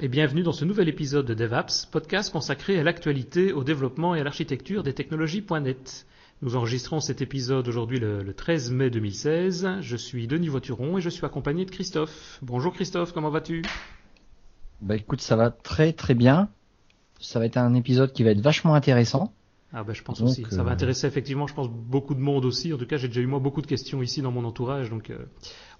et 0.00 0.08
bienvenue 0.08 0.42
dans 0.42 0.52
ce 0.52 0.64
nouvel 0.64 0.88
épisode 0.88 1.26
de 1.26 1.34
DevApps, 1.34 1.86
podcast 1.86 2.32
consacré 2.32 2.78
à 2.78 2.82
l'actualité, 2.82 3.52
au 3.52 3.64
développement 3.64 4.14
et 4.14 4.20
à 4.20 4.24
l'architecture 4.24 4.82
des 4.82 4.92
technologies.net. 4.92 6.06
Nous 6.42 6.56
enregistrons 6.56 7.00
cet 7.00 7.22
épisode 7.22 7.68
aujourd'hui 7.68 7.98
le, 7.98 8.32
13 8.32 8.70
mai 8.70 8.90
2016. 8.90 9.68
Je 9.80 9.96
suis 9.96 10.26
Denis 10.26 10.48
Voituron 10.48 10.98
et 10.98 11.00
je 11.00 11.08
suis 11.08 11.24
accompagné 11.24 11.64
de 11.64 11.70
Christophe. 11.70 12.38
Bonjour 12.42 12.72
Christophe, 12.72 13.12
comment 13.12 13.30
vas-tu? 13.30 13.62
Bah 14.80 14.96
écoute, 14.96 15.20
ça 15.20 15.36
va 15.36 15.50
très 15.50 15.92
très 15.92 16.14
bien. 16.14 16.48
Ça 17.20 17.38
va 17.38 17.46
être 17.46 17.56
un 17.56 17.74
épisode 17.74 18.12
qui 18.12 18.22
va 18.22 18.30
être 18.30 18.40
vachement 18.40 18.74
intéressant. 18.74 19.32
Ah 19.76 19.82
ben 19.82 19.92
je 19.92 20.04
pense 20.04 20.20
aussi. 20.20 20.46
Ça 20.50 20.62
va 20.62 20.70
euh, 20.70 20.74
intéresser 20.74 21.08
effectivement, 21.08 21.48
je 21.48 21.54
pense, 21.54 21.68
beaucoup 21.68 22.14
de 22.14 22.20
monde 22.20 22.44
aussi. 22.44 22.72
En 22.72 22.78
tout 22.78 22.86
cas, 22.86 22.96
j'ai 22.96 23.08
déjà 23.08 23.20
eu 23.20 23.26
moi 23.26 23.40
beaucoup 23.40 23.60
de 23.60 23.66
questions 23.66 24.02
ici 24.02 24.22
dans 24.22 24.30
mon 24.30 24.44
entourage, 24.44 24.88
donc 24.88 25.10
euh, 25.10 25.18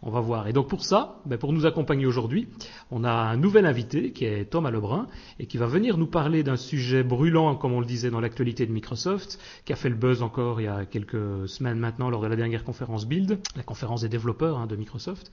on 0.03 0.11
va 0.11 0.19
voir. 0.19 0.49
Et 0.49 0.53
donc 0.53 0.69
pour 0.69 0.83
ça, 0.83 1.21
ben, 1.27 1.39
pour 1.39 1.53
nous 1.53 1.65
accompagner 1.65 2.05
aujourd'hui, 2.05 2.49
on 2.91 3.05
a 3.05 3.13
un 3.13 3.37
nouvel 3.37 3.67
invité 3.67 4.11
qui 4.11 4.25
est 4.25 4.47
Thomas 4.47 4.73
Lebrun 4.73 5.07
et 5.39 5.47
qui 5.47 5.59
va 5.59 5.67
venir 5.67 5.97
nous 5.97 6.09
parler 6.09 6.43
d'un 6.43 6.57
sujet 6.57 7.05
brûlant, 7.05 7.55
comme 7.55 7.73
on 7.73 7.79
le 7.79 7.87
disait 7.87 8.11
dans 8.11 8.21
l'actualité 8.21 8.67
de 8.67 8.73
Microsoft, 8.73 9.39
qui 9.65 9.73
a 9.73 9.77
fait 9.77 9.91
le 9.91 9.95
buzz 9.95 10.23
encore 10.23 10.61
il 10.61 10.65
y 10.65 10.69
a 10.69 10.87
quelques 10.87 11.49
semaines 11.49 11.79
maintenant 11.79 12.11
lors 12.11 12.21
de 12.21 12.27
la 12.27 12.35
dernière 12.35 12.65
conférence 12.65 13.07
Build, 13.07 13.39
la 13.55 13.63
conférence 13.63 14.01
des 14.01 14.09
développeurs 14.09 14.59
hein, 14.59 14.67
de 14.67 14.75
Microsoft. 14.75 15.31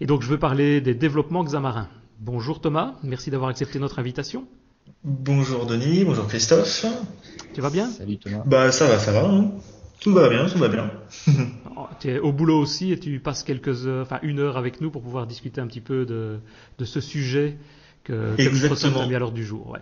Et 0.00 0.06
donc 0.06 0.22
je 0.22 0.28
veux 0.28 0.38
parler 0.38 0.80
des 0.80 0.94
développements 0.94 1.44
Xamarin. 1.44 1.88
Bonjour 2.20 2.62
Thomas, 2.62 2.96
merci 3.02 3.30
d'avoir 3.30 3.50
accepté 3.50 3.78
notre 3.78 3.98
invitation. 3.98 4.48
Bonjour 5.04 5.66
Denis, 5.66 6.04
bonjour 6.04 6.26
Christophe. 6.26 6.84
Tu 7.54 7.60
vas 7.60 7.70
bien 7.70 7.88
Salut 7.90 8.18
Thomas. 8.18 8.42
Bah 8.46 8.72
ça 8.72 8.86
va, 8.86 8.98
ça 8.98 9.12
va. 9.12 9.24
Hein. 9.24 9.50
Tout 10.00 10.12
va 10.12 10.28
bien, 10.28 10.46
tout 10.48 10.58
va 10.58 10.68
bien. 10.68 10.90
Oh, 11.80 11.86
tu 12.00 12.10
es 12.10 12.18
au 12.18 12.32
boulot 12.32 12.58
aussi 12.58 12.90
et 12.90 12.98
tu 12.98 13.20
passes 13.20 13.44
quelques 13.44 13.86
heures, 13.86 14.02
enfin 14.02 14.18
une 14.22 14.40
heure 14.40 14.56
avec 14.56 14.80
nous 14.80 14.90
pour 14.90 15.00
pouvoir 15.00 15.28
discuter 15.28 15.60
un 15.60 15.68
petit 15.68 15.80
peu 15.80 16.04
de, 16.04 16.40
de 16.76 16.84
ce 16.84 17.00
sujet 17.00 17.56
que, 18.02 18.34
que 18.34 19.02
a 19.02 19.06
mis 19.06 19.14
à 19.14 19.18
l'ordre 19.20 19.36
du 19.36 19.44
jour. 19.44 19.70
Ouais. 19.70 19.78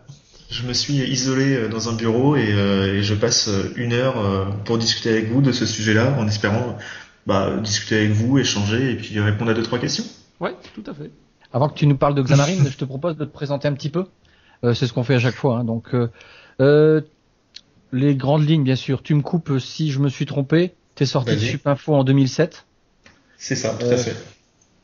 Je 0.50 0.66
me 0.66 0.74
suis 0.74 0.98
isolé 0.98 1.54
euh, 1.56 1.68
dans 1.68 1.88
un 1.88 1.94
bureau 1.94 2.36
et, 2.36 2.52
euh, 2.52 2.98
et 2.98 3.02
je 3.02 3.14
passe 3.14 3.48
euh, 3.48 3.72
une 3.76 3.94
heure 3.94 4.52
pour 4.66 4.76
discuter 4.76 5.08
avec 5.08 5.30
vous 5.30 5.40
de 5.40 5.52
ce 5.52 5.64
sujet-là 5.64 6.14
en 6.18 6.28
espérant 6.28 6.76
bah, 7.26 7.56
discuter 7.62 7.96
avec 7.96 8.10
vous, 8.10 8.38
échanger 8.38 8.92
et 8.92 8.96
puis 8.96 9.18
répondre 9.18 9.50
à 9.50 9.54
deux 9.54 9.62
trois 9.62 9.78
questions. 9.78 10.04
Ouais, 10.38 10.54
tout 10.74 10.84
à 10.86 10.92
fait. 10.92 11.10
Avant 11.52 11.70
que 11.70 11.74
tu 11.74 11.86
nous 11.86 11.96
parles 11.96 12.14
de 12.14 12.22
Xamarin, 12.22 12.68
je 12.68 12.76
te 12.76 12.84
propose 12.84 13.16
de 13.16 13.24
te 13.24 13.32
présenter 13.32 13.68
un 13.68 13.72
petit 13.72 13.88
peu. 13.88 14.04
Euh, 14.64 14.74
c'est 14.74 14.86
ce 14.86 14.92
qu'on 14.92 15.04
fait 15.04 15.14
à 15.14 15.18
chaque 15.18 15.34
fois. 15.34 15.58
Hein. 15.58 15.64
Donc, 15.64 15.94
euh, 15.94 16.08
euh, 16.60 17.00
les 17.92 18.14
grandes 18.14 18.48
lignes, 18.48 18.64
bien 18.64 18.76
sûr. 18.76 19.02
Tu 19.02 19.14
me 19.14 19.22
coupes 19.22 19.58
si 19.58 19.90
je 19.90 19.98
me 19.98 20.08
suis 20.08 20.26
trompé. 20.26 20.74
T'es 20.94 21.06
sorti 21.06 21.32
de 21.32 21.40
Supinfo 21.40 21.94
en 21.94 22.04
2007. 22.04 22.66
C'est 23.36 23.54
ça, 23.54 23.76
tout 23.78 23.86
à 23.86 23.96
fait. 23.96 24.16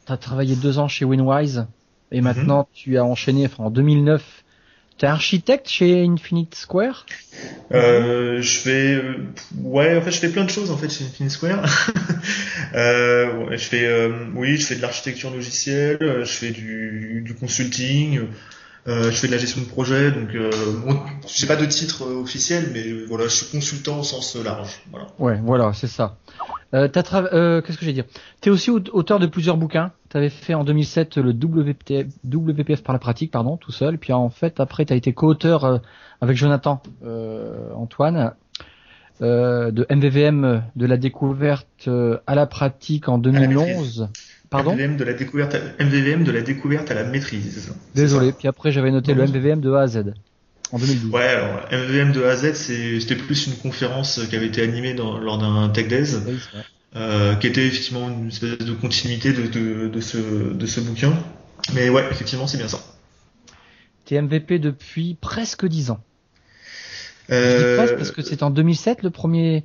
T'as 0.05 0.17
travaillé 0.17 0.57
deux 0.57 0.79
ans 0.79 0.89
chez 0.89 1.05
Winwise 1.05 1.67
et 2.11 2.19
mhm. 2.19 2.25
maintenant 2.25 2.69
tu 2.73 2.99
as 2.99 3.05
enchaîné. 3.05 3.47
Enfin, 3.47 3.65
en 3.65 3.71
2009, 3.71 4.43
T'es 4.99 5.07
architecte 5.07 5.69
chez 5.69 6.05
Infinite 6.05 6.55
Square? 6.55 7.07
Euh, 7.73 8.41
Je 8.41 8.59
fais, 8.59 9.03
ouais, 9.63 9.97
en 9.97 10.03
fait, 10.03 10.11
je 10.11 10.19
fais 10.19 10.29
plein 10.29 10.45
de 10.45 10.51
choses 10.51 10.71
en 10.71 10.77
fait 10.77 10.91
chez 10.91 11.05
Infinite 11.05 11.33
Square. 11.33 11.65
euh, 12.75 13.49
je 13.51 13.65
fais, 13.65 14.11
oui, 14.35 14.57
je 14.59 14.67
fais 14.67 14.77
de 14.77 14.83
l'architecture 14.83 15.31
logicielle, 15.31 15.99
je 16.01 16.33
fais 16.33 16.51
du, 16.51 17.23
du 17.25 17.35
consulting. 17.35 18.21
Euh, 18.89 19.13
je 19.13 19.17
fais 19.17 19.29
de 19.29 19.33
la 19.33 19.39
gestion 19.39 19.61
de 19.61 19.67
projet, 19.67 20.11
donc 20.11 20.35
euh, 20.35 20.51
j'ai 21.29 21.47
pas 21.47 21.55
de 21.55 21.65
titre 21.67 22.03
euh, 22.03 22.21
officiel, 22.21 22.71
mais 22.73 22.93
voilà, 23.07 23.25
je 23.25 23.31
suis 23.31 23.47
consultant 23.57 24.01
au 24.01 24.03
sens 24.03 24.35
large. 24.35 24.81
Voilà. 24.91 25.07
Ouais, 25.21 25.41
voilà, 25.41 25.73
c'est 25.73 25.87
ça. 25.87 26.17
Euh, 26.75 26.89
Qu'est-ce 26.89 27.79
que 27.79 27.85
j'ai 27.85 27.93
dire? 27.93 28.07
Tu 28.41 28.49
es 28.49 28.53
aussi 28.53 28.71
auteur 28.71 29.21
de 29.21 29.27
plusieurs 29.27 29.57
bouquins. 29.57 29.93
Tu 30.11 30.17
avais 30.17 30.31
fait 30.31 30.55
en 30.55 30.65
2007 30.65 31.19
le 31.19 31.31
WPF, 31.31 32.07
WPF 32.25 32.83
par 32.83 32.93
la 32.93 32.99
pratique, 32.99 33.31
pardon, 33.31 33.57
tout 33.57 33.71
seul. 33.71 33.99
Puis 33.99 34.13
en 34.13 34.31
fait, 34.31 34.59
après, 34.59 34.85
tu 34.85 34.93
as 34.93 34.97
été 34.97 35.13
co-auteur 35.13 35.81
avec 36.21 36.37
Jonathan 36.37 36.83
Antoine 37.77 38.33
de 39.21 39.87
MVVM 39.95 40.63
de 40.75 40.87
la 40.87 40.97
découverte 40.97 41.89
à 42.27 42.35
la 42.35 42.47
pratique 42.47 43.09
en 43.09 43.19
2011. 43.19 44.09
Pardon 44.53 44.75
MVVM 44.75 44.97
de 44.97 45.05
la 45.05 45.15
découverte, 45.15 45.55
à, 45.55 45.83
MVVM 45.83 46.25
de 46.25 46.31
la 46.31 46.43
découverte 46.43 46.91
à 46.91 46.95
la 46.95 47.05
maîtrise. 47.05 47.73
Désolé. 47.95 48.33
Puis 48.33 48.49
après, 48.49 48.71
j'avais 48.71 48.91
noté 48.91 49.15
le 49.15 49.27
MVVM 49.27 49.61
de 49.61 49.73
A 49.73 49.81
à 49.81 49.87
Z. 49.87 50.13
En 50.71 50.79
2012. 50.79 51.11
Ouais, 51.11 51.23
alors 51.23 51.61
MVVM 51.73 52.13
de 52.13 52.23
A 52.25 52.31
à 52.33 52.37
Z, 52.37 52.53
c'était 52.55 53.17
plus 53.17 53.47
une 53.47 53.55
conférence 53.55 54.21
qui 54.29 54.37
avait 54.37 54.47
été 54.47 54.63
animée 54.63 54.93
dans, 54.93 55.19
lors 55.19 55.39
d'un 55.39 55.71
Tech 55.71 55.89
Days, 55.89 56.17
euh, 56.95 57.35
qui 57.37 57.47
était 57.47 57.67
effectivement 57.67 58.09
une 58.11 58.29
espèce 58.29 58.59
de 58.59 58.73
continuité 58.75 59.33
de, 59.33 59.47
de, 59.47 59.89
de, 59.89 60.01
ce, 60.01 60.19
de 60.53 60.67
ce 60.67 60.81
bouquin. 60.81 61.15
Mais 61.75 61.89
ouais, 61.89 62.05
effectivement, 62.11 62.47
c'est 62.47 62.59
bien 62.59 62.69
ça. 62.69 62.79
T'es 64.05 64.21
MVP 64.21 64.59
depuis 64.59 65.17
presque 65.21 65.67
10 65.67 65.93
ans. 65.93 66.01
Euh... 67.31 67.59
Je 67.59 67.69
dis 67.71 67.77
presque 67.77 67.97
parce 67.97 68.11
que 68.11 68.23
c'est 68.23 68.43
en 68.43 68.51
2007 68.51 69.03
le 69.03 69.11
premier 69.11 69.65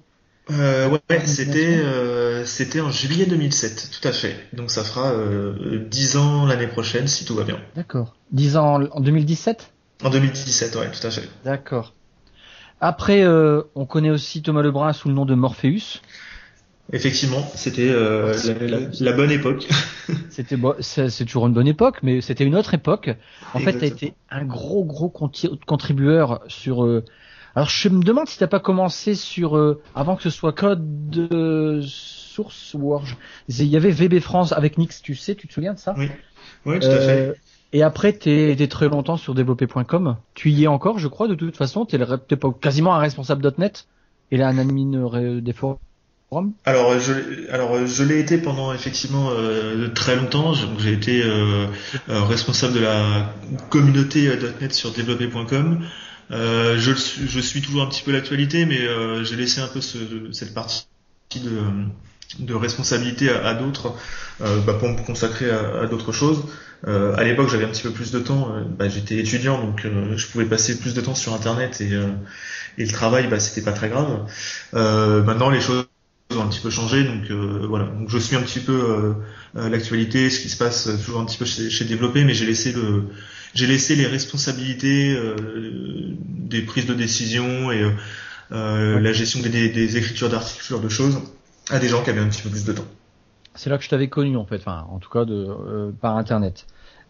euh, 0.51 0.89
ouais, 0.89 1.25
c'était 1.25 1.77
euh, 1.77 2.45
c'était 2.45 2.79
en 2.79 2.89
juillet 2.89 3.25
2007, 3.25 3.89
tout 3.99 4.07
à 4.07 4.11
fait. 4.11 4.35
Donc 4.53 4.71
ça 4.71 4.83
fera 4.83 5.11
euh, 5.11 5.85
10 5.89 6.17
ans 6.17 6.45
l'année 6.45 6.67
prochaine 6.67 7.07
si 7.07 7.25
tout 7.25 7.35
va 7.35 7.43
bien. 7.43 7.59
D'accord. 7.75 8.15
10 8.31 8.57
ans 8.57 8.81
en 8.91 8.99
2017 8.99 9.71
En 10.03 10.09
2017, 10.09 10.75
ouais, 10.75 10.91
tout 10.91 11.05
à 11.05 11.11
fait. 11.11 11.27
D'accord. 11.43 11.93
Après, 12.79 13.23
euh, 13.23 13.63
on 13.75 13.85
connaît 13.85 14.11
aussi 14.11 14.41
Thomas 14.41 14.61
Lebrun 14.61 14.93
sous 14.93 15.09
le 15.09 15.15
nom 15.15 15.25
de 15.25 15.35
Morpheus. 15.35 16.01
Effectivement, 16.93 17.45
c'était 17.55 17.89
euh, 17.89 18.33
la, 19.01 19.11
bonne 19.11 19.31
époque. 19.31 19.67
c'était 20.29 20.55
bon, 20.55 20.73
c'est 20.79 21.25
toujours 21.25 21.47
une 21.47 21.53
bonne 21.53 21.67
époque, 21.67 21.97
mais 22.01 22.21
c'était 22.21 22.45
une 22.45 22.55
autre 22.55 22.73
époque. 22.73 23.09
En 23.53 23.59
fait, 23.59 23.77
tu 23.77 23.83
as 23.83 23.87
été 23.87 24.13
un 24.29 24.45
gros 24.45 24.85
gros 24.85 25.09
contribueur 25.65 26.39
sur 26.47 26.85
alors 27.57 27.71
je 27.71 27.89
me 27.89 28.03
demande 28.03 28.27
si 28.27 28.37
t'as 28.37 28.45
pas 28.45 28.59
commencé 28.59 29.15
sur 29.15 29.57
euh, 29.57 29.81
avant 29.95 30.15
que 30.15 30.21
ce 30.21 30.29
soit 30.29 30.53
code 30.53 31.09
de 31.09 31.81
source 31.81 32.75
ou 32.75 32.95
il 33.49 33.65
y 33.65 33.75
avait 33.75 33.89
VB 33.89 34.19
France 34.19 34.51
avec 34.51 34.77
Nix, 34.77 35.01
tu 35.01 35.15
sais, 35.15 35.33
tu 35.33 35.47
te 35.47 35.53
souviens 35.53 35.73
de 35.73 35.79
ça? 35.79 35.95
Oui, 35.97 36.07
oui, 36.67 36.77
tout 36.77 36.85
à 36.85 36.99
fait. 36.99 37.29
Euh, 37.29 37.33
et 37.73 37.81
après, 37.81 38.13
t'es 38.13 38.51
es 38.51 38.67
très 38.67 38.89
longtemps 38.89 39.17
sur 39.17 39.33
développer.com. 39.33 40.17
Tu 40.35 40.51
y 40.51 40.65
es 40.65 40.67
encore, 40.67 40.99
je 40.99 41.07
crois, 41.07 41.27
de 41.27 41.33
toute 41.33 41.57
façon. 41.57 41.87
T'es 41.87 41.97
pas 41.97 42.51
quasiment 42.61 42.93
un 42.93 42.99
responsable 42.99 43.51
.NET 43.57 43.87
et 44.29 44.37
là 44.37 44.49
un 44.49 44.59
admin 44.59 45.39
des 45.41 45.53
forums. 45.53 45.79
Alors 46.63 46.99
je 46.99 47.49
alors 47.49 47.87
je 47.87 48.03
l'ai 48.03 48.19
été 48.19 48.37
pendant 48.37 48.71
effectivement 48.71 49.29
euh, 49.31 49.87
très 49.95 50.15
longtemps. 50.15 50.53
J'ai 50.77 50.93
été 50.93 51.23
responsable 52.07 52.73
de 52.73 52.81
la 52.81 53.33
communauté 53.71 54.29
.NET 54.61 54.75
sur 54.75 54.91
développer.com. 54.91 55.79
Euh, 56.31 56.77
je, 56.77 56.91
je, 56.93 57.39
suis 57.39 57.61
toujours 57.61 57.83
un 57.83 57.87
petit 57.87 58.03
peu 58.03 58.11
l'actualité, 58.11 58.65
mais 58.65 58.81
euh, 58.81 59.23
j'ai 59.23 59.35
laissé 59.35 59.61
un 59.61 59.67
peu 59.67 59.79
ce, 59.79 59.97
cette 60.33 60.53
partie 60.53 60.85
de, 61.35 61.61
de 62.39 62.53
responsabilité 62.53 63.29
à, 63.29 63.53
d'autres 63.53 63.95
euh, 64.41 64.59
bah, 64.61 64.73
pour 64.73 64.89
me 64.89 64.97
consacrer 65.05 65.49
à, 65.49 65.83
à 65.83 65.87
d'autres 65.87 66.11
choses. 66.11 66.43
Euh, 66.87 67.15
à 67.15 67.23
l'époque, 67.23 67.49
j'avais 67.49 67.63
un 67.63 67.69
petit 67.69 67.83
peu 67.83 67.91
plus 67.91 68.11
de 68.11 68.19
temps. 68.19 68.53
Euh, 68.53 68.63
bah, 68.63 68.89
J'étais 68.89 69.17
étudiant, 69.17 69.61
donc 69.61 69.81
je 69.83 70.27
pouvais 70.27 70.45
passer 70.45 70.77
plus 70.77 70.93
de 70.93 71.01
temps 71.01 71.15
sur 71.15 71.33
Internet 71.33 71.79
et, 71.81 71.91
et 72.77 72.85
le 72.85 72.91
travail, 72.91 73.27
bah, 73.27 73.39
c'était 73.39 73.63
pas 73.63 73.73
très 73.73 73.89
grave. 73.89 74.25
maintenant, 74.73 75.49
les 75.49 75.61
choses 75.61 75.85
ont 76.35 76.41
un 76.41 76.47
petit 76.47 76.59
peu 76.59 76.69
changé, 76.69 77.05
donc 77.05 77.31
voilà. 77.69 77.85
Donc 77.85 78.09
je 78.09 78.17
suis 78.17 78.35
un 78.35 78.41
petit 78.41 78.59
peu 78.59 79.15
l'actualité, 79.55 80.29
ce 80.29 80.41
qui 80.41 80.49
se 80.49 80.57
passe 80.57 80.89
toujours 81.05 81.21
un 81.21 81.25
petit 81.25 81.37
peu 81.37 81.45
chez, 81.45 81.69
chez 81.69 81.85
Développé, 81.85 82.25
mais 82.25 82.33
j'ai 82.33 82.45
laissé 82.45 82.73
le 82.73 83.05
j'ai 83.53 83.67
laissé 83.67 83.95
les 83.95 84.07
responsabilités 84.07 85.15
euh, 85.15 85.35
des 86.47 86.61
prises 86.61 86.85
de 86.85 86.93
décision 86.93 87.71
et 87.71 87.83
euh, 88.51 88.99
la 88.99 89.11
gestion 89.11 89.41
des, 89.41 89.69
des 89.69 89.97
écritures 89.97 90.29
d'articles, 90.29 90.81
de 90.81 90.89
choses 90.89 91.19
à 91.69 91.79
des 91.79 91.87
gens 91.89 92.01
qui 92.03 92.09
avaient 92.09 92.21
un 92.21 92.29
petit 92.29 92.41
peu 92.41 92.49
plus 92.49 92.65
de 92.65 92.73
temps. 92.73 92.85
C'est 93.55 93.69
là 93.69 93.77
que 93.77 93.83
je 93.83 93.89
t'avais 93.89 94.07
connu 94.07 94.37
en 94.37 94.45
fait, 94.45 94.57
enfin 94.57 94.85
en 94.89 94.99
tout 94.99 95.09
cas 95.09 95.25
de, 95.25 95.33
euh, 95.33 95.91
par 95.99 96.15
internet. 96.17 96.65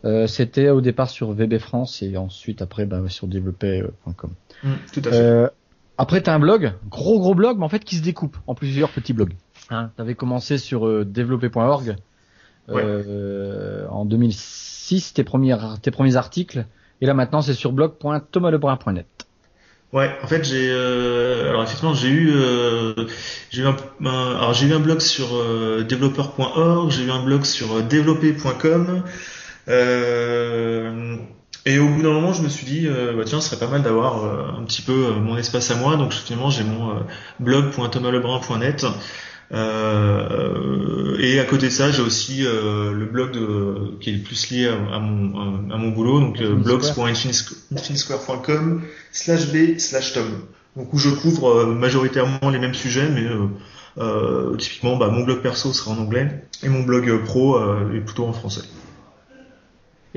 Euh, 0.06 0.28
C'était 0.28 0.69
au 0.69 0.81
départ 0.81 1.10
sur 1.10 1.31
VB 1.31 1.60
France 1.60 2.01
et 2.01 2.18
ensuite 2.18 2.62
après 2.62 2.86
bah, 2.86 3.01
sur 3.07 3.28
développer.com. 3.28 4.31
Mmh, 4.63 4.69
tout 4.94 5.01
à 5.06 5.12
fait. 5.12 5.50
après 5.98 6.22
t'as 6.22 6.33
un 6.33 6.40
blog, 6.40 6.74
gros 6.90 7.19
gros 7.19 7.36
blog, 7.36 7.57
mais 7.57 7.66
en 7.66 7.69
fait 7.69 7.83
qui 7.83 7.98
se 7.98 8.04
découpe 8.04 8.38
en 8.48 8.56
plusieurs 8.56 8.90
petits 8.90 9.13
blogs. 9.13 9.33
Hein, 9.69 9.92
t'avais 9.98 10.16
commencé 10.16 10.57
sur 10.57 11.06
développer.org 11.06 11.98
en 12.69 14.06
2006 14.06 14.76
tes 15.13 15.24
premiers, 15.24 15.57
tes 15.81 15.92
premiers 15.92 16.16
articles. 16.16 16.66
Et 17.01 17.06
là 17.06 17.13
maintenant, 17.13 17.42
c'est 17.42 17.54
sur 17.54 17.72
blog.thomaslebrun.net. 17.72 19.28
Ouais, 19.94 20.12
en 20.22 20.28
fait, 20.28 20.44
j'ai 20.44 20.68
euh, 20.69 21.50
alors 21.50 21.63
effectivement, 21.63 21.94
j'ai 21.94 22.10
eu 22.10 22.34
euh, 22.36 22.94
j'ai 23.51 23.62
eu 23.62 23.66
un, 23.66 24.80
blog 24.80 25.00
sur 25.00 25.28
euh, 25.34 25.86
développeur.org, 25.88 26.92
j'ai 26.92 27.04
eu 27.04 27.12
un 27.12 27.24
blog 27.24 27.45
sur 27.45 27.74
euh, 27.74 27.81
développer.com. 27.84 29.04
Et 31.66 31.80
au 31.80 31.88
bout 31.88 32.01
d'un 32.01 32.13
moment, 32.13 32.31
je 32.31 32.42
me 32.44 32.48
suis 32.48 32.66
dit, 32.66 32.88
bah 32.88 33.24
tiens, 33.25 33.42
ce 33.42 33.50
serait 33.50 33.60
pas 33.60 33.69
mal 33.69 33.83
d'avoir 33.83 34.24
un 34.57 34.63
petit 34.63 34.81
peu 34.81 35.12
mon 35.19 35.36
espace 35.36 35.69
à 35.69 35.75
moi. 35.75 35.98
Donc 35.98 36.13
finalement, 36.13 36.50
j'ai 36.50 36.63
mon 36.63 37.04
blog.thomaslebrun.net 37.42 38.86
et 39.51 41.39
à 41.39 41.45
côté 41.45 41.67
de 41.67 41.71
ça, 41.71 41.91
j'ai 41.91 42.01
aussi 42.01 42.41
le 42.44 43.05
blog 43.05 43.31
de, 43.31 43.97
qui 43.99 44.09
est 44.09 44.13
le 44.13 44.21
plus 44.21 44.49
lié 44.49 44.67
à, 44.67 44.99
mon, 44.99 45.69
à, 45.71 45.77
mon 45.77 45.89
boulot, 45.89 46.19
donc 46.19 46.41
blogs.infinisquare.com 46.41 48.81
slash 49.11 49.51
b 49.51 49.77
slash 49.77 50.13
tom. 50.13 50.25
Donc 50.75 50.91
où 50.94 50.97
je 50.97 51.09
couvre 51.09 51.65
majoritairement 51.65 52.49
les 52.51 52.59
mêmes 52.59 52.73
sujets, 52.73 53.07
mais 53.09 53.27
typiquement 54.57 54.97
bah, 54.97 55.09
mon 55.09 55.23
blog 55.23 55.41
perso 55.41 55.71
sera 55.73 55.91
en 55.91 55.97
anglais 55.97 56.44
et 56.63 56.69
mon 56.69 56.83
blog 56.83 57.23
pro 57.23 57.59
est 57.94 58.01
plutôt 58.01 58.25
en 58.25 58.33
français. 58.33 58.63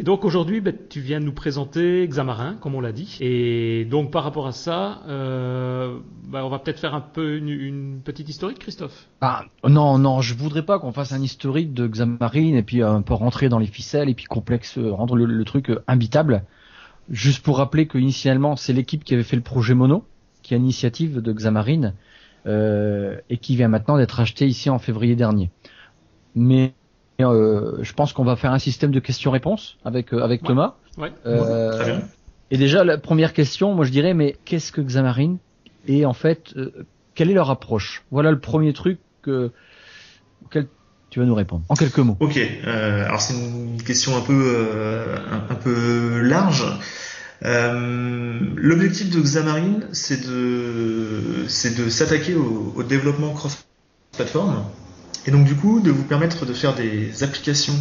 Et 0.00 0.02
donc 0.02 0.24
aujourd'hui, 0.24 0.62
ben, 0.62 0.74
tu 0.88 1.02
viens 1.02 1.20
nous 1.20 1.34
présenter 1.34 2.08
Xamarin, 2.08 2.54
comme 2.54 2.74
on 2.74 2.80
l'a 2.80 2.90
dit. 2.90 3.18
Et 3.20 3.84
donc 3.84 4.10
par 4.10 4.24
rapport 4.24 4.46
à 4.46 4.52
ça, 4.52 5.02
euh, 5.08 5.98
ben, 6.26 6.42
on 6.42 6.48
va 6.48 6.58
peut-être 6.58 6.80
faire 6.80 6.94
un 6.94 7.02
peu 7.02 7.36
une, 7.36 8.00
petite 8.02 8.26
historique, 8.30 8.60
Christophe. 8.60 9.08
Ah 9.20 9.44
non, 9.68 9.98
non, 9.98 10.22
je 10.22 10.32
voudrais 10.32 10.64
pas 10.64 10.78
qu'on 10.78 10.92
fasse 10.92 11.12
un 11.12 11.20
historique 11.20 11.74
de 11.74 11.86
Xamarin 11.86 12.54
et 12.54 12.62
puis 12.62 12.82
un 12.82 13.02
peu 13.02 13.12
rentrer 13.12 13.50
dans 13.50 13.58
les 13.58 13.66
ficelles 13.66 14.08
et 14.08 14.14
puis 14.14 14.24
complexe, 14.24 14.78
rendre 14.78 15.16
le, 15.16 15.44
truc 15.44 15.70
imbitable. 15.86 16.44
Juste 17.10 17.42
pour 17.42 17.58
rappeler 17.58 17.86
que 17.86 17.98
initialement, 17.98 18.56
c'est 18.56 18.72
l'équipe 18.72 19.04
qui 19.04 19.12
avait 19.12 19.22
fait 19.22 19.36
le 19.36 19.42
projet 19.42 19.74
Mono, 19.74 20.06
qui 20.42 20.54
a 20.54 20.56
l'initiative 20.56 21.18
de 21.18 21.30
Xamarin, 21.30 21.92
euh, 22.46 23.18
et 23.28 23.36
qui 23.36 23.54
vient 23.54 23.68
maintenant 23.68 23.98
d'être 23.98 24.18
acheté 24.18 24.46
ici 24.46 24.70
en 24.70 24.78
février 24.78 25.14
dernier. 25.14 25.50
Mais 26.34 26.72
euh, 27.28 27.78
je 27.82 27.92
pense 27.92 28.12
qu'on 28.12 28.24
va 28.24 28.36
faire 28.36 28.52
un 28.52 28.58
système 28.58 28.90
de 28.90 29.00
questions-réponses 29.00 29.76
avec 29.84 30.12
euh, 30.12 30.22
avec 30.22 30.42
Thomas. 30.42 30.74
Euh, 31.26 31.98
et 32.50 32.58
déjà 32.58 32.84
la 32.84 32.98
première 32.98 33.32
question, 33.32 33.74
moi 33.74 33.84
je 33.84 33.90
dirais, 33.90 34.14
mais 34.14 34.36
qu'est-ce 34.44 34.72
que 34.72 34.80
Xamarin 34.80 35.36
Et 35.86 36.04
en 36.04 36.12
fait, 36.12 36.54
quelle 37.14 37.30
est 37.30 37.34
leur 37.34 37.50
approche? 37.50 38.04
Voilà 38.10 38.30
le 38.30 38.38
premier 38.38 38.72
truc 38.72 38.98
que 39.22 39.50
auquel 40.44 40.66
tu 41.10 41.20
vas 41.20 41.26
nous 41.26 41.34
répondre 41.34 41.64
en 41.68 41.74
quelques 41.74 41.98
mots. 41.98 42.16
Ok, 42.20 42.38
alors 42.64 43.20
c'est 43.20 43.34
une 43.34 43.82
question 43.82 44.16
un 44.16 44.20
peu 44.20 45.14
un, 45.50 45.54
peu 45.54 46.20
large. 46.20 46.66
L'objectif 47.42 49.10
de 49.10 49.20
Xamarin, 49.20 49.80
c'est 49.92 50.26
de 50.26 51.44
c'est 51.48 51.76
de 51.76 51.88
s'attaquer 51.88 52.34
au, 52.34 52.72
au, 52.76 52.82
développement 52.82 53.32
cross-platform 53.32 54.64
et 55.26 55.30
donc 55.30 55.44
du 55.44 55.54
coup 55.54 55.80
de 55.80 55.90
vous 55.90 56.04
permettre 56.04 56.46
de 56.46 56.52
faire 56.52 56.74
des 56.74 57.22
applications 57.22 57.74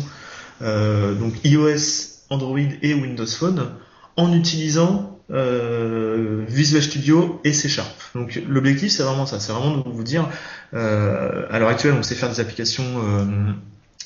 euh, 0.61 1.13
donc 1.13 1.33
iOS, 1.43 2.19
Android 2.29 2.59
et 2.81 2.93
Windows 2.93 3.25
Phone 3.25 3.71
en 4.17 4.33
utilisant 4.33 5.19
euh, 5.31 6.43
Visual 6.47 6.81
Studio 6.81 7.39
et 7.43 7.53
C 7.53 7.69
Sharp. 7.69 7.95
Donc 8.15 8.41
l'objectif 8.47 8.91
c'est 8.91 9.03
vraiment 9.03 9.25
ça, 9.25 9.39
c'est 9.39 9.51
vraiment 9.51 9.77
de 9.77 9.89
vous 9.89 10.03
dire 10.03 10.27
euh, 10.73 11.45
à 11.49 11.59
l'heure 11.59 11.69
actuelle 11.69 11.93
on 11.97 12.03
sait 12.03 12.15
faire 12.15 12.29
des 12.29 12.39
applications 12.39 12.83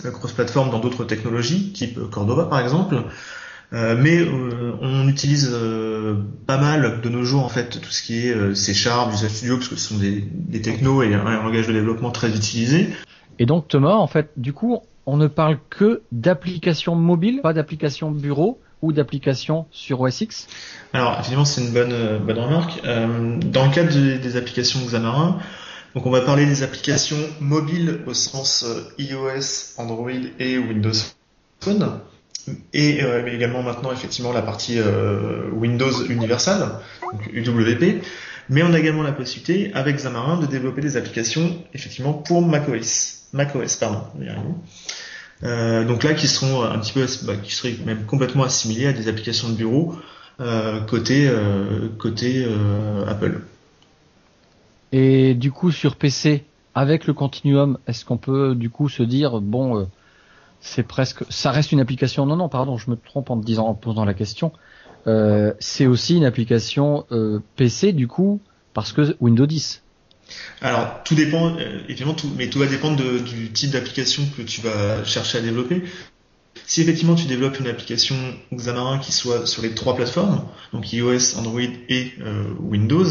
euh, 0.06 0.12
cross-platform 0.12 0.70
dans 0.72 0.80
d'autres 0.80 1.06
technologies, 1.06 1.72
type 1.72 2.00
Cordova 2.10 2.46
par 2.46 2.60
exemple. 2.60 2.96
Euh, 3.74 3.96
mais 4.00 4.20
euh, 4.20 4.74
on 4.82 5.08
utilise 5.08 5.52
pas 6.46 6.58
mal 6.58 7.02
de 7.02 7.10
nos 7.10 7.24
jours 7.24 7.44
en 7.44 7.50
fait 7.50 7.82
tout 7.82 7.90
ce 7.90 8.04
qui 8.04 8.28
est 8.28 8.56
C 8.56 8.74
Sharp, 8.76 9.12
Visual 9.12 9.32
Studio, 9.32 9.58
parce 9.58 9.70
que 9.70 9.76
ce 9.76 9.90
sont 9.90 9.98
des, 9.98 10.62
technos 10.62 11.02
et 11.02 11.14
un 11.16 11.42
langage 11.42 11.68
de 11.68 11.74
développement 11.74 12.12
très 12.12 12.30
utilisé. 12.30 12.90
Et 13.40 13.46
donc 13.46 13.68
Thomas, 13.68 13.96
en 13.96 14.08
fait, 14.08 14.30
du 14.38 14.54
coup, 14.54 14.80
on 15.06 15.18
ne 15.18 15.28
parle 15.28 15.58
que 15.70 16.02
d'applications 16.12 16.96
mobiles, 16.96 17.42
pas 17.42 17.54
d'applications 17.54 18.12
bureau 18.12 18.60
ou 18.82 18.92
d'applications 18.92 19.66
sur 19.72 20.02
OS 20.02 20.22
X 20.22 20.48
Alors, 20.92 21.18
évidemment, 21.20 21.46
c'est 21.46 21.62
une 21.62 21.72
bonne, 21.72 21.94
euh, 21.94 22.20
bonne 22.20 22.40
remarque. 22.40 22.82
Euh, 22.86 23.38
dans 23.38 23.66
le 23.66 23.72
cadre 23.72 23.92
des, 23.92 24.38
applications 24.38 24.80
Xamarin, 24.86 25.40
donc 25.96 26.06
on 26.06 26.10
va 26.10 26.22
parler 26.22 26.46
des 26.46 26.64
applications 26.64 27.18
mobiles 27.40 28.02
au 28.06 28.14
sens 28.14 28.66
euh, 28.68 29.02
iOS, 29.02 29.78
Android 29.78 30.10
et 30.40 30.58
Windows 30.58 30.92
Phone. 31.62 32.00
Et 32.74 33.00
également 33.28 33.64
maintenant 33.64 33.94
effectivement 33.94 34.34
la 34.34 34.42
partie 34.42 34.78
Windows 35.54 36.04
Universal, 36.10 36.72
donc 37.02 37.28
UWP. 37.32 38.04
Mais 38.50 38.64
on 38.64 38.74
a 38.74 38.80
également 38.80 39.02
la 39.02 39.14
possibilité 39.14 39.72
avec 39.74 39.96
Xamarin 39.96 40.42
de 40.42 40.46
développer 40.46 40.82
des 40.82 40.98
applications 40.98 41.64
effectivement 41.74 42.12
pour 42.12 42.42
macOS. 42.42 43.23
macOS, 43.34 43.76
pardon. 43.76 44.02
Euh, 45.44 45.84
donc 45.86 46.04
là, 46.04 46.14
qui 46.14 46.28
seront 46.28 46.64
un 46.64 46.80
petit 46.80 46.94
peu, 46.94 47.06
bah, 47.26 47.36
qui 47.36 47.54
seraient 47.54 47.76
même 47.86 48.06
complètement 48.06 48.44
assimilés 48.44 48.88
à 48.88 48.94
des 48.94 49.08
applications 49.08 49.50
de 49.50 49.56
bureau 49.56 49.96
euh, 50.40 50.82
côté 50.82 51.28
euh, 51.28 53.06
Apple. 53.08 53.42
Et 54.92 55.34
du 55.34 55.52
coup, 55.52 55.72
sur 55.72 55.96
PC, 55.96 56.46
avec 56.76 57.08
le 57.08 57.14
Continuum, 57.14 57.78
est-ce 57.88 58.06
qu'on 58.06 58.18
peut 58.18 58.56
du 58.56 58.70
coup 58.70 58.90
se 58.90 59.04
dire 59.04 59.42
bon, 59.42 59.88
c'est 60.62 60.84
presque, 60.84 61.24
ça 61.30 61.52
reste 61.52 61.72
une 61.72 61.80
application 61.80 62.26
Non, 62.26 62.36
non, 62.36 62.48
pardon, 62.48 62.78
je 62.78 62.90
me 62.90 62.96
trompe 62.96 63.30
en 63.32 63.38
disant 63.38 63.68
en 63.68 63.74
posant 63.74 64.06
la 64.06 64.14
question. 64.14 64.52
c'est 65.60 65.88
aussi 65.88 66.18
une 66.18 66.26
application 66.26 67.06
PC 67.56 67.92
du 67.92 68.08
coup 68.08 68.40
parce 68.74 68.94
que 68.94 69.16
Windows 69.20 69.46
10. 69.46 69.84
Alors, 70.62 71.04
tout 71.04 71.16
dépend, 71.16 71.58
euh, 71.58 71.80
évidemment, 71.90 72.14
tout, 72.14 72.32
mais 72.38 72.50
tout 72.50 72.60
va 72.60 72.68
dépendre 72.68 73.02
du 73.22 73.52
type 73.52 73.72
d'application 73.72 74.24
que 74.38 74.42
tu 74.42 74.62
vas 74.62 75.04
chercher 75.04 75.40
à 75.40 75.42
développer. 75.42 75.84
Si 76.66 76.82
effectivement 76.82 77.16
tu 77.16 77.26
développes 77.26 77.60
une 77.60 77.68
application 77.68 78.16
Xamarin 78.54 79.00
qui 79.00 79.12
soit 79.12 79.46
sur 79.46 79.62
les 79.62 79.74
trois 79.74 79.96
plateformes, 79.96 80.46
donc 80.72 80.94
iOS, 80.94 81.38
Android 81.38 81.62
et 81.62 82.14
euh, 82.22 82.46
Windows, 82.60 83.08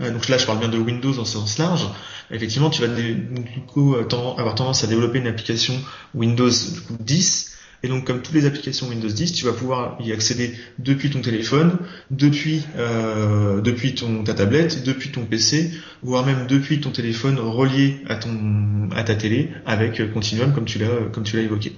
euh, 0.00 0.10
donc 0.10 0.28
là 0.28 0.36
je 0.36 0.46
parle 0.46 0.58
bien 0.58 0.68
de 0.68 0.78
Windows 0.78 1.18
en 1.18 1.24
sens 1.24 1.58
large, 1.58 1.88
effectivement 2.30 2.68
tu 2.68 2.82
vas 2.82 2.88
du 2.88 3.60
coup 3.66 3.94
avoir 3.94 4.54
tendance 4.54 4.84
à 4.84 4.88
développer 4.88 5.18
une 5.18 5.28
application 5.28 5.74
Windows 6.14 6.50
10 7.00 7.49
et 7.82 7.88
donc, 7.88 8.04
comme 8.04 8.20
toutes 8.20 8.34
les 8.34 8.46
applications 8.46 8.88
Windows 8.88 9.08
10, 9.08 9.32
tu 9.32 9.44
vas 9.44 9.52
pouvoir 9.52 9.96
y 10.00 10.12
accéder 10.12 10.54
depuis 10.78 11.10
ton 11.10 11.20
téléphone, 11.20 11.78
depuis 12.10 12.64
euh, 12.76 13.60
depuis 13.62 13.94
ton 13.94 14.22
ta 14.22 14.34
tablette, 14.34 14.84
depuis 14.84 15.10
ton 15.10 15.24
PC, 15.24 15.70
voire 16.02 16.26
même 16.26 16.46
depuis 16.46 16.80
ton 16.80 16.90
téléphone 16.90 17.38
relié 17.38 18.02
à 18.06 18.16
ton 18.16 18.90
à 18.94 19.02
ta 19.02 19.14
télé 19.14 19.50
avec 19.64 20.12
Continuum, 20.12 20.52
comme 20.52 20.66
tu 20.66 20.78
l'as 20.78 21.08
comme 21.12 21.24
tu 21.24 21.36
l'as 21.36 21.42
évoqué. 21.42 21.72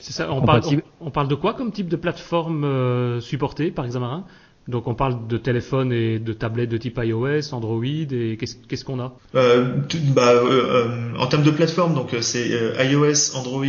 C'est 0.00 0.12
ça. 0.12 0.32
On 0.32 0.42
parle, 0.42 0.62
on, 1.00 1.10
parle 1.10 1.28
de 1.28 1.34
quoi 1.34 1.54
comme 1.54 1.72
type 1.72 1.88
de 1.88 1.96
plateforme 1.96 2.64
euh, 2.64 3.20
supportée 3.20 3.70
par 3.70 3.86
Xamarin? 3.86 4.24
Donc 4.68 4.86
on 4.86 4.94
parle 4.94 5.26
de 5.26 5.38
téléphone 5.38 5.92
et 5.92 6.18
de 6.18 6.32
tablette 6.34 6.68
de 6.68 6.76
type 6.76 7.00
iOS, 7.02 7.54
Android 7.54 7.84
et 7.84 8.36
qu'est-ce 8.38 8.84
qu'on 8.84 9.00
a? 9.00 9.16
Euh, 9.34 9.78
bah, 10.14 10.32
euh, 10.32 10.44
euh, 10.50 11.18
En 11.18 11.26
termes 11.26 11.42
de 11.42 11.50
plateforme, 11.50 11.94
donc 11.94 12.14
c'est 12.20 12.50
iOS, 12.78 13.34
Android, 13.34 13.64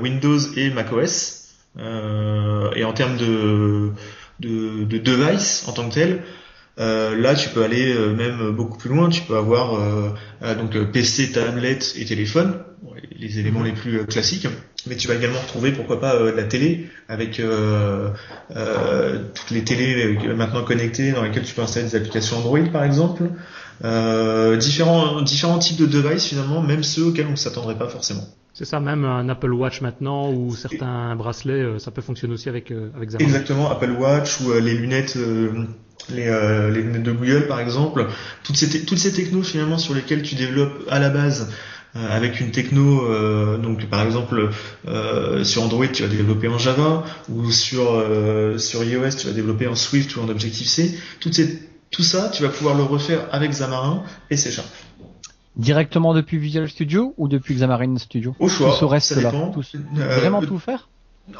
Windows 0.00 0.38
et 0.56 0.70
macOS. 0.70 1.48
et 1.78 2.84
en 2.84 2.92
termes 2.92 3.16
de, 3.16 3.90
de, 4.40 4.84
de 4.84 4.98
device 4.98 5.64
en 5.68 5.72
tant 5.72 5.88
que 5.88 5.94
tel, 5.94 6.22
là, 6.76 7.34
tu 7.34 7.48
peux 7.48 7.62
aller 7.64 7.94
même 8.14 8.50
beaucoup 8.50 8.76
plus 8.76 8.90
loin. 8.90 9.08
Tu 9.08 9.22
peux 9.22 9.36
avoir 9.38 9.80
donc 10.42 10.92
PC, 10.92 11.32
tablette 11.32 11.94
et 11.96 12.04
téléphone, 12.04 12.58
les 13.18 13.38
éléments 13.38 13.62
les 13.62 13.72
plus 13.72 14.06
classiques. 14.06 14.46
Mais 14.86 14.96
tu 14.96 15.08
vas 15.08 15.14
également 15.14 15.40
retrouver 15.40 15.72
pourquoi 15.72 16.00
pas 16.00 16.14
euh, 16.14 16.34
la 16.34 16.42
télé 16.42 16.88
avec 17.08 17.40
euh, 17.40 18.10
euh, 18.54 19.18
toutes 19.34 19.50
les 19.50 19.64
télés 19.64 20.18
maintenant 20.34 20.62
connectées 20.62 21.12
dans 21.12 21.22
lesquelles 21.22 21.44
tu 21.44 21.54
peux 21.54 21.62
installer 21.62 21.86
des 21.86 21.96
applications 21.96 22.38
Android 22.38 22.66
par 22.72 22.84
exemple. 22.84 23.24
Différents 24.58 25.22
différents 25.22 25.58
types 25.58 25.78
de 25.78 25.86
devices 25.86 26.26
finalement 26.26 26.62
même 26.62 26.82
ceux 26.82 27.06
auxquels 27.06 27.26
on 27.26 27.32
ne 27.32 27.36
s'attendrait 27.36 27.78
pas 27.78 27.88
forcément. 27.88 28.24
C'est 28.52 28.66
ça 28.66 28.78
même 28.78 29.04
un 29.04 29.28
Apple 29.28 29.52
Watch 29.52 29.80
maintenant 29.80 30.30
ou 30.30 30.54
certains 30.54 31.16
bracelets 31.16 31.78
ça 31.78 31.90
peut 31.90 32.02
fonctionner 32.02 32.34
aussi 32.34 32.48
avec 32.48 32.70
avec 32.70 33.08
Xamarin. 33.08 33.24
exactement 33.24 33.70
Apple 33.70 33.90
Watch 33.90 34.40
ou 34.42 34.52
les 34.52 34.74
lunettes 34.74 35.18
les, 36.10 36.26
les, 36.26 36.82
lunettes 36.82 37.02
de 37.02 37.12
Google 37.12 37.46
par 37.48 37.60
exemple, 37.60 38.06
toutes 38.44 38.56
ces, 38.56 38.84
toutes 38.84 38.98
ces 38.98 39.12
technos 39.12 39.42
finalement 39.42 39.78
sur 39.78 39.94
lesquelles 39.94 40.22
tu 40.22 40.34
développes 40.34 40.86
à 40.90 40.98
la 40.98 41.08
base 41.08 41.48
euh, 41.50 41.73
avec 41.94 42.40
une 42.40 42.50
techno, 42.50 43.08
euh, 43.08 43.56
donc 43.56 43.86
par 43.86 44.04
exemple 44.04 44.50
euh, 44.88 45.44
sur 45.44 45.62
Android 45.62 45.86
tu 45.86 46.02
vas 46.02 46.08
développer 46.08 46.48
en 46.48 46.58
Java 46.58 47.04
ou 47.28 47.50
sur 47.52 48.02
sur 48.58 48.82
iOS 48.82 49.10
tu 49.10 49.26
vas 49.28 49.32
développer 49.32 49.68
en 49.68 49.76
Swift 49.76 50.16
ou 50.16 50.20
en 50.20 50.28
Objective 50.28 50.66
C. 50.66 50.98
Tout, 51.20 51.32
ces, 51.32 51.60
tout 51.90 52.02
ça 52.02 52.30
tu 52.30 52.42
vas 52.42 52.48
pouvoir 52.48 52.74
le 52.74 52.82
refaire 52.82 53.28
avec 53.30 53.52
Xamarin 53.52 54.02
et 54.30 54.36
C 54.36 54.50
Sharp. 54.50 54.68
Directement 55.56 56.14
depuis 56.14 56.38
Visual 56.38 56.68
Studio 56.68 57.14
ou 57.16 57.28
depuis 57.28 57.54
Xamarin 57.54 57.96
Studio? 57.98 58.34
Au 58.40 58.48
choix. 58.48 58.76
Tout 58.78 58.88
reste 58.88 59.14
ça 59.14 59.20
là. 59.20 59.32
vraiment 59.92 60.42
tout 60.42 60.58
faire? 60.58 60.88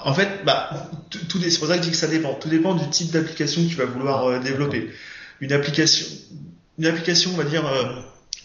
En 0.02 0.14
fait, 0.14 0.44
bah, 0.46 0.70
tout, 1.28 1.38
c'est 1.40 1.58
pour 1.58 1.68
ça 1.68 1.76
que 1.76 1.82
je 1.82 1.88
dis 1.88 1.90
que 1.90 1.96
ça 1.96 2.06
dépend. 2.06 2.32
Tout 2.34 2.48
dépend 2.48 2.74
du 2.74 2.88
type 2.88 3.10
d'application 3.10 3.62
que 3.64 3.68
tu 3.68 3.74
vas 3.74 3.84
vouloir 3.84 4.40
développer. 4.40 4.88
Une 5.40 5.52
application, 5.52 6.06
une 6.78 6.86
application, 6.86 7.32
on 7.34 7.36
va 7.36 7.44
dire 7.44 7.64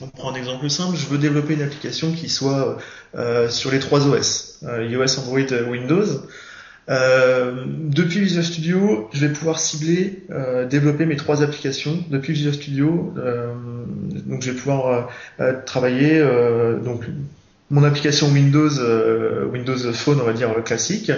on 0.02 0.08
prend 0.08 0.32
un 0.32 0.36
exemple 0.36 0.70
simple, 0.70 0.96
je 0.98 1.06
veux 1.08 1.18
développer 1.18 1.56
une 1.56 1.62
application 1.62 2.12
qui 2.12 2.30
soit 2.30 2.78
euh, 3.16 3.50
sur 3.50 3.72
les 3.72 3.80
trois 3.80 4.08
OS, 4.08 4.60
euh, 4.64 4.86
iOS, 4.86 5.20
Android, 5.20 5.70
Windows. 5.70 6.06
Euh, 6.90 7.66
depuis 7.68 8.22
Visual 8.22 8.44
Studio, 8.44 9.10
je 9.14 9.26
vais 9.26 9.32
pouvoir 9.32 9.60
cibler, 9.60 10.24
euh, 10.32 10.66
développer 10.66 11.06
mes 11.06 11.18
trois 11.18 11.44
applications 11.44 12.04
depuis 12.10 12.34
Visual 12.34 12.54
Studio. 12.54 13.14
Euh, 13.18 13.54
donc 14.26 14.42
je 14.42 14.52
vais 14.52 14.58
pouvoir 14.58 15.10
travailler 15.66 16.20
donc 16.84 17.04
mon 17.70 17.84
application 17.84 18.28
Windows 18.28 18.70
Windows 19.52 19.94
Phone, 19.94 20.20
on 20.22 20.26
va 20.26 20.34
dire 20.34 20.52
classique, 20.64 21.12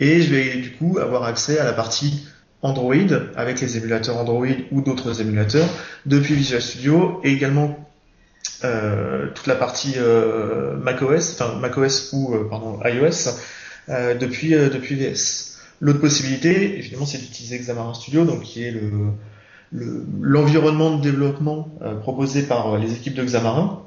et 0.00 0.20
je 0.22 0.34
vais 0.34 0.56
du 0.56 0.72
coup 0.72 0.98
avoir 1.00 1.24
accès 1.24 1.58
à 1.58 1.64
la 1.64 1.72
partie 1.72 2.26
Android 2.62 2.94
avec 3.36 3.60
les 3.60 3.76
émulateurs 3.76 4.18
Android 4.18 4.46
ou 4.70 4.80
d'autres 4.80 5.20
émulateurs 5.20 5.68
depuis 6.06 6.34
Visual 6.34 6.62
Studio 6.62 7.20
et 7.24 7.32
également 7.32 7.91
toute 9.34 9.46
la 9.46 9.54
partie 9.54 9.96
macOS, 10.82 11.32
enfin 11.34 11.56
macOS 11.58 12.12
ou 12.12 12.34
pardon 12.48 12.78
iOS 12.84 13.30
euh, 13.88 14.14
depuis, 14.14 14.54
euh, 14.54 14.68
depuis 14.68 14.94
VS. 14.94 15.58
L'autre 15.80 16.00
possibilité, 16.00 16.78
évidemment, 16.78 17.04
c'est 17.04 17.18
d'utiliser 17.18 17.58
Xamarin 17.58 17.94
Studio, 17.94 18.24
donc 18.24 18.42
qui 18.42 18.62
est 18.62 18.70
le, 18.70 19.12
l'environnement 20.20 20.96
de 20.96 21.02
développement 21.02 21.68
euh, 21.82 21.94
proposé 21.96 22.42
par 22.42 22.78
les 22.78 22.92
équipes 22.92 23.14
de 23.14 23.24
Xamarin 23.24 23.80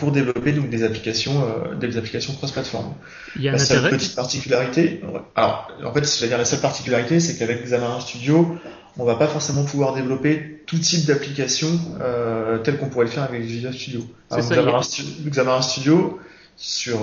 pour 0.00 0.10
développer 0.10 0.50
donc 0.50 0.68
des 0.68 0.82
applications 0.82 1.44
des 1.78 1.96
applications 1.96 2.34
cross-platform. 2.34 2.92
Il 3.36 3.42
y 3.42 3.48
a 3.48 3.52
la 3.52 3.58
seule 3.58 3.88
petite 3.88 4.16
particularité, 4.16 5.00
alors 5.36 5.70
en 5.84 5.92
fait, 5.94 6.04
je 6.12 6.20
vais 6.20 6.26
dire 6.26 6.38
la 6.38 6.44
seule 6.44 6.58
particularité, 6.58 7.20
c'est 7.20 7.38
qu'avec 7.38 7.62
Xamarin 7.62 8.00
Studio, 8.00 8.58
on 8.98 9.04
va 9.04 9.14
pas 9.14 9.26
forcément 9.26 9.64
pouvoir 9.64 9.94
développer 9.94 10.62
tout 10.66 10.78
type 10.78 11.06
d'application 11.06 11.68
euh, 12.00 12.58
tel 12.58 12.78
qu'on 12.78 12.88
pourrait 12.88 13.06
le 13.06 13.10
faire 13.10 13.24
avec 13.24 13.42
Visual 13.42 13.74
Studio. 13.74 14.02
Alors, 14.30 14.44
Xamarin, 14.44 14.80
Xamarin, 15.26 15.62
Studio 15.62 16.18
sur 16.56 16.98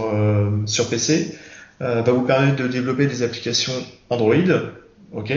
sur 0.65 0.87
PC 0.89 1.35
euh, 1.81 2.01
va 2.01 2.11
vous 2.11 2.23
permettre 2.23 2.55
de 2.55 2.67
développer 2.67 3.05
des 3.05 3.21
applications 3.21 3.73
Android, 4.09 4.35
ok, 5.13 5.31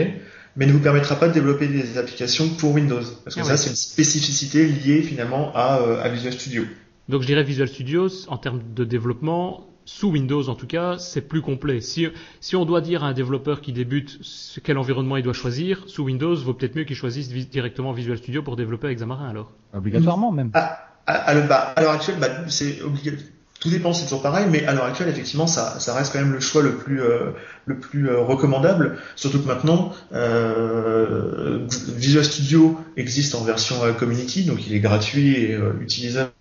mais 0.55 0.65
ne 0.65 0.71
vous 0.71 0.79
permettra 0.79 1.15
pas 1.15 1.27
de 1.27 1.33
développer 1.33 1.67
des 1.67 1.99
applications 1.99 2.49
pour 2.49 2.73
Windows, 2.73 3.03
parce 3.23 3.35
que 3.35 3.41
ah 3.41 3.45
ça 3.45 3.57
c'est 3.57 3.69
une 3.69 3.75
spécificité 3.75 4.65
liée 4.65 5.03
finalement 5.03 5.51
à, 5.53 5.79
euh, 5.81 6.03
à, 6.03 6.09
Visual 6.09 6.33
Studio. 6.33 6.63
Donc 7.09 7.21
je 7.21 7.27
dirais 7.27 7.43
Visual 7.43 7.67
Studio 7.67 8.07
en 8.27 8.37
termes 8.37 8.61
de 8.73 8.83
développement 8.83 9.67
sous 9.85 10.09
Windows 10.09 10.47
en 10.49 10.55
tout 10.55 10.67
cas, 10.67 10.97
c'est 10.97 11.21
plus 11.21 11.41
complet. 11.41 11.81
Si, 11.81 12.07
si 12.39 12.55
on 12.55 12.65
doit 12.65 12.81
dire 12.81 13.03
à 13.03 13.07
un 13.07 13.13
développeur 13.13 13.61
qui 13.61 13.73
débute 13.73 14.19
quel 14.63 14.77
environnement 14.77 15.17
il 15.17 15.23
doit 15.23 15.33
choisir, 15.33 15.83
sous 15.87 16.03
Windows, 16.03 16.35
vaut 16.35 16.53
peut-être 16.53 16.75
mieux 16.75 16.83
qu'il 16.83 16.95
choisisse 16.95 17.29
directement 17.29 17.91
Visual 17.91 18.17
Studio 18.17 18.43
pour 18.43 18.55
développer 18.55 18.87
avec 18.87 18.97
Xamarin 18.97 19.29
alors. 19.29 19.51
Obligatoirement 19.73 20.31
même. 20.31 20.51
Ah, 20.53 20.87
à, 21.07 21.13
à, 21.13 21.31
à 21.31 21.81
l'heure 21.81 21.91
actuelle, 21.91 22.17
bah, 22.19 22.29
c'est 22.47 22.81
obligatoire 22.81 23.27
tout 23.61 23.69
dépend, 23.69 23.93
c'est 23.93 24.05
toujours 24.05 24.23
pareil, 24.23 24.47
mais 24.49 24.65
à 24.65 24.73
l'heure 24.73 24.85
actuelle, 24.85 25.07
effectivement, 25.07 25.45
ça, 25.45 25.79
ça, 25.79 25.93
reste 25.93 26.11
quand 26.11 26.19
même 26.19 26.33
le 26.33 26.39
choix 26.39 26.63
le 26.63 26.77
plus, 26.77 26.99
euh, 26.99 27.29
le 27.67 27.77
plus 27.77 28.09
euh, 28.09 28.19
recommandable. 28.19 28.97
Surtout 29.15 29.39
que 29.39 29.47
maintenant, 29.47 29.93
euh, 30.13 31.59
Visual 31.95 32.25
Studio 32.25 32.79
existe 32.97 33.35
en 33.35 33.43
version 33.43 33.75
euh, 33.83 33.93
Community, 33.93 34.45
donc 34.45 34.65
il 34.65 34.73
est 34.73 34.79
gratuit 34.79 35.35
et 35.35 35.59
utilisable 35.79 36.31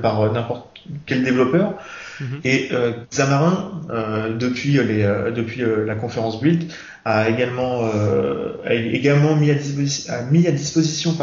par 0.00 0.32
n'importe 0.32 0.68
quel 1.04 1.24
développeur. 1.24 1.74
Mm-hmm. 2.22 2.40
Et 2.44 2.70
Xamarin, 3.10 3.80
depuis, 4.38 4.72
les, 4.72 5.02
depuis 5.34 5.62
la 5.86 5.94
conférence 5.96 6.40
Build, 6.40 6.70
a 7.04 7.28
également, 7.28 7.90
mis 9.36 9.50
à 9.50 10.52
disposition, 10.52 11.16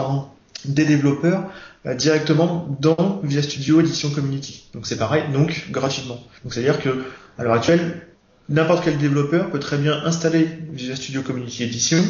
des 0.66 0.86
développeurs 0.86 1.50
euh, 1.86 1.94
directement 1.94 2.78
dans 2.80 3.22
Visual 3.24 3.44
Studio 3.44 3.80
Edition 3.80 4.10
Community. 4.10 4.70
Donc 4.74 4.86
c'est 4.86 4.98
pareil, 4.98 5.24
donc 5.32 5.68
gratuitement. 5.72 6.20
Donc 6.44 6.54
c'est-à-dire 6.54 6.82
que 6.82 7.06
à 7.38 7.44
l'heure 7.44 7.54
actuelle, 7.54 8.08
n'importe 8.50 8.84
quel 8.84 8.98
développeur 8.98 9.50
peut 9.50 9.60
très 9.60 9.78
bien 9.78 9.94
installer 10.04 10.48
Visual 10.74 10.98
Studio 10.98 11.22
Community 11.22 11.64
Edition, 11.64 12.04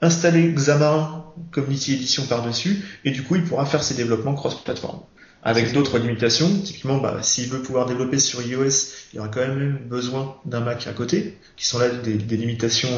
installer 0.00 0.52
Xamarin 0.52 1.24
Community 1.50 1.94
Edition 1.94 2.24
par-dessus, 2.24 2.82
et 3.04 3.10
du 3.10 3.22
coup 3.22 3.36
il 3.36 3.44
pourra 3.44 3.66
faire 3.66 3.82
ses 3.82 3.94
développements 3.94 4.34
cross-platform. 4.34 5.00
Avec 5.46 5.74
d'autres 5.74 5.98
limitations, 5.98 6.48
typiquement, 6.64 6.96
bah, 6.96 7.18
s'il 7.20 7.50
veut 7.50 7.60
pouvoir 7.60 7.84
développer 7.84 8.18
sur 8.18 8.40
iOS, 8.40 8.92
il 9.12 9.16
y 9.16 9.18
aura 9.18 9.28
quand 9.28 9.40
même 9.40 9.78
besoin 9.84 10.36
d'un 10.46 10.60
Mac 10.60 10.86
à 10.86 10.94
côté, 10.94 11.36
qui 11.56 11.66
sont 11.66 11.78
là 11.78 11.90
des, 11.90 12.16
limitations 12.16 12.88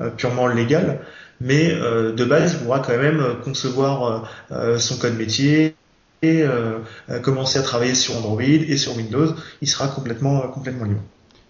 euh, 0.00 0.04
euh, 0.04 0.10
purement 0.10 0.46
légales 0.46 1.00
mais 1.42 1.72
euh, 1.72 2.12
de 2.12 2.24
base, 2.26 2.52
il 2.52 2.64
pourra 2.64 2.80
quand 2.80 2.98
même 2.98 3.24
concevoir 3.42 4.28
euh, 4.52 4.78
son 4.78 4.98
code 4.98 5.16
métier 5.16 5.74
et 6.20 6.44
commencer 7.22 7.58
à 7.58 7.62
travailler 7.62 7.94
sur 7.94 8.14
Android 8.18 8.42
et 8.42 8.76
sur 8.76 8.94
Windows. 8.94 9.34
Il 9.62 9.68
sera 9.68 9.88
complètement, 9.88 10.40
complètement 10.48 10.84
libre. 10.84 11.00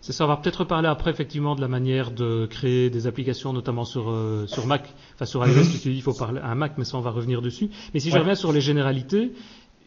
C'est 0.00 0.12
ça, 0.12 0.24
on 0.24 0.28
va 0.28 0.36
peut-être 0.36 0.62
parler 0.62 0.86
après 0.86 1.10
effectivement 1.10 1.56
de 1.56 1.60
la 1.60 1.66
manière 1.66 2.12
de 2.12 2.46
créer 2.46 2.88
des 2.88 3.08
applications, 3.08 3.52
notamment 3.52 3.84
sur, 3.84 4.16
sur 4.46 4.66
Mac, 4.68 4.94
enfin 5.16 5.24
sur 5.24 5.44
iOS, 5.44 5.64
mm 5.64 5.86
il 5.86 6.02
faut 6.02 6.14
parler 6.14 6.40
à 6.40 6.46
un 6.46 6.54
Mac, 6.54 6.74
mais 6.78 6.84
ça 6.84 6.98
on 6.98 7.00
va 7.00 7.10
revenir 7.10 7.42
dessus. 7.42 7.68
Mais 7.92 7.98
si 7.98 8.12
je 8.12 8.16
reviens 8.16 8.36
sur 8.36 8.52
les 8.52 8.60
généralités, 8.60 9.32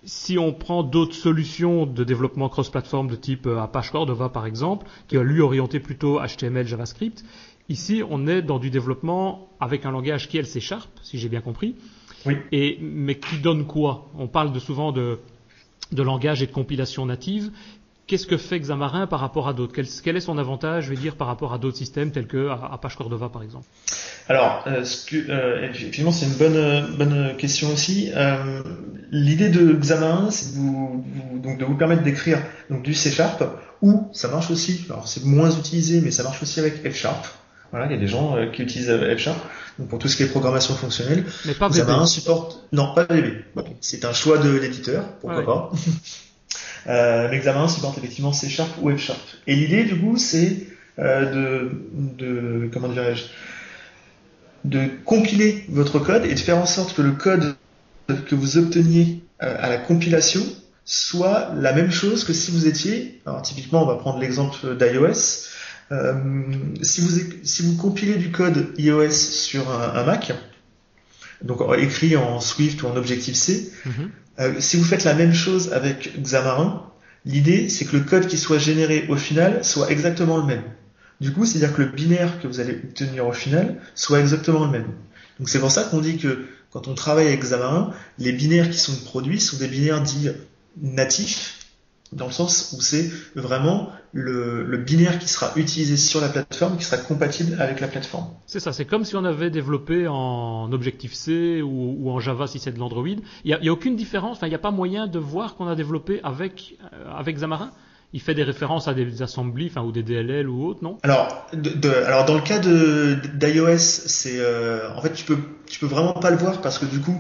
si 0.06 0.38
on 0.38 0.54
prend 0.54 0.84
d'autres 0.84 1.16
solutions 1.16 1.86
de 1.86 2.04
développement 2.04 2.50
cross-platform 2.50 3.08
de 3.08 3.16
type 3.16 3.48
Apache 3.48 3.92
Cordova 3.92 4.30
par 4.30 4.46
exemple, 4.46 4.88
qui 5.08 5.18
a 5.18 5.24
lui 5.24 5.42
orienté 5.42 5.80
plutôt 5.80 6.20
HTML, 6.20 6.68
JavaScript, 6.68 7.24
Ici, 7.70 8.04
on 8.10 8.28
est 8.28 8.42
dans 8.42 8.60
du 8.60 8.70
développement 8.70 9.50
avec 9.60 9.86
un 9.86 9.92
langage 9.92 10.28
qui 10.28 10.38
est 10.38 10.44
C 10.44 10.60
Sharp, 10.60 10.90
si 11.02 11.18
j'ai 11.18 11.30
bien 11.30 11.42
compris. 11.42 11.76
Oui. 12.26 12.36
Et, 12.52 12.78
mais 12.82 13.16
qui 13.16 13.38
donne 13.38 13.66
quoi? 13.66 14.10
On 14.18 14.28
parle 14.28 14.52
de, 14.52 14.60
souvent 14.60 14.92
de, 14.92 15.20
de 15.92 16.04
langage 16.04 16.44
et 16.44 16.48
de 16.48 16.52
compilation 16.52 17.06
native. 17.06 17.52
Qu'est-ce 18.06 18.28
que 18.28 18.36
fait 18.36 18.60
Xamarin 18.60 19.08
par 19.08 19.22
rapport 19.22 19.48
à 19.48 19.54
d'autres? 19.54 19.74
Quel, 19.74 20.18
est 20.18 20.20
son 20.20 20.38
avantage, 20.38 20.86
je 20.86 20.90
vais 20.90 20.98
dire, 20.98 21.16
par 21.16 21.28
rapport 21.28 21.54
à 21.54 21.58
d'autres 21.58 21.78
systèmes 21.78 22.12
tels 22.12 22.28
que 22.28 22.50
Apache 22.50 22.98
Cordova, 22.98 23.30
par 23.30 23.44
exemple? 23.44 23.66
Alors, 24.28 24.64
euh, 24.68 24.84
ce 24.84 25.06
que, 25.06 25.16
euh, 25.30 25.70
effectivement, 25.70 26.12
c'est 26.12 26.26
une 26.26 26.34
bonne, 26.34 26.96
bonne 26.98 27.38
question 27.38 27.70
aussi. 27.72 28.12
Euh, 28.14 28.62
l'idée 29.12 29.50
de 29.50 29.72
Xamarin, 29.74 30.32
c'est 30.32 30.54
de 30.54 30.60
vous, 30.60 31.06
donc 31.42 31.58
de 31.58 31.64
vous 31.64 31.76
permettre 31.76 32.04
d'écrire 32.04 32.40
donc 32.70 32.84
du 32.84 32.94
C 32.94 33.10
Sharp, 33.10 33.42
ou 33.82 34.10
ça 34.12 34.28
marche 34.28 34.52
aussi. 34.52 34.86
Alors, 34.90 35.08
c'est 35.08 35.24
moins 35.24 35.52
utilisé, 35.52 36.02
mais 36.02 36.12
ça 36.12 36.24
marche 36.24 36.44
aussi 36.44 36.60
avec 36.60 36.86
F 36.90 36.96
Sharp. 36.96 37.26
Voilà, 37.72 37.86
il 37.88 37.94
y 37.94 37.96
a 37.96 38.00
des 38.00 38.08
gens 38.08 38.36
euh, 38.36 38.48
qui 38.52 38.64
utilisent 38.64 38.92
F 38.92 39.30
donc 39.80 39.88
pour 39.88 39.98
tout 39.98 40.08
ce 40.08 40.18
qui 40.18 40.24
est 40.24 40.28
programmation 40.28 40.76
fonctionnelle. 40.76 41.24
Mais 41.46 41.54
pas 41.54 41.70
VB. 41.70 41.90
Non, 42.72 42.94
pas 42.94 43.06
VB. 43.06 43.44
C'est 43.82 44.06
un 44.06 44.14
choix 44.14 44.38
de 44.38 44.50
l'éditeur, 44.50 45.06
pourquoi 45.22 45.44
pas. 45.44 45.72
euh, 46.88 47.30
Xamarin 47.30 47.68
supporte 47.68 47.98
effectivement 47.98 48.34
C 48.34 48.50
Sharp 48.50 48.72
ou 48.82 48.92
F 48.92 49.00
Sharp. 49.00 49.22
Et 49.48 49.56
l'idée, 49.56 49.84
du 49.84 50.00
coup, 50.00 50.18
c'est 50.18 50.68
euh, 51.00 51.70
de, 51.96 52.70
comment 52.72 52.90
dirais-je, 52.90 53.24
de 54.66 54.90
compiler 55.06 55.66
votre 55.70 56.00
code 56.00 56.26
et 56.26 56.34
de 56.34 56.40
faire 56.40 56.58
en 56.58 56.66
sorte 56.66 56.96
que 56.96 57.02
le 57.02 57.12
code 57.12 57.56
que 58.08 58.36
vous 58.36 58.58
obteniez 58.58 59.24
à 59.40 59.70
la 59.70 59.78
compilation 59.78 60.42
soit 60.86 61.54
la 61.56 61.74
même 61.74 61.92
chose 61.92 62.24
que 62.24 62.34
si 62.34 62.52
vous 62.52 62.68
étiez, 62.68 63.22
alors 63.26 63.42
typiquement 63.42 63.84
on 63.84 63.86
va 63.86 63.96
prendre 63.96 64.20
l'exemple 64.20 64.78
d'iOS, 64.78 65.48
euh, 65.92 66.14
si, 66.82 67.02
vous, 67.02 67.20
si 67.44 67.64
vous 67.64 67.76
compilez 67.76 68.16
du 68.16 68.32
code 68.32 68.74
iOS 68.78 69.12
sur 69.12 69.70
un, 69.70 70.04
Mac, 70.04 70.34
donc 71.42 71.60
écrit 71.78 72.16
en 72.16 72.40
Swift 72.40 72.84
ou 72.84 72.88
en 72.88 72.96
Objective-C, 72.96 73.72
mhm. 73.86 74.10
Euh, 74.40 74.60
si 74.60 74.78
vous 74.78 74.84
faites 74.84 75.04
la 75.04 75.14
même 75.14 75.34
chose 75.34 75.74
avec 75.74 76.20
Xamarin, 76.22 76.84
l'idée 77.26 77.70
c'est 77.70 77.86
que 77.86 77.98
le 77.98 78.04
code 78.04 78.28
qui 78.28 78.38
soit 78.38 78.58
généré 78.58 79.06
au 79.10 79.16
final 79.16 79.64
soit 79.64 79.92
exactement 79.92 80.38
le 80.38 80.44
même. 80.44 80.64
Du 81.22 81.32
coup, 81.32 81.46
c'est-à-dire 81.46 81.76
que 81.76 81.84
le 81.84 81.90
binaire 81.90 82.42
que 82.42 82.48
vous 82.48 82.60
allez 82.60 82.74
obtenir 82.74 83.28
au 83.28 83.32
final 83.32 83.80
soit 83.96 84.20
exactement 84.20 84.66
le 84.66 84.72
même. 84.72 84.88
Donc 85.40 85.50
c'est 85.50 85.60
pour 85.60 85.72
ça 85.72 85.84
qu'on 85.84 86.02
dit 86.02 86.18
que 86.18 86.46
quand 86.72 86.88
on 86.88 86.96
travaille 86.96 87.28
avec 87.28 87.42
Xamarin, 87.42 87.92
les 88.18 88.34
binaires 88.34 88.70
qui 88.70 88.80
sont 88.80 88.96
produits 89.06 89.40
sont 89.40 89.58
des 89.58 89.68
binaires 89.68 90.02
dits 90.02 90.30
natifs, 90.82 91.63
dans 92.16 92.28
le 92.28 92.32
sens 92.32 92.74
où 92.78 92.82
c'est 92.82 93.10
vraiment 93.36 93.90
le, 94.12 94.78
binaire 94.78 95.20
qui 95.20 95.28
sera 95.28 95.52
utilisé 95.56 95.98
sur 95.98 96.22
la 96.22 96.30
plateforme 96.30 96.78
qui 96.78 96.84
sera 96.84 96.98
compatible 96.98 97.60
avec 97.60 97.80
la 97.80 97.88
plateforme. 97.88 98.28
C'est 98.46 98.60
ça, 98.60 98.74
c'est 98.74 98.86
comme 98.86 99.06
si 99.06 99.16
on 99.16 99.26
avait 99.26 99.50
développé 99.50 100.08
en 100.08 100.72
Objective-C 100.72 101.62
ou, 101.62 102.10
en 102.10 102.20
Java 102.20 102.48
si 102.48 102.60
c'est 102.60 102.72
de 102.72 102.80
l'Android. 102.80 103.08
Il 103.44 103.58
n'y 103.62 103.70
a, 103.70 103.72
aucune 103.72 103.96
différence, 103.96 104.40
il 104.44 104.50
n'y 104.50 104.56
a 104.56 104.60
pas 104.60 104.72
moyen 104.72 105.08
de 105.08 105.20
voir 105.20 105.56
qu'on 105.56 105.68
a 105.68 105.76
développé 105.76 106.20
avec, 106.24 106.78
euh, 106.94 107.12
avec 107.18 107.36
Xamarin 107.36 107.72
il 108.14 108.22
fait 108.22 108.36
des 108.36 108.44
références 108.44 108.88
à 108.88 108.94
des 108.94 109.24
assemblées, 109.24 109.70
enfin 109.72 109.82
ou 109.82 109.92
des 109.92 110.04
DLL 110.04 110.48
ou 110.48 110.68
autres, 110.68 110.84
non? 110.84 111.00
Alors, 111.02 111.48
de, 111.52 111.90
alors 111.90 112.26
dans 112.26 112.36
le 112.36 112.42
cas 112.42 112.60
de 112.60 113.18
d'iOS, 113.34 113.78
c'est 113.80 114.38
euh, 114.38 114.94
en 114.96 115.02
fait 115.02 115.14
tu 115.14 115.26
peux 115.26 115.38
tu 115.66 115.80
peux 115.80 115.88
vraiment 115.88 116.14
pas 116.14 116.30
le 116.30 116.38
voir 116.38 116.62
parce 116.62 116.78
que 116.78 116.86
du 116.86 117.00
coup 117.00 117.18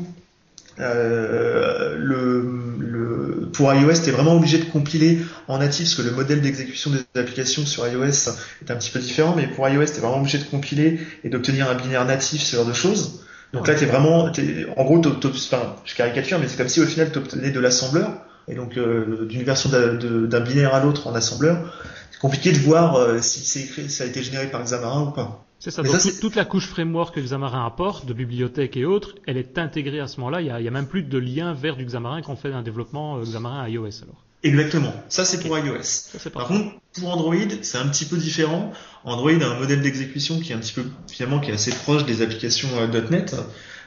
euh, 0.79 1.95
le, 1.97 3.49
pour 3.53 3.73
iOS, 3.73 3.93
tu 4.03 4.09
es 4.09 4.11
vraiment 4.11 4.35
obligé 4.35 4.57
de 4.57 4.65
compiler 4.65 5.19
en 5.47 5.59
natif 5.59 5.85
parce 5.85 5.95
que 5.95 6.01
le 6.01 6.11
modèle 6.11 6.41
d'exécution 6.41 6.91
des 6.91 7.19
applications 7.19 7.65
sur 7.65 7.87
iOS 7.87 8.05
est 8.05 8.71
un 8.71 8.75
petit 8.75 8.89
peu 8.89 8.99
différent, 8.99 9.33
mais 9.35 9.47
pour 9.47 9.67
iOS, 9.67 9.85
tu 9.85 9.97
es 9.97 9.99
vraiment 9.99 10.19
obligé 10.19 10.39
de 10.39 10.45
compiler 10.45 10.99
et 11.23 11.29
d'obtenir 11.29 11.69
un 11.69 11.75
binaire 11.75 12.05
natif, 12.05 12.41
ce 12.41 12.55
genre 12.55 12.65
de 12.65 12.73
choses. 12.73 13.23
Donc 13.53 13.67
là, 13.67 13.75
tu 13.75 13.83
es 13.83 13.87
vraiment, 13.87 14.31
en 14.77 14.83
gros, 14.83 14.99
enfin, 15.05 15.75
je 15.85 15.93
caricature, 15.93 16.39
mais 16.39 16.47
c'est 16.47 16.57
comme 16.57 16.69
si 16.69 16.81
au 16.81 16.85
final 16.85 17.11
tu 17.11 17.19
obtenais 17.19 17.51
de 17.51 17.59
l'assembleur 17.59 18.11
et 18.47 18.55
donc 18.55 18.73
d'une 18.73 19.43
version 19.43 19.69
d'un 19.69 20.39
binaire 20.39 20.73
à 20.73 20.83
l'autre 20.83 21.05
en 21.05 21.13
assembleur, 21.13 21.79
c'est 22.11 22.19
compliqué 22.19 22.51
de 22.51 22.57
voir 22.57 23.23
si 23.23 23.45
c'est 23.45 23.59
écrit, 23.61 23.89
ça 23.91 24.05
a 24.05 24.07
été 24.07 24.23
généré 24.23 24.47
par 24.47 24.63
Xamarin 24.63 25.03
ou 25.03 25.11
pas. 25.11 25.45
C'est 25.63 25.71
ça. 25.71 25.81
Donc, 25.81 26.19
toute 26.19 26.35
la 26.35 26.43
couche 26.43 26.67
framework 26.67 27.15
que 27.15 27.21
Xamarin 27.21 27.65
apporte, 27.65 28.05
de 28.05 28.13
bibliothèques 28.13 28.75
et 28.75 28.83
autres, 28.83 29.15
elle 29.25 29.37
est 29.37 29.57
intégrée 29.57 30.01
à 30.01 30.07
ce 30.07 30.17
moment-là. 30.17 30.41
Il 30.41 30.61
n'y 30.61 30.67
a, 30.67 30.71
même 30.71 30.87
plus 30.87 31.03
de 31.03 31.17
lien 31.17 31.53
vers 31.53 31.77
du 31.77 31.85
Xamarin 31.85 32.21
quand 32.21 32.33
on 32.33 32.35
fait 32.35 32.51
un 32.51 32.63
développement 32.63 33.21
Xamarin 33.21 33.69
iOS 33.69 34.03
alors. 34.03 34.25
Exactement. 34.43 34.93
Ça, 35.07 35.23
c'est 35.23 35.39
pour 35.39 35.57
iOS. 35.57 36.19
Par 36.33 36.47
contre, 36.47 36.73
pour 36.99 37.13
Android, 37.13 37.35
c'est 37.61 37.77
un 37.77 37.87
petit 37.87 38.03
peu 38.03 38.17
différent. 38.17 38.73
Android 39.05 39.31
a 39.31 39.45
un 39.45 39.57
modèle 39.57 39.81
d'exécution 39.81 40.41
qui 40.41 40.51
est 40.51 40.55
un 40.55 40.59
petit 40.59 40.73
peu, 40.73 40.83
finalement, 41.09 41.39
qui 41.39 41.51
est 41.51 41.53
assez 41.53 41.71
proche 41.71 42.03
des 42.03 42.21
applications 42.21 42.67
.NET, 43.09 43.33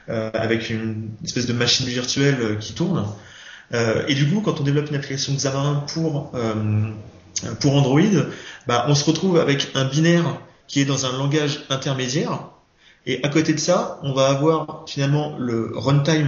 euh, 0.09 0.31
avec 0.33 0.71
une 0.71 1.11
espèce 1.23 1.45
de 1.45 1.53
machine 1.53 1.85
virtuelle 1.85 2.37
euh, 2.41 2.55
qui 2.55 2.73
tourne. 2.73 3.05
Euh, 3.75 4.03
et 4.07 4.15
du 4.15 4.27
coup, 4.27 4.41
quand 4.41 4.59
on 4.59 4.63
développe 4.63 4.89
une 4.89 4.95
application 4.95 5.35
Xamarin 5.35 5.85
pour 5.93 6.31
pour 7.59 7.75
Android, 7.75 8.01
bah, 8.65 8.85
on 8.87 8.95
se 8.95 9.05
retrouve 9.05 9.37
avec 9.37 9.69
un 9.75 9.85
binaire 9.85 10.41
qui 10.67 10.81
est 10.81 10.85
dans 10.85 11.05
un 11.05 11.17
langage 11.17 11.65
intermédiaire. 11.69 12.49
Et 13.05 13.23
à 13.23 13.29
côté 13.29 13.53
de 13.53 13.59
ça, 13.59 13.99
on 14.03 14.13
va 14.13 14.27
avoir 14.27 14.83
finalement 14.85 15.37
le 15.39 15.71
runtime 15.73 16.27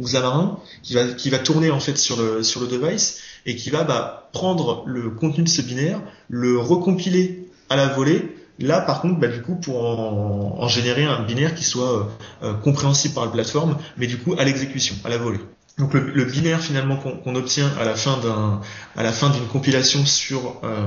Xamarin 0.00 0.58
qui 0.82 0.94
va 0.94 1.06
qui 1.08 1.28
va 1.28 1.40
tourner 1.40 1.72
en 1.72 1.80
fait 1.80 1.98
sur 1.98 2.16
le 2.16 2.44
sur 2.44 2.60
le 2.60 2.68
device 2.68 3.20
et 3.46 3.56
qui 3.56 3.70
va 3.70 3.84
bah, 3.84 4.28
prendre 4.32 4.84
le 4.86 5.10
contenu 5.10 5.44
de 5.44 5.48
ce 5.48 5.62
binaire, 5.62 6.00
le 6.28 6.58
recompiler 6.58 7.48
à 7.68 7.76
la 7.76 7.88
volée. 7.88 8.36
Là, 8.60 8.80
par 8.80 9.00
contre, 9.00 9.18
bah, 9.18 9.26
du 9.26 9.42
coup, 9.42 9.56
pour 9.56 9.84
en, 9.84 10.68
générer 10.68 11.04
un 11.04 11.22
binaire 11.24 11.54
qui 11.54 11.64
soit 11.64 11.92
euh, 11.92 12.04
euh, 12.44 12.54
compréhensible 12.54 13.14
par 13.14 13.24
la 13.24 13.32
plateforme, 13.32 13.76
mais 13.96 14.06
du 14.06 14.18
coup 14.18 14.34
à 14.38 14.44
l'exécution, 14.44 14.94
à 15.04 15.08
la 15.08 15.18
volée. 15.18 15.40
Donc 15.76 15.92
le, 15.92 16.24
binaire 16.24 16.60
finalement 16.60 16.96
qu'on 16.96 17.34
obtient 17.34 17.68
à 17.78 17.84
la 17.84 19.12
fin 19.12 19.30
d'une 19.30 19.46
compilation 19.48 20.06
sur 20.06 20.60
euh, 20.62 20.86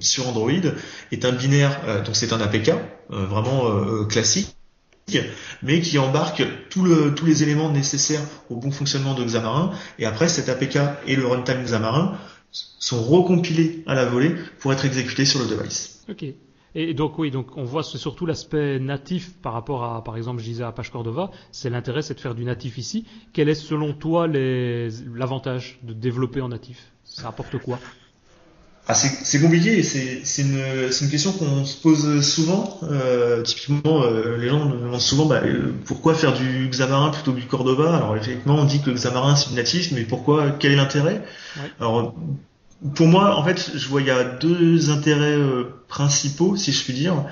sur 0.00 0.28
Android 0.28 0.50
est 1.12 1.24
un 1.24 1.32
binaire 1.32 2.02
donc 2.04 2.14
c'est 2.14 2.34
un 2.34 2.40
APK 2.40 2.72
vraiment 3.08 4.04
classique 4.04 4.54
mais 5.62 5.80
qui 5.80 5.98
embarque 5.98 6.42
tous 6.70 6.84
les 7.24 7.42
éléments 7.42 7.70
nécessaires 7.70 8.22
au 8.50 8.56
bon 8.56 8.70
fonctionnement 8.70 9.14
de 9.14 9.24
Xamarin. 9.24 9.72
Et 9.98 10.06
après, 10.06 10.28
cet 10.28 10.48
APK 10.48 10.78
et 11.06 11.16
le 11.16 11.26
runtime 11.26 11.62
Xamarin 11.64 12.18
sont 12.50 13.02
recompilés 13.02 13.82
à 13.86 13.94
la 13.94 14.04
volée 14.04 14.34
pour 14.58 14.72
être 14.72 14.84
exécutés 14.84 15.24
sur 15.24 15.40
le 15.40 15.46
device. 15.46 16.04
Et 16.80 16.94
donc 16.94 17.18
oui, 17.18 17.32
donc 17.32 17.56
on 17.56 17.64
voit 17.64 17.82
surtout 17.82 18.24
l'aspect 18.24 18.78
natif 18.78 19.32
par 19.42 19.52
rapport 19.52 19.82
à, 19.82 20.04
par 20.04 20.16
exemple, 20.16 20.40
je 20.40 20.44
disais 20.44 20.62
à 20.62 20.70
Page 20.70 20.92
Cordova, 20.92 21.32
c'est 21.50 21.70
l'intérêt, 21.70 22.02
c'est 22.02 22.14
de 22.14 22.20
faire 22.20 22.36
du 22.36 22.44
natif 22.44 22.78
ici. 22.78 23.04
Quel 23.32 23.48
est 23.48 23.56
selon 23.56 23.94
toi 23.94 24.28
l'avantage 24.28 25.80
de 25.82 25.92
développer 25.92 26.40
en 26.40 26.50
natif? 26.50 26.92
Ça 27.02 27.26
apporte 27.26 27.58
quoi? 27.58 27.80
Ah, 28.86 28.94
c'est 28.94 29.40
compliqué, 29.40 29.82
c'est 29.82 30.42
une, 30.42 30.56
une, 30.56 31.10
question 31.10 31.32
qu'on 31.32 31.64
se 31.64 31.82
pose 31.82 32.24
souvent. 32.24 32.78
Euh, 32.84 33.42
typiquement, 33.42 34.04
euh, 34.04 34.36
les 34.38 34.48
gens 34.48 34.64
me 34.64 34.76
demandent 34.76 35.00
souvent 35.00 35.26
bah, 35.26 35.42
euh, 35.44 35.74
pourquoi 35.84 36.14
faire 36.14 36.32
du 36.32 36.68
Xamarin 36.68 37.10
plutôt 37.10 37.32
que 37.32 37.40
du 37.40 37.46
Cordova? 37.46 37.96
Alors 37.96 38.16
effectivement, 38.16 38.54
on 38.54 38.64
dit 38.64 38.80
que 38.80 38.92
Xamarin 38.92 39.34
c'est 39.34 39.52
natif, 39.52 39.90
mais 39.90 40.04
pourquoi? 40.04 40.52
Quel 40.52 40.72
est 40.72 40.76
l'intérêt? 40.76 41.24
Alors 41.80 42.14
pour 42.94 43.08
moi, 43.08 43.36
en 43.36 43.44
fait, 43.44 43.72
je 43.74 43.88
vois 43.88 44.00
il 44.00 44.06
y 44.06 44.10
a 44.10 44.24
deux 44.24 44.90
intérêts 44.90 45.38
principaux, 45.88 46.56
si 46.56 46.72
je 46.72 46.84
puis 46.84 46.92
dire. 46.92 47.24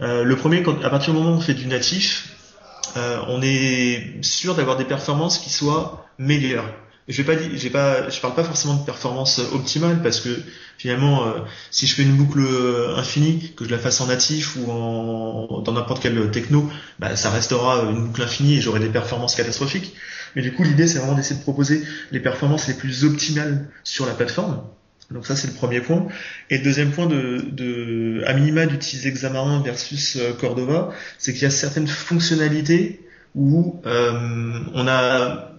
le 0.00 0.34
premier, 0.34 0.62
quand, 0.62 0.82
à 0.82 0.90
partir 0.90 1.12
du 1.12 1.18
moment 1.18 1.34
où 1.34 1.38
on 1.38 1.40
fait 1.40 1.54
du 1.54 1.66
natif, 1.66 2.30
on 2.96 3.42
est 3.42 4.22
sûr 4.22 4.54
d'avoir 4.54 4.76
des 4.76 4.84
performances 4.84 5.38
qui 5.38 5.50
soient 5.50 6.06
meilleures 6.18 6.64
je 7.06 7.20
vais 7.20 7.34
pas 7.34 7.40
dire, 7.40 7.50
j'ai 7.54 7.70
pas, 7.70 8.08
je 8.08 8.18
parle 8.20 8.34
pas 8.34 8.44
forcément 8.44 8.74
de 8.74 8.84
performance 8.84 9.38
optimale 9.52 10.02
parce 10.02 10.20
que 10.20 10.30
finalement, 10.78 11.26
euh, 11.26 11.40
si 11.70 11.86
je 11.86 11.94
fais 11.94 12.02
une 12.02 12.16
boucle 12.16 12.40
euh, 12.40 12.96
infinie, 12.96 13.52
que 13.56 13.64
je 13.64 13.70
la 13.70 13.78
fasse 13.78 14.00
en 14.00 14.06
natif 14.06 14.56
ou 14.56 14.70
en 14.70 15.60
dans 15.60 15.72
n'importe 15.72 16.02
quel 16.02 16.30
techno, 16.30 16.68
bah, 16.98 17.14
ça 17.16 17.30
restera 17.30 17.82
une 17.90 18.06
boucle 18.06 18.22
infinie 18.22 18.56
et 18.56 18.60
j'aurai 18.60 18.80
des 18.80 18.88
performances 18.88 19.34
catastrophiques. 19.34 19.94
Mais 20.34 20.42
du 20.42 20.52
coup, 20.54 20.62
l'idée 20.62 20.86
c'est 20.86 20.98
vraiment 20.98 21.14
d'essayer 21.14 21.36
de 21.36 21.42
proposer 21.42 21.84
les 22.10 22.20
performances 22.20 22.68
les 22.68 22.74
plus 22.74 23.04
optimales 23.04 23.68
sur 23.84 24.06
la 24.06 24.14
plateforme. 24.14 24.62
Donc 25.10 25.26
ça 25.26 25.36
c'est 25.36 25.48
le 25.48 25.54
premier 25.54 25.80
point. 25.80 26.06
Et 26.50 26.58
le 26.58 26.64
deuxième 26.64 26.90
point 26.90 27.06
de, 27.06 27.44
de 27.50 28.22
à 28.26 28.32
minima 28.34 28.66
d'utiliser 28.66 29.12
Xamarin 29.12 29.62
versus 29.62 30.16
euh, 30.16 30.32
Cordova, 30.32 30.92
c'est 31.18 31.32
qu'il 31.32 31.42
y 31.42 31.46
a 31.46 31.50
certaines 31.50 31.88
fonctionnalités 31.88 33.00
où 33.34 33.80
euh, 33.84 34.60
on 34.74 34.86
a 34.86 35.50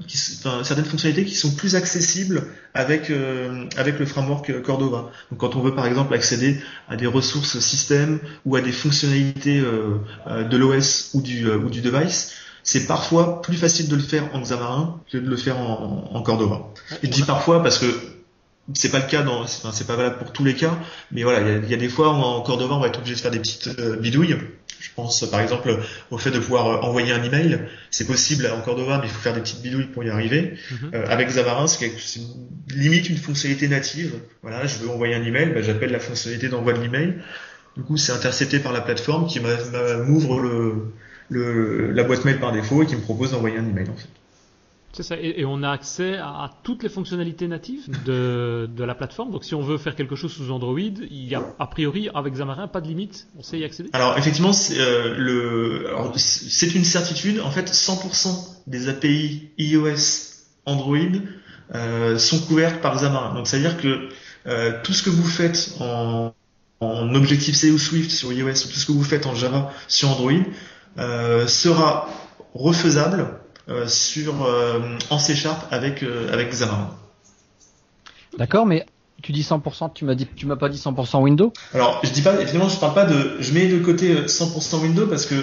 certaines 0.63 0.85
fonctionnalités 0.85 1.25
qui 1.25 1.35
sont 1.35 1.51
plus 1.55 1.75
accessibles 1.75 2.47
avec 2.73 3.09
euh, 3.09 3.65
avec 3.75 3.99
le 3.99 4.05
framework 4.05 4.61
Cordova. 4.61 5.11
Donc 5.29 5.39
quand 5.39 5.55
on 5.55 5.61
veut 5.61 5.75
par 5.75 5.85
exemple 5.85 6.13
accéder 6.13 6.57
à 6.87 6.95
des 6.95 7.05
ressources 7.07 7.59
système 7.59 8.19
ou 8.45 8.55
à 8.55 8.61
des 8.61 8.71
fonctionnalités 8.71 9.59
euh, 9.59 10.43
de 10.43 10.57
l'OS 10.57 11.11
ou 11.13 11.21
du 11.21 11.49
ou 11.49 11.69
du 11.69 11.81
device, 11.81 12.33
c'est 12.63 12.87
parfois 12.87 13.41
plus 13.41 13.57
facile 13.57 13.89
de 13.89 13.95
le 13.95 14.01
faire 14.01 14.23
en 14.33 14.39
Xamarin 14.39 15.01
que 15.11 15.17
de 15.17 15.29
le 15.29 15.37
faire 15.37 15.59
en, 15.59 16.11
en 16.13 16.21
Cordova. 16.21 16.69
Et 17.03 17.07
je 17.07 17.11
dis 17.11 17.23
parfois 17.23 17.61
parce 17.61 17.77
que 17.79 18.14
c'est 18.73 18.89
pas 18.89 18.99
le 18.99 19.07
cas 19.07 19.21
dans, 19.21 19.45
c'est 19.47 19.87
pas 19.87 19.95
valable 19.95 20.17
pour 20.17 20.31
tous 20.31 20.43
les 20.43 20.55
cas, 20.55 20.77
mais 21.11 21.23
voilà, 21.23 21.41
il 21.41 21.47
y 21.47 21.65
a, 21.65 21.69
y 21.69 21.73
a, 21.73 21.77
des 21.77 21.89
fois 21.89 22.09
où 22.09 22.21
en 22.21 22.41
Cordova 22.41 22.75
on 22.75 22.79
va 22.79 22.87
être 22.87 22.99
obligé 22.99 23.15
de 23.15 23.19
faire 23.19 23.31
des 23.31 23.39
petites 23.39 23.69
bidouilles 23.99 24.37
je 24.85 24.91
pense 24.95 25.29
par 25.29 25.41
exemple 25.41 25.79
au 26.11 26.17
fait 26.17 26.31
de 26.31 26.39
pouvoir 26.39 26.67
euh, 26.67 26.87
envoyer 26.87 27.11
un 27.11 27.23
email. 27.23 27.59
C'est 27.91 28.05
possible 28.05 28.47
en 28.47 28.61
Cordova, 28.61 28.99
mais 28.99 29.07
il 29.07 29.09
faut 29.09 29.19
faire 29.19 29.33
des 29.33 29.41
petites 29.41 29.61
bidouilles 29.61 29.87
pour 29.87 30.03
y 30.03 30.09
arriver. 30.09 30.53
Mhm. 30.71 30.91
Euh, 30.93 31.07
avec 31.07 31.27
Xamarin, 31.29 31.67
c'est 31.67 31.91
limite 32.69 33.09
une 33.09 33.17
fonctionnalité 33.17 33.67
native. 33.67 34.13
Voilà, 34.41 34.65
je 34.67 34.77
veux 34.77 34.89
envoyer 34.89 35.15
un 35.15 35.23
email, 35.23 35.49
bah, 35.53 35.61
j'appelle 35.61 35.91
la 35.91 35.99
fonctionnalité 35.99 36.49
d'envoi 36.49 36.73
de 36.73 36.81
l'email. 36.81 37.15
Du 37.75 37.83
coup, 37.83 37.97
c'est 37.97 38.13
intercepté 38.13 38.59
par 38.59 38.71
la 38.71 38.81
plateforme 38.81 39.27
qui 39.27 39.39
m'ouvre 39.39 40.39
le, 40.39 41.91
la 41.91 42.03
boîte 42.03 42.23
mail 42.23 42.39
par 42.39 42.51
défaut 42.51 42.83
et 42.83 42.85
qui 42.85 42.95
me 42.95 43.01
propose 43.01 43.31
d'envoyer 43.31 43.57
un 43.57 43.67
email 43.67 43.89
en 43.89 43.95
fait. 43.95 44.07
C'est 44.95 45.03
ça, 45.03 45.17
et, 45.19 45.43
on 45.43 45.61
a 45.61 45.71
accès 45.71 46.15
à, 46.15 46.49
toutes 46.63 46.81
les 46.81 46.87
fonctionnalités 46.87 47.49
natives 47.49 47.89
de, 48.05 48.69
la 48.77 48.95
plateforme. 48.95 49.29
Donc 49.29 49.43
si 49.43 49.53
on 49.53 49.61
veut 49.61 49.77
faire 49.77 49.93
quelque 49.93 50.15
chose 50.15 50.31
sous 50.31 50.51
Android, 50.51 50.79
il 50.79 51.27
y 51.27 51.35
a 51.35 51.43
a 51.59 51.67
priori 51.67 52.09
avec 52.15 52.33
Xamarin 52.33 52.69
pas 52.69 52.79
de 52.79 52.87
limite, 52.87 53.27
on 53.37 53.43
sait 53.43 53.59
y 53.59 53.65
accéder. 53.65 53.89
Alors 53.91 54.17
effectivement, 54.17 54.53
c'est 54.53 54.79
euh, 54.79 55.17
une 55.17 56.85
certitude. 56.85 57.41
En 57.41 57.51
fait, 57.51 57.69
100% 57.69 58.61
des 58.67 58.87
API 58.87 59.49
iOS, 59.57 60.45
Android 60.65 60.97
euh, 61.73 62.17
sont 62.17 62.39
couvertes 62.39 62.79
par 62.79 62.95
Xamarin. 62.95 63.33
Donc 63.33 63.47
c'est 63.47 63.57
à 63.57 63.59
dire 63.59 63.75
que 63.75 64.07
euh, 64.47 64.79
tout 64.81 64.93
ce 64.93 65.03
que 65.03 65.09
vous 65.09 65.27
faites 65.27 65.75
en, 65.81 66.33
en 66.79 67.15
Objective-C 67.15 67.69
ou 67.69 67.77
Swift 67.77 68.11
sur 68.11 68.31
iOS, 68.31 68.47
ou 68.47 68.69
tout 68.69 68.79
ce 68.79 68.85
que 68.85 68.93
vous 68.93 69.03
faites 69.03 69.25
en 69.25 69.35
Java 69.35 69.73
sur 69.89 70.09
Android, 70.09 70.31
sera 71.47 72.07
refaisable 72.53 73.41
sur 73.87 74.45
euh, 74.45 74.79
en 75.09 75.19
C 75.19 75.35
Sharp 75.35 75.67
avec 75.71 76.03
euh, 76.03 76.31
avec 76.31 76.51
Xamarin. 76.51 76.89
D'accord, 78.37 78.65
mais 78.65 78.85
tu 79.21 79.31
dis 79.31 79.41
100%, 79.41 79.93
tu 79.93 80.05
m'as 80.05 80.15
dit, 80.15 80.27
tu 80.35 80.45
m'as 80.45 80.55
pas 80.55 80.69
dit 80.69 80.77
100% 80.77 81.21
Windows? 81.21 81.51
Alors, 81.73 81.99
je 82.03 82.09
dis 82.09 82.21
pas, 82.21 82.39
évidemment, 82.39 82.69
je 82.69 82.77
parle 82.77 82.93
pas 82.93 83.05
de, 83.05 83.37
je 83.39 83.53
mets 83.53 83.67
de 83.67 83.79
côté 83.79 84.13
100% 84.13 84.81
Windows 84.81 85.07
parce 85.07 85.25
que 85.25 85.35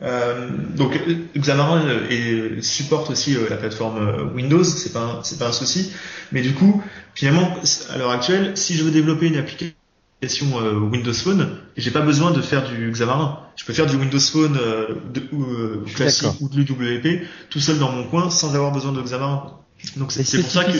euh, 0.00 0.48
donc 0.76 0.98
Xamarin 1.36 1.82
et 2.08 2.62
supporte 2.62 3.10
aussi 3.10 3.36
la 3.48 3.56
plateforme 3.56 4.32
Windows, 4.34 4.64
c'est 4.64 4.92
pas 4.92 5.20
c'est 5.22 5.38
pas 5.38 5.48
un 5.48 5.52
souci, 5.52 5.92
mais 6.32 6.40
du 6.40 6.54
coup, 6.54 6.82
finalement, 7.14 7.54
à 7.90 7.98
l'heure 7.98 8.10
actuelle, 8.10 8.56
si 8.56 8.74
je 8.74 8.84
veux 8.84 8.90
développer 8.90 9.26
une 9.26 9.36
application 9.36 9.74
euh, 10.22 10.80
Windows 10.80 11.12
Phone 11.12 11.58
et 11.76 11.80
j'ai 11.80 11.90
pas 11.90 12.00
besoin 12.00 12.32
de 12.32 12.40
faire 12.40 12.68
du 12.68 12.90
Xamarin. 12.90 13.38
Je 13.56 13.64
peux 13.64 13.72
faire 13.72 13.86
du 13.86 13.96
Windows 13.96 14.18
Phone 14.18 14.56
euh, 14.60 14.94
de, 15.12 15.22
euh, 15.32 15.84
classique 15.94 16.40
ou 16.40 16.48
de 16.48 16.56
l'UWP 16.56 17.22
tout 17.50 17.60
seul 17.60 17.78
dans 17.78 17.92
mon 17.92 18.04
coin 18.04 18.28
sans 18.30 18.54
avoir 18.54 18.72
besoin 18.72 18.92
de 18.92 19.00
Xamarin. 19.00 19.54
Donc 19.96 20.10
c'est 20.10 20.40
pour 20.40 20.50
ça 20.50 20.64
que 20.64 20.72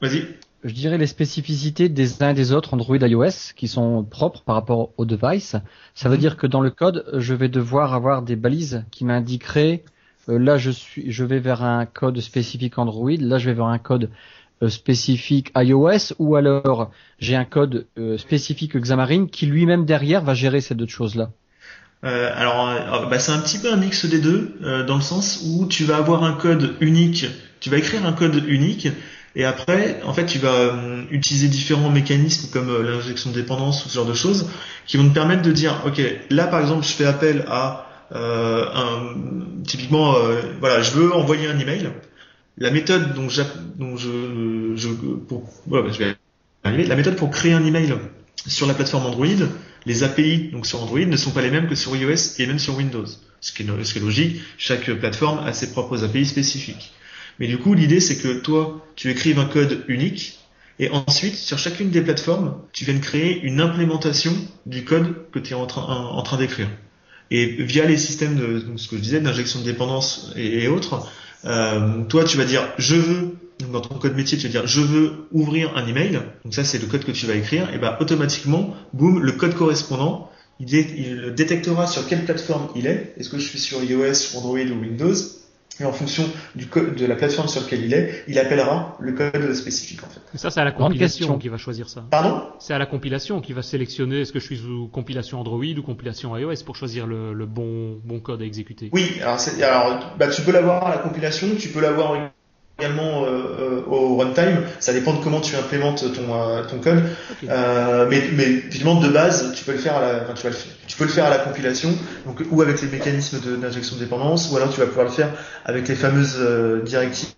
vas-y. 0.00 0.26
Je 0.64 0.72
dirais 0.72 0.98
les 0.98 1.06
spécificités 1.06 1.88
des 1.88 2.22
uns 2.22 2.30
et 2.30 2.34
des 2.34 2.52
autres 2.52 2.74
Android 2.74 2.96
iOS 2.96 3.54
qui 3.56 3.68
sont 3.68 4.04
propres 4.04 4.42
par 4.42 4.56
rapport 4.56 4.90
au 4.96 5.04
device. 5.04 5.56
Ça 5.94 6.08
veut 6.08 6.16
mhm. 6.16 6.20
dire 6.20 6.36
que 6.36 6.46
dans 6.46 6.60
le 6.60 6.70
code, 6.70 7.06
je 7.14 7.34
vais 7.34 7.48
devoir 7.48 7.94
avoir 7.94 8.22
des 8.22 8.36
balises 8.36 8.84
qui 8.90 9.04
m'indiqueraient 9.04 9.84
là 10.28 10.58
je 10.58 10.70
suis 10.70 11.10
je 11.10 11.24
vais 11.24 11.38
vers 11.38 11.62
un 11.62 11.86
code 11.86 12.20
spécifique 12.20 12.78
Android, 12.78 13.16
là 13.18 13.38
je 13.38 13.48
vais 13.48 13.54
vers 13.54 13.66
un 13.66 13.78
code 13.78 14.10
spécifique 14.66 15.52
iOS 15.56 16.14
ou 16.18 16.34
alors 16.36 16.90
j'ai 17.20 17.36
un 17.36 17.44
code 17.44 17.86
euh, 17.98 18.18
spécifique 18.18 18.76
Xamarin 18.76 19.26
qui 19.26 19.46
lui-même 19.46 19.84
derrière 19.84 20.22
va 20.22 20.34
gérer 20.34 20.60
ces 20.60 20.74
deux 20.74 20.86
choses-là. 20.86 21.30
Euh, 22.04 22.30
alors, 22.34 23.08
bah, 23.08 23.18
c'est 23.18 23.32
un 23.32 23.38
petit 23.38 23.58
peu 23.58 23.72
un 23.72 23.76
mix 23.76 24.04
des 24.06 24.20
deux, 24.20 24.56
dans 24.86 24.96
le 24.96 25.02
sens 25.02 25.44
où 25.44 25.66
tu 25.66 25.84
vas 25.84 25.96
avoir 25.96 26.22
un 26.22 26.32
code 26.32 26.76
unique, 26.80 27.26
tu 27.58 27.70
vas 27.70 27.78
écrire 27.78 28.06
un 28.06 28.12
code 28.12 28.44
unique, 28.46 28.88
et 29.34 29.44
après, 29.44 30.00
en 30.04 30.12
fait, 30.12 30.26
tu 30.26 30.38
vas 30.38 30.76
utiliser 31.10 31.48
différents 31.48 31.90
mécanismes 31.90 32.50
comme 32.52 32.70
l'injection 32.84 33.30
de 33.30 33.34
dépendance 33.34 33.84
ou 33.84 33.88
ce 33.88 33.96
genre 33.96 34.06
de 34.06 34.14
choses, 34.14 34.48
qui 34.86 34.96
vont 34.96 35.08
te 35.08 35.14
permettre 35.14 35.42
de 35.42 35.50
dire, 35.50 35.82
ok, 35.86 36.00
là 36.30 36.46
par 36.46 36.60
exemple, 36.60 36.86
je 36.86 36.92
fais 36.92 37.04
appel 37.04 37.44
à 37.48 37.86
un, 38.14 39.14
typiquement, 39.66 40.14
voilà, 40.60 40.82
je 40.82 40.92
veux 40.92 41.12
envoyer 41.12 41.48
un 41.48 41.58
email, 41.58 41.90
la 42.58 42.70
méthode 42.70 43.14
pour, 47.16 47.30
créer 47.30 47.52
un 47.52 47.64
email 47.64 47.94
sur 48.46 48.66
la 48.66 48.74
plateforme 48.74 49.06
Android, 49.06 49.26
les 49.86 50.02
API 50.02 50.50
donc 50.50 50.66
sur 50.66 50.82
Android 50.82 51.00
ne 51.00 51.16
sont 51.16 51.30
pas 51.30 51.42
les 51.42 51.50
mêmes 51.50 51.68
que 51.68 51.74
sur 51.74 51.96
iOS 51.96 52.38
et 52.38 52.46
même 52.46 52.58
sur 52.58 52.76
Windows. 52.76 53.06
Ce 53.40 53.52
qui 53.52 53.62
est, 53.62 54.00
logique, 54.00 54.40
chaque 54.56 54.90
plateforme 54.90 55.38
a 55.46 55.52
ses 55.52 55.70
propres 55.70 56.04
API 56.04 56.26
spécifiques. 56.26 56.92
Mais 57.38 57.46
du 57.46 57.58
coup, 57.58 57.74
l'idée 57.74 58.00
c'est 58.00 58.18
que 58.18 58.40
toi, 58.40 58.84
tu 58.96 59.10
écrives 59.10 59.38
un 59.38 59.46
code 59.46 59.84
unique 59.86 60.38
et 60.80 60.90
ensuite, 60.90 61.34
sur 61.34 61.58
chacune 61.58 61.90
des 61.90 62.02
plateformes, 62.02 62.54
tu 62.72 62.84
viennes 62.84 63.00
créer 63.00 63.40
une 63.42 63.60
implémentation 63.60 64.32
du 64.66 64.84
code 64.84 65.28
que 65.32 65.40
tu 65.40 65.52
es 65.52 65.56
en 65.56 65.66
train, 65.66 66.38
d'écrire. 66.38 66.68
Et 67.30 67.46
via 67.62 67.84
les 67.84 67.96
systèmes 67.96 68.36
de 68.36 68.62
ce 68.76 68.88
que 68.88 68.96
je 68.96 69.02
disais, 69.02 69.20
d'injection 69.20 69.60
de 69.60 69.64
dépendance 69.64 70.32
et, 70.36 70.68
autres, 70.68 71.04
euh, 71.44 72.02
toi 72.08 72.24
tu 72.24 72.36
vas 72.36 72.44
dire 72.44 72.68
je 72.78 72.96
veux 72.96 73.36
dans 73.72 73.80
ton 73.80 73.96
code 73.96 74.14
métier, 74.16 74.38
tu 74.38 74.46
vas 74.46 74.52
dire 74.52 74.66
je 74.66 74.80
veux 74.80 75.12
ouvrir 75.32 75.76
un 75.76 75.86
email. 75.86 76.20
Donc 76.44 76.54
ça 76.54 76.64
c'est 76.64 76.78
le 76.78 76.86
code 76.86 77.04
que 77.04 77.12
tu 77.12 77.26
vas 77.26 77.34
écrire. 77.34 77.72
Et 77.74 77.78
ben 77.78 77.96
automatiquement, 78.00 78.74
boum, 78.92 79.20
le 79.20 79.32
code 79.32 79.54
correspondant, 79.54 80.30
il, 80.60 81.34
détectera 81.34 81.86
sur 81.86 82.06
quelle 82.06 82.24
plateforme 82.24 82.68
il 82.76 82.86
est. 82.86 83.14
Est-ce 83.16 83.28
que 83.28 83.38
je 83.38 83.46
suis 83.46 83.58
sur 83.58 83.82
iOS, 83.82 84.36
Android 84.36 84.58
ou 84.58 84.80
Windows? 84.80 85.14
Et 85.80 85.84
en 85.84 85.92
fonction 85.92 86.24
du 86.54 86.66
code 86.66 86.94
de 86.94 87.06
la 87.06 87.14
plateforme 87.14 87.48
sur 87.48 87.62
laquelle 87.62 87.84
il 87.84 87.94
est, 87.94 88.24
il 88.28 88.38
appellera 88.38 88.96
le 89.00 89.12
code 89.12 89.54
spécifique 89.54 90.02
en 90.02 90.08
fait. 90.08 90.20
ça 90.34 90.50
c'est 90.50 90.60
à 90.60 90.64
la 90.64 90.72
compilation 90.72 91.38
qui 91.38 91.48
va 91.48 91.56
choisir 91.56 91.88
ça. 91.88 92.04
Pardon? 92.10 92.42
C'est 92.58 92.74
à 92.74 92.78
la 92.78 92.86
compilation 92.86 93.40
qui 93.40 93.52
va 93.52 93.62
sélectionner 93.62 94.20
est-ce 94.20 94.32
que 94.32 94.40
je 94.40 94.44
suis 94.44 94.58
sous 94.58 94.88
compilation 94.88 95.40
Android 95.40 95.64
ou 95.64 95.82
compilation 95.82 96.36
iOS 96.36 96.64
pour 96.64 96.76
choisir 96.76 97.06
le, 97.06 97.32
le 97.32 97.46
bon 97.46 98.00
bon 98.04 98.20
code 98.20 98.42
à 98.42 98.44
exécuter. 98.44 98.90
Oui, 98.92 99.18
alors, 99.22 99.38
alors 99.62 100.14
bah, 100.18 100.28
tu 100.28 100.42
peux 100.42 100.52
l'avoir 100.52 100.86
à 100.86 100.90
la 100.90 100.98
compilation, 100.98 101.48
tu 101.58 101.68
peux 101.68 101.80
l'avoir 101.80 102.30
également 102.78 103.24
euh, 103.24 103.56
euh, 103.58 103.82
au 103.88 104.16
runtime. 104.16 104.62
Ça 104.78 104.92
dépend 104.92 105.12
de 105.12 105.22
comment 105.22 105.40
tu 105.40 105.56
implémentes 105.56 106.12
ton, 106.12 106.32
euh, 106.32 106.62
ton 106.62 106.78
code. 106.78 107.02
Euh, 107.48 108.06
mais, 108.08 108.22
mais 108.34 108.44
évidemment 108.44 109.00
de 109.00 109.08
base, 109.08 109.52
tu 109.54 109.64
peux 109.64 109.72
le 109.72 109.78
faire 109.78 109.96
à 109.96 110.00
la, 110.00 110.22
enfin, 110.22 110.34
tu, 110.34 110.44
vas 110.44 110.50
le, 110.50 110.56
tu 110.86 110.96
peux 110.96 111.04
le 111.04 111.10
faire 111.10 111.26
à 111.26 111.30
la 111.30 111.38
compilation, 111.38 111.90
donc 112.24 112.40
ou 112.50 112.62
avec 112.62 112.80
les 112.80 112.88
mécanismes 112.88 113.38
d'injection 113.60 113.96
de, 113.96 114.00
dépendance, 114.00 114.50
ou 114.52 114.56
alors 114.56 114.72
tu 114.72 114.78
vas 114.78 114.86
pouvoir 114.86 115.06
le 115.06 115.12
faire 115.12 115.30
avec 115.64 115.88
les 115.88 115.96
fameuses 115.96 116.38
directives 116.84 117.34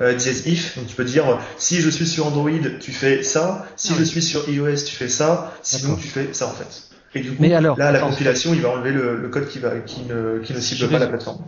euh, 0.00 0.16
if. 0.46 0.78
Donc 0.78 0.86
tu 0.86 0.96
peux 0.96 1.04
dire 1.04 1.38
si 1.58 1.80
je 1.82 1.90
suis 1.90 2.06
sur 2.06 2.26
Android, 2.26 2.50
tu 2.80 2.92
fais 2.92 3.22
ça. 3.22 3.66
Si 3.76 3.94
je 3.94 4.04
suis 4.04 4.22
sur 4.22 4.48
iOS, 4.48 4.84
tu 4.86 4.96
fais 4.96 5.08
ça. 5.08 5.52
Sinon 5.62 5.96
tu 5.96 6.08
fais 6.08 6.28
ça 6.32 6.46
en 6.46 6.52
fait. 6.52 6.84
Et 7.14 7.20
du 7.20 7.30
coup, 7.30 7.36
Mais 7.40 7.54
alors, 7.54 7.78
là, 7.78 7.90
la 7.90 8.00
compilation, 8.00 8.52
il 8.52 8.60
va 8.60 8.68
enlever 8.68 8.92
le, 8.92 9.16
le, 9.16 9.28
code 9.28 9.48
qui 9.48 9.58
va, 9.58 9.78
qui 9.78 10.02
ne, 10.02 10.40
qui 10.40 10.52
ne 10.52 10.60
cible 10.60 10.88
pas 10.88 10.98
la 10.98 11.06
plateforme 11.06 11.42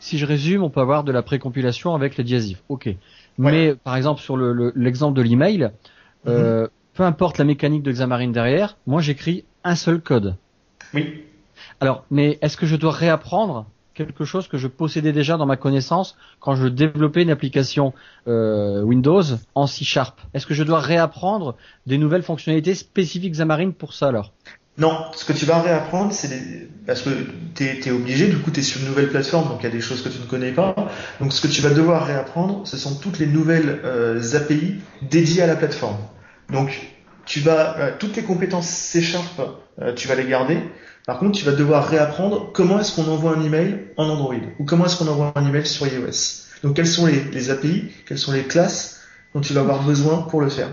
si 0.00 0.18
je 0.18 0.26
résume, 0.26 0.64
on 0.64 0.70
peut 0.70 0.80
avoir 0.80 1.04
de 1.04 1.12
la 1.12 1.22
précompilation 1.22 1.94
avec 1.94 2.16
les 2.16 2.24
diasifs. 2.24 2.62
Ok. 2.68 2.88
Mais 3.38 3.74
par 3.74 3.96
exemple 3.96 4.20
sur 4.20 4.36
l'exemple 4.36 5.16
de 5.16 5.22
l'email, 5.22 5.70
euh, 6.26 6.62
mhm. 6.62 6.68
peu 6.94 7.02
importe 7.04 7.38
la 7.38 7.44
mécanique 7.44 7.82
de 7.82 7.92
Xamarin 7.92 8.30
derrière, 8.30 8.76
moi 8.86 9.00
j'écris 9.00 9.44
un 9.62 9.76
seul 9.76 10.00
code. 10.00 10.34
Oui. 10.94 11.22
Alors, 11.80 12.04
mais 12.10 12.38
est-ce 12.42 12.56
que 12.56 12.66
je 12.66 12.76
dois 12.76 12.92
réapprendre 12.92 13.66
quelque 13.94 14.24
chose 14.24 14.48
que 14.48 14.56
je 14.56 14.66
possédais 14.66 15.12
déjà 15.12 15.36
dans 15.36 15.46
ma 15.46 15.56
connaissance 15.56 16.16
quand 16.38 16.54
je 16.54 16.66
développais 16.66 17.22
une 17.22 17.30
application 17.30 17.92
euh, 18.28 18.82
Windows 18.82 19.22
en 19.54 19.66
C 19.66 19.84
Sharp? 19.84 20.18
Est-ce 20.32 20.46
que 20.46 20.54
je 20.54 20.62
dois 20.62 20.80
réapprendre 20.80 21.56
des 21.86 21.98
nouvelles 21.98 22.22
fonctionnalités 22.22 22.74
spécifiques 22.74 23.32
Xamarin 23.32 23.70
pour 23.70 23.92
ça 23.92 24.08
alors? 24.08 24.32
Non, 24.80 25.04
ce 25.14 25.26
que 25.26 25.34
tu 25.34 25.44
vas 25.44 25.60
réapprendre, 25.60 26.10
c'est 26.12 26.30
parce 26.86 27.02
que 27.02 27.10
tu 27.54 27.64
es, 27.64 27.90
obligé, 27.90 28.28
du 28.28 28.38
coup 28.38 28.50
tu 28.50 28.60
es 28.60 28.62
sur 28.62 28.80
une 28.80 28.88
nouvelle 28.88 29.10
plateforme, 29.10 29.48
donc 29.48 29.58
il 29.60 29.64
y 29.64 29.66
a 29.66 29.70
des 29.70 29.82
choses 29.82 30.02
que 30.02 30.08
tu 30.08 30.18
ne 30.18 30.24
connais 30.24 30.52
pas. 30.52 30.74
Donc 31.20 31.34
ce 31.34 31.42
que 31.42 31.48
tu 31.48 31.60
vas 31.60 31.68
devoir 31.68 32.06
réapprendre, 32.06 32.66
ce 32.66 32.78
sont 32.78 32.94
toutes 32.94 33.18
les 33.18 33.26
nouvelles 33.26 33.80
euh, 33.84 34.34
API 34.34 34.76
dédiées 35.02 35.42
à 35.42 35.46
la 35.46 35.56
plateforme. 35.56 35.98
Donc 36.50 36.80
tu 37.26 37.40
vas 37.40 37.78
euh, 37.78 37.92
toutes 37.98 38.16
les 38.16 38.22
compétences 38.22 38.68
C 38.68 39.02
Sharp, 39.02 39.40
euh, 39.82 39.92
tu 39.92 40.08
vas 40.08 40.14
les 40.14 40.26
garder. 40.26 40.58
Par 41.06 41.18
contre, 41.18 41.38
tu 41.38 41.44
vas 41.44 41.52
devoir 41.52 41.86
réapprendre 41.86 42.50
comment 42.52 42.80
est-ce 42.80 42.94
qu'on 42.96 43.10
envoie 43.10 43.36
un 43.36 43.44
email 43.44 43.88
en 43.98 44.08
Android 44.08 44.34
ou 44.58 44.64
comment 44.64 44.86
est-ce 44.86 44.96
qu'on 44.96 45.08
envoie 45.08 45.32
un 45.34 45.46
email 45.46 45.66
sur 45.66 45.86
iOS. 45.86 46.46
Donc 46.62 46.76
quelles 46.76 46.86
sont 46.86 47.04
les, 47.04 47.22
les 47.32 47.50
API, 47.50 47.90
quelles 48.06 48.18
sont 48.18 48.32
les 48.32 48.44
classes 48.44 49.00
dont 49.34 49.42
tu 49.42 49.52
vas 49.52 49.60
avoir 49.60 49.82
besoin 49.82 50.22
pour 50.22 50.40
le 50.40 50.48
faire. 50.48 50.68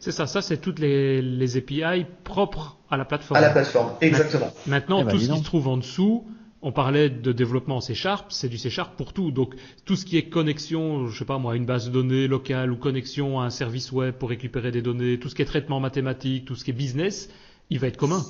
C'est 0.00 0.12
ça, 0.12 0.26
ça 0.26 0.40
c'est 0.40 0.56
toutes 0.56 0.78
les, 0.78 1.20
les, 1.20 1.56
API 1.58 2.06
propres 2.24 2.78
à 2.90 2.96
la 2.96 3.04
plateforme. 3.04 3.36
À 3.36 3.42
la 3.42 3.50
plateforme, 3.50 3.92
exactement. 4.00 4.52
Maintenant, 4.66 5.02
eh 5.02 5.04
ben, 5.04 5.10
tout 5.10 5.18
ce 5.18 5.30
qui 5.30 5.38
se 5.38 5.44
trouve 5.44 5.68
en 5.68 5.76
dessous, 5.76 6.26
on 6.62 6.72
parlait 6.72 7.10
de 7.10 7.32
développement 7.32 7.82
C 7.82 7.94
Sharp, 7.94 8.32
c'est 8.32 8.48
du 8.48 8.56
C 8.56 8.70
Sharp 8.70 8.96
pour 8.96 9.12
tout. 9.12 9.30
Donc 9.30 9.54
tout 9.84 9.96
ce 9.96 10.06
qui 10.06 10.16
est 10.16 10.30
connexion, 10.30 11.06
je 11.06 11.18
sais 11.18 11.26
pas 11.26 11.36
moi, 11.36 11.54
une 11.54 11.66
base 11.66 11.86
de 11.86 11.92
données 11.92 12.28
locale 12.28 12.72
ou 12.72 12.76
connexion 12.76 13.40
à 13.40 13.44
un 13.44 13.50
service 13.50 13.92
web 13.92 14.14
pour 14.14 14.30
récupérer 14.30 14.70
des 14.70 14.82
données, 14.82 15.18
tout 15.18 15.28
ce 15.28 15.34
qui 15.34 15.42
est 15.42 15.46
traitement 15.46 15.80
mathématique, 15.80 16.46
tout 16.46 16.56
ce 16.56 16.64
qui 16.64 16.70
est 16.70 16.74
business, 16.74 17.28
il 17.68 17.78
va 17.78 17.86
être 17.86 17.98
commun. 17.98 18.24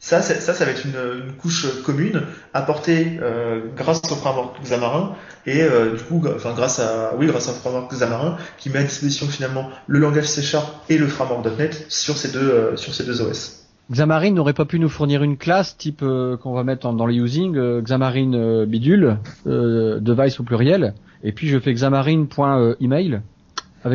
Ça, 0.00 0.22
ça, 0.22 0.54
ça 0.54 0.64
va 0.64 0.70
être 0.70 0.86
une, 0.86 1.32
couche 1.32 1.82
commune 1.82 2.22
apportée 2.54 3.18
euh, 3.20 3.62
grâce 3.76 4.00
au 4.12 4.14
framework 4.14 4.62
Xamarin 4.62 5.16
et 5.44 5.62
euh, 5.62 5.96
du 5.96 6.04
coup, 6.04 6.22
enfin 6.36 6.54
grâce 6.54 6.78
à, 6.78 7.14
oui, 7.18 7.26
grâce 7.26 7.48
au 7.48 7.52
framework 7.52 7.92
Xamarin 7.92 8.36
qui 8.58 8.70
met 8.70 8.78
à 8.78 8.84
disposition 8.84 9.26
finalement 9.26 9.70
le 9.88 9.98
langage 9.98 10.26
C# 10.26 10.56
et 10.88 10.98
le 10.98 11.08
framework.NET 11.08 11.86
sur 11.88 12.16
ces 12.16 12.30
deux, 12.30 12.38
euh, 12.38 12.76
sur 12.76 12.94
ces 12.94 13.04
deux 13.04 13.22
OS. 13.22 13.66
Xamarin 13.90 14.30
n'aurait 14.30 14.52
pas 14.52 14.66
pu 14.66 14.78
nous 14.78 14.88
fournir 14.88 15.24
une 15.24 15.36
classe 15.36 15.76
type 15.76 16.00
qu'on 16.00 16.52
va 16.52 16.62
mettre 16.62 16.92
dans 16.92 17.06
le 17.06 17.14
using 17.14 17.80
Xamarin 17.80 18.66
bidule 18.66 19.16
device 19.46 20.38
au 20.38 20.42
pluriel 20.42 20.94
et 21.24 21.32
puis 21.32 21.48
je 21.48 21.58
fais 21.58 21.72
xamarin.email 21.72 23.22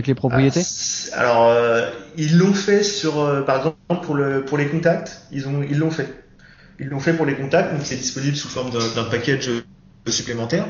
les 0.08 0.16
propriétés 0.16 0.62
ah, 1.14 1.20
Alors, 1.20 1.50
euh, 1.50 1.90
ils 2.18 2.38
l'ont 2.38 2.54
fait 2.54 2.84
sur, 2.84 3.20
euh, 3.20 3.42
par 3.42 3.58
exemple, 3.58 4.06
pour, 4.06 4.16
le, 4.16 4.44
pour 4.44 4.58
les 4.58 4.68
contacts, 4.68 5.22
ils 5.32 5.48
ont, 5.48 5.62
ils 5.64 5.78
l'ont 5.78 5.92
fait. 5.92 6.08
Ils 6.80 6.88
l'ont 6.88 7.00
fait 7.00 7.14
pour 7.14 7.26
les 7.26 7.36
contacts, 7.36 7.74
donc 7.74 7.82
c'est 7.84 7.96
disponible 7.96 8.36
sous 8.36 8.50
forme 8.50 8.72
d'un 8.72 9.04
package 9.04 9.50
supplémentaire. 10.08 10.66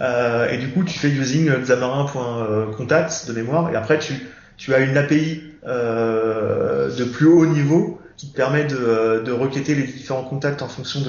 Euh, 0.00 0.48
et 0.48 0.58
du 0.58 0.68
coup, 0.68 0.84
tu 0.84 0.98
fais 0.98 1.08
using 1.08 1.50
xamarin.contacts 1.50 3.28
de 3.28 3.32
mémoire, 3.32 3.70
et 3.70 3.76
après 3.76 3.98
tu, 3.98 4.14
tu 4.56 4.72
as 4.74 4.78
une 4.78 4.96
API 4.96 5.42
de 5.64 7.04
plus 7.04 7.26
haut 7.26 7.46
niveau 7.46 8.00
qui 8.16 8.30
te 8.30 8.36
permet 8.36 8.64
de, 8.64 9.32
requêter 9.32 9.74
les 9.74 9.82
différents 9.82 10.24
contacts 10.24 10.62
en 10.62 10.68
fonction 10.68 11.00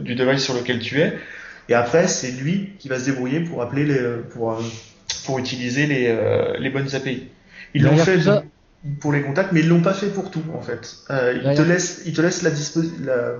du 0.00 0.14
device 0.16 0.42
sur 0.42 0.54
lequel 0.54 0.80
tu 0.80 1.00
es. 1.00 1.16
Et 1.68 1.74
après, 1.74 2.08
c'est 2.08 2.32
lui 2.32 2.72
qui 2.78 2.88
va 2.88 2.98
se 2.98 3.06
débrouiller 3.06 3.40
pour 3.40 3.62
appeler 3.62 3.84
les, 3.84 4.00
pour 4.32 4.58
pour 5.24 5.38
utiliser 5.38 5.86
les, 5.86 6.06
euh, 6.08 6.56
les 6.58 6.70
bonnes 6.70 6.94
API. 6.94 7.28
Ils 7.74 7.82
l'ont 7.82 7.96
fait 7.96 8.18
pour 9.00 9.12
les 9.12 9.22
contacts, 9.22 9.52
mais 9.52 9.60
ils 9.60 9.68
l'ont 9.68 9.80
pas 9.80 9.94
fait 9.94 10.08
pour 10.08 10.30
tout 10.30 10.42
en 10.54 10.60
fait. 10.60 10.96
Euh, 11.10 11.40
ils, 11.42 11.56
te 11.56 11.62
laissent, 11.62 12.02
ils 12.06 12.12
te 12.12 12.20
laissent 12.20 12.42
la, 12.42 12.50
la, 13.04 13.32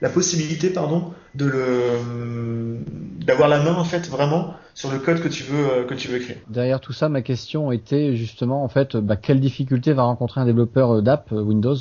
la 0.00 0.08
possibilité 0.08 0.70
pardon 0.70 1.12
de 1.34 1.46
le 1.46 2.78
d'avoir 3.24 3.48
la 3.48 3.62
main 3.62 3.74
en 3.74 3.84
fait 3.84 4.08
vraiment 4.08 4.54
sur 4.74 4.92
le 4.92 4.98
code 4.98 5.20
que 5.20 5.28
tu 5.28 5.42
veux 5.42 5.66
euh, 5.70 5.84
que 5.84 5.94
tu 5.94 6.08
veux 6.08 6.18
écrire. 6.18 6.36
Derrière 6.48 6.80
tout 6.80 6.92
ça, 6.92 7.08
ma 7.08 7.22
question 7.22 7.72
était 7.72 8.14
justement 8.16 8.62
en 8.62 8.68
fait 8.68 8.96
bah, 8.96 9.16
quelle 9.16 9.40
difficulté 9.40 9.92
va 9.92 10.04
rencontrer 10.04 10.40
un 10.40 10.46
développeur 10.46 11.02
d'app 11.02 11.32
Windows? 11.32 11.76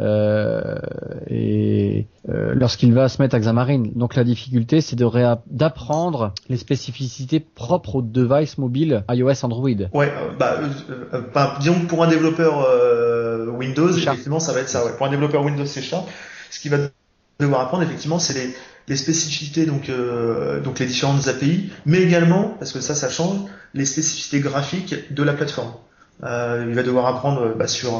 Et 0.00 2.06
euh, 2.28 2.52
lorsqu'il 2.54 2.92
va 2.92 3.08
se 3.08 3.20
mettre 3.20 3.34
à 3.34 3.40
Xamarin. 3.40 3.84
Donc 3.94 4.14
la 4.14 4.24
difficulté, 4.24 4.80
c'est 4.80 4.96
d'apprendre 4.96 6.34
les 6.48 6.56
spécificités 6.56 7.40
propres 7.40 7.96
aux 7.96 8.02
devices 8.02 8.58
mobiles 8.58 9.04
iOS 9.10 9.44
Android. 9.44 9.68
Ouais, 9.92 10.12
euh, 10.12 10.30
bah, 10.38 10.58
bah, 11.34 11.56
disons 11.60 11.80
que 11.80 11.86
pour 11.86 12.04
un 12.04 12.08
développeur 12.08 12.66
Windows, 13.56 13.90
effectivement, 13.90 14.40
ça 14.40 14.52
va 14.52 14.60
être 14.60 14.68
ça. 14.68 14.84
Ouais. 14.84 14.92
Pour 14.96 15.06
un 15.06 15.10
développeur 15.10 15.44
Windows 15.44 15.66
C 15.66 15.82
Sharp, 15.82 16.06
ce 16.50 16.60
qu'il 16.60 16.70
va 16.70 16.78
devoir 17.40 17.62
apprendre, 17.62 17.82
effectivement, 17.82 18.18
c'est 18.18 18.34
les, 18.34 18.54
les 18.88 18.96
spécificités, 18.96 19.66
donc, 19.66 19.90
donc 20.64 20.78
les 20.78 20.86
différentes 20.86 21.26
API, 21.28 21.70
mais 21.86 22.02
également, 22.02 22.54
parce 22.58 22.72
que 22.72 22.80
ça, 22.80 22.94
ça 22.94 23.08
change, 23.08 23.38
les 23.74 23.84
spécificités 23.84 24.40
graphiques 24.40 25.12
de 25.12 25.22
la 25.22 25.32
plateforme. 25.32 25.72
il 26.22 26.74
va 26.74 26.82
devoir 26.82 27.06
apprendre 27.06 27.54
bah, 27.56 27.66
sur 27.66 27.92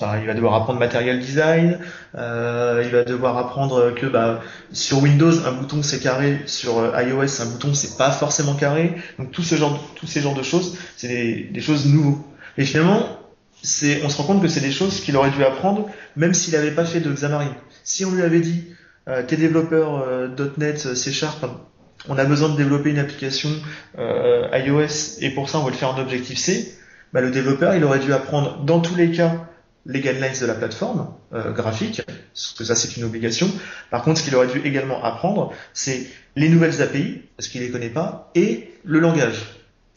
il 0.00 0.26
va 0.26 0.34
devoir 0.34 0.54
apprendre 0.54 0.78
Material 0.78 1.18
Design, 1.18 1.78
euh, 2.16 2.82
il 2.84 2.90
va 2.90 3.04
devoir 3.04 3.38
apprendre 3.38 3.92
que 3.94 4.06
bah, 4.06 4.40
sur 4.72 5.02
Windows 5.02 5.46
un 5.46 5.52
bouton 5.52 5.82
c'est 5.82 6.00
carré, 6.00 6.40
sur 6.46 6.78
euh, 6.78 7.02
iOS 7.02 7.40
un 7.40 7.46
bouton 7.46 7.74
c'est 7.74 7.96
pas 7.96 8.10
forcément 8.10 8.54
carré. 8.54 8.96
Donc 9.18 9.30
tout 9.30 9.42
ce 9.42 9.54
genre, 9.54 9.78
tous 9.94 10.06
ces 10.06 10.20
genres 10.20 10.34
de 10.34 10.42
choses, 10.42 10.76
c'est 10.96 11.08
des, 11.50 11.60
choses 11.60 11.86
nouveaux. 11.86 12.24
Et 12.58 12.64
finalement, 12.64 13.18
on 14.04 14.08
se 14.08 14.16
rend 14.18 14.24
compte 14.24 14.42
que 14.42 14.48
c'est 14.48 14.60
des 14.60 14.72
choses 14.72 15.00
qu'il 15.00 15.16
aurait 15.16 15.30
dû 15.30 15.44
apprendre 15.44 15.88
même 16.16 16.34
s'il 16.34 16.54
n'avait 16.54 16.72
pas 16.72 16.84
fait 16.84 17.00
de 17.00 17.10
Xamarin. 17.10 17.54
Si 17.84 18.04
on 18.04 18.12
lui 18.12 18.22
avait 18.22 18.40
dit, 18.40 18.64
euh, 19.08 19.22
t'es 19.26 19.36
développeur 19.36 20.02
euh, 20.06 20.28
.NET 20.56 20.94
C 20.94 21.12
Sharp, 21.12 21.44
on 22.08 22.18
a 22.18 22.24
besoin 22.24 22.50
de 22.50 22.56
développer 22.56 22.90
une 22.90 22.98
application 22.98 23.50
iOS 23.96 25.20
et 25.20 25.30
pour 25.30 25.48
ça 25.48 25.58
on 25.58 25.64
va 25.64 25.70
le 25.70 25.76
faire 25.76 25.94
en 25.94 25.98
Objective 25.98 26.38
C, 26.38 26.76
bah, 27.12 27.20
le 27.20 27.30
développeur 27.30 27.74
il 27.74 27.84
aurait 27.84 28.00
dû 28.00 28.12
apprendre 28.12 28.62
dans 28.64 28.80
tous 28.80 28.96
les 28.96 29.10
cas 29.10 29.46
les 29.86 30.00
guidelines 30.00 30.38
de 30.40 30.46
la 30.46 30.54
plateforme 30.54 31.08
euh, 31.32 31.52
graphique, 31.52 32.02
parce 32.06 32.54
que 32.56 32.64
ça 32.64 32.74
c'est 32.74 32.96
une 32.96 33.04
obligation. 33.04 33.48
Par 33.90 34.02
contre, 34.02 34.20
ce 34.20 34.24
qu'il 34.24 34.34
aurait 34.34 34.46
dû 34.46 34.60
également 34.60 35.02
apprendre, 35.04 35.52
c'est 35.72 36.06
les 36.36 36.48
nouvelles 36.48 36.82
API, 36.82 37.22
parce 37.36 37.48
qu'il 37.48 37.60
les 37.60 37.70
connaît 37.70 37.90
pas, 37.90 38.30
et 38.34 38.70
le 38.84 39.00
langage. 39.00 39.42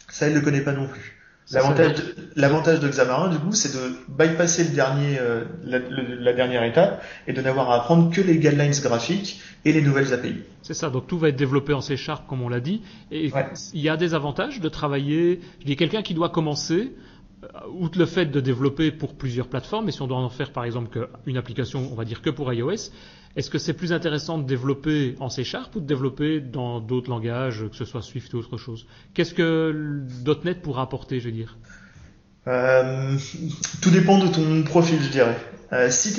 Ça, 0.09 0.27
il 0.27 0.33
ne 0.33 0.39
le 0.39 0.45
connaît 0.45 0.61
pas 0.61 0.73
non 0.73 0.87
plus. 0.87 1.17
L'avantage 1.51 1.95
de, 1.95 2.15
l'avantage 2.35 2.79
de 2.81 2.89
Xamarin, 2.89 3.29
du 3.29 3.39
coup, 3.39 3.53
c'est 3.53 3.73
de 3.73 3.95
bypasser 4.09 4.65
le 4.65 4.71
dernier, 4.71 5.17
euh, 5.17 5.45
la, 5.63 6.33
dernière 6.33 6.63
étape 6.63 7.01
et 7.25 7.31
de 7.31 7.41
n'avoir 7.41 7.71
à 7.71 7.77
apprendre 7.77 8.13
que 8.13 8.19
les 8.19 8.37
guidelines 8.37 8.73
graphiques 8.81 9.39
et 9.63 9.71
les 9.71 9.81
nouvelles 9.81 10.13
API. 10.13 10.43
C'est 10.61 10.73
ça. 10.73 10.89
Donc 10.89 11.07
tout 11.07 11.17
va 11.17 11.29
être 11.29 11.37
développé 11.37 11.71
en 11.71 11.79
C 11.79 11.95
Sharp, 11.95 12.27
comme 12.27 12.41
on 12.41 12.49
l'a 12.49 12.59
dit. 12.59 12.81
Et 13.11 13.31
il 13.73 13.81
y 13.81 13.87
a 13.87 13.95
des 13.95 14.13
avantages 14.13 14.59
de 14.59 14.67
travailler. 14.67 15.39
Je 15.61 15.65
dis 15.65 15.77
quelqu'un 15.77 16.01
qui 16.01 16.13
doit 16.13 16.29
commencer. 16.29 16.91
Euh, 17.43 17.47
outre 17.71 17.99
le 17.99 18.05
fait 18.05 18.25
de 18.25 18.39
développer 18.39 18.91
pour 18.91 19.15
plusieurs 19.15 19.47
plateformes, 19.47 19.85
mais 19.85 19.91
si 19.91 20.01
on 20.01 20.07
doit 20.07 20.17
en 20.17 20.29
faire 20.29 20.51
par 20.51 20.63
exemple 20.63 21.07
une 21.27 21.37
application, 21.37 21.87
on 21.91 21.95
va 21.95 22.03
dire 22.03 22.21
que 22.21 22.31
pour 22.31 22.51
iOS, 22.51 22.91
est-ce 23.35 23.51
que 23.51 23.59
c'est 23.59 23.73
plus 23.73 23.93
intéressant 23.93 24.39
de 24.39 24.47
développer 24.47 25.15
en 25.19 25.29
C 25.29 25.43
Sharp 25.43 25.75
ou 25.75 25.79
de 25.79 25.85
développer 25.85 26.39
dans 26.41 26.79
d'autres 26.79 27.11
langages, 27.11 27.63
que 27.69 27.75
ce 27.75 27.85
soit 27.85 28.01
Swift 28.01 28.33
ou 28.33 28.37
autre 28.37 28.57
chose? 28.57 28.87
Qu'est-ce 29.13 29.35
que 29.35 30.01
.NET 30.43 30.63
pourra 30.63 30.81
apporter, 30.81 31.19
je 31.19 31.25
veux 31.25 31.31
dire? 31.31 31.57
Euh, 32.47 33.15
Tout 33.81 33.91
dépend 33.91 34.17
de 34.17 34.27
ton 34.27 34.63
profil, 34.63 34.97
je 35.03 35.09
dirais. 35.09 35.37
Euh, 35.73 35.89
si, 35.91 36.15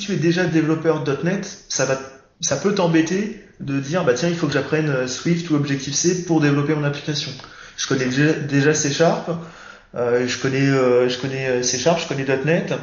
tu 0.00 0.12
es 0.12 0.16
déjà 0.16 0.46
développeur 0.46 1.04
.NET, 1.24 1.66
ça, 1.68 2.56
peut 2.56 2.74
t'embêter 2.74 3.44
de 3.58 3.78
dire 3.78 4.04
bah 4.06 4.14
tiens 4.14 4.30
il 4.30 4.34
faut 4.34 4.46
que 4.46 4.54
j'apprenne 4.54 5.06
Swift 5.06 5.50
ou 5.50 5.56
Objective-C 5.56 6.24
pour 6.24 6.40
développer 6.40 6.74
mon 6.74 6.84
application. 6.84 7.32
Je 7.76 7.86
connais 7.86 8.06
déjà, 8.06 8.72
C 8.72 8.90
Sharp, 8.90 9.30
je 9.94 10.40
connais 10.40 10.66
je 10.66 11.18
connais 11.20 11.62
C 11.62 11.78
Sharp, 11.78 12.00
je 12.00 12.08
connais 12.08 12.24
.NET 12.44 12.74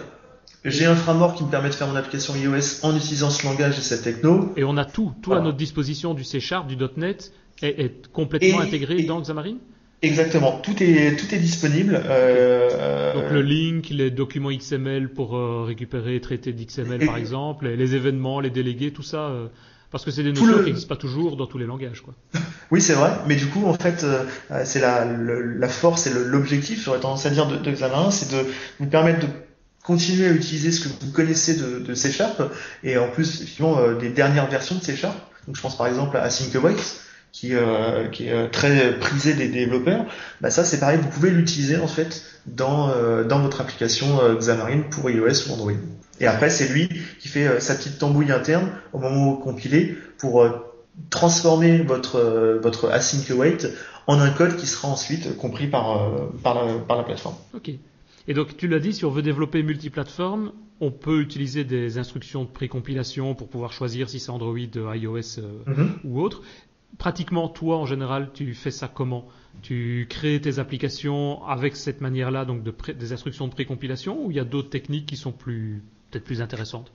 j'ai 0.66 0.86
un 0.86 0.96
framework 0.96 1.38
qui 1.38 1.44
me 1.44 1.50
permet 1.50 1.70
de 1.70 1.76
faire 1.76 1.88
mon 1.88 1.96
application 1.96 2.36
iOS 2.36 2.84
en 2.84 2.96
utilisant 2.96 3.30
ce 3.30 3.46
langage 3.46 3.78
et 3.78 3.82
cette 3.82 4.04
techno. 4.04 4.52
Et 4.58 4.64
on 4.64 4.76
a 4.78 4.86
tout, 4.86 5.14
tout 5.22 5.34
à 5.34 5.40
notre 5.40 5.58
disposition 5.58 6.14
du 6.14 6.24
C 6.24 6.40
Sharp, 6.40 6.68
du 6.68 6.76
.NET, 6.98 7.32
est, 7.62 8.08
complètement 8.12 8.60
intégré 8.60 9.04
dans 9.04 9.22
Xamarin? 9.22 9.58
Exactement, 10.04 10.60
tout 10.62 10.84
est 10.84 11.16
tout 11.18 11.34
est 11.34 11.40
disponible. 11.40 12.00
Euh, 12.06 13.16
Donc 13.16 13.32
le 13.32 13.42
link, 13.42 13.90
les 13.90 14.12
documents 14.12 14.52
XML 14.52 15.10
pour 15.10 15.36
euh, 15.36 15.64
récupérer, 15.64 16.22
traiter 16.22 16.54
d'XML 16.54 17.04
par 17.06 17.18
exemple, 17.18 17.68
les 17.68 17.96
événements, 17.96 18.40
les 18.40 18.52
délégués, 18.52 18.92
tout 18.92 19.02
ça. 19.02 19.30
Euh, 19.30 19.48
parce 19.92 20.04
que 20.04 20.12
c'est 20.12 20.24
des 20.24 20.32
notions 20.32 20.60
qui 20.60 20.66
n'existent 20.66 20.88
pas 20.88 21.00
toujours 21.00 21.38
dans 21.38 21.48
tous 21.48 21.58
les 21.58 21.66
langages, 21.66 22.02
quoi. 22.02 22.14
oui, 22.72 22.82
c'est 22.82 22.94
vrai, 22.94 23.12
mais 23.28 23.36
du 23.36 23.48
coup, 23.48 23.66
en 23.66 23.74
fait, 23.74 24.06
c'est 24.66 24.80
la, 24.80 25.06
la 25.06 25.70
force 25.70 26.08
et 26.08 26.12
l'objectif, 26.14 26.84
j'aurais 26.84 27.00
tendance 27.00 27.26
à 27.26 27.30
dire, 27.30 27.48
de, 27.48 27.58
de 27.58 27.72
Xamarin, 27.72 28.12
c'est 28.12 28.32
de 28.32 28.46
vous 28.80 28.88
permettre 28.88 29.22
de 29.22 29.28
continuer 29.88 30.28
à 30.28 30.32
utiliser 30.32 30.72
ce 30.74 30.82
que 30.82 30.90
vous 30.90 31.12
connaissez 31.12 31.56
de, 31.56 31.80
de 31.80 31.94
C 31.94 32.12
Sharp 32.12 32.44
et 32.84 32.98
en 32.98 33.10
plus 33.10 33.36
effectivement 33.36 33.80
euh, 33.80 33.96
des 33.96 34.10
dernières 34.10 34.50
versions 34.50 34.76
de 34.76 34.84
C 34.84 34.98
Sharp. 34.98 35.16
Donc 35.48 35.56
je 35.56 35.62
pense 35.62 35.78
par 35.78 35.88
exemple 35.88 36.18
à 36.18 36.26
Await 36.26 36.76
qui, 37.32 37.56
euh, 37.56 38.08
qui 38.10 38.28
est 38.28 38.34
euh, 38.34 38.48
très 38.50 39.00
prisé 39.00 39.34
des 39.34 39.48
développeurs. 39.48 40.06
Bah 40.42 40.50
ça 40.50 40.66
c'est 40.66 40.80
pareil, 40.80 41.00
vous 41.02 41.08
pouvez 41.08 41.30
l'utiliser 41.30 41.78
en 41.78 41.88
fait 41.88 42.24
dans 42.48 42.90
euh, 42.90 43.24
dans 43.24 43.40
votre 43.40 43.62
application 43.62 44.20
Xamarin 44.38 44.82
pour 44.92 45.10
iOS 45.10 45.48
ou 45.48 45.54
Android. 45.54 45.72
Et 46.20 46.28
après 46.28 46.50
c'est 46.50 46.68
lui 46.70 46.90
qui 47.20 47.28
fait 47.28 47.60
sa 47.60 47.76
petite 47.76 48.00
tambouille 48.00 48.32
interne 48.32 48.70
au 48.94 49.00
moment 49.00 49.28
où 49.28 49.36
vous 49.36 49.42
compilez 49.42 49.98
pour 50.18 50.46
transformer 51.10 51.80
votre 51.80 52.60
votre 52.62 52.90
async 52.90 53.30
await 53.30 53.58
en 54.08 54.20
un 54.20 54.32
code 54.32 54.56
qui 54.56 54.66
sera 54.66 54.88
ensuite 54.88 55.38
compris 55.38 55.68
par 55.68 56.12
par 56.44 56.56
la, 56.56 56.80
par 56.80 56.98
la 56.98 57.04
plateforme. 57.04 57.36
Ok. 57.54 57.72
Et 58.28 58.34
donc 58.34 58.58
tu 58.58 58.68
l'as 58.68 58.80
dit, 58.80 58.94
si 58.94 59.06
on 59.06 59.10
veut 59.10 59.22
développer 59.22 59.64
multiplateforme, 59.64 60.52
on 60.80 60.92
peut 60.92 61.22
utiliser 61.22 61.64
des 61.64 61.98
instructions 61.98 62.44
de 62.44 62.50
précompilation 62.50 63.36
pour 63.36 63.50
pouvoir 63.50 63.72
choisir 63.72 64.10
si 64.10 64.20
c'est 64.20 64.30
Android, 64.30 64.58
iOS 64.58 65.40
euh, 65.40 65.64
mhm. 65.66 66.00
ou 66.04 66.22
autre. 66.22 66.42
Pratiquement, 66.98 67.48
toi, 67.48 67.78
en 67.78 67.86
général, 67.86 68.32
tu 68.34 68.54
fais 68.54 68.72
ça 68.72 68.88
comment? 68.88 69.28
Tu 69.62 70.08
crées 70.10 70.40
tes 70.40 70.60
applications 70.60 71.44
avec 71.46 71.76
cette 71.76 72.02
manière-là, 72.02 72.46
donc 72.46 72.64
de 72.64 72.74
des 72.94 73.14
instructions 73.14 73.48
de 73.48 73.54
précompilation, 73.54 74.26
ou 74.26 74.32
il 74.32 74.38
y 74.38 74.40
a 74.40 74.46
d'autres 74.46 74.70
techniques 74.70 75.08
qui 75.08 75.18
sont 75.18 75.32
plus 75.32 75.84
peut-être 76.10 76.26
plus 76.26 76.42
intéressantes 76.42 76.92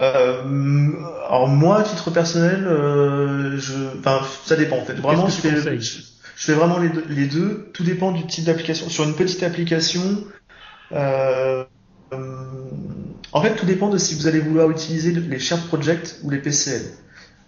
euh, 0.00 0.92
alors 1.26 1.48
moi, 1.48 1.80
à 1.80 1.82
titre 1.82 2.10
personnel, 2.10 2.66
euh, 2.66 3.58
je, 3.58 3.98
enfin, 3.98 4.20
ça 4.44 4.56
dépend 4.56 4.76
en 4.78 4.84
fait. 4.84 4.94
Vraiment, 4.94 5.28
je 5.28 5.40
fais, 5.40 5.56
je, 5.56 6.02
fais, 6.34 6.52
vraiment 6.52 6.78
les 6.78 6.90
deux, 6.90 7.04
les 7.08 7.26
deux. 7.26 7.70
Tout 7.72 7.82
dépend 7.82 8.12
du 8.12 8.26
type 8.26 8.44
d'application. 8.44 8.88
Sur 8.88 9.04
une 9.04 9.14
petite 9.14 9.42
application, 9.42 10.02
euh, 10.92 11.64
en 13.32 13.42
fait, 13.42 13.54
tout 13.56 13.64
dépend 13.64 13.88
de 13.88 13.96
si 13.96 14.14
vous 14.14 14.26
allez 14.26 14.40
vouloir 14.40 14.70
utiliser 14.70 15.12
les 15.12 15.38
shared 15.38 15.66
projects 15.66 16.16
ou 16.22 16.30
les 16.30 16.38
PCL. 16.38 16.82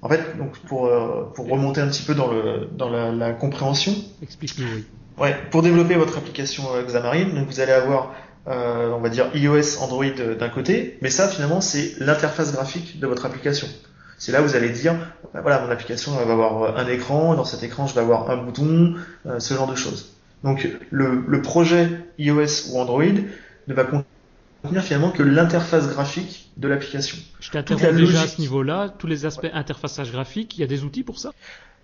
En 0.01 0.09
fait, 0.09 0.39
donc 0.39 0.57
pour, 0.61 0.91
pour 1.35 1.51
remonter 1.51 1.81
un 1.81 1.89
petit 1.89 2.05
peu 2.05 2.15
dans, 2.15 2.31
le, 2.31 2.69
dans 2.73 2.89
la, 2.89 3.13
la 3.13 3.33
compréhension. 3.33 3.95
Explique-nous, 4.23 4.67
oui. 4.75 4.85
Ouais, 5.19 5.37
pour 5.51 5.63
développer 5.63 5.97
votre 5.97 6.17
application 6.17 6.63
Xamarin, 6.87 7.35
donc 7.35 7.49
vous 7.49 7.61
allez 7.61 7.73
avoir, 7.73 8.15
euh, 8.49 8.91
on 8.91 9.01
va 9.01 9.09
dire 9.09 9.31
iOS, 9.35 9.81
Android 9.81 10.05
d'un 10.39 10.49
côté, 10.49 10.99
mais 11.03 11.11
ça 11.11 11.29
finalement 11.29 11.61
c'est 11.61 11.95
l'interface 12.01 12.53
graphique 12.53 12.99
de 12.99 13.07
votre 13.07 13.27
application. 13.27 13.69
C'est 14.17 14.33
là 14.33 14.43
où 14.43 14.45
vous 14.45 14.57
allez 14.57 14.71
dire, 14.71 14.95
bah, 15.33 15.41
voilà, 15.43 15.61
mon 15.61 15.71
application 15.71 16.13
va 16.13 16.33
avoir 16.33 16.77
un 16.77 16.87
écran, 16.89 17.35
dans 17.35 17.45
cet 17.45 17.63
écran 17.63 17.87
je 17.87 17.95
vais 17.95 18.01
avoir 18.01 18.31
un 18.31 18.37
bouton, 18.37 18.95
ce 19.39 19.55
genre 19.55 19.71
de 19.71 19.77
choses. 19.77 20.15
Donc 20.45 20.69
le, 20.91 21.25
le 21.27 21.43
projet 21.43 21.89
iOS 22.19 22.71
ou 22.73 22.81
Android 22.81 23.05
ne 23.69 23.75
va 23.75 23.85
contenir 23.85 24.83
finalement 24.83 25.11
que 25.11 25.23
l'interface 25.23 25.89
graphique 25.89 26.51
de 26.57 26.69
l'application. 26.69 27.17
Je 27.41 27.51
t'interromps 27.51 27.95
déjà 27.95 28.23
à 28.23 28.27
ce 28.27 28.41
niveau-là. 28.41 28.95
Tous 28.99 29.07
les 29.07 29.27
aspects 29.27 29.49
interfaçage 29.53 30.11
graphique, 30.11 30.57
il 30.57 30.61
y 30.61 30.65
a 30.65 30.67
des 30.67 30.85
outils 30.85 31.05
pour 31.05 31.19
ça? 31.19 31.33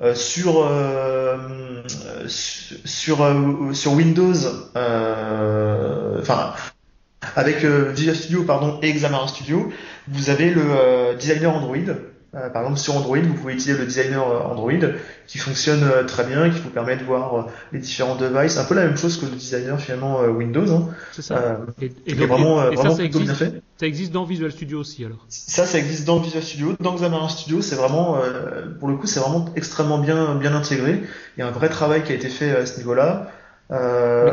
Euh, 0.00 0.14
sur 0.14 0.64
euh, 0.66 1.82
sur 2.26 3.22
euh, 3.22 3.72
sur 3.72 3.92
Windows, 3.92 4.34
euh, 4.76 6.20
enfin 6.20 6.54
avec 7.36 7.64
Visual 7.64 8.14
Studio 8.16 8.44
pardon 8.44 8.78
et 8.82 8.92
Xamarin 8.92 9.26
Studio, 9.28 9.72
vous 10.08 10.30
avez 10.30 10.50
le 10.50 11.14
designer 11.18 11.54
Android. 11.54 11.76
euh, 11.76 12.13
par 12.52 12.62
exemple, 12.62 12.78
sur 12.80 12.96
Android, 12.96 13.18
vous 13.18 13.34
pouvez 13.34 13.54
utiliser 13.54 13.78
le 13.78 13.86
designer 13.86 14.28
euh, 14.28 14.40
Android 14.40 14.72
qui 15.26 15.38
fonctionne 15.38 15.84
euh, 15.84 16.04
très 16.04 16.24
bien, 16.24 16.50
qui 16.50 16.58
vous 16.58 16.70
permet 16.70 16.96
de 16.96 17.04
voir 17.04 17.46
les 17.72 17.78
différents 17.78 18.16
devices. 18.16 18.58
Un 18.58 18.64
peu 18.64 18.74
la 18.74 18.86
même 18.86 18.96
chose 18.96 19.18
que 19.18 19.26
le 19.26 19.32
designer 19.32 19.80
finalement 19.80 20.22
Windows. 20.22 20.70
Hein. 20.72 20.88
C'est 21.12 21.22
ça. 21.22 21.60
et, 21.80 22.14
vraiment, 22.14 22.74
ça, 22.74 22.90
ça 22.90 23.04
existe, 23.04 23.24
bien 23.24 23.34
fait. 23.34 23.62
Ça 23.78 23.86
existe 23.86 24.12
dans 24.12 24.24
Visual 24.24 24.50
Studio 24.50 24.80
aussi 24.80 25.04
alors. 25.04 25.24
Ça, 25.28 25.64
ça 25.66 25.78
existe 25.78 26.04
dans 26.06 26.18
Visual 26.18 26.42
Studio. 26.42 26.74
Dans 26.80 26.94
Xamarin 26.94 27.28
Studio, 27.28 27.62
c'est 27.62 27.76
vraiment, 27.76 28.18
pour 28.80 28.88
le 28.88 28.96
coup, 28.96 29.06
c'est 29.06 29.20
vraiment 29.20 29.46
extrêmement 29.54 29.98
bien, 29.98 30.34
bien 30.34 30.54
intégré. 30.54 31.02
Il 31.36 31.40
y 31.40 31.42
a 31.42 31.46
un 31.46 31.52
vrai 31.52 31.68
travail 31.68 32.02
qui 32.02 32.12
a 32.12 32.14
été 32.14 32.28
fait 32.28 32.50
à 32.50 32.66
ce 32.66 32.78
niveau-là. 32.78 33.30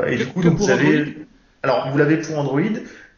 et 0.07 0.15
du 0.15 0.25
coup, 0.27 0.41
donc, 0.41 0.57
vous 0.57 0.69
avez, 0.71 1.27
alors 1.61 1.89
vous 1.91 1.97
l'avez 1.97 2.17
pour 2.17 2.39
Android. 2.39 2.61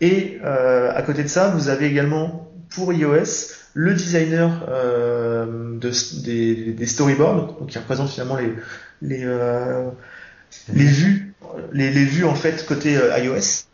Et 0.01 0.39
à 0.43 1.01
côté 1.03 1.23
de 1.23 1.29
ça, 1.29 1.49
vous 1.49 1.69
avez 1.69 1.85
également 1.85 2.51
pour 2.69 2.91
iOS 2.91 3.62
le 3.73 3.93
designer 3.93 4.65
euh, 4.69 5.77
de, 5.77 5.91
des, 6.23 6.73
des, 6.73 6.85
storyboards, 6.85 7.57
donc 7.59 7.69
qui 7.69 7.77
représente 7.77 8.09
finalement 8.09 8.37
les 8.37 8.53
les, 9.01 9.23
euh, 9.23 9.89
les 10.73 10.85
vues, 10.85 11.33
les, 11.73 11.91
les, 11.91 12.05
vues 12.05 12.25
en 12.25 12.35
fait 12.35 12.65
côté 12.65 12.95
euh, 12.95 13.17
iOS. 13.19 13.65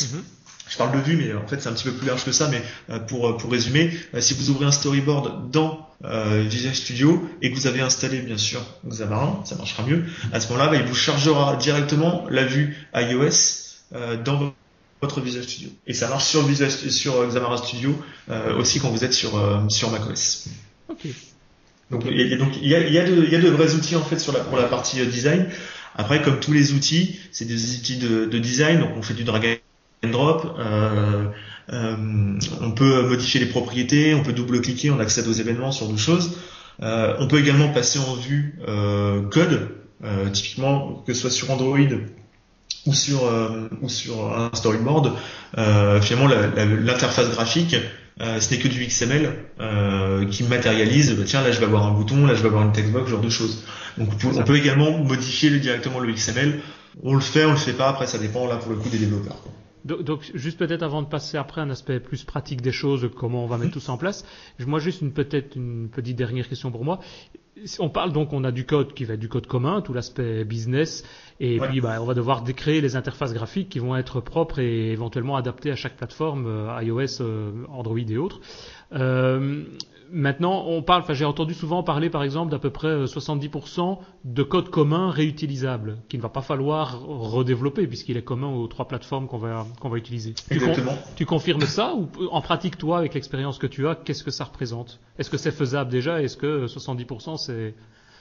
Mm-hmm. 0.00 0.22
Je 0.68 0.76
parle 0.76 0.92
de 0.92 0.98
vues, 0.98 1.16
mais 1.16 1.32
en 1.34 1.46
fait 1.46 1.60
c'est 1.60 1.68
un 1.68 1.72
petit 1.72 1.84
peu 1.84 1.92
plus 1.92 2.06
large 2.06 2.24
que 2.24 2.32
ça. 2.32 2.48
Mais 2.48 2.62
euh, 2.90 2.98
pour 2.98 3.36
pour 3.36 3.50
résumer, 3.50 3.90
euh, 4.14 4.20
si 4.20 4.34
vous 4.34 4.50
ouvrez 4.50 4.66
un 4.66 4.72
storyboard 4.72 5.50
dans 5.50 5.86
Visual 6.00 6.76
Studio 6.76 7.28
et 7.42 7.50
que 7.50 7.56
vous 7.56 7.66
avez 7.66 7.80
installé 7.80 8.20
bien 8.20 8.36
sûr 8.36 8.60
Xamarin, 8.86 9.40
ça 9.44 9.56
marchera 9.56 9.82
mieux. 9.82 10.04
À 10.32 10.38
ce 10.38 10.48
moment-là, 10.52 10.70
bah, 10.70 10.76
il 10.76 10.84
vous 10.84 10.94
chargera 10.94 11.56
directement 11.56 12.24
la 12.30 12.44
vue 12.44 12.76
iOS 12.94 13.80
dans 14.24 14.54
votre 15.00 15.20
Visual 15.20 15.44
Studio. 15.44 15.70
Et 15.86 15.94
ça 15.94 16.08
marche 16.08 16.24
sur 16.24 16.46
Visual 16.46 16.70
sur 16.70 17.16
euh, 17.16 17.28
Xamarin 17.28 17.56
Studio 17.56 17.96
euh, 18.30 18.56
aussi 18.56 18.80
quand 18.80 18.90
vous 18.90 19.04
êtes 19.04 19.12
sur 19.12 19.36
euh, 19.36 19.60
sur 19.68 19.90
macOS. 19.90 20.48
Ok. 20.88 21.06
Donc, 21.90 22.04
donc 22.04 22.52
il 22.60 22.68
y 22.68 22.74
a, 22.74 22.86
y, 22.86 22.98
a 22.98 23.04
de, 23.04 23.24
il 23.24 23.32
y 23.32 23.36
a 23.36 23.40
de 23.40 23.48
vrais 23.48 23.74
outils 23.74 23.96
en 23.96 24.02
fait 24.02 24.18
sur 24.18 24.32
la, 24.32 24.40
pour 24.40 24.58
la 24.58 24.64
partie 24.64 25.04
design. 25.06 25.48
Après, 25.94 26.20
comme 26.20 26.38
tous 26.38 26.52
les 26.52 26.72
outils, 26.72 27.18
c'est 27.32 27.46
des 27.46 27.76
outils 27.76 27.96
de, 27.96 28.26
de, 28.26 28.38
design. 28.38 28.80
Donc 28.80 28.90
on 28.96 29.02
fait 29.02 29.14
du 29.14 29.24
drag 29.24 29.60
and 30.04 30.08
drop. 30.10 30.54
Euh, 30.58 31.24
on 31.70 32.70
peut 32.72 33.08
modifier 33.08 33.40
les 33.40 33.46
propriétés, 33.46 34.14
on 34.14 34.22
peut 34.22 34.34
double-cliquer, 34.34 34.90
on 34.90 35.00
accède 35.00 35.26
aux 35.28 35.32
événements, 35.32 35.72
sur 35.72 35.88
deux 35.88 35.96
choses. 35.96 36.38
on 36.80 37.26
peut 37.26 37.40
également 37.40 37.68
passer 37.70 37.98
en 37.98 38.14
vue 38.14 38.58
code, 39.30 39.70
typiquement 40.32 41.02
que 41.06 41.14
ce 41.14 41.22
soit 41.22 41.30
sur 41.30 41.50
Android 41.50 41.78
ou 42.86 42.94
sur 42.94 43.24
euh, 43.24 43.68
ou 43.82 43.88
sur 43.88 44.36
un 44.36 44.50
storyboard, 44.52 45.12
euh, 45.56 46.00
finalement 46.00 46.28
l'interface 46.28 47.30
graphique, 47.30 47.76
euh, 48.20 48.40
ce 48.40 48.52
n'est 48.52 48.60
que 48.60 48.68
du 48.68 48.84
XML 48.84 49.32
qui 50.30 50.42
matérialise. 50.44 51.14
Bah, 51.14 51.24
tiens, 51.26 51.42
là 51.42 51.52
je 51.52 51.58
vais 51.58 51.66
avoir 51.66 51.86
un 51.86 51.92
bouton, 51.92 52.26
là 52.26 52.34
je 52.34 52.42
vais 52.42 52.48
avoir 52.48 52.64
une 52.64 52.72
textbox, 52.72 53.06
ce 53.06 53.10
genre 53.10 53.20
de 53.20 53.30
choses. 53.30 53.64
Donc 53.96 54.08
on 54.24 54.42
peut, 54.42 54.56
également 54.56 54.96
modifier 54.98 55.50
directement 55.58 55.98
le 55.98 56.12
XML. 56.12 56.60
On 57.02 57.14
le 57.14 57.20
fait, 57.20 57.44
on 57.44 57.52
le 57.52 57.56
fait 57.56 57.74
pas. 57.74 57.88
Après, 57.88 58.06
ça 58.06 58.18
dépend 58.18 58.46
là 58.46 58.56
pour 58.56 58.72
le 58.72 58.78
coup 58.78 58.88
des 58.88 58.98
développeurs. 58.98 59.36
Donc, 59.84 60.30
juste 60.34 60.58
peut-être 60.58 60.82
avant 60.82 61.02
de 61.02 61.06
passer 61.06 61.38
après 61.38 61.60
un 61.60 61.70
aspect 61.70 62.00
plus 62.00 62.24
pratique 62.24 62.60
des 62.60 62.72
choses, 62.72 63.08
comment 63.16 63.44
on 63.44 63.46
va 63.46 63.56
mettre 63.56 63.72
tout 63.74 63.80
ça 63.80 63.92
en 63.92 63.96
place. 63.96 64.24
Moi, 64.58 64.80
juste 64.80 65.00
une 65.00 65.12
peut-être 65.12 65.56
une 65.56 65.88
petite 65.88 66.16
dernière 66.16 66.48
question 66.48 66.70
pour 66.70 66.84
moi 66.84 67.00
on 67.78 67.88
parle 67.88 68.12
donc, 68.12 68.32
on 68.32 68.44
a 68.44 68.52
du 68.52 68.64
code 68.64 68.94
qui 68.94 69.04
va 69.04 69.14
être 69.14 69.20
du 69.20 69.28
code 69.28 69.46
commun, 69.46 69.80
tout 69.80 69.92
l'aspect 69.92 70.44
business, 70.44 71.04
et 71.40 71.60
puis 71.60 71.80
bah, 71.80 71.98
on 72.00 72.04
va 72.04 72.14
devoir 72.14 72.42
décréer 72.42 72.80
les 72.80 72.96
interfaces 72.96 73.32
graphiques 73.32 73.68
qui 73.68 73.78
vont 73.78 73.96
être 73.96 74.20
propres 74.20 74.58
et 74.58 74.90
éventuellement 74.90 75.36
adaptées 75.36 75.70
à 75.70 75.76
chaque 75.76 75.96
plateforme, 75.96 76.46
euh, 76.46 76.82
iOS, 76.82 77.20
euh, 77.20 77.52
Android 77.68 77.98
et 77.98 78.16
autres. 78.16 78.40
Euh, 78.92 79.62
maintenant, 80.10 80.64
on 80.66 80.82
parle, 80.82 81.02
enfin 81.02 81.14
j'ai 81.14 81.24
entendu 81.24 81.54
souvent 81.54 81.84
parler 81.84 82.10
par 82.10 82.24
exemple 82.24 82.50
d'à 82.50 82.58
peu 82.58 82.70
près 82.70 83.04
70% 83.04 83.98
de 84.24 84.42
code 84.42 84.68
commun 84.70 85.10
réutilisable, 85.10 85.98
qu'il 86.08 86.18
ne 86.18 86.22
va 86.22 86.28
pas 86.28 86.42
falloir 86.42 87.02
redévelopper 87.02 87.86
puisqu'il 87.86 88.16
est 88.16 88.22
commun 88.22 88.48
aux 88.48 88.66
trois 88.66 88.88
plateformes 88.88 89.28
qu'on 89.28 89.38
va, 89.38 89.64
qu'on 89.80 89.90
va 89.90 89.98
utiliser. 89.98 90.34
Exactement. 90.50 90.96
Tu, 91.10 91.18
tu 91.18 91.26
confirmes 91.26 91.62
ça 91.62 91.94
ou 91.94 92.08
en 92.32 92.40
pratique 92.40 92.78
toi, 92.78 92.98
avec 92.98 93.14
l'expérience 93.14 93.58
que 93.58 93.68
tu 93.68 93.86
as, 93.86 93.94
qu'est-ce 93.94 94.24
que 94.24 94.32
ça 94.32 94.44
représente? 94.44 94.98
Est-ce 95.18 95.30
que 95.30 95.36
c'est 95.36 95.52
faisable 95.52 95.90
déjà? 95.90 96.20
Est-ce 96.20 96.36
que 96.36 96.66
70% 96.66 97.36
c'est 97.36 97.74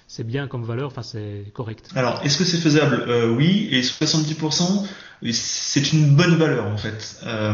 c'est 0.08 0.26
bien 0.26 0.48
comme 0.48 0.64
valeur, 0.64 0.88
enfin 0.88 1.04
c'est 1.04 1.52
correct. 1.54 1.90
Alors, 1.96 2.22
est-ce 2.24 2.38
que 2.38 2.46
c'est 2.46 2.58
faisable? 2.58 3.04
Euh, 3.08 3.30
Oui, 3.30 3.68
et 3.72 3.82
70%, 3.82 4.88
c'est 5.32 5.92
une 5.92 6.16
bonne 6.16 6.36
valeur 6.38 6.66
en 6.66 6.78
fait. 6.78 7.20
Euh, 7.26 7.54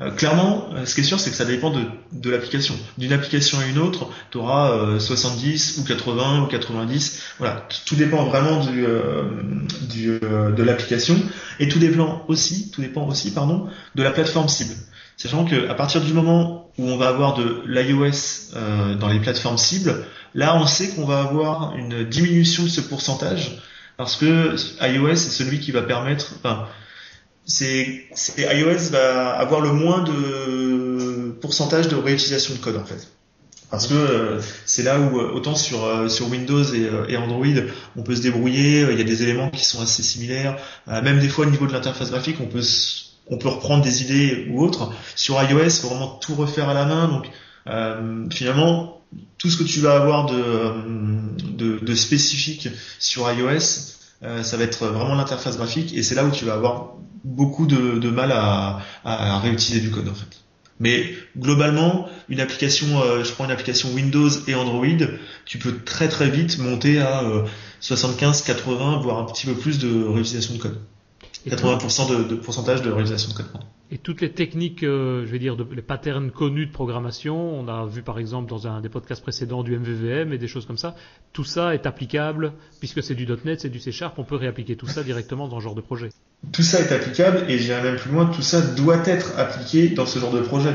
euh, 0.00 0.10
clairement, 0.12 0.70
ce 0.86 0.94
qui 0.94 1.02
est 1.02 1.04
sûr, 1.04 1.20
c'est 1.20 1.30
que 1.30 1.36
ça 1.36 1.44
dépend 1.44 1.70
de, 1.70 1.82
de 2.12 2.30
l'application. 2.30 2.74
D'une 2.96 3.12
application 3.12 3.58
à 3.58 3.66
une 3.66 3.78
autre, 3.78 4.08
tu 4.30 4.38
auras 4.38 4.98
70 4.98 5.78
ou 5.78 5.84
80 5.84 6.44
ou 6.44 6.46
90. 6.46 7.22
Voilà, 7.38 7.68
tout 7.84 7.96
dépend 7.96 8.24
vraiment 8.24 8.64
du, 8.64 8.86
du 9.88 10.18
de 10.18 10.62
l'application 10.62 11.16
et 11.60 11.68
tout 11.68 11.78
dépend 11.78 12.24
aussi, 12.28 12.70
tout 12.70 12.80
dépend 12.80 13.06
aussi, 13.06 13.32
pardon, 13.32 13.68
de 13.94 14.02
la 14.02 14.10
plateforme 14.10 14.48
cible. 14.48 14.74
Sachant 15.18 15.44
que 15.44 15.68
à 15.68 15.74
partir 15.74 16.00
du 16.02 16.12
moment 16.12 16.65
où 16.78 16.88
on 16.88 16.96
va 16.96 17.08
avoir 17.08 17.34
de 17.34 17.62
l'iOS 17.66 18.52
dans 18.98 19.08
les 19.08 19.20
plateformes 19.20 19.58
cibles, 19.58 20.04
Là, 20.36 20.54
on 20.54 20.66
sait 20.66 20.88
qu'on 20.88 21.06
va 21.06 21.22
avoir 21.22 21.74
une 21.76 22.04
diminution 22.04 22.64
de 22.64 22.68
ce 22.68 22.82
pourcentage 22.82 23.58
parce 23.96 24.16
que 24.16 24.54
iOS 24.82 25.08
est 25.08 25.16
celui 25.16 25.60
qui 25.60 25.72
va 25.72 25.80
permettre, 25.80 26.34
enfin, 26.36 26.68
c'est, 27.46 28.04
iOS 28.36 28.90
va 28.90 29.30
avoir 29.30 29.62
le 29.62 29.72
moins 29.72 30.04
de 30.04 31.30
pourcentage 31.40 31.88
de 31.88 31.96
réutilisation 31.96 32.54
de 32.54 32.58
code 32.58 32.76
en 32.76 32.84
fait. 32.84 33.08
Parce 33.70 33.86
que 33.86 33.94
euh, 33.94 34.40
c'est 34.66 34.82
là 34.82 35.00
où 35.00 35.18
euh, 35.18 35.32
autant 35.32 35.54
sur 35.54 35.84
euh, 35.84 36.06
Windows 36.28 36.62
et, 36.62 37.16
Android 37.16 37.46
on 37.96 38.02
peut 38.02 38.14
se 38.14 38.20
débrouiller, 38.20 38.86
il 38.92 38.98
y 38.98 39.00
a 39.00 39.04
des 39.04 39.22
éléments 39.22 39.48
qui 39.48 39.64
sont 39.64 39.80
assez 39.80 40.02
similaires, 40.02 40.58
même 40.86 41.18
des 41.18 41.30
fois 41.30 41.46
au 41.46 41.50
niveau 41.50 41.66
de 41.66 41.72
l'interface 41.72 42.10
graphique 42.10 42.36
on 42.40 42.46
peut 42.46 42.62
on 43.28 43.38
peut 43.38 43.48
reprendre 43.48 43.82
des 43.82 44.02
idées 44.02 44.48
ou 44.50 44.62
autres. 44.62 44.92
Sur 45.14 45.42
iOS, 45.42 45.70
faut 45.80 45.88
vraiment 45.88 46.18
tout 46.20 46.34
refaire 46.34 46.68
à 46.68 46.74
la 46.74 46.84
main, 46.84 47.08
donc 47.08 47.30
finalement 48.32 48.96
tout 49.38 49.50
ce 49.50 49.56
que 49.56 49.64
tu 49.64 49.80
vas 49.80 49.96
avoir 49.96 50.26
de, 50.26 51.80
de, 51.80 51.94
spécifique 51.94 52.68
sur 52.98 53.30
iOS, 53.30 53.94
euh, 54.22 54.42
ça 54.42 54.56
va 54.56 54.64
être 54.64 54.86
vraiment 54.86 55.14
l'interface 55.14 55.56
graphique 55.56 55.94
et 55.94 56.02
c'est 56.02 56.14
là 56.14 56.24
où 56.24 56.30
tu 56.30 56.44
vas 56.44 56.54
avoir 56.54 56.94
beaucoup 57.24 57.66
de, 57.66 58.10
mal 58.10 58.32
à, 58.32 59.38
réutiliser 59.40 59.80
du 59.80 59.90
code 59.90 60.08
en 60.08 60.14
fait. 60.14 60.40
Mais 60.78 61.14
globalement, 61.38 62.06
une 62.28 62.40
application, 62.40 63.00
euh, 63.00 63.24
je 63.24 63.32
prends 63.32 63.46
une 63.46 63.50
application 63.50 63.90
Windows 63.94 64.28
et 64.46 64.54
Android, 64.54 64.86
tu 65.46 65.58
peux 65.58 65.78
très 65.82 66.08
très 66.08 66.28
vite 66.28 66.58
monter 66.58 67.00
à 67.00 67.22
75, 67.80 68.42
euh, 68.42 68.46
80, 68.46 68.98
voire 68.98 69.18
un 69.18 69.24
petit 69.24 69.46
peu 69.46 69.54
plus 69.54 69.78
de 69.78 70.04
réutilisation 70.04 70.54
de 70.54 70.58
code. 70.58 70.78
80% 71.46 72.08
de, 72.10 72.24
de, 72.28 72.34
pourcentage 72.34 72.82
de 72.82 72.90
réalisation 72.90 73.30
de 73.30 73.36
code. 73.36 73.46
Et 73.92 73.98
toutes 73.98 74.20
les 74.20 74.32
techniques, 74.32 74.82
euh, 74.82 75.24
je 75.24 75.30
vais 75.30 75.38
dire, 75.38 75.56
de, 75.56 75.64
les 75.72 75.82
patterns 75.82 76.32
connus 76.32 76.66
de 76.66 76.72
programmation, 76.72 77.36
on 77.36 77.68
a 77.68 77.86
vu 77.86 78.02
par 78.02 78.18
exemple 78.18 78.50
dans 78.50 78.66
un 78.66 78.80
des 78.80 78.88
podcasts 78.88 79.22
précédents 79.22 79.62
du 79.62 79.78
MVVM 79.78 80.32
et 80.32 80.38
des 80.38 80.48
choses 80.48 80.66
comme 80.66 80.76
ça, 80.76 80.96
tout 81.32 81.44
ça 81.44 81.72
est 81.72 81.86
applicable, 81.86 82.52
puisque 82.80 83.00
c'est 83.02 83.14
du 83.14 83.26
.NET, 83.44 83.60
c'est 83.60 83.68
du 83.68 83.78
C 83.78 83.92
Sharp, 83.92 84.18
on 84.18 84.24
peut 84.24 84.34
réappliquer 84.34 84.74
tout 84.74 84.88
ça 84.88 85.04
directement 85.04 85.46
dans 85.46 85.60
ce 85.60 85.64
genre 85.64 85.76
de 85.76 85.80
projet. 85.80 86.08
Tout 86.50 86.64
ça 86.64 86.80
est 86.80 86.92
applicable, 86.92 87.44
et 87.48 87.58
j'irai 87.58 87.80
même 87.82 87.96
plus 87.96 88.10
loin, 88.10 88.26
tout 88.26 88.42
ça 88.42 88.60
doit 88.60 89.06
être 89.06 89.38
appliqué 89.38 89.90
dans 89.90 90.06
ce 90.06 90.18
genre 90.18 90.32
de 90.32 90.40
projet. 90.40 90.74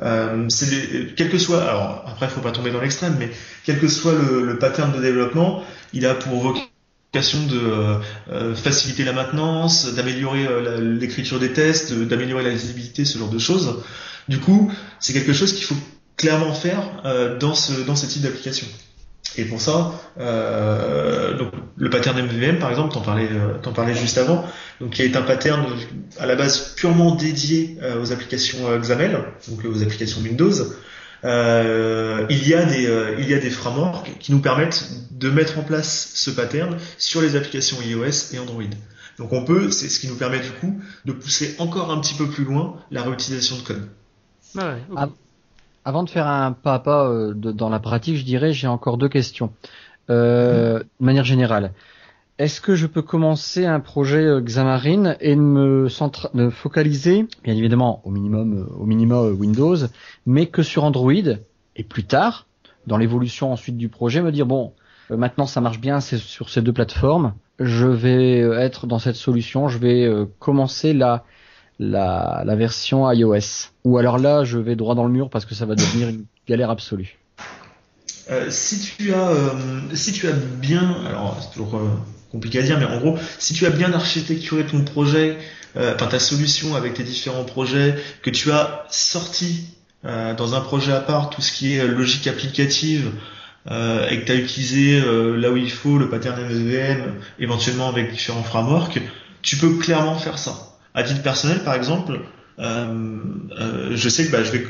Euh, 0.00 0.46
c'est 0.48 1.14
quel 1.16 1.28
que 1.28 1.38
soit, 1.38 1.62
alors 1.62 2.04
après 2.06 2.26
il 2.26 2.30
faut 2.30 2.40
pas 2.40 2.52
tomber 2.52 2.70
dans 2.70 2.80
l'extrême, 2.80 3.16
mais 3.18 3.30
quel 3.64 3.78
que 3.78 3.88
soit 3.88 4.14
le, 4.14 4.46
le 4.46 4.58
pattern 4.58 4.92
de 4.92 5.02
développement, 5.02 5.64
il 5.92 6.06
a 6.06 6.14
pour 6.14 6.40
vocation 6.40 6.68
de 7.12 7.58
euh, 7.58 7.98
euh, 8.30 8.54
faciliter 8.54 9.04
la 9.04 9.12
maintenance, 9.12 9.94
d'améliorer 9.94 10.46
euh, 10.46 10.80
l'écriture 10.98 11.38
des 11.38 11.52
tests, 11.52 11.92
d'améliorer 11.92 12.44
la 12.44 12.50
visibilité, 12.50 13.04
ce 13.04 13.18
genre 13.18 13.30
de 13.30 13.38
choses. 13.38 13.82
Du 14.28 14.38
coup, 14.38 14.70
c'est 15.00 15.12
quelque 15.12 15.32
chose 15.32 15.52
qu'il 15.52 15.64
faut 15.64 15.76
clairement 16.16 16.52
faire 16.52 16.82
dans 17.40 17.54
ce 17.54 17.80
dans 17.86 17.94
type 17.94 18.22
d'application. 18.22 18.66
Et 19.36 19.44
pour 19.44 19.60
ça, 19.60 19.92
donc 20.18 21.52
le 21.76 21.90
pattern 21.90 22.20
MVVM 22.20 22.58
par 22.58 22.70
exemple, 22.70 22.92
t'en 22.92 23.00
parlais, 23.02 23.28
parlais 23.74 23.94
juste 23.94 24.18
avant, 24.18 24.44
donc 24.80 24.90
qui 24.90 25.02
est 25.02 25.16
un 25.16 25.22
pattern 25.22 25.64
à 26.18 26.26
la 26.26 26.34
base 26.34 26.74
purement 26.76 27.14
dédié 27.14 27.78
aux 28.02 28.12
applications 28.12 28.58
XAML, 28.78 29.18
donc 29.48 29.64
aux 29.64 29.82
applications 29.82 30.20
Windows. 30.22 30.52
Euh, 31.24 32.26
il 32.30 32.46
y 32.46 32.54
a 32.54 32.64
des 32.64 32.86
euh, 32.86 33.16
il 33.18 33.28
y 33.28 33.34
a 33.34 33.38
des 33.38 33.50
frameworks 33.50 34.18
qui 34.20 34.32
nous 34.32 34.40
permettent 34.40 34.88
de 35.10 35.30
mettre 35.30 35.58
en 35.58 35.62
place 35.62 36.12
ce 36.14 36.30
pattern 36.30 36.76
sur 36.96 37.20
les 37.20 37.34
applications 37.34 37.76
iOS 37.82 38.32
et 38.32 38.38
Android. 38.38 38.62
Donc 39.18 39.32
on 39.32 39.44
peut, 39.44 39.70
c'est 39.70 39.88
ce 39.88 39.98
qui 39.98 40.06
nous 40.06 40.14
permet 40.14 40.38
du 40.38 40.50
coup 40.50 40.80
de 41.04 41.12
pousser 41.12 41.56
encore 41.58 41.90
un 41.90 42.00
petit 42.00 42.14
peu 42.14 42.28
plus 42.28 42.44
loin 42.44 42.76
la 42.90 43.02
réutilisation 43.02 43.56
de 43.56 43.62
code. 43.62 43.88
Avant 45.84 46.02
de 46.02 46.10
faire 46.10 46.26
un 46.26 46.52
pas 46.52 46.74
à 46.74 46.78
pas 46.78 47.08
euh, 47.08 47.32
dans 47.34 47.68
la 47.68 47.80
pratique, 47.80 48.16
je 48.16 48.24
dirais 48.24 48.52
j'ai 48.52 48.66
encore 48.66 48.96
deux 48.96 49.08
questions. 49.08 49.52
Euh, 50.10 50.78
De 50.78 51.04
manière 51.04 51.24
générale, 51.24 51.72
est-ce 52.38 52.60
que 52.60 52.76
je 52.76 52.86
peux 52.86 53.02
commencer 53.02 53.66
un 53.66 53.80
projet 53.80 54.24
euh, 54.24 54.40
Xamarin 54.40 55.16
et 55.20 55.34
me, 55.34 55.88
me 56.34 56.50
focaliser, 56.50 57.26
bien 57.42 57.54
évidemment 57.54 58.00
au 58.04 58.10
minimum, 58.10 58.68
euh, 58.70 59.28
euh, 59.28 59.32
Windows, 59.32 59.76
mais 60.24 60.46
que 60.46 60.62
sur 60.62 60.84
Android 60.84 61.12
et 61.74 61.82
plus 61.82 62.04
tard, 62.04 62.46
dans 62.86 62.96
l'évolution 62.96 63.52
ensuite 63.52 63.76
du 63.76 63.88
projet, 63.88 64.22
me 64.22 64.30
dire 64.30 64.46
bon, 64.46 64.72
maintenant 65.10 65.46
ça 65.46 65.60
marche 65.60 65.80
bien, 65.80 65.98
c'est 66.00 66.18
sur 66.18 66.48
ces 66.48 66.62
deux 66.62 66.72
plateformes, 66.72 67.34
je 67.58 67.86
vais 67.86 68.38
être 68.38 68.86
dans 68.86 69.00
cette 69.00 69.16
solution, 69.16 69.68
je 69.68 69.78
vais 69.78 70.08
commencer 70.38 70.92
la, 70.92 71.24
la, 71.80 72.42
la 72.46 72.56
version 72.56 73.10
iOS. 73.10 73.70
Ou 73.84 73.98
alors 73.98 74.18
là, 74.18 74.44
je 74.44 74.58
vais 74.58 74.76
droit 74.76 74.94
dans 74.94 75.04
le 75.04 75.12
mur 75.12 75.28
parce 75.28 75.44
que 75.44 75.54
ça 75.54 75.66
va 75.66 75.74
devenir 75.74 76.08
une 76.08 76.24
galère 76.46 76.70
absolue. 76.70 77.18
si 78.48 78.78
tu 78.80 79.12
as, 79.12 79.32
si 79.92 80.12
tu 80.12 80.28
as 80.28 80.32
bien, 80.32 80.96
alors 81.04 81.36
c'est 81.40 81.52
toujours 81.52 81.80
compliqué 82.30 82.58
à 82.58 82.62
dire, 82.62 82.78
mais 82.78 82.84
en 82.84 82.98
gros, 82.98 83.18
si 83.38 83.54
tu 83.54 83.66
as 83.66 83.70
bien 83.70 83.92
architecturé 83.92 84.64
ton 84.64 84.82
projet, 84.84 85.38
euh, 85.76 85.94
enfin 85.94 86.06
ta 86.06 86.18
solution 86.18 86.74
avec 86.74 86.94
tes 86.94 87.02
différents 87.02 87.44
projets, 87.44 87.94
que 88.22 88.30
tu 88.30 88.50
as 88.52 88.86
sorti 88.90 89.66
euh, 90.04 90.34
dans 90.34 90.54
un 90.54 90.60
projet 90.60 90.92
à 90.92 91.00
part 91.00 91.30
tout 91.30 91.42
ce 91.42 91.52
qui 91.52 91.76
est 91.76 91.86
logique 91.86 92.26
applicative, 92.26 93.10
euh, 93.70 94.08
et 94.08 94.20
que 94.20 94.26
tu 94.26 94.32
as 94.32 94.36
utilisé 94.36 95.00
là 95.00 95.50
où 95.50 95.56
il 95.56 95.70
faut 95.70 95.98
le 95.98 96.08
pattern 96.08 96.40
MVVM, 96.40 97.14
éventuellement 97.38 97.88
avec 97.88 98.10
différents 98.10 98.42
frameworks, 98.42 99.00
tu 99.42 99.56
peux 99.56 99.74
clairement 99.76 100.18
faire 100.18 100.38
ça. 100.38 100.76
À 100.94 101.02
titre 101.02 101.22
personnel, 101.22 101.62
par 101.64 101.74
exemple, 101.74 102.20
je 102.58 104.08
sais 104.08 104.26
que 104.26 104.32
bah, 104.32 104.42
je 104.42 104.52
vais, 104.52 104.66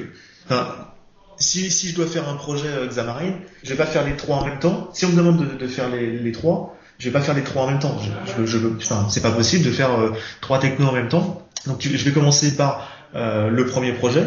si, 1.39 1.71
si 1.71 1.91
je 1.91 1.95
dois 1.95 2.07
faire 2.07 2.29
un 2.29 2.35
projet 2.35 2.69
Xamarin, 2.89 3.35
je 3.63 3.69
vais 3.71 3.77
pas 3.77 3.87
faire 3.87 4.05
les 4.05 4.17
trois 4.17 4.39
en 4.39 4.45
même 4.45 4.59
temps. 4.59 4.91
Si 4.93 5.05
on 5.07 5.11
me 5.11 5.17
demande 5.17 5.49
de, 5.49 5.57
de 5.57 5.67
faire 5.69 5.89
les 5.89 6.33
trois, 6.33 6.78
je 6.99 7.05
vais 7.07 7.13
pas 7.13 7.21
faire 7.21 7.35
les 7.35 7.45
trois 7.45 7.65
en 7.65 7.71
même 7.71 7.79
temps. 7.79 7.97
Je, 8.27 8.45
je, 8.45 8.59
je 8.59 8.67
enfin, 8.77 9.07
c'est 9.11 9.23
pas 9.23 9.31
possible 9.31 9.65
de 9.65 9.71
faire 9.71 9.99
euh, 9.99 10.13
trois 10.41 10.59
technos 10.59 10.89
en 10.89 10.93
même 10.93 11.09
temps. 11.09 11.47
Donc 11.67 11.81
je 11.81 12.05
vais 12.05 12.13
commencer 12.13 12.57
par 12.57 12.89
euh, 13.15 13.49
le 13.49 13.67
premier 13.67 13.93
projet. 13.93 14.27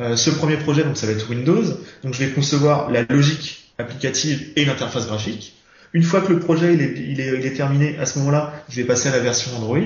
Euh, 0.00 0.16
ce 0.16 0.30
premier 0.30 0.56
projet, 0.56 0.84
donc 0.84 0.96
ça 0.96 1.06
va 1.06 1.12
être 1.12 1.28
Windows. 1.28 1.64
Donc 2.02 2.14
je 2.14 2.24
vais 2.24 2.30
concevoir 2.30 2.90
la 2.90 3.04
logique 3.04 3.72
applicative 3.78 4.52
et 4.56 4.64
l'interface 4.64 5.06
graphique. 5.06 5.54
Une 5.92 6.02
fois 6.02 6.22
que 6.22 6.32
le 6.32 6.40
projet 6.40 6.74
il 6.74 6.80
est, 6.80 6.94
il 6.96 7.20
est, 7.20 7.38
il 7.38 7.46
est 7.46 7.54
terminé, 7.54 7.98
à 7.98 8.06
ce 8.06 8.18
moment-là, 8.20 8.52
je 8.68 8.76
vais 8.76 8.84
passer 8.84 9.08
à 9.08 9.12
la 9.12 9.18
version 9.18 9.54
Android. 9.56 9.78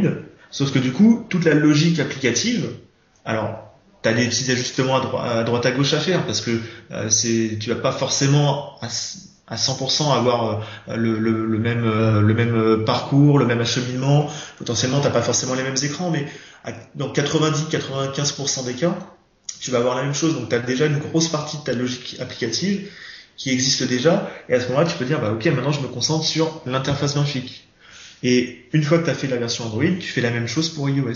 Sauf 0.51 0.73
que 0.73 0.79
du 0.79 0.93
coup, 0.93 1.27
toute 1.29 1.45
la 1.45 1.55
logique 1.55 1.99
applicative, 1.99 2.69
alors 3.25 3.75
tu 4.03 4.09
as 4.09 4.13
des 4.13 4.27
petits 4.27 4.51
ajustements 4.51 4.97
à, 4.97 5.01
droite, 5.45 5.67
à, 5.67 5.69
à 5.69 5.73
gauche 5.73 5.93
à 5.93 5.99
faire 5.99 6.25
parce 6.25 6.41
que 6.41 6.53
euh, 6.93 7.11
c'est 7.11 7.59
tu 7.59 7.71
vas 7.71 7.77
pas 7.77 7.93
forcément 7.93 8.79
100% 9.55 10.13
avoir 10.13 10.63
euh, 10.89 10.97
le, 10.97 11.19
le, 11.19 11.47
le, 11.47 11.59
même 11.59 11.85
euh, 11.85 12.21
le 12.21 12.35
même 12.35 12.55
euh, 12.57 12.85
parcours, 12.85 13.39
le 13.39 13.47
même 13.47 13.61
acheminement. 13.61 14.29
Potentiellement, 14.59 15.01
t'as 15.01 15.11
pas 15.11 15.23
forcément 15.23 15.55
les 15.55 15.63
mêmes 15.63 15.77
écrans, 15.83 16.11
mais 16.11 16.27
dans 16.97 17.13
90-95% 17.13 18.65
des 18.65 18.75
cas, 18.75 18.97
tu 19.61 19.71
vas 19.71 19.79
avoir 19.79 19.95
la 19.95 20.03
même 20.03 20.15
chose. 20.15 20.35
Donc, 20.35 20.49
tu 20.49 20.55
as 20.57 20.59
déjà 20.59 20.87
une 20.87 20.99
grosse 20.99 21.29
partie 21.29 21.59
de 21.59 21.63
ta 21.63 21.75
logique 21.75 22.17
applicative 22.21 22.91
qui 23.37 23.51
existe 23.51 23.85
déjà. 23.85 24.29
Et 24.49 24.55
à 24.55 24.61
ce 24.61 24.69
moment-là, 24.69 24.87
tu 24.87 24.97
peux 24.97 25.05
dire, 25.05 25.21
bah 25.21 25.31
ok, 25.31 25.45
maintenant 25.47 25.71
je 25.71 25.81
me 25.81 25.89
concentre 25.89 26.25
sur 26.25 26.63
l'interface 26.67 27.15
graphique. 27.15 27.69
Et 28.25 28.65
une 28.73 28.83
fois 28.83 28.99
que 28.99 29.05
tu 29.05 29.11
as 29.11 29.15
fait 29.15 29.29
la 29.29 29.37
version 29.37 29.67
Android, 29.67 29.85
tu 30.01 30.09
fais 30.09 30.23
la 30.23 30.31
même 30.31 30.49
chose 30.49 30.71
pour 30.71 30.89
iOS. 30.89 31.13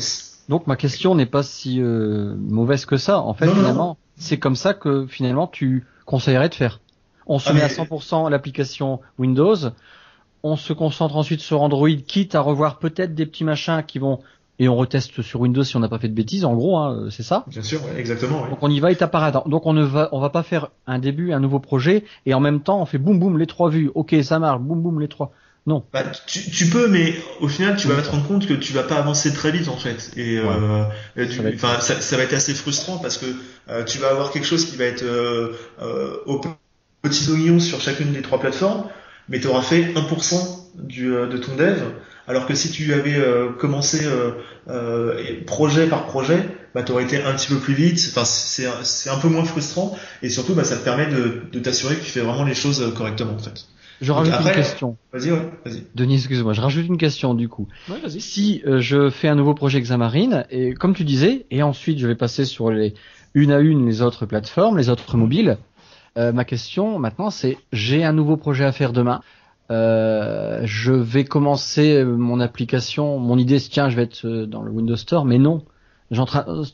Donc 0.49 0.67
ma 0.67 0.77
question 0.77 1.15
n'est 1.15 1.27
pas 1.27 1.43
si 1.43 1.81
mauvaise 1.81 2.85
que 2.85 2.97
ça. 2.97 3.19
En 3.21 3.35
fait, 3.35 3.49
finalement, 3.49 3.97
c'est 4.19 4.39
comme 4.39 4.57
ça 4.57 4.75
que 4.75 5.07
finalement 5.09 5.49
tu 5.49 5.87
conseillerais 6.05 6.51
de 6.51 6.55
faire 6.55 6.81
on 7.31 7.39
se 7.39 7.49
ah, 7.49 7.53
met 7.53 7.63
à 7.63 7.69
100% 7.69 8.29
l'application 8.29 9.01
Windows, 9.19 9.57
on 10.43 10.57
se 10.57 10.73
concentre 10.73 11.17
ensuite 11.17 11.41
sur 11.41 11.63
Android, 11.63 11.89
quitte 11.89 12.35
à 12.35 12.41
revoir 12.41 12.79
peut-être 12.79 13.15
des 13.15 13.25
petits 13.25 13.45
machins 13.45 13.83
qui 13.87 14.01
vont 14.01 14.19
et 14.59 14.69
on 14.69 14.77
reteste 14.77 15.23
sur 15.23 15.41
Windows 15.41 15.63
si 15.63 15.77
on 15.77 15.81
n'a 15.81 15.89
pas 15.89 15.99
fait 15.99 16.09
de 16.09 16.15
bêtises. 16.15 16.45
En 16.45 16.55
gros, 16.55 16.77
hein, 16.77 17.07
c'est 17.11 17.23
ça? 17.23 17.45
Bien 17.47 17.63
sûr, 17.63 17.81
exactement. 17.97 18.47
Donc 18.49 18.59
on 18.61 18.69
y 18.69 18.79
va 18.81 18.91
étape 18.91 19.13
par 19.13 19.27
étape. 19.27 19.49
Donc 19.49 19.65
on 19.65 19.73
ne 19.73 19.85
va, 19.85 20.09
on 20.13 20.21
va 20.21 20.29
pas 20.29 20.43
faire 20.43 20.71
un 20.87 20.99
début, 20.99 21.33
un 21.33 21.41
nouveau 21.41 21.61
projet, 21.61 22.05
et 22.27 22.35
en 22.35 22.41
même 22.41 22.61
temps 22.61 22.83
on 22.83 22.85
fait 22.85 22.99
boum 22.99 23.19
boum 23.19 23.39
les 23.39 23.47
trois 23.47 23.71
vues. 23.71 23.91
Ok, 23.95 24.15
ça 24.23 24.39
marche, 24.39 24.61
boum 24.61 24.83
boum 24.83 25.01
les 25.01 25.09
trois. 25.09 25.33
Non. 25.67 25.85
Bah, 25.93 26.03
tu, 26.27 26.51
tu, 26.51 26.67
peux, 26.67 26.89
mais 26.89 27.15
au 27.41 27.49
final, 27.49 27.77
tu 27.77 27.87
vas 27.87 28.01
te 28.01 28.09
rendre 28.09 28.27
compte 28.27 28.47
que 28.47 28.55
tu 28.55 28.73
vas 28.73 28.83
pas 28.83 28.97
avancer 28.97 29.33
très 29.33 29.53
vite 29.53 29.69
en 29.69 29.77
fait, 29.77 30.11
et 30.17 30.39
euh, 30.39 30.85
ça, 31.59 31.81
ça, 31.81 32.01
ça, 32.01 32.17
va 32.17 32.23
être 32.23 32.33
assez 32.33 32.55
frustrant 32.55 32.97
parce 32.97 33.19
que 33.19 33.27
euh, 33.69 33.85
tu 33.85 33.99
vas 33.99 34.09
avoir 34.09 34.33
quelque 34.33 34.47
chose 34.47 34.65
qui 34.65 34.77
va 34.77 34.85
être 34.85 35.03
euh, 35.03 35.53
euh 35.83 36.17
au 36.25 36.41
petit 37.03 37.31
oignon 37.31 37.61
sur 37.61 37.81
chacune 37.81 38.13
des 38.13 38.23
trois 38.23 38.41
plateformes, 38.41 38.85
mais 39.29 39.41
tu 39.41 39.47
auras 39.47 39.63
fait 39.63 39.93
1% 39.95 40.59
du, 40.75 41.07
de 41.09 41.37
ton 41.37 41.55
dev 41.57 41.83
alors 42.31 42.47
que 42.47 42.55
si 42.55 42.71
tu 42.71 42.93
avais 42.93 43.17
euh, 43.17 43.51
commencé 43.51 44.05
euh, 44.05 44.31
euh, 44.69 45.45
projet 45.47 45.89
par 45.89 46.07
projet, 46.07 46.49
bah, 46.77 46.85
tu 46.85 46.93
aurais 46.93 47.03
été 47.03 47.21
un 47.21 47.33
petit 47.35 47.49
peu 47.49 47.57
plus 47.57 47.75
vite. 47.75 48.01
Enfin, 48.09 48.25
c'est 48.25 49.11
un 49.11 49.19
peu 49.19 49.27
moins 49.27 49.45
frustrant 49.45 49.97
et 50.23 50.31
surtout, 50.31 50.55
bah, 50.55 50.63
ça 50.63 50.77
te 50.77 50.85
permet 50.85 51.09
de, 51.09 51.59
t'assurer 51.59 51.97
que 51.97 52.05
tu 52.05 52.11
fais 52.13 52.21
vraiment 52.21 52.45
les 52.45 52.55
choses 52.55 52.95
correctement 52.97 53.35
en 53.35 53.39
fait. 53.39 53.67
Je 54.01 54.13
rajoute 54.13 54.33
une 54.33 54.53
question. 54.53 54.97
Vas-y, 55.13 55.33
ouais, 55.33 55.43
vas-y. 55.65 55.83
Denis, 55.97 56.15
excuse-moi, 56.15 56.53
je 56.53 56.61
rajoute 56.61 56.87
une 56.87 56.97
question 56.99 57.35
du 57.35 57.49
coup. 57.49 57.67
si 58.07 58.63
je 58.65 59.11
fais 59.11 59.27
un 59.27 59.35
nouveau 59.35 59.55
projet 59.55 59.81
Xamarin, 59.81 60.45
et 60.51 60.73
comme 60.75 60.95
tu 60.95 61.03
disais, 61.03 61.47
et 61.51 61.65
ensuite 61.65 61.99
je 61.99 62.07
vais 62.07 62.15
passer 62.15 62.45
sur 62.45 62.71
les 62.71 62.95
une 63.35 63.53
à 63.53 63.59
une 63.59 63.87
les 63.87 64.03
autres 64.03 64.25
plateformes, 64.25 64.79
les 64.79 64.89
autres 64.89 65.17
mobiles, 65.17 65.59
ma 66.17 66.45
question 66.45 66.99
maintenant 66.99 67.31
c'est 67.31 67.57
j'ai 67.73 68.05
un 68.05 68.13
nouveau 68.13 68.37
projet 68.37 68.65
à 68.65 68.73
faire 68.73 68.93
demain. 68.93 69.21
Euh, 69.71 70.63
je 70.65 70.93
vais 70.93 71.25
commencer 71.25 72.05
mon 72.05 72.41
application. 72.41 73.19
Mon 73.19 73.39
idée, 73.39 73.59
c'est 73.59 73.69
tiens, 73.69 73.89
je 73.89 73.97
vais 73.97 74.03
être 74.03 74.27
euh, 74.27 74.47
dans 74.47 74.63
le 74.63 74.71
Windows 74.71 74.97
Store, 74.97 75.25
mais 75.25 75.39
non. 75.39 75.65
J'en 76.11 76.27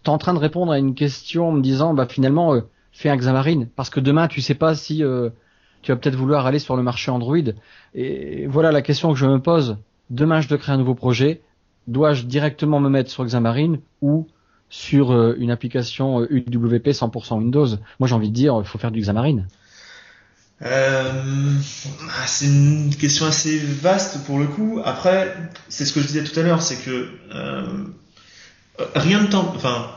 en 0.07 0.19
train 0.19 0.33
de 0.33 0.39
répondre 0.39 0.73
à 0.73 0.79
une 0.79 0.95
question 0.95 1.53
me 1.53 1.61
disant, 1.61 1.93
bah 1.93 2.07
finalement, 2.07 2.55
euh, 2.55 2.63
fais 2.93 3.11
un 3.11 3.17
Xamarin, 3.17 3.67
parce 3.77 3.91
que 3.91 4.01
demain, 4.01 4.29
tu 4.29 4.41
sais 4.41 4.55
pas 4.55 4.75
si 4.75 5.03
tu 5.83 5.93
vas 5.93 5.97
peut-être 5.97 6.17
vouloir 6.17 6.47
aller 6.47 6.59
sur 6.59 6.75
le 6.75 6.83
marché 6.83 7.11
Android. 7.11 7.37
Et 7.95 8.47
voilà 8.47 8.73
la 8.73 8.81
question 8.81 9.13
que 9.13 9.19
je 9.19 9.27
me 9.27 9.41
pose. 9.41 9.77
Demain, 10.09 10.41
je 10.41 10.49
dois 10.49 10.57
créer 10.57 10.75
un 10.75 10.79
nouveau 10.79 10.95
projet. 10.95 11.43
Dois-je 11.87 12.23
directement 12.25 12.81
me 12.81 12.89
mettre 12.89 13.11
sur 13.11 13.25
Xamarin 13.27 13.77
ou 14.01 14.27
sur 14.69 15.13
une 15.35 15.51
application 15.51 16.23
UWP 16.23 16.89
100% 16.89 17.39
Windows 17.39 17.69
Moi, 17.99 18.09
j'ai 18.09 18.15
envie 18.15 18.31
de 18.31 18.35
dire, 18.35 18.59
il 18.61 18.67
faut 18.67 18.79
faire 18.79 18.91
du 18.91 19.01
Xamarin. 19.01 19.45
Euh, 20.63 21.13
ah, 22.09 22.27
c'est 22.27 22.47
une 22.47 22.95
question 22.95 23.27
assez 23.27 23.59
vaste 23.59 24.25
pour 24.25 24.39
le 24.39 24.47
coup. 24.47 24.81
Après, 24.85 25.35
c'est 25.69 25.85
ce 25.85 25.93
que 25.93 26.01
je 26.01 26.07
disais 26.07 26.25
tout 26.25 26.39
à 26.39 26.43
l'heure, 26.43 26.63
c'est 26.63 26.77
que 26.77 27.09
euh, 27.35 27.85
rien 28.95 29.23
de 29.23 29.29
temps. 29.29 29.53
Enfin, 29.55 29.91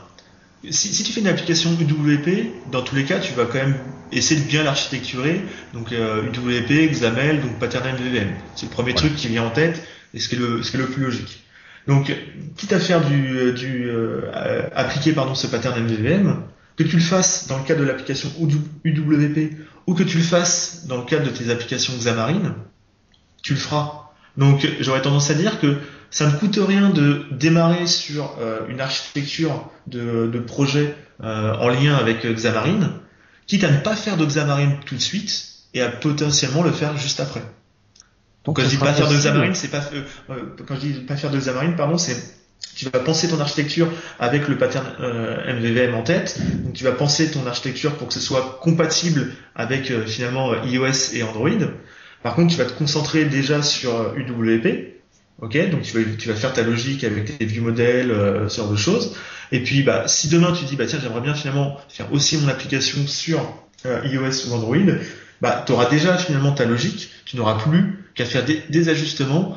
si, 0.69 0.93
si, 0.93 1.03
tu 1.03 1.13
fais 1.13 1.21
une 1.21 1.27
application 1.27 1.71
UWP, 1.71 2.71
dans 2.71 2.81
tous 2.81 2.95
les 2.95 3.05
cas, 3.05 3.19
tu 3.19 3.33
vas 3.33 3.45
quand 3.45 3.59
même 3.59 3.77
essayer 4.11 4.41
de 4.41 4.47
bien 4.47 4.63
l'architecturer. 4.63 5.41
Donc 5.73 5.93
euh, 5.93 6.23
UWP, 6.23 6.91
XAML, 6.91 7.41
donc 7.41 7.57
pattern 7.59 7.93
MVVM. 7.93 8.33
C'est 8.55 8.65
le 8.65 8.71
premier 8.71 8.93
truc 8.93 9.15
qui 9.15 9.29
vient 9.29 9.45
en 9.45 9.51
tête 9.51 9.81
et 10.13 10.19
ce 10.19 10.27
qui 10.27 10.35
est 10.35 10.39
le, 10.39 10.61
ce 10.61 10.71
qui 10.71 10.77
est 10.77 10.81
le 10.81 10.87
plus 10.87 11.03
logique. 11.03 11.43
Donc, 11.89 12.15
quitte 12.55 12.71
à 12.71 12.79
faire 12.79 13.03
du, 13.03 13.51
du 13.53 13.89
euh, 13.89 14.21
appliquer 14.75 15.15
ce 15.33 15.47
pattern 15.47 15.83
MVVM, 15.83 16.35
que 16.77 16.83
tu 16.83 16.97
le 16.97 17.01
fasses 17.01 17.47
dans 17.47 17.57
le 17.57 17.63
cadre 17.63 17.79
de 17.79 17.85
l'application 17.85 18.29
UWP 18.83 19.57
ou 19.87 19.95
que 19.95 20.03
tu 20.03 20.19
le 20.19 20.23
fasses 20.23 20.85
dans 20.85 20.97
le 20.97 21.03
cadre 21.05 21.25
de 21.25 21.31
tes 21.31 21.49
applications 21.49 21.93
Xamarin, 21.97 22.55
tu 23.41 23.55
le 23.55 23.59
feras. 23.59 24.11
Donc 24.37 24.67
j'aurais 24.81 25.01
tendance 25.01 25.31
à 25.31 25.33
dire 25.33 25.59
que 25.59 25.77
ça 26.11 26.27
ne 26.27 26.37
coûte 26.37 26.59
rien 26.61 26.91
de 26.91 27.23
démarrer 27.31 27.87
sur 27.87 28.35
euh, 28.39 28.59
une 28.69 28.81
architecture 28.81 29.71
de, 29.87 30.27
projet 30.45 30.95
euh, 31.23 31.55
en 31.55 31.69
lien 31.69 31.95
avec 31.95 32.23
Xamarin, 32.23 33.01
quitte 33.47 33.63
à 33.63 33.71
ne 33.71 33.79
pas 33.79 33.95
faire 33.95 34.15
de 34.15 34.27
Xamarin 34.27 34.73
tout 34.85 34.93
de 34.93 35.01
suite 35.01 35.43
et 35.73 35.81
à 35.81 35.89
potentiellement 35.89 36.61
le 36.61 36.71
faire 36.71 36.95
juste 36.97 37.19
après. 37.19 37.41
Donc, 38.45 38.55
quand 38.55 38.63
je 38.63 38.69
dis 38.69 38.77
pas 38.77 38.93
faire 38.93 39.09
de 39.09 39.15
Xamarin, 39.15 39.53
c'est 39.53 39.67
pas 39.67 39.83
euh, 39.93 40.55
quand 40.65 40.75
je 40.75 40.79
dis 40.79 40.93
pas 41.01 41.15
faire 41.15 41.31
de 41.31 41.37
Xamarin, 41.37 41.71
pardon, 41.73 41.97
c'est 41.97 42.39
tu 42.75 42.85
vas 42.85 42.99
penser 42.99 43.27
ton 43.27 43.39
architecture 43.39 43.89
avec 44.19 44.47
le 44.47 44.57
pattern 44.57 44.85
euh, 45.01 45.53
MVVM 45.53 45.95
en 45.95 46.01
tête. 46.01 46.39
Donc 46.63 46.73
tu 46.73 46.83
vas 46.83 46.91
penser 46.91 47.29
ton 47.31 47.45
architecture 47.45 47.95
pour 47.95 48.07
que 48.07 48.13
ce 48.13 48.19
soit 48.19 48.59
compatible 48.61 49.33
avec 49.55 49.91
euh, 49.91 50.05
finalement 50.05 50.53
euh, 50.53 50.65
iOS 50.65 51.13
et 51.13 51.23
Android. 51.23 51.49
Par 52.23 52.35
contre, 52.35 52.51
tu 52.53 52.57
vas 52.57 52.65
te 52.65 52.71
concentrer 52.71 53.25
déjà 53.25 53.61
sur 53.61 54.13
UWP. 54.15 54.95
Ok, 55.41 55.57
donc 55.71 55.83
tu 55.83 55.97
vas, 55.97 56.15
tu 56.17 56.27
vas 56.27 56.35
faire 56.35 56.53
ta 56.53 56.63
logique 56.63 57.03
avec 57.05 57.37
tes 57.37 57.45
view 57.45 57.63
modèles, 57.63 58.13
ce 58.49 58.57
genre 58.57 58.69
de 58.69 58.75
choses. 58.75 59.15
Et 59.53 59.63
puis, 59.63 59.83
bah, 59.83 60.03
si 60.07 60.27
demain 60.27 60.51
tu 60.51 60.65
dis, 60.65 60.75
bah 60.75 60.85
tiens, 60.85 60.99
j'aimerais 61.01 61.21
bien 61.21 61.33
finalement 61.33 61.77
faire 61.87 62.11
aussi 62.11 62.37
mon 62.37 62.49
application 62.49 63.07
sur 63.07 63.39
iOS 63.85 64.49
ou 64.49 64.53
Android, 64.53 64.75
bah, 65.39 65.63
tu 65.65 65.71
auras 65.71 65.89
déjà 65.89 66.17
finalement 66.17 66.51
ta 66.51 66.65
logique. 66.65 67.11
Tu 67.23 67.37
n'auras 67.37 67.57
plus 67.57 67.98
qu'à 68.15 68.25
faire 68.25 68.45
des, 68.45 68.61
des 68.69 68.89
ajustements 68.89 69.55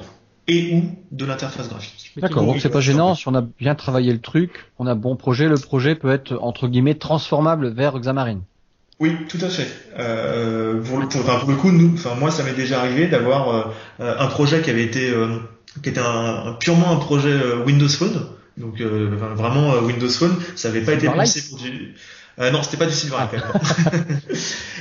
et 0.48 0.74
ou 0.74 0.82
de 1.10 1.24
l'interface 1.24 1.68
graphique. 1.68 2.12
D'accord, 2.16 2.44
donc 2.44 2.60
c'est 2.60 2.68
pas 2.68 2.80
gênant, 2.80 3.14
si 3.14 3.28
on 3.28 3.34
a 3.34 3.42
bien 3.42 3.74
travaillé 3.74 4.12
le 4.12 4.20
truc, 4.20 4.66
on 4.78 4.86
a 4.86 4.94
bon 4.94 5.16
projet, 5.16 5.48
le 5.48 5.56
projet 5.56 5.94
peut 5.94 6.10
être 6.10 6.36
entre 6.40 6.68
guillemets 6.68 6.94
transformable 6.94 7.72
vers 7.72 7.98
Xamarin. 7.98 8.40
Oui, 9.00 9.16
tout 9.28 9.38
à 9.40 9.48
fait. 9.48 9.66
Euh, 9.98 10.80
pour, 10.82 10.98
le, 10.98 11.08
pour, 11.08 11.20
enfin, 11.22 11.38
pour 11.38 11.50
le 11.50 11.56
coup, 11.56 11.72
nous, 11.72 11.94
enfin 11.94 12.14
moi, 12.14 12.30
ça 12.30 12.44
m'est 12.44 12.52
déjà 12.52 12.80
arrivé 12.80 13.08
d'avoir 13.08 13.48
euh, 14.00 14.16
un 14.18 14.26
projet 14.26 14.60
qui 14.60 14.70
avait 14.70 14.84
été, 14.84 15.10
euh, 15.10 15.38
qui 15.82 15.88
était 15.88 16.00
un, 16.00 16.56
purement 16.60 16.92
un 16.92 16.96
projet 16.96 17.32
euh, 17.32 17.64
Windows 17.64 17.88
Phone, 17.88 18.26
donc 18.58 18.80
vraiment 18.80 19.78
Windows 19.78 20.10
Phone, 20.10 20.36
ça 20.56 20.68
n'avait 20.68 20.82
pas 20.82 20.92
été 20.92 21.08
pensé 21.08 21.42
pour 21.48 21.58
du. 21.58 21.94
Non, 22.38 22.62
c'était 22.62 22.76
pas 22.76 22.86
du 22.86 22.92
Silverlight. 22.92 23.30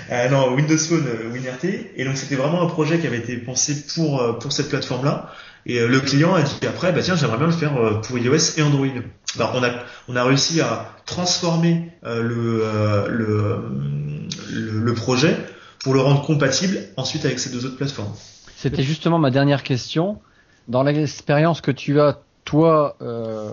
non, 0.31 0.53
Windows 0.53 0.77
Phone, 0.77 1.05
WinRT, 1.31 1.91
et 1.95 2.05
donc 2.05 2.17
c'était 2.17 2.35
vraiment 2.35 2.61
un 2.61 2.67
projet 2.67 2.99
qui 2.99 3.07
avait 3.07 3.19
été 3.19 3.37
pensé 3.37 3.75
pour 3.93 4.39
pour 4.39 4.51
cette 4.51 4.69
plateforme-là. 4.69 5.31
Et 5.65 5.79
euh, 5.79 5.87
le 5.87 5.99
client 5.99 6.33
a 6.33 6.41
dit 6.41 6.65
après, 6.67 6.91
bah 6.91 7.01
tiens, 7.03 7.15
j'aimerais 7.15 7.37
bien 7.37 7.47
le 7.47 7.51
faire 7.51 7.77
euh, 7.77 8.01
pour 8.01 8.17
iOS 8.17 8.57
et 8.57 8.61
Android. 8.61 8.87
Alors 9.35 9.53
on 9.55 9.63
a 9.63 9.69
on 10.07 10.15
a 10.15 10.23
réussi 10.23 10.61
à 10.61 10.87
transformer 11.05 11.91
euh, 12.03 12.21
le, 12.21 13.07
le, 13.09 14.79
le 14.79 14.93
projet 14.93 15.37
pour 15.83 15.93
le 15.93 16.01
rendre 16.01 16.23
compatible 16.23 16.79
ensuite 16.97 17.25
avec 17.25 17.39
ces 17.39 17.51
deux 17.51 17.65
autres 17.65 17.77
plateformes. 17.77 18.13
C'était 18.55 18.83
justement 18.83 19.19
ma 19.19 19.31
dernière 19.31 19.63
question. 19.63 20.19
Dans 20.67 20.83
l'expérience 20.83 21.61
que 21.61 21.71
tu 21.71 21.99
as 21.99 22.19
toi 22.45 22.95
euh, 23.01 23.51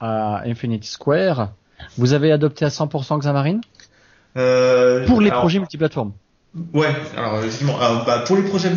à 0.00 0.42
Infinity 0.46 0.88
Square, 0.88 1.50
vous 1.96 2.12
avez 2.12 2.32
adopté 2.32 2.64
à 2.64 2.68
100% 2.68 3.18
Xamarin? 3.20 3.60
Euh, 4.36 5.06
pour 5.06 5.20
les 5.20 5.30
projets 5.30 5.58
multiplateformes. 5.58 6.12
Ouais, 6.74 6.92
alors 7.16 7.42
justement, 7.42 7.78
bah, 8.04 8.24
pour 8.26 8.36
les 8.36 8.42
projets 8.42 8.72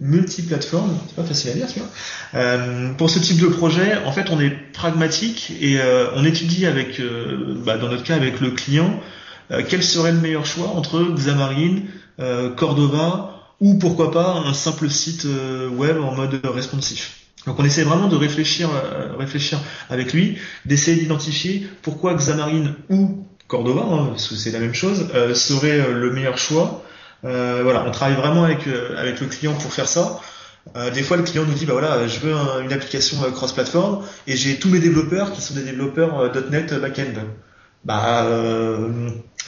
multiplateformes, 0.00 0.96
c'est 1.06 1.16
pas 1.16 1.24
facile 1.24 1.50
à 1.50 1.54
dire, 1.54 1.66
tu 1.66 1.78
vois. 1.78 1.88
Euh, 2.34 2.94
pour 2.94 3.10
ce 3.10 3.18
type 3.18 3.38
de 3.38 3.48
projet, 3.48 3.98
en 4.06 4.12
fait, 4.12 4.30
on 4.30 4.40
est 4.40 4.50
pragmatique 4.72 5.52
et 5.60 5.78
euh, 5.78 6.06
on 6.14 6.24
étudie 6.24 6.64
avec, 6.64 6.98
euh, 6.98 7.54
bah, 7.66 7.76
dans 7.76 7.88
notre 7.88 8.02
cas, 8.02 8.16
avec 8.16 8.40
le 8.40 8.50
client, 8.50 8.98
euh, 9.50 9.62
quel 9.68 9.82
serait 9.82 10.12
le 10.12 10.20
meilleur 10.20 10.46
choix 10.46 10.68
entre 10.68 11.04
Xamarin, 11.14 11.80
Cordova 12.56 13.42
ou 13.60 13.74
pourquoi 13.74 14.10
pas 14.10 14.42
un 14.46 14.54
simple 14.54 14.88
site 14.88 15.26
web 15.76 15.98
en 16.00 16.14
mode 16.14 16.40
responsif. 16.44 17.25
Donc 17.46 17.58
on 17.58 17.64
essaie 17.64 17.84
vraiment 17.84 18.08
de 18.08 18.16
réfléchir, 18.16 18.68
réfléchir 19.18 19.60
avec 19.88 20.12
lui, 20.12 20.38
d'essayer 20.64 21.00
d'identifier 21.00 21.68
pourquoi 21.82 22.14
Xamarin 22.14 22.74
ou 22.90 23.24
Cordova, 23.46 23.82
hein, 23.82 24.06
parce 24.08 24.28
que 24.28 24.34
c'est 24.34 24.50
la 24.50 24.58
même 24.58 24.74
chose, 24.74 25.06
serait 25.34 25.92
le 25.92 26.10
meilleur 26.12 26.38
choix 26.38 26.82
euh, 27.24 27.60
voilà, 27.62 27.84
on 27.86 27.90
travaille 27.90 28.16
vraiment 28.16 28.44
avec 28.44 28.66
euh, 28.66 28.96
avec 28.96 29.20
le 29.20 29.26
client 29.26 29.54
pour 29.54 29.72
faire 29.72 29.88
ça. 29.88 30.20
Euh, 30.76 30.90
des 30.90 31.02
fois, 31.02 31.16
le 31.16 31.22
client 31.22 31.44
nous 31.44 31.54
dit, 31.54 31.64
bah 31.64 31.72
voilà, 31.72 32.06
je 32.08 32.18
veux 32.20 32.34
une 32.62 32.72
application 32.72 33.18
cross-platform 33.32 34.04
et 34.26 34.36
j'ai 34.36 34.58
tous 34.58 34.68
mes 34.68 34.80
développeurs 34.80 35.32
qui 35.32 35.40
sont 35.40 35.54
des 35.54 35.62
développeurs 35.62 36.32
.NET 36.50 36.74
backend. 36.74 37.22
Bah, 37.84 38.26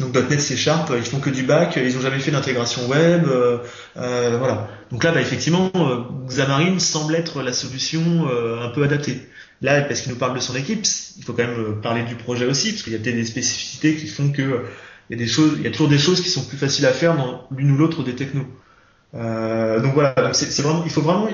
donc 0.00 0.14
.NET 0.14 0.40
C 0.40 0.56
Sharp, 0.56 0.92
ils 0.96 1.02
font 1.02 1.20
que 1.20 1.30
du 1.30 1.42
back, 1.42 1.76
ils 1.76 1.96
ont 1.96 2.00
jamais 2.00 2.18
fait 2.18 2.30
d'intégration 2.30 2.86
web, 2.88 3.26
voilà. 3.94 4.68
Donc 4.90 5.04
là, 5.04 5.12
bah, 5.12 5.20
effectivement, 5.20 5.70
Xamarin 6.26 6.78
semble 6.78 7.14
être 7.14 7.42
la 7.42 7.52
solution 7.52 8.28
un 8.62 8.68
peu 8.68 8.84
adaptée. 8.84 9.28
Là, 9.60 9.80
parce 9.82 10.02
qu'il 10.02 10.12
nous 10.12 10.18
parle 10.18 10.34
de 10.34 10.40
son 10.40 10.54
équipe, 10.54 10.86
il 11.16 11.24
faut 11.24 11.32
quand 11.32 11.46
même 11.46 11.80
parler 11.82 12.04
du 12.04 12.14
projet 12.14 12.46
aussi, 12.46 12.70
parce 12.70 12.82
qu'il 12.82 12.92
y 12.92 12.96
a 12.96 12.98
peut-être 13.00 13.16
des 13.16 13.24
spécificités 13.24 13.96
qui 13.96 14.06
font 14.06 14.30
que 14.30 14.64
il 15.10 15.18
y 15.18 15.22
a 15.22 15.24
des 15.24 15.30
choses, 15.30 15.54
il 15.56 15.64
y 15.64 15.66
a 15.66 15.70
toujours 15.70 15.88
des 15.88 15.98
choses 15.98 16.20
qui 16.20 16.28
sont 16.28 16.44
plus 16.44 16.58
faciles 16.58 16.86
à 16.86 16.92
faire 16.92 17.16
dans 17.16 17.46
l'une 17.56 17.70
ou 17.70 17.76
l'autre 17.76 18.02
des 18.02 18.14
technos. 18.14 18.46
Euh, 19.14 19.80
donc 19.80 19.94
voilà, 19.94 20.32
c'est 20.34 20.60
vraiment, 20.60 20.82
il 20.84 20.90
faut 20.90 21.00
vraiment, 21.00 21.28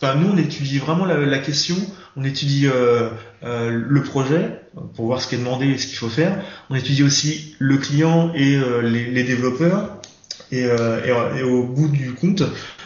enfin 0.00 0.14
nous 0.16 0.30
on 0.32 0.36
étudie 0.36 0.78
vraiment 0.78 1.04
la, 1.04 1.38
question, 1.38 1.76
on 2.16 2.24
étudie 2.24 2.66
euh, 2.66 3.08
euh, 3.42 3.70
le 3.70 4.02
projet 4.02 4.60
pour 4.94 5.06
voir 5.06 5.20
ce 5.20 5.28
qui 5.28 5.34
est 5.34 5.38
demandé 5.38 5.66
et 5.66 5.78
ce 5.78 5.86
qu'il 5.86 5.96
faut 5.96 6.08
faire. 6.08 6.42
On 6.70 6.74
étudie 6.74 7.02
aussi 7.02 7.54
le 7.58 7.78
client 7.78 8.32
et 8.34 8.56
euh, 8.56 8.82
les, 8.82 9.24
développeurs. 9.24 9.98
Et, 10.52 10.66
au 11.42 11.64
bout 11.64 11.88
du 11.88 12.12
compte, 12.12 12.42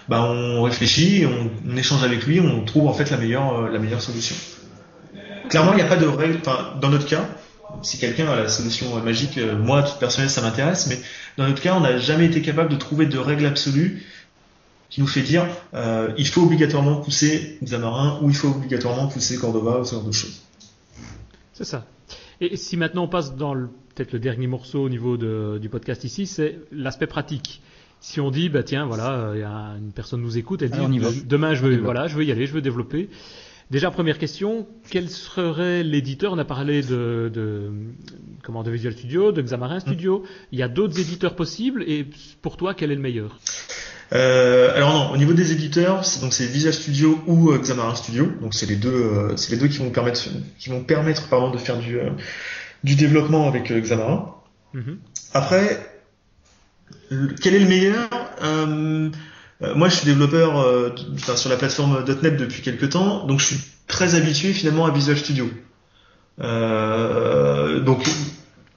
bah, 0.09 0.23
on 0.23 0.63
réfléchit, 0.63 1.27
on, 1.27 1.77
échange 1.77 2.03
avec 2.03 2.25
lui, 2.27 2.41
on 2.41 2.65
trouve 2.65 2.87
en 2.87 2.95
fait 2.95 3.11
la 3.11 3.19
meilleure, 3.19 3.69
la 3.71 3.79
meilleure 3.79 4.01
solution. 4.01 4.37
Clairement, 5.51 5.73
il 5.73 5.77
n'y 5.77 5.83
a 5.83 5.87
pas 5.87 5.97
de 5.97 6.07
règle. 6.07 6.41
Dans 6.81 6.89
notre 6.89 7.07
cas, 7.07 7.27
si 7.83 7.99
quelqu'un 7.99 8.27
a 8.29 8.37
la 8.37 8.49
solution 8.49 8.99
magique, 9.03 9.39
moi, 9.39 9.83
tout 9.83 9.99
personnel, 9.99 10.31
ça 10.31 10.41
m'intéresse, 10.41 10.87
mais 10.87 10.99
dans 11.37 11.47
notre 11.47 11.61
cas, 11.61 11.75
on 11.75 11.81
n'a 11.81 11.99
jamais 11.99 12.25
été 12.25 12.41
capable 12.41 12.71
de 12.71 12.77
trouver 12.77 13.05
de 13.05 13.19
règle 13.19 13.45
absolue 13.45 14.03
qui 14.91 15.01
nous 15.01 15.07
fait 15.07 15.23
dire 15.23 15.47
euh, 15.75 16.13
il 16.17 16.27
faut 16.27 16.43
obligatoirement 16.43 16.97
pousser 16.97 17.59
Xamarin 17.63 18.21
ou 18.23 18.31
il 18.31 18.37
faut 18.37 18.49
obligatoirement 18.49 19.09
pousser 19.09 19.39
Cordova 19.39 19.81
ou 19.81 19.85
ce 19.85 19.95
genre 19.95 20.05
de 20.05 20.13
choses. 20.13 20.41
C'est 21.53 21.65
ça. 21.65 21.87
Et 22.41 22.57
si 22.57 22.77
maintenant 22.77 23.05
on 23.05 23.09
passe 23.09 23.35
dans 23.35 23.55
peut-être 23.55 24.13
le 24.13 24.19
dernier 24.19 24.47
morceau 24.47 24.85
au 24.85 24.89
niveau 24.89 25.17
de, 25.17 25.59
du 25.61 25.69
podcast 25.69 26.05
ici, 26.05 26.27
c'est 26.27 26.61
l'aspect 26.73 27.07
pratique. 27.07 27.63
Si 28.01 28.21
on 28.21 28.31
dit 28.31 28.49
bah 28.49 28.63
tiens 28.63 28.87
voilà, 28.87 29.13
euh, 29.13 29.33
il 29.35 29.41
y 29.41 29.45
a 29.45 29.77
une 29.77 29.93
personne 29.93 30.23
nous 30.23 30.39
écoute, 30.39 30.63
elle 30.63 30.71
dit 30.71 31.25
demain 31.27 31.55
je 31.55 31.63
veux 31.63 31.77
voilà, 31.79 32.07
je 32.07 32.17
veux 32.17 32.25
y 32.25 32.33
aller, 32.33 32.47
je 32.47 32.53
veux 32.53 32.63
développer. 32.63 33.09
Déjà, 33.71 33.91
première 33.91 34.17
question, 34.17 34.67
quel 34.89 35.11
serait 35.11 35.83
l'éditeur? 35.83 36.33
On 36.33 36.39
a 36.39 36.47
parlé 36.47 36.81
de, 36.81 37.31
de, 37.31 37.71
comment, 38.43 38.63
de 38.63 38.71
Visual 38.71 38.95
Studio, 38.95 39.31
de 39.31 39.43
Xamarin 39.43 39.81
Studio. 39.81 40.23
Il 40.53 40.59
y 40.59 40.63
a 40.63 40.69
d'autres 40.69 40.99
éditeurs 40.99 41.37
possibles 41.37 41.83
et 41.87 42.07
pour 42.41 42.57
toi, 42.57 42.73
quel 42.73 42.93
est 42.93 42.95
le 42.95 43.03
meilleur? 43.03 43.39
Euh, 44.13 44.75
alors 44.75 44.93
non, 44.93 45.11
au 45.13 45.17
niveau 45.17 45.35
des 45.35 45.53
éditeurs, 45.53 46.05
c'est 46.05 46.21
donc 46.21 46.33
c'est 46.33 46.47
Visual 46.47 46.73
Studio 46.73 47.21
ou 47.27 47.51
euh, 47.51 47.59
Xamarin 47.59 47.95
Studio. 47.95 48.27
Donc 48.41 48.55
c'est 48.55 48.67
les 48.67 48.77
deux, 48.77 48.89
euh, 48.89 49.37
c'est 49.37 49.53
les 49.53 49.59
deux 49.59 49.69
qui 49.69 49.79
vont 49.79 49.91
permettre, 49.91 50.29
qui 50.59 50.71
vont 50.71 50.83
permettre 50.83 51.29
pardon 51.29 51.51
de 51.51 51.59
faire 51.59 51.79
du 51.79 51.99
euh, 51.99 52.11
du 52.85 52.95
développement 52.95 53.49
avec 53.49 53.71
Xamarin. 53.71 54.35
Mm-hmm. 54.75 54.97
Après, 55.35 56.03
quel 57.43 57.55
est 57.55 57.59
le 57.59 57.69
meilleur 57.69 58.09
Moi, 59.75 59.89
je 59.89 59.97
suis 59.97 60.07
développeur 60.07 60.95
sur 61.37 61.51
la 61.51 61.57
plateforme 61.57 62.05
.NET 62.23 62.37
depuis 62.37 62.63
quelques 62.63 62.91
temps, 62.91 63.27
donc 63.27 63.41
je 63.41 63.47
suis 63.47 63.61
très 63.89 64.15
habitué 64.15 64.53
finalement 64.53 64.87
à 64.87 64.93
Visual 64.93 65.19
Studio. 65.19 65.51
donc 66.39 68.09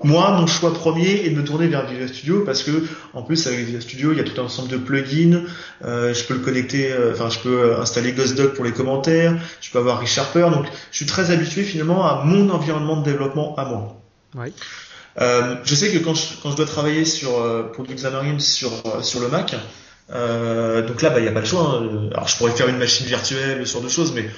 moi, 0.04 0.32
mon 0.32 0.48
choix 0.48 0.74
premier 0.74 1.26
est 1.26 1.30
de 1.30 1.36
me 1.36 1.44
tourner 1.44 1.68
vers 1.68 1.86
Visual 1.86 2.10
Studio 2.10 2.44
parce 2.46 2.64
que, 2.64 2.72
en 3.14 3.22
plus, 3.22 3.46
avec 3.48 3.60
Visual 3.60 3.82
Studio, 3.82 4.12
il 4.12 4.18
y 4.18 4.22
a 4.22 4.24
tout 4.24 4.40
un 4.40 4.46
ensemble 4.46 4.70
de 4.70 4.78
plugins. 4.78 5.44
Euh, 5.84 6.14
je 6.14 6.24
peux 6.24 6.34
le 6.34 6.40
connecter, 6.40 6.92
euh, 6.92 7.14
enfin, 7.14 7.30
je 7.30 7.40
peux 7.40 7.80
installer 7.80 8.14
GhostDoc 8.14 8.54
pour 8.56 8.66
les 8.66 8.72
commentaires. 8.72 9.38
Je 9.62 9.70
peux 9.72 9.80
avoir 9.80 10.00
ReSharper. 10.00 10.48
Donc, 10.52 10.66
je 10.92 10.98
suis 10.98 11.06
très 11.06 11.32
habitué 11.32 11.64
finalement 11.64 12.06
à 12.06 12.24
mon 12.26 12.50
environnement 12.50 12.98
de 12.98 13.06
développement 13.06 13.56
à 13.58 13.66
moi. 13.66 14.02
Oui. 14.36 14.54
Euh, 15.20 15.56
je 15.64 15.76
sais 15.76 15.92
que 15.92 15.98
quand 15.98 16.14
je, 16.14 16.36
quand 16.42 16.52
je 16.52 16.56
dois 16.56 16.66
travailler 16.66 17.06
sur 17.06 17.40
euh, 17.40 17.64
pour 17.64 17.86
du 17.86 17.94
Xamarin 17.94 18.40
sur 18.40 18.72
sur 19.04 19.20
le 19.20 19.28
Mac, 19.28 19.56
donc 20.10 21.02
là, 21.02 21.10
bah, 21.10 21.20
il 21.20 21.24
n'y 21.24 21.28
a 21.28 21.32
pas 21.32 21.42
le 21.42 21.46
choix. 21.46 21.62
Hein. 21.62 22.10
Alors, 22.14 22.28
je 22.28 22.38
pourrais 22.38 22.52
faire 22.52 22.70
une 22.70 22.78
machine 22.78 23.06
virtuelle, 23.06 23.66
ce 23.68 23.74
genre 23.74 23.84
de 23.84 23.90
choses, 23.90 24.14
mais 24.14 24.30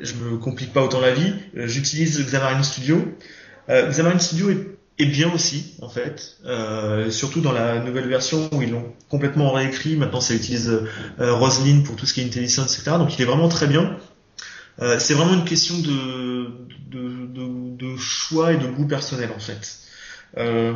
je 0.00 0.14
me 0.14 0.36
complique 0.36 0.72
pas 0.72 0.82
autant 0.82 1.00
la 1.00 1.12
vie. 1.12 1.34
J'utilise 1.54 2.24
Xamarin 2.24 2.62
Studio. 2.62 3.02
Xamarin 3.68 4.18
Studio 4.18 4.50
est 4.50 4.77
est 4.98 5.06
bien 5.06 5.32
aussi 5.32 5.74
en 5.80 5.88
fait, 5.88 6.38
euh, 6.44 7.10
surtout 7.10 7.40
dans 7.40 7.52
la 7.52 7.78
nouvelle 7.80 8.08
version 8.08 8.48
où 8.52 8.62
ils 8.62 8.70
l'ont 8.70 8.92
complètement 9.08 9.52
réécrit. 9.52 9.96
Maintenant, 9.96 10.20
ça 10.20 10.34
utilise 10.34 10.70
euh, 11.20 11.82
pour 11.84 11.96
tout 11.96 12.06
ce 12.06 12.14
qui 12.14 12.20
est 12.20 12.24
intelligence, 12.24 12.78
etc. 12.78 12.96
Donc, 12.98 13.16
il 13.16 13.22
est 13.22 13.26
vraiment 13.26 13.48
très 13.48 13.66
bien. 13.66 13.96
Euh, 14.80 14.98
c'est 14.98 15.14
vraiment 15.14 15.34
une 15.34 15.44
question 15.44 15.76
de, 15.78 16.50
de, 16.90 17.26
de, 17.76 17.96
choix 17.96 18.52
et 18.52 18.56
de 18.56 18.66
goût 18.66 18.86
personnel 18.86 19.30
en 19.34 19.40
fait. 19.40 19.78
Euh, 20.36 20.72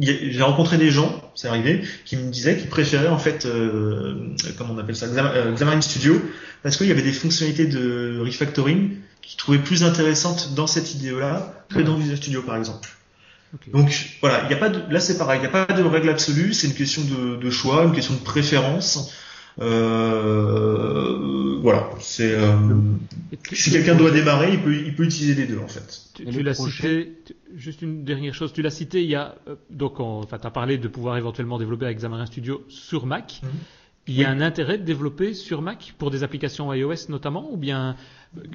j'ai 0.00 0.42
rencontré 0.42 0.78
des 0.78 0.90
gens, 0.90 1.20
c'est 1.34 1.48
arrivé, 1.48 1.82
qui 2.04 2.16
me 2.16 2.30
disaient 2.30 2.56
qu'ils 2.56 2.70
préféraient 2.70 3.08
en 3.08 3.18
fait, 3.18 3.44
euh, 3.44 4.34
comment 4.56 4.74
on 4.74 4.78
appelle 4.78 4.96
ça, 4.96 5.08
Xamarin 5.08 5.80
Studio, 5.80 6.22
parce 6.62 6.76
qu'il 6.76 6.86
y 6.86 6.90
avait 6.90 7.02
des 7.02 7.12
fonctionnalités 7.12 7.66
de 7.66 8.22
refactoring 8.24 8.96
qu'ils 9.20 9.36
trouvaient 9.36 9.58
plus 9.58 9.84
intéressantes 9.84 10.54
dans 10.54 10.66
cette 10.66 10.94
idée-là 10.94 11.66
que 11.68 11.80
dans 11.80 11.96
Visual 11.96 12.16
Studio 12.16 12.42
par 12.42 12.56
exemple. 12.56 12.88
Donc 13.72 14.16
voilà, 14.20 14.46
il 14.48 14.54
a 14.54 14.56
pas 14.56 14.70
de, 14.70 14.80
là 14.92 14.98
c'est 14.98 15.18
pareil, 15.18 15.38
il 15.38 15.42
n'y 15.42 15.54
a 15.54 15.66
pas 15.66 15.72
de 15.72 15.82
règle 15.82 16.08
absolue, 16.08 16.54
c'est 16.54 16.68
une 16.68 16.74
question 16.74 17.02
de, 17.02 17.36
de, 17.36 17.50
choix, 17.50 17.84
une 17.84 17.92
question 17.92 18.14
de 18.14 18.20
préférence. 18.20 19.14
Euh, 19.60 21.58
voilà, 21.60 21.90
c'est 22.00 22.32
euh, 22.32 22.56
si 23.52 23.70
quelqu'un 23.70 23.94
doit 23.94 24.10
démarrer, 24.10 24.54
il 24.54 24.62
peut, 24.62 24.74
il 24.74 24.94
peut 24.94 25.04
utiliser 25.04 25.34
les 25.34 25.46
deux 25.46 25.58
en 25.58 25.68
fait. 25.68 26.00
Tu, 26.14 26.24
tu 26.24 26.42
l'as 26.42 26.54
cité, 26.54 27.12
juste 27.54 27.82
une 27.82 28.04
dernière 28.04 28.34
chose, 28.34 28.54
tu 28.54 28.62
l'as 28.62 28.70
cité, 28.70 29.02
il 29.02 29.10
y 29.10 29.14
a 29.14 29.34
euh, 29.48 29.56
donc 29.68 30.00
enfin 30.00 30.38
tu 30.38 30.46
as 30.46 30.50
parlé 30.50 30.78
de 30.78 30.88
pouvoir 30.88 31.18
éventuellement 31.18 31.58
développer 31.58 31.84
avec 31.84 31.98
Xamarin 31.98 32.24
Studio 32.24 32.64
sur 32.68 33.04
Mac. 33.04 33.40
Mhm. 33.42 33.50
Il 34.08 34.14
y 34.14 34.24
a 34.24 34.30
un 34.30 34.40
intérêt 34.40 34.78
de 34.78 34.84
développer 34.84 35.32
sur 35.32 35.62
Mac 35.62 35.94
pour 35.96 36.10
des 36.10 36.24
applications 36.24 36.72
iOS 36.72 37.08
notamment 37.08 37.48
ou 37.52 37.56
bien 37.56 37.96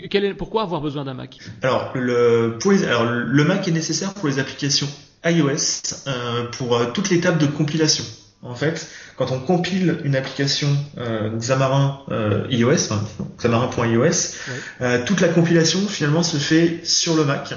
quel 0.10 0.26
est, 0.26 0.34
pourquoi 0.34 0.64
avoir 0.64 0.82
besoin 0.82 1.06
d'un 1.06 1.14
Mac? 1.14 1.40
Alors 1.62 1.92
le, 1.96 2.58
pour 2.60 2.74
alors 2.74 3.06
le 3.06 3.44
Mac 3.44 3.68
est 3.68 3.72
nécessaire 3.72 4.14
pour 4.14 4.28
les 4.28 4.40
applications 4.40 4.88
iOS 5.26 6.06
euh, 6.08 6.46
pour 6.58 6.76
euh, 6.76 6.88
toute 6.94 7.10
l'étape 7.10 7.38
de 7.38 7.46
compilation. 7.46 8.04
En 8.44 8.56
fait, 8.56 8.88
quand 9.16 9.32
on 9.32 9.40
compile 9.40 9.98
une 10.04 10.16
application 10.16 10.68
euh, 10.98 11.36
Xamarin 11.38 12.02
euh, 12.12 12.46
iOS, 12.50 12.92
enfin, 12.92 13.04
Xamarin.iOS, 13.38 15.06
toute 15.06 15.22
la 15.22 15.30
compilation 15.30 15.80
finalement 15.88 16.24
se 16.24 16.38
fait 16.38 16.82
sur 16.84 17.16
le 17.16 17.26
Mac. 17.26 17.54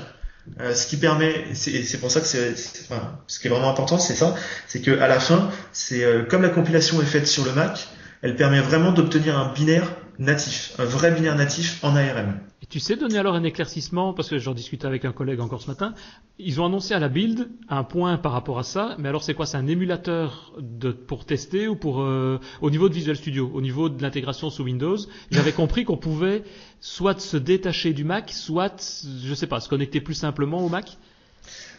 Euh, 0.61 0.75
ce 0.75 0.87
qui 0.87 0.97
permet, 0.97 1.45
c'est 1.55 1.99
pour 1.99 2.11
ça 2.11 2.21
que 2.21 2.27
c'est, 2.27 2.55
enfin, 2.83 3.19
ce 3.27 3.39
qui 3.39 3.47
est 3.47 3.51
vraiment 3.51 3.71
important, 3.71 3.99
c'est 3.99 4.15
ça, 4.15 4.35
c'est 4.67 4.81
que 4.81 4.99
à 5.01 5.07
la 5.07 5.21
fin, 5.21 5.51
c'est 5.73 6.03
euh, 6.03 6.25
comme 6.25 6.43
la 6.43 6.49
compilation 6.49 7.01
est 7.01 7.07
faite 7.07 7.27
sur 7.27 7.45
le 7.45 7.53
Mac, 7.53 7.89
elle 8.23 8.37
permet 8.37 8.61
vraiment 8.61 8.93
d'obtenir 8.93 9.39
un 9.39 9.53
binaire 9.53 9.91
natif, 10.19 10.75
un 10.79 10.85
vrai 10.85 11.11
binaire 11.13 11.35
natif 11.35 11.83
en 11.83 11.97
ARM. 11.97 12.39
Et 12.63 12.67
tu 12.67 12.79
sais 12.79 12.97
donner 12.97 13.17
alors 13.17 13.35
un 13.35 13.43
éclaircissement, 13.43 14.13
parce 14.13 14.29
que 14.29 14.39
j'en 14.39 14.53
discutais 14.53 14.87
avec 14.87 15.07
un 15.07 15.13
collègue 15.13 15.41
encore 15.41 15.63
ce 15.63 15.69
matin, 15.69 15.95
ils 16.39 16.61
ont 16.61 16.67
annoncé 16.67 16.93
à 16.93 16.99
la 16.99 17.09
build 17.09 17.49
un 17.71 17.85
point 17.85 18.19
par 18.19 18.33
rapport 18.33 18.59
à 18.59 18.63
ça, 18.63 18.97
mais 18.99 19.09
alors 19.09 19.23
c'est 19.23 19.33
quoi 19.33 19.47
C'est 19.47 19.57
un 19.57 19.67
émulateur 19.67 20.53
de, 20.59 20.91
pour 20.91 21.25
tester 21.25 21.69
ou 21.69 21.77
pour 21.77 22.03
euh, 22.03 22.39
au 22.61 22.71
niveau 22.71 22.91
de 22.91 22.95
Visual 22.95 23.17
Studio, 23.17 23.51
au 23.55 23.63
niveau 23.63 23.89
de 23.89 24.03
l'intégration 24.03 24.51
sous 24.51 24.65
Windows 24.65 24.99
J'avais 25.31 25.53
compris 25.53 25.85
qu'on 25.85 25.97
pouvait 25.97 26.43
soit 26.81 27.19
se 27.19 27.39
détacher 27.39 27.95
du 27.95 28.05
Mac, 28.05 28.31
soit, 28.31 29.07
je 29.25 29.35
sais 29.35 29.47
pas, 29.47 29.61
se 29.61 29.69
connecter 29.71 30.03
plus 30.03 30.15
simplement 30.15 30.59
au 30.59 30.69
Mac 30.69 30.99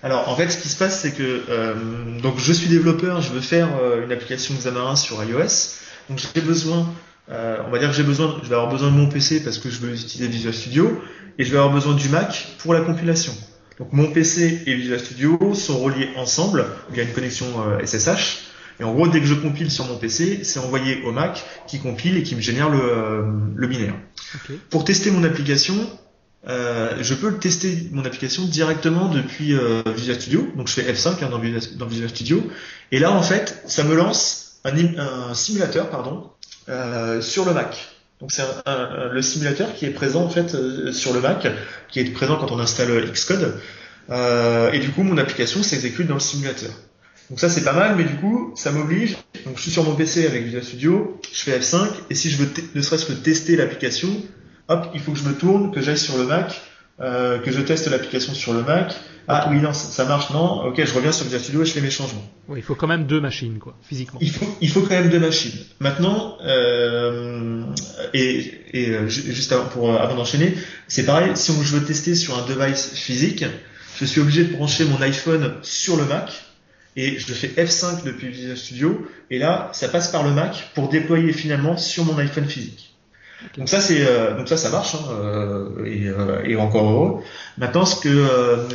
alors 0.03 0.27
en 0.29 0.35
fait, 0.35 0.49
ce 0.49 0.59
qui 0.59 0.67
se 0.67 0.77
passe, 0.77 0.99
c'est 0.99 1.11
que 1.11 1.43
euh, 1.47 1.75
donc 2.21 2.39
je 2.39 2.51
suis 2.51 2.67
développeur, 2.67 3.21
je 3.21 3.31
veux 3.31 3.39
faire 3.39 3.69
euh, 3.79 4.03
une 4.03 4.11
application 4.11 4.55
Xamarin 4.55 4.95
sur 4.95 5.23
iOS, 5.23 5.75
donc 6.11 6.19
j'ai 6.35 6.41
besoin 6.41 6.85
euh, 7.31 7.57
on 7.65 7.71
va 7.71 7.79
dire 7.79 7.89
que 7.89 7.95
j'ai 7.95 8.03
besoin, 8.03 8.37
je 8.43 8.49
vais 8.49 8.55
avoir 8.55 8.69
besoin 8.69 8.89
de 8.89 8.95
mon 8.95 9.07
PC 9.07 9.43
parce 9.43 9.57
que 9.57 9.69
je 9.69 9.79
veux 9.79 9.93
utiliser 9.93 10.27
Visual 10.27 10.53
Studio 10.53 11.01
et 11.37 11.45
je 11.45 11.51
vais 11.51 11.57
avoir 11.57 11.73
besoin 11.73 11.93
du 11.93 12.09
Mac 12.09 12.47
pour 12.57 12.73
la 12.73 12.81
compilation. 12.81 13.33
Donc 13.79 13.93
mon 13.93 14.11
PC 14.11 14.63
et 14.65 14.75
Visual 14.75 14.99
Studio 14.99 15.53
sont 15.53 15.79
reliés 15.79 16.09
ensemble 16.17 16.65
via 16.91 17.03
une 17.03 17.13
connexion 17.13 17.47
SSH. 17.83 18.09
Euh, 18.09 18.81
et 18.81 18.83
en 18.83 18.93
gros, 18.93 19.07
dès 19.07 19.19
que 19.19 19.27
je 19.27 19.35
compile 19.35 19.69
sur 19.71 19.85
mon 19.85 19.97
PC, 19.97 20.43
c'est 20.43 20.59
envoyé 20.59 21.03
au 21.03 21.11
Mac 21.11 21.43
qui 21.67 21.79
compile 21.79 22.17
et 22.17 22.23
qui 22.23 22.35
me 22.35 22.41
génère 22.41 22.69
le, 22.69 22.81
euh, 22.81 23.67
binaire. 23.67 23.93
Pour 24.69 24.83
tester 24.83 25.11
mon 25.11 25.23
application, 25.23 25.75
je 26.47 27.13
peux 27.13 27.33
tester 27.37 27.89
mon 27.91 28.03
application 28.03 28.43
directement 28.43 29.07
depuis 29.07 29.55
Visual 29.95 30.19
Studio. 30.19 30.47
Donc 30.57 30.67
je 30.67 30.73
fais 30.73 30.91
F5 30.91 31.23
hein, 31.23 31.29
dans, 31.29 31.85
Visual, 31.85 32.09
Studio. 32.09 32.43
Et 32.91 32.99
là, 32.99 33.11
en 33.11 33.21
fait, 33.21 33.61
ça 33.67 33.83
me 33.83 33.95
lance 33.95 34.40
un, 34.63 34.97
un 34.97 35.33
simulateur 35.33 35.89
pardon, 35.89 36.29
euh, 36.69 37.21
sur 37.21 37.45
le 37.45 37.53
Mac. 37.53 37.89
Donc 38.19 38.31
c'est 38.31 38.43
le 39.11 39.21
simulateur 39.23 39.73
qui 39.73 39.85
est 39.85 39.89
présent 39.89 40.23
en 40.23 40.29
fait 40.29 40.53
euh, 40.53 40.91
sur 40.91 41.11
le 41.11 41.21
Mac, 41.21 41.47
qui 41.89 41.99
est 41.99 42.05
présent 42.11 42.37
quand 42.37 42.51
on 42.51 42.59
installe 42.59 43.11
Xcode. 43.11 43.59
Euh, 44.09 44.71
et 44.71 44.79
du 44.79 44.89
coup, 44.89 45.03
mon 45.03 45.17
application 45.17 45.63
s'exécute 45.63 46.07
dans 46.07 46.15
le 46.15 46.19
simulateur. 46.19 46.71
Donc 47.29 47.39
ça 47.39 47.49
c'est 47.49 47.63
pas 47.63 47.73
mal, 47.73 47.95
mais 47.95 48.03
du 48.03 48.15
coup, 48.15 48.53
ça 48.55 48.71
m'oblige. 48.71 49.17
Donc 49.45 49.57
je 49.57 49.61
suis 49.61 49.71
sur 49.71 49.83
mon 49.83 49.95
PC 49.95 50.27
avec 50.27 50.43
Visual 50.43 50.63
Studio, 50.63 51.19
je 51.33 51.41
fais 51.41 51.57
F5, 51.57 51.87
et 52.09 52.15
si 52.15 52.29
je 52.29 52.37
veux 52.37 52.49
ne 52.75 52.81
serait-ce 52.81 53.05
que 53.05 53.13
tester 53.13 53.55
l'application, 53.55 54.09
hop, 54.67 54.87
il 54.93 54.99
faut 54.99 55.13
que 55.13 55.17
je 55.17 55.23
me 55.23 55.33
tourne, 55.33 55.71
que 55.71 55.81
j'aille 55.81 55.97
sur 55.97 56.17
le 56.17 56.25
Mac, 56.25 56.61
euh, 57.01 57.39
que 57.39 57.51
je 57.51 57.61
teste 57.61 57.87
l'application 57.87 58.33
sur 58.33 58.53
le 58.53 58.63
Mac. 58.63 58.93
Ah 59.27 59.47
oui, 59.49 59.59
non, 59.59 59.73
ça 59.73 60.05
marche, 60.05 60.31
non. 60.31 60.65
Ok, 60.65 60.83
je 60.83 60.93
reviens 60.93 61.11
sur 61.11 61.23
Visual 61.23 61.41
Studio 61.41 61.61
et 61.61 61.65
je 61.65 61.71
fais 61.71 61.81
mes 61.81 61.89
changements. 61.89 62.27
Oui, 62.47 62.59
il 62.59 62.63
faut 62.63 62.75
quand 62.75 62.87
même 62.87 63.05
deux 63.05 63.21
machines, 63.21 63.59
quoi, 63.59 63.75
physiquement. 63.81 64.19
Il 64.21 64.31
faut, 64.31 64.45
il 64.61 64.69
faut 64.69 64.81
quand 64.81 64.89
même 64.89 65.09
deux 65.09 65.19
machines. 65.19 65.57
Maintenant, 65.79 66.37
euh, 66.43 67.63
et, 68.13 68.53
et 68.73 68.89
euh, 68.89 69.07
juste 69.07 69.51
avant, 69.51 69.65
pour, 69.65 69.93
avant 69.99 70.15
d'enchaîner, 70.15 70.55
c'est 70.87 71.05
pareil. 71.05 71.31
Si 71.35 71.51
je 71.51 71.75
veux 71.75 71.83
tester 71.83 72.15
sur 72.15 72.37
un 72.37 72.45
device 72.45 72.93
physique, 72.93 73.45
je 73.99 74.05
suis 74.05 74.19
obligé 74.19 74.43
de 74.43 74.53
brancher 74.53 74.85
mon 74.85 75.01
iPhone 75.01 75.53
sur 75.61 75.97
le 75.97 76.05
Mac 76.05 76.31
et 76.95 77.19
je 77.19 77.33
fais 77.33 77.47
F5 77.47 78.03
depuis 78.03 78.29
Visual 78.29 78.57
Studio 78.57 79.07
et 79.29 79.37
là, 79.37 79.69
ça 79.73 79.87
passe 79.87 80.09
par 80.09 80.23
le 80.23 80.31
Mac 80.31 80.71
pour 80.75 80.89
déployer 80.89 81.31
finalement 81.33 81.77
sur 81.77 82.03
mon 82.03 82.17
iPhone 82.17 82.45
physique. 82.45 82.90
Donc 83.57 83.69
ça 83.69 83.81
c'est 83.81 84.05
euh, 84.05 84.37
donc 84.37 84.47
ça 84.47 84.57
ça 84.57 84.69
marche 84.69 84.95
hein, 84.95 85.05
euh, 85.11 85.85
et, 85.85 86.07
euh, 86.07 86.43
et, 86.45 86.55
encore 86.55 86.89
heureux. 86.89 87.23
Maintenant 87.57 87.85
ce 87.85 87.99
que 87.99 88.27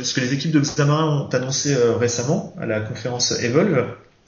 ce 0.03 0.13
que 0.13 0.19
les 0.19 0.33
équipes 0.33 0.51
de 0.51 0.59
Xamarin 0.59 1.21
ont 1.21 1.29
annoncé 1.29 1.75
récemment 1.99 2.53
à 2.59 2.65
la 2.65 2.81
conférence 2.81 3.31
Evolve, 3.31 3.85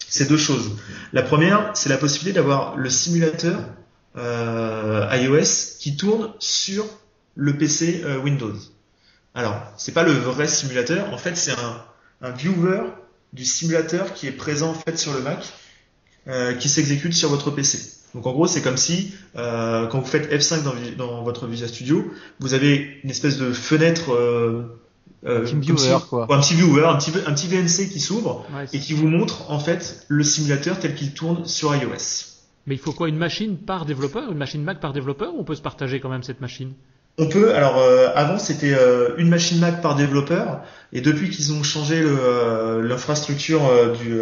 c'est 0.08 0.28
deux 0.28 0.38
choses. 0.38 0.72
La 1.14 1.22
première, 1.22 1.72
c'est 1.76 1.90
la 1.90 1.98
possibilité 1.98 2.34
d'avoir 2.34 2.76
le 2.78 2.90
simulateur 2.90 3.60
euh, 4.18 5.08
iOS 5.14 5.78
qui 5.80 5.96
tourne 5.96 6.34
sur 6.40 6.86
le 7.36 7.58
PC 7.58 8.02
euh, 8.04 8.20
Windows. 8.20 8.56
Alors, 9.36 9.62
c'est 9.78 9.94
pas 9.94 10.04
le 10.04 10.12
vrai 10.12 10.48
simulateur. 10.48 11.14
En 11.14 11.18
fait, 11.18 11.38
c'est 11.38 11.52
un, 11.52 11.86
un, 12.22 12.32
viewer 12.32 12.82
du 13.34 13.46
simulateur 13.46 14.14
qui 14.14 14.28
est 14.28 14.32
présent 14.32 14.72
en 14.72 14.74
fait 14.74 14.98
sur 14.98 15.14
le 15.14 15.22
Mac, 15.22 15.46
euh, 16.28 16.56
qui 16.56 16.70
s'exécute 16.70 17.14
sur 17.14 17.30
votre 17.30 17.52
PC. 17.52 17.99
Donc 18.16 18.26
en 18.26 18.32
gros, 18.32 18.48
c'est 18.48 18.62
comme 18.62 18.78
si 18.78 19.14
euh, 19.36 19.88
quand 19.88 20.00
vous 20.00 20.06
faites 20.06 20.32
F5 20.32 20.64
dans, 20.64 20.74
dans, 20.98 21.24
votre 21.24 21.46
Visual 21.48 21.70
Studio, 21.70 22.12
vous 22.40 22.54
avez 22.54 23.00
une 23.04 23.10
espèce 23.10 23.38
de 23.38 23.52
fenêtre 23.52 24.14
euh, 24.14 24.80
euh, 25.26 25.46
un 25.46 25.60
petit 25.60 25.74
viewer, 25.74 25.98
quoi. 26.10 26.28
un 26.30 26.40
petit 26.40 26.56
viewer, 26.56 26.86
un 26.86 26.96
petit, 26.96 27.12
un 27.28 27.34
petit 27.34 27.48
VNC 27.48 27.90
qui 27.90 28.00
s'ouvre 28.00 28.46
et 28.72 28.80
qui 28.80 28.94
vous 28.94 29.08
montre 29.08 29.52
en 29.52 29.60
fait 29.60 30.06
le 30.08 30.24
simulateur 30.24 30.80
tel 30.80 30.96
qu'il 30.96 31.14
tourne 31.14 31.46
sur 31.46 31.76
iOS. 31.76 32.26
Mais 32.68 32.76
il 32.76 32.80
faut 32.80 32.94
quoi 32.94 33.10
Une 33.10 33.18
machine 33.18 33.58
par 33.58 33.86
développeur 33.86 34.32
Une 34.32 34.38
machine 34.38 34.64
Mac 34.64 34.80
par 34.80 34.94
développeur 34.94 35.36
ou 35.36 35.40
on 35.40 35.44
peut 35.44 35.56
se 35.56 35.62
partager 35.62 36.00
quand 36.00 36.10
même 36.10 36.24
cette 36.24 36.42
machine? 36.42 36.74
On 37.18 37.28
peut. 37.28 37.54
Alors 37.54 37.78
euh, 37.80 38.08
avant 38.16 38.40
c'était 38.40 38.74
euh, 38.74 39.16
une 39.18 39.28
machine 39.28 39.60
Mac 39.60 39.82
par 39.82 39.96
développeur 39.96 40.62
et 40.94 41.02
depuis 41.02 41.30
qu'ils 41.30 41.52
ont 41.52 41.64
changé 41.64 42.02
l'infrastructure 42.82 43.62
du 44.02 44.22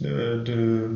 de 0.00 0.88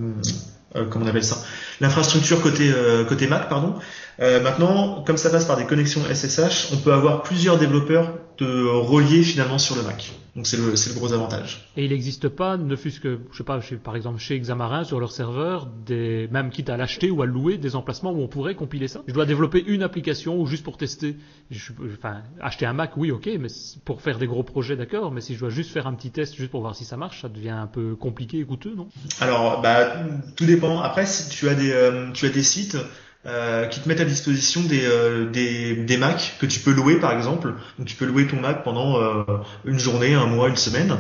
comment 0.91 1.05
on 1.05 1.09
appelle 1.09 1.25
ça? 1.25 1.39
L'infrastructure 1.81 2.41
côté 2.41 2.73
côté 3.09 3.27
Mac 3.27 3.49
pardon 3.49 3.75
euh, 4.21 4.41
maintenant, 4.43 5.03
comme 5.07 5.17
ça 5.17 5.31
passe 5.31 5.45
par 5.45 5.57
des 5.57 5.65
connexions 5.65 6.03
SSH, 6.03 6.69
on 6.73 6.77
peut 6.77 6.93
avoir 6.93 7.23
plusieurs 7.23 7.59
développeurs 7.59 8.13
de 8.39 8.67
relier 8.67 9.23
finalement 9.23 9.59
sur 9.59 9.75
le 9.77 9.83
Mac. 9.83 10.13
Donc 10.35 10.47
c'est 10.47 10.57
le, 10.57 10.71
le 10.71 10.95
gros 10.95 11.13
avantage. 11.13 11.69
Et 11.77 11.85
il 11.85 11.91
n'existe 11.91 12.29
pas, 12.29 12.57
ne 12.57 12.75
fût-ce 12.75 13.01
que, 13.01 13.21
je 13.33 13.37
sais 13.37 13.45
pas, 13.45 13.61
par 13.85 13.97
exemple 13.97 14.19
chez 14.19 14.39
Xamarin, 14.39 14.83
sur 14.85 14.99
leur 14.99 15.13
serveur, 15.13 15.69
des, 15.85 16.27
même 16.31 16.49
quitte 16.51 16.71
à 16.71 16.79
l'acheter 16.79 17.11
ou 17.11 17.21
à 17.21 17.27
louer, 17.27 17.59
des 17.59 17.77
emplacements 17.77 18.13
où 18.13 18.21
on 18.23 18.29
pourrait 18.29 18.55
compiler 18.55 18.89
ça. 18.89 19.03
Je 19.07 19.13
dois 19.13 19.27
développer 19.27 19.63
une 19.67 19.83
application 19.83 20.41
ou 20.41 20.47
juste 20.47 20.65
pour 20.65 20.79
tester. 20.79 21.17
Je, 21.51 21.73
enfin, 21.99 22.23
acheter 22.41 22.65
un 22.65 22.73
Mac, 22.73 22.97
oui, 22.97 23.11
ok, 23.11 23.29
mais 23.39 23.49
pour 23.85 24.01
faire 24.01 24.19
des 24.19 24.27
gros 24.27 24.43
projets, 24.43 24.77
d'accord. 24.77 25.13
Mais 25.13 25.21
si 25.21 25.35
je 25.35 25.41
dois 25.41 25.51
juste 25.51 25.71
faire 25.71 25.87
un 25.87 25.93
petit 25.93 26.11
test 26.11 26.35
juste 26.35 26.51
pour 26.51 26.63
voir 26.63 26.75
si 26.75 26.87
ça 26.87 26.97
marche, 26.97 27.21
ça 27.21 27.29
devient 27.29 27.51
un 27.51 27.67
peu 27.67 27.95
compliqué 27.95 28.39
et 28.39 28.45
coûteux, 28.45 28.75
non? 28.75 28.89
Alors, 29.21 29.61
bah, 29.61 29.97
tout 30.37 30.47
dépend. 30.47 30.81
Après, 30.81 31.05
si 31.05 31.29
tu 31.29 31.49
as 31.51 31.55
des, 31.55 31.73
euh, 31.73 32.11
tu 32.13 32.25
as 32.25 32.31
des 32.31 32.43
sites 32.43 32.79
euh, 33.25 33.67
qui 33.67 33.79
te 33.79 33.89
mettent 33.89 34.01
à 34.01 34.05
disposition 34.05 34.63
des, 34.63 34.85
euh, 34.85 35.31
des, 35.31 35.77
des 35.77 35.97
Macs 35.97 36.35
que 36.41 36.47
tu 36.47 36.59
peux 36.59 36.73
louer 36.73 36.97
par 36.97 37.13
exemple. 37.13 37.55
Donc 37.79 37.87
tu 37.87 37.95
peux 37.95 38.05
louer 38.05 38.27
ton 38.27 38.41
Mac 38.41 38.65
pendant 38.65 39.01
euh, 39.01 39.23
une 39.65 39.79
journée, 39.79 40.15
un 40.15 40.27
mois, 40.27 40.49
une 40.49 40.57
semaine. 40.57 40.97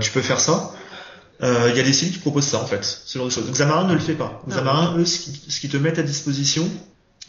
tu 0.00 0.10
peux 0.12 0.20
faire 0.20 0.40
ça. 0.40 0.70
Il 1.40 1.76
y 1.76 1.80
a 1.80 1.82
des 1.82 1.92
sites 1.92 2.12
qui 2.12 2.18
proposent 2.20 2.46
ça 2.46 2.58
en 2.58 2.66
fait, 2.66 2.84
ce 2.84 3.18
genre 3.18 3.26
de 3.26 3.32
choses. 3.32 3.50
Xamarin 3.50 3.88
ne 3.88 3.94
le 3.94 3.98
fait 3.98 4.14
pas. 4.14 4.40
Ah 4.46 4.50
Xamarin, 4.50 4.98
eux, 4.98 5.04
ce 5.04 5.18
qu'ils 5.18 5.52
qui 5.60 5.68
te 5.68 5.76
mettent 5.76 5.98
à 5.98 6.04
disposition, 6.04 6.70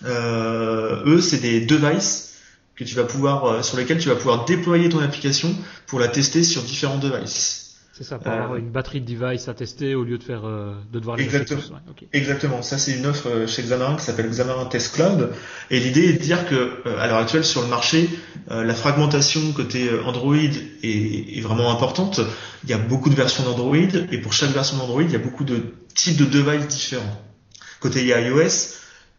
eux, 0.06 1.20
c'est 1.20 1.40
des 1.40 1.62
devices 1.62 2.36
que 2.76 2.84
tu 2.84 2.94
vas 2.94 3.06
pouvoir, 3.06 3.66
sur 3.66 3.78
lesquels 3.78 3.98
tu 3.98 4.10
vas 4.10 4.16
pouvoir 4.16 4.46
déployer 4.46 4.90
ton 4.90 5.00
application 5.00 5.56
pour 5.88 6.00
la 6.00 6.08
tester 6.08 6.44
sur 6.44 6.62
différents 6.62 7.00
devices. 7.00 7.63
C'est 7.96 8.04
ça, 8.04 8.18
pour 8.18 8.32
avoir 8.32 8.54
euh, 8.54 8.58
une 8.58 8.72
batterie 8.72 9.02
de 9.02 9.14
device 9.14 9.48
à 9.48 9.54
tester 9.54 9.94
au 9.94 10.04
lieu 10.04 10.18
de 10.18 10.24
faire 10.24 10.48
euh, 10.48 10.74
de 10.92 10.98
devoir 10.98 11.16
les 11.16 11.26
Exactement. 11.26 11.62
Exactement. 12.12 12.62
Ça, 12.64 12.80
c'est 12.80 12.94
une 12.94 13.06
offre 13.06 13.30
euh, 13.30 13.46
chez 13.46 13.62
Xamarin 13.62 13.98
qui 13.98 14.04
s'appelle 14.04 14.28
Xamarin 14.32 14.66
Test 14.66 14.96
Cloud. 14.96 15.30
Et 15.70 15.80
l'idée 15.80 16.10
est 16.10 16.14
de 16.14 16.18
dire 16.18 16.50
que 16.50 16.82
à 16.98 17.06
l'heure 17.06 17.20
actuelle 17.20 17.46
sur 17.46 17.62
le 17.62 17.68
marché, 17.68 18.10
la 18.50 18.74
fragmentation 18.74 19.52
côté 19.54 19.90
Android 20.06 20.36
est, 20.36 21.38
est, 21.38 21.42
vraiment 21.42 21.72
importante. 21.72 22.20
Il 22.64 22.72
y 22.72 22.74
a 22.74 22.80
beaucoup 22.80 23.10
de 23.10 23.16
versions 23.16 23.44
d'Android 23.44 23.78
et 24.12 24.18
pour 24.18 24.34
chaque 24.34 24.52
version 24.52 24.78
d'Android, 24.78 25.04
il 25.04 25.12
y 25.12 25.16
a 25.16 25.20
beaucoup 25.20 25.44
de 25.44 25.74
types 25.94 26.18
de 26.18 26.26
devices 26.26 26.68
différents. 26.68 27.22
Côté 27.80 28.06
iOS, 28.06 28.76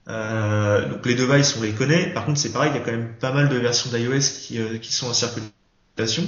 euh, 0.08 0.88
donc 0.88 1.06
les 1.06 1.14
devices 1.14 1.56
on 1.58 1.62
les 1.62 1.72
connaît. 1.72 2.12
Par 2.12 2.26
contre, 2.26 2.40
c'est 2.40 2.52
pareil, 2.52 2.72
il 2.74 2.78
y 2.78 2.82
a 2.82 2.84
quand 2.84 2.92
même 2.92 3.14
pas 3.20 3.32
mal 3.32 3.48
de 3.48 3.56
versions 3.56 3.90
d'iOS 3.90 4.18
qui, 4.18 4.58
qui 4.80 4.92
sont 4.92 5.06
en 5.06 5.14
circulation. 5.14 6.24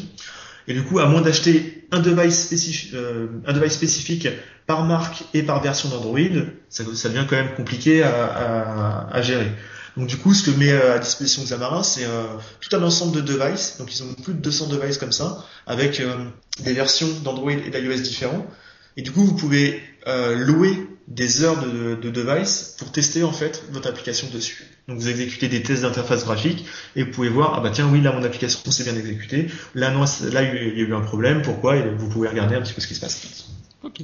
Et 0.68 0.74
du 0.74 0.82
coup, 0.82 0.98
à 0.98 1.06
moins 1.06 1.20
d'acheter 1.20 1.86
un 1.92 2.00
device 2.00 2.44
spécifique, 2.44 2.94
euh, 2.94 3.28
un 3.46 3.52
device 3.52 3.74
spécifique 3.74 4.28
par 4.66 4.84
marque 4.84 5.24
et 5.32 5.42
par 5.42 5.62
version 5.62 5.88
d'Android, 5.88 6.18
ça, 6.68 6.84
ça, 6.94 7.08
devient 7.08 7.24
quand 7.28 7.36
même 7.36 7.54
compliqué 7.54 8.02
à, 8.02 8.26
à, 8.26 9.16
à, 9.16 9.22
gérer. 9.22 9.50
Donc 9.96 10.08
du 10.08 10.16
coup, 10.16 10.34
ce 10.34 10.50
que 10.50 10.56
met 10.56 10.72
à 10.72 10.98
disposition 10.98 11.42
Xamarin, 11.44 11.82
c'est 11.82 12.04
euh, 12.04 12.24
tout 12.60 12.74
un 12.76 12.82
ensemble 12.82 13.16
de 13.16 13.20
devices. 13.20 13.76
Donc 13.78 13.94
ils 13.94 14.02
ont 14.02 14.12
plus 14.14 14.34
de 14.34 14.40
200 14.40 14.66
devices 14.68 14.98
comme 14.98 15.12
ça, 15.12 15.44
avec 15.66 16.00
euh, 16.00 16.16
des 16.64 16.72
versions 16.72 17.08
d'Android 17.22 17.52
et 17.52 17.70
d'iOS 17.70 18.02
différents. 18.02 18.46
Et 18.96 19.02
du 19.02 19.12
coup, 19.12 19.24
vous 19.24 19.36
pouvez 19.36 19.80
euh, 20.06 20.34
louer 20.36 20.88
des 21.08 21.44
heures 21.44 21.60
de, 21.64 21.94
de, 21.94 22.10
device 22.10 22.76
pour 22.78 22.90
tester 22.90 23.22
en 23.22 23.32
fait 23.32 23.64
votre 23.70 23.88
application 23.88 24.28
dessus. 24.32 24.64
Donc 24.88 24.98
vous 24.98 25.08
exécutez 25.08 25.48
des 25.48 25.62
tests 25.62 25.82
d'interface 25.82 26.24
graphique 26.24 26.64
et 26.96 27.04
vous 27.04 27.10
pouvez 27.12 27.28
voir 27.28 27.54
ah 27.56 27.60
bah 27.60 27.70
tiens 27.70 27.88
oui 27.90 28.00
là 28.00 28.12
mon 28.12 28.24
application 28.24 28.70
s'est 28.70 28.82
bien 28.84 28.96
exécutée, 28.96 29.46
là 29.74 29.92
non 29.92 30.04
là 30.32 30.42
il 30.42 30.78
y 30.78 30.82
a 30.82 30.84
eu 30.84 30.94
un 30.94 31.00
problème, 31.00 31.42
pourquoi? 31.42 31.76
Et 31.76 31.88
vous 31.94 32.08
pouvez 32.08 32.28
regarder 32.28 32.56
un 32.56 32.60
petit 32.60 32.72
peu 32.72 32.80
ce 32.80 32.88
qui 32.88 32.96
se 32.96 33.00
passe. 33.00 33.48
Ok. 33.84 34.02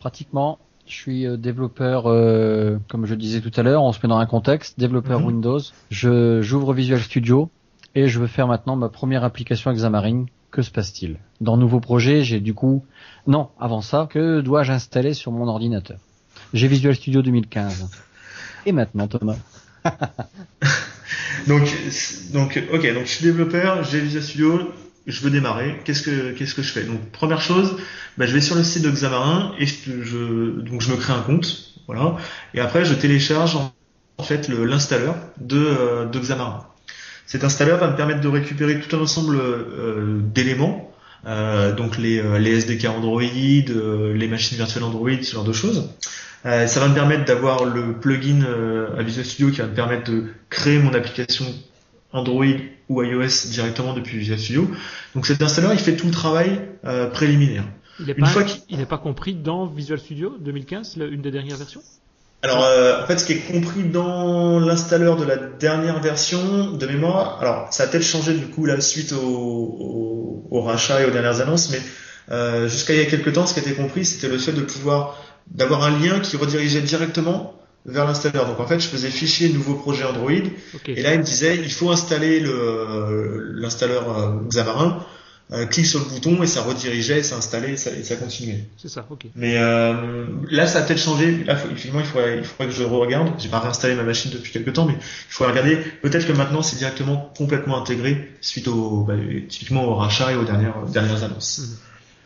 Pratiquement, 0.00 0.58
je 0.86 0.94
suis 0.94 1.26
euh, 1.26 1.36
développeur 1.36 2.06
euh, 2.06 2.78
comme 2.88 3.06
je 3.06 3.14
disais 3.14 3.40
tout 3.40 3.52
à 3.56 3.62
l'heure, 3.62 3.82
on 3.84 3.92
se 3.92 4.00
met 4.02 4.08
dans 4.08 4.18
un 4.18 4.26
contexte 4.26 4.78
développeur 4.78 5.20
mhm. 5.20 5.26
Windows. 5.26 5.60
Je 5.90 6.42
j'ouvre 6.42 6.74
Visual 6.74 7.00
Studio 7.00 7.48
et 7.94 8.08
je 8.08 8.18
veux 8.18 8.26
faire 8.26 8.48
maintenant 8.48 8.74
ma 8.74 8.88
première 8.88 9.22
application 9.22 9.72
Xamarin. 9.72 10.26
Que 10.50 10.62
se 10.62 10.70
passe-t-il? 10.70 11.16
Dans 11.40 11.56
nouveau 11.56 11.80
projet, 11.80 12.22
j'ai 12.22 12.38
du 12.38 12.54
coup 12.54 12.84
non 13.26 13.48
avant 13.58 13.80
ça 13.80 14.08
que 14.10 14.40
dois-je 14.40 14.72
installer 14.72 15.14
sur 15.14 15.32
mon 15.32 15.48
ordinateur? 15.48 15.98
J'ai 16.52 16.68
Visual 16.68 16.94
Studio 16.94 17.22
2015. 17.22 17.88
Et 18.66 18.72
maintenant, 18.72 19.08
Thomas? 19.08 19.36
Donc, 21.46 21.70
donc, 22.32 22.62
ok, 22.72 22.94
donc 22.94 23.04
je 23.04 23.10
suis 23.10 23.24
développeur, 23.24 23.84
j'ai 23.84 24.00
Visual 24.00 24.22
Studio, 24.22 24.72
je 25.06 25.20
veux 25.20 25.30
démarrer. 25.30 25.80
Qu'est-ce 25.84 26.02
que 26.02 26.62
je 26.62 26.72
fais? 26.72 26.84
Donc 26.84 27.00
première 27.10 27.40
chose, 27.40 27.76
bah, 28.16 28.26
je 28.26 28.32
vais 28.32 28.40
sur 28.40 28.56
le 28.56 28.64
site 28.64 28.82
de 28.82 28.90
Xamarin 28.90 29.52
et 29.58 29.66
je, 29.66 30.60
donc 30.60 30.80
je 30.80 30.90
me 30.90 30.96
crée 30.96 31.12
un 31.12 31.20
compte, 31.20 31.74
voilà. 31.86 32.16
Et 32.54 32.60
après 32.60 32.84
je 32.84 32.94
télécharge 32.94 33.56
en, 33.56 33.72
fait 34.22 34.48
l'installeur 34.48 35.16
de, 35.38 35.58
euh, 35.58 36.04
de 36.06 36.18
Xamarin. 36.18 36.64
Cet 37.26 37.44
installeur 37.44 37.78
va 37.78 37.90
me 37.90 37.96
permettre 37.96 38.20
de 38.20 38.28
récupérer 38.28 38.80
tout 38.80 38.96
un 38.96 39.00
ensemble 39.00 39.36
euh, 39.36 40.20
d'éléments, 40.22 40.93
donc 41.76 41.98
les, 41.98 42.22
les 42.38 42.60
SDK 42.60 42.86
Android, 42.86 43.22
les 43.22 44.28
machines 44.28 44.56
virtuelles 44.56 44.84
Android, 44.84 45.10
ce 45.22 45.32
genre 45.32 45.44
de 45.44 45.52
choses. 45.52 45.88
Euh, 46.46 46.66
ça 46.66 46.80
va 46.80 46.88
me 46.88 46.94
permettre 46.94 47.24
d'avoir 47.24 47.64
le 47.64 47.94
plugin 47.98 48.42
euh, 48.42 48.98
à 48.98 49.02
Visual 49.02 49.24
Studio 49.24 49.50
qui 49.50 49.60
va 49.60 49.66
me 49.66 49.74
permettre 49.74 50.10
de 50.10 50.26
créer 50.50 50.78
mon 50.78 50.92
application 50.92 51.46
Android 52.12 52.44
ou 52.90 53.02
iOS 53.02 53.48
directement 53.50 53.94
depuis 53.94 54.18
Visual 54.18 54.38
Studio. 54.38 54.70
Donc 55.14 55.26
cet 55.26 55.42
installeur, 55.42 55.72
il 55.72 55.78
fait 55.78 55.96
tout 55.96 56.06
le 56.06 56.12
travail 56.12 56.60
euh, 56.84 57.08
préliminaire. 57.08 57.64
Il 57.98 58.06
n'est 58.06 58.14
pas, 58.14 58.84
pas 58.86 58.98
compris 58.98 59.34
dans 59.34 59.66
Visual 59.66 59.98
Studio 59.98 60.36
2015, 60.38 60.98
une 61.10 61.22
des 61.22 61.30
dernières 61.30 61.56
versions? 61.56 61.80
Alors, 62.44 62.62
euh, 62.62 63.02
en 63.02 63.06
fait, 63.06 63.18
ce 63.18 63.24
qui 63.24 63.32
est 63.32 63.52
compris 63.52 63.84
dans 63.84 64.60
l'installeur 64.60 65.16
de 65.16 65.24
la 65.24 65.36
dernière 65.36 66.00
version 66.02 66.72
de 66.72 66.86
mémoire, 66.86 67.38
alors 67.40 67.68
ça 67.72 67.84
a 67.84 67.86
peut-être 67.86 68.04
changé 68.04 68.34
du 68.34 68.48
coup 68.48 68.66
la 68.66 68.82
suite 68.82 69.14
au, 69.14 69.18
au, 69.18 70.46
au 70.50 70.60
rachat 70.60 71.00
et 71.00 71.06
aux 71.06 71.10
dernières 71.10 71.40
annonces, 71.40 71.70
mais 71.70 71.80
euh, 72.30 72.68
jusqu'à 72.68 72.92
il 72.92 72.98
y 72.98 73.02
a 73.02 73.06
quelques 73.06 73.32
temps, 73.32 73.46
ce 73.46 73.54
qui 73.54 73.60
était 73.60 73.72
compris, 73.72 74.04
c'était 74.04 74.28
le 74.28 74.36
fait 74.36 74.52
de 74.52 74.60
pouvoir 74.60 75.24
d'avoir 75.50 75.84
un 75.84 75.98
lien 75.98 76.20
qui 76.20 76.36
redirigeait 76.36 76.82
directement 76.82 77.54
vers 77.86 78.04
l'installeur. 78.04 78.46
Donc 78.46 78.60
en 78.60 78.66
fait, 78.66 78.78
je 78.78 78.88
faisais 78.88 79.08
fichier 79.08 79.48
nouveau 79.48 79.74
projet 79.76 80.04
Android 80.04 80.30
et 80.86 81.02
là 81.02 81.14
il 81.14 81.20
me 81.20 81.24
disait 81.24 81.56
il 81.56 81.72
faut 81.72 81.90
installer 81.90 82.40
le 82.40 83.52
l'installeur 83.54 84.18
euh, 84.18 84.48
Xamarin. 84.50 85.02
Euh, 85.52 85.66
clique 85.66 85.84
sur 85.84 85.98
le 85.98 86.06
bouton 86.06 86.42
et 86.42 86.46
ça 86.46 86.62
redirigeait, 86.62 87.22
ça 87.22 87.36
installait 87.36 87.72
et 87.72 87.76
ça, 87.76 87.90
et 87.90 88.02
ça 88.02 88.16
continuait. 88.16 88.64
C'est 88.78 88.88
ça, 88.88 89.06
ok. 89.10 89.26
Mais 89.36 89.58
euh, 89.58 90.24
là, 90.50 90.66
ça 90.66 90.78
a 90.78 90.82
peut-être 90.82 91.00
changé. 91.00 91.44
Là, 91.44 91.54
effectivement, 91.62 92.00
il 92.00 92.06
faudrait, 92.06 92.38
il 92.38 92.44
faudrait 92.44 92.68
que 92.68 92.72
je 92.72 92.82
regarde. 92.82 93.28
J'ai 93.38 93.50
pas 93.50 93.60
réinstallé 93.60 93.94
ma 93.94 94.04
machine 94.04 94.30
depuis 94.30 94.52
quelques 94.52 94.72
temps, 94.72 94.86
mais 94.86 94.94
il 94.94 95.32
faudrait 95.32 95.52
regarder. 95.52 95.76
Peut-être 96.00 96.26
que 96.26 96.32
maintenant, 96.32 96.62
c'est 96.62 96.76
directement 96.76 97.30
complètement 97.36 97.78
intégré 97.78 98.30
suite 98.40 98.68
au, 98.68 99.04
bah, 99.04 99.14
typiquement 99.48 99.84
au 99.84 99.94
rachat 99.96 100.32
et 100.32 100.36
aux 100.36 100.44
dernières 100.44 100.86
dernières 100.86 101.22
annonces. 101.22 101.58
Mhm. 101.58 101.76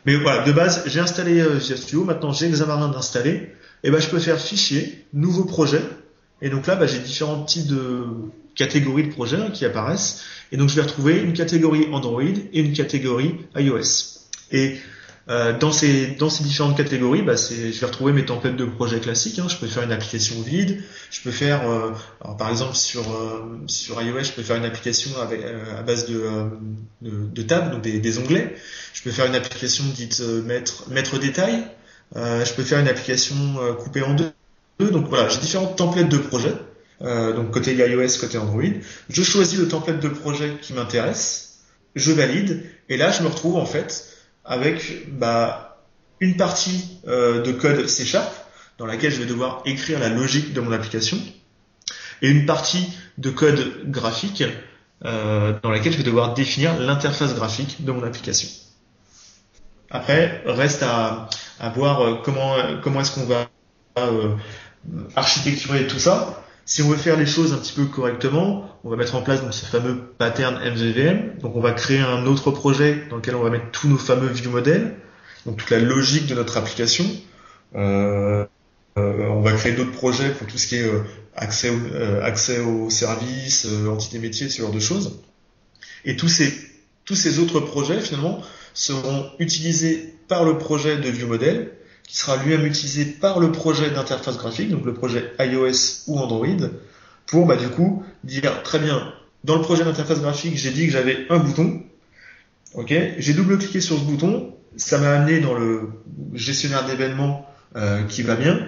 Mais 0.07 0.17
voilà, 0.17 0.45
de 0.45 0.53
base, 0.53 0.85
j'ai 0.87 1.01
installé 1.01 1.41
euh, 1.41 1.59
Studio, 1.59 2.05
maintenant 2.05 2.33
j'ai 2.33 2.49
Xamarin 2.49 2.89
d'installer, 2.89 3.53
et 3.83 3.91
ben 3.91 4.01
je 4.01 4.09
peux 4.09 4.21
faire 4.21 4.39
fichier, 4.39 5.05
nouveau 5.13 5.45
projet, 5.45 5.83
et 6.41 6.51
donc 6.51 6.67
là 6.67 6.77
bah, 6.77 6.87
j'ai 6.87 7.01
différents 7.01 7.43
types 7.43 7.67
de 7.67 8.07
catégories 8.59 9.05
de 9.05 9.13
projets 9.13 9.51
qui 9.55 9.65
apparaissent, 9.65 10.25
et 10.53 10.59
donc 10.59 10.69
je 10.69 10.75
vais 10.77 10.83
retrouver 10.83 11.19
une 11.21 11.33
catégorie 11.33 11.87
Android 11.93 12.23
et 12.23 12.61
une 12.61 12.75
catégorie 12.75 13.37
iOS. 13.57 14.19
Et 14.53 14.79
euh, 15.31 15.57
dans 15.59 15.73
ces 15.73 16.17
différentes 16.41 16.77
catégories, 16.77 17.21
bah, 17.21 17.35
je 17.37 17.79
vais 17.79 17.87
retrouver 17.87 18.13
mes 18.15 18.25
templates 18.25 18.57
de 18.57 18.65
projets 18.65 18.99
classiques. 18.99 19.39
Hein. 19.39 19.47
Je 19.49 19.57
peux 19.57 19.67
faire 19.67 19.83
une 19.83 19.93
application 19.93 20.41
vide. 20.41 20.83
Je 21.11 21.21
peux 21.21 21.31
faire, 21.31 21.69
euh, 21.69 21.93
par 22.39 22.49
exemple 22.49 22.75
sur 22.75 23.03
euh, 23.03 23.61
sur 23.67 24.01
iOS, 24.01 24.25
je 24.25 24.33
peux 24.33 24.43
faire 24.43 24.57
une 24.57 24.65
application 24.65 25.11
à 25.21 25.83
base 25.83 26.07
de, 26.07 26.25
de, 27.03 27.43
tables, 27.43 27.73
donc 27.73 27.83
des, 27.83 28.19
onglets. 28.19 28.55
Je 28.95 29.03
peux 29.03 29.11
faire 29.11 29.27
une 29.27 29.35
application 29.35 29.85
dite 29.95 30.21
mettre 30.47 30.89
mettre 30.89 31.19
détail. 31.19 31.63
je 32.15 32.53
peux 32.55 32.63
faire 32.63 32.81
une 32.81 32.89
application 32.89 33.37
coupée 33.79 34.03
en 34.03 34.15
deux. 34.15 34.33
Donc 34.81 35.09
voilà, 35.09 35.29
j'ai 35.29 35.41
différents 35.41 35.67
templates 35.67 36.09
de 36.09 36.17
projet. 37.01 37.33
donc 37.33 37.51
côté 37.51 37.75
iOS, 37.75 38.19
côté 38.21 38.39
Android. 38.39 38.63
Je 39.09 39.23
choisis 39.23 39.59
le 39.59 39.69
template 39.69 40.01
de 40.01 40.09
projet 40.09 40.57
qui 40.61 40.73
m'intéresse, 40.73 41.61
je 41.95 42.13
valide, 42.13 42.65
et 42.89 42.97
là 42.97 43.11
je 43.11 43.23
me 43.23 43.29
retrouve 43.29 43.57
en 43.57 43.67
fait 43.67 44.17
avec 44.45 45.09
bah, 45.19 45.85
une 46.21 46.37
partie 46.37 47.01
de 47.07 47.53
code 47.53 47.87
C 47.87 48.05
Sharp 48.05 48.33
dans 48.79 48.87
laquelle 48.87 49.13
je 49.13 49.21
vais 49.21 49.27
devoir 49.27 49.63
écrire 49.67 49.99
la 49.99 50.09
logique 50.09 50.53
de 50.53 50.61
mon 50.61 50.73
application 50.73 51.19
et 52.23 52.29
une 52.29 52.47
partie 52.47 52.89
de 53.19 53.31
code 53.31 53.91
graphique 53.91 54.45
euh, 55.05 55.59
dans 55.63 55.71
laquelle 55.71 55.93
je 55.93 55.99
vais 55.99 56.05
devoir 56.05 56.35
définir 56.35 56.79
l'interface 56.79 57.35
graphique 57.35 57.85
de 57.85 57.93
mon 57.93 58.03
application. 58.03 58.49
Après, 59.91 60.43
reste 60.45 60.83
à, 60.83 61.29
à 61.61 61.69
voir 61.71 62.01
euh, 62.01 62.15
comment, 62.25 62.57
comment 62.83 63.01
est-ce 63.01 63.13
qu'on 63.13 63.27
va 63.27 63.49
euh, 63.99 64.35
architecturer 65.17 65.87
tout 65.87 65.99
ça. 65.99 66.45
Si 66.69 66.83
on 66.83 66.91
veut 66.91 66.99
faire 66.99 67.17
les 67.17 67.25
choses 67.25 67.55
un 67.55 67.57
petit 67.57 67.73
peu 67.73 67.87
correctement, 67.87 68.79
on 68.85 68.91
va 68.91 68.97
mettre 68.97 69.15
en 69.15 69.23
place 69.23 69.41
donc 69.41 69.55
ce 69.55 69.65
fameux 69.65 69.97
pattern 70.19 70.55
MVVM. 70.57 71.39
Donc 71.41 71.57
on 71.57 71.61
va 71.61 71.73
créer 71.73 72.01
un 72.01 72.27
autre 72.27 72.51
projet 72.51 73.07
dans 73.09 73.17
lequel 73.17 73.37
on 73.37 73.43
va 73.43 73.49
mettre 73.49 73.71
tous 73.71 73.89
nos 73.89 73.97
fameux 73.97 74.27
view 74.27 74.51
models, 74.51 74.95
donc 75.47 75.57
toute 75.57 75.71
la 75.71 75.79
logique 75.79 76.27
de 76.27 76.35
notre 76.35 76.59
application. 76.59 77.07
Euh, 77.75 78.45
euh, 78.99 79.29
on 79.31 79.41
va 79.41 79.53
créer 79.53 79.73
d'autres 79.73 79.93
projets 79.93 80.29
pour 80.29 80.47
tout 80.47 80.59
ce 80.59 80.67
qui 80.67 80.77
est 80.77 80.85
euh, 80.85 81.05
accès, 81.35 81.73
accès 82.23 82.61
aux 82.61 82.91
services, 82.91 83.67
entité 83.89 84.19
métiers, 84.19 84.51
ce 84.51 84.61
genre 84.61 84.71
de 84.71 84.79
choses. 84.79 85.23
Et 86.05 86.17
tous 86.17 86.29
ces, 86.29 86.53
tous 87.07 87.15
ces 87.15 87.39
autres 87.39 87.61
projets, 87.61 87.99
finalement, 87.99 88.43
seront 88.75 89.31
utilisés 89.39 90.13
par 90.29 90.45
le 90.45 90.59
projet 90.59 90.99
de 90.99 91.09
ViewModel, 91.09 91.73
qui 92.09 92.17
sera 92.17 92.43
lui-même 92.43 92.67
utilisé 92.67 93.05
par 93.05 93.39
le 93.39 93.53
projet 93.53 93.91
d'interface 93.91 94.39
graphique, 94.39 94.71
donc 94.71 94.85
le 94.85 94.95
projet 94.95 95.33
iOS 95.39 96.05
ou 96.07 96.19
Android, 96.19 96.47
pour 97.27 97.47
bah, 97.47 97.57
du 97.57 97.69
coup 97.69 98.03
dire 98.25 98.63
très 98.63 98.79
bien, 98.79 99.13
dans 99.45 99.57
le 99.57 99.63
projet 99.63 99.85
d'interface 99.85 100.21
graphique, 100.21 100.57
j'ai 100.57 100.71
dit 100.71 100.87
que 100.87 100.93
j'avais 100.93 101.27
un 101.29 101.39
bouton, 101.39 101.83
ok, 102.75 102.95
j'ai 103.19 103.35
double-cliqué 103.35 103.81
sur 103.81 103.99
ce 103.99 104.05
bouton, 104.05 104.55
ça 104.77 104.99
m'a 104.99 105.13
amené 105.13 105.41
dans 105.41 105.55
le 105.55 105.91
gestionnaire 106.33 106.87
d'événements 106.87 107.47
qui 108.09 108.23
va 108.23 108.35
bien, 108.35 108.59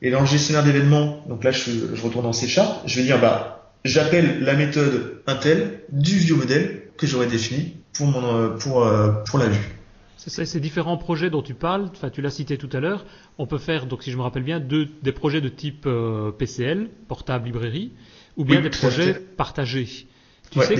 et 0.00 0.10
dans 0.10 0.20
le 0.20 0.26
gestionnaire 0.26 0.62
d'événements, 0.62 1.24
donc 1.28 1.42
là 1.42 1.50
je, 1.50 2.00
retourne 2.02 2.26
en 2.26 2.32
C 2.32 2.46
Sharp, 2.46 2.82
je 2.86 2.96
vais 2.96 3.02
dire 3.02 3.20
bah 3.20 3.72
j'appelle 3.84 4.44
la 4.44 4.54
méthode 4.54 5.22
Intel 5.26 5.80
du 5.90 6.16
vieux 6.16 6.36
modèle 6.36 6.82
que 6.96 7.06
j'aurais 7.06 7.26
défini 7.26 7.76
pour 7.92 8.06
mon 8.06 8.36
euh, 8.36 8.48
pour 8.50 8.84
euh, 8.84 9.10
pour 9.28 9.38
la 9.38 9.46
vue. 9.46 9.77
Ces 10.18 10.60
différents 10.60 10.96
projets 10.96 11.30
dont 11.30 11.42
tu 11.42 11.54
parles, 11.54 11.90
tu 12.12 12.22
l'as 12.22 12.30
cité 12.30 12.58
tout 12.58 12.68
à 12.72 12.80
l'heure, 12.80 13.06
on 13.38 13.46
peut 13.46 13.58
faire 13.58 13.86
donc 13.86 14.02
si 14.02 14.10
je 14.10 14.16
me 14.16 14.22
rappelle 14.22 14.42
bien 14.42 14.58
deux, 14.58 14.88
des 15.02 15.12
projets 15.12 15.40
de 15.40 15.48
type 15.48 15.84
euh, 15.86 16.32
PCL, 16.32 16.90
portable 17.06 17.46
librairie, 17.46 17.92
ou 18.36 18.44
bien 18.44 18.60
des 18.60 18.70
projets 18.70 19.14
partagés. 19.36 20.06
Tu, 20.50 20.60
sais 20.60 20.74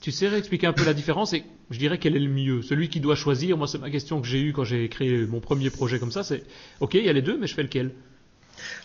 tu 0.00 0.10
sais 0.10 0.28
réexpliquer 0.28 0.66
un 0.66 0.72
peu 0.72 0.84
la 0.84 0.94
différence 0.94 1.32
et 1.32 1.44
je 1.70 1.78
dirais 1.78 1.98
quel 1.98 2.16
est 2.16 2.20
le 2.20 2.28
mieux. 2.28 2.60
Celui 2.62 2.88
qui 2.88 3.00
doit 3.00 3.14
choisir, 3.14 3.56
moi 3.56 3.66
c'est 3.66 3.78
ma 3.78 3.88
question 3.88 4.20
que 4.20 4.26
j'ai 4.26 4.40
eue 4.40 4.52
quand 4.52 4.64
j'ai 4.64 4.88
créé 4.88 5.26
mon 5.26 5.40
premier 5.40 5.70
projet 5.70 5.98
comme 5.98 6.10
ça, 6.10 6.22
c'est 6.22 6.42
ok 6.80 6.94
il 6.94 7.04
y 7.04 7.08
a 7.08 7.12
les 7.12 7.22
deux 7.22 7.38
mais 7.38 7.46
je 7.46 7.54
fais 7.54 7.62
lequel? 7.62 7.92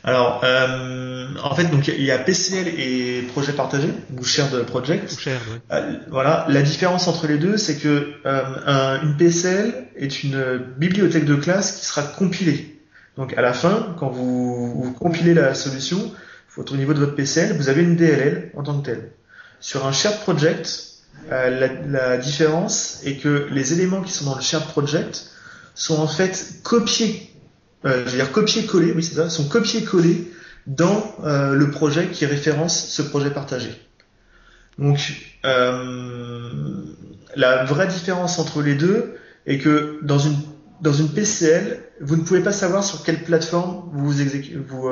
Alors, 0.06 0.42
euh, 0.44 1.26
en 1.44 1.56
fait, 1.56 1.64
donc 1.64 1.88
il 1.88 2.04
y 2.04 2.12
a 2.12 2.20
PCL 2.20 2.68
et 2.80 3.24
projet 3.24 3.54
partagé 3.54 3.88
ou 4.16 4.24
shared 4.24 4.64
project. 4.68 5.12
Ou 5.12 5.20
shared, 5.20 5.40
euh, 5.72 5.98
voilà. 6.10 6.46
La 6.48 6.62
différence 6.62 7.08
entre 7.08 7.26
les 7.26 7.40
deux, 7.40 7.58
c'est 7.58 7.78
que 7.78 8.14
euh, 8.24 9.02
une 9.02 9.18
PCL 9.18 9.88
est 9.96 10.24
une 10.24 10.60
bibliothèque 10.78 11.26
de 11.26 11.34
classe 11.34 11.80
qui 11.80 11.86
sera 11.86 12.04
compilée. 12.04 12.80
Donc 13.18 13.36
à 13.36 13.42
la 13.42 13.52
fin, 13.54 13.96
quand 13.98 14.10
vous, 14.10 14.80
vous 14.80 14.92
compilez 14.94 15.34
la 15.34 15.56
solution, 15.56 16.12
au 16.56 16.76
niveau 16.76 16.94
de 16.94 17.00
votre 17.00 17.16
PCL, 17.16 17.54
vous 17.58 17.70
avez 17.70 17.82
une 17.82 17.96
DLL 17.96 18.52
en 18.56 18.62
tant 18.62 18.80
que 18.80 18.86
telle. 18.86 19.10
Sur 19.60 19.88
un 19.88 19.92
shared 19.92 20.20
project, 20.20 20.84
la, 21.32 21.50
la 21.50 22.18
différence 22.18 23.02
est 23.06 23.16
que 23.16 23.48
les 23.50 23.74
éléments 23.74 24.02
qui 24.02 24.12
sont 24.12 24.26
dans 24.26 24.36
le 24.36 24.42
shared 24.42 24.68
project 24.68 25.32
sont 25.74 26.00
en 26.00 26.08
fait 26.08 26.60
copiés 26.64 27.35
euh, 27.86 28.04
je 28.06 28.12
veux 28.12 28.18
dire 28.18 28.32
copier-coller, 28.32 28.94
oui 28.94 29.04
c'est 29.04 29.16
ça, 29.16 29.30
sont 29.30 29.48
copier-coller 29.48 30.32
dans 30.68 31.16
euh, 31.24 31.54
le 31.54 31.70
projet 31.70 32.08
qui 32.08 32.26
référence 32.26 32.88
ce 32.90 33.02
projet 33.02 33.30
partagé. 33.30 33.70
Donc 34.80 35.14
euh, 35.46 36.84
la 37.36 37.64
vraie 37.66 37.88
différence 37.88 38.40
entre 38.40 38.62
les 38.62 38.76
deux 38.76 39.16
est 39.46 39.60
que 39.60 40.00
dans 40.02 40.20
une 40.20 40.36
dans 40.82 40.94
une 40.94 41.10
PCL, 41.10 41.80
vous 42.02 42.18
ne 42.18 42.24
pouvez 42.24 42.42
pas 42.42 42.52
savoir 42.52 42.84
sur 42.84 43.04
quelle 43.04 43.24
plateforme 43.24 43.90
vous 43.94 44.12
vous, 44.68 44.90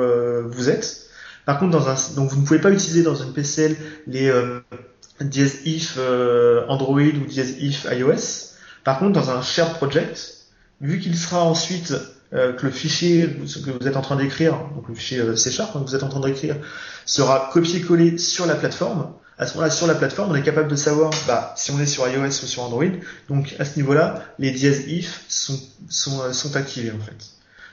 vous 0.48 0.70
êtes. 0.70 1.08
Par 1.44 1.58
contre, 1.58 1.72
dans 1.72 1.88
un, 1.88 1.96
donc 2.16 2.30
vous 2.30 2.40
ne 2.40 2.46
pouvez 2.46 2.58
pas 2.58 2.70
utiliser 2.70 3.02
dans 3.02 3.14
une 3.14 3.34
PCL 3.34 3.76
les 4.06 4.30
euh, 4.30 4.60
if 5.20 5.98
Android 6.68 7.00
ou 7.00 7.26
dièse 7.26 7.56
if 7.60 7.86
iOS. 7.90 8.54
Par 8.84 8.98
contre, 8.98 9.12
dans 9.12 9.30
un 9.30 9.42
shared 9.42 9.74
project, 9.74 10.44
vu 10.80 11.00
qu'il 11.00 11.16
sera 11.16 11.42
ensuite 11.42 11.92
euh, 11.92 11.98
que 12.34 12.66
le 12.66 12.72
fichier 12.72 13.28
que 13.28 13.70
vous 13.70 13.86
êtes 13.86 13.96
en 13.96 14.00
train 14.00 14.16
d'écrire, 14.16 14.58
donc 14.74 14.88
le 14.88 14.94
fichier 14.94 15.20
euh, 15.20 15.36
C 15.36 15.52
Sharp 15.52 15.72
que 15.72 15.78
vous 15.78 15.94
êtes 15.94 16.02
en 16.02 16.08
train 16.08 16.20
d'écrire, 16.20 16.56
sera 17.06 17.48
copié-collé 17.52 18.18
sur 18.18 18.46
la 18.46 18.56
plateforme. 18.56 19.12
À 19.38 19.46
ce 19.46 19.54
moment-là, 19.54 19.70
sur 19.70 19.86
la 19.86 19.94
plateforme, 19.94 20.32
on 20.32 20.34
est 20.34 20.42
capable 20.42 20.68
de 20.68 20.76
savoir 20.76 21.12
bah, 21.28 21.54
si 21.56 21.70
on 21.70 21.80
est 21.80 21.86
sur 21.86 22.08
iOS 22.08 22.26
ou 22.26 22.46
sur 22.46 22.62
Android. 22.62 22.84
Donc 23.28 23.54
à 23.58 23.64
ce 23.64 23.76
niveau-là, 23.76 24.24
les 24.38 24.50
dièses 24.50 24.88
if 24.88 25.24
sont, 25.28 25.58
sont, 25.88 26.22
euh, 26.22 26.32
sont 26.32 26.56
activés 26.56 26.90
en 26.90 27.04
fait. 27.04 27.16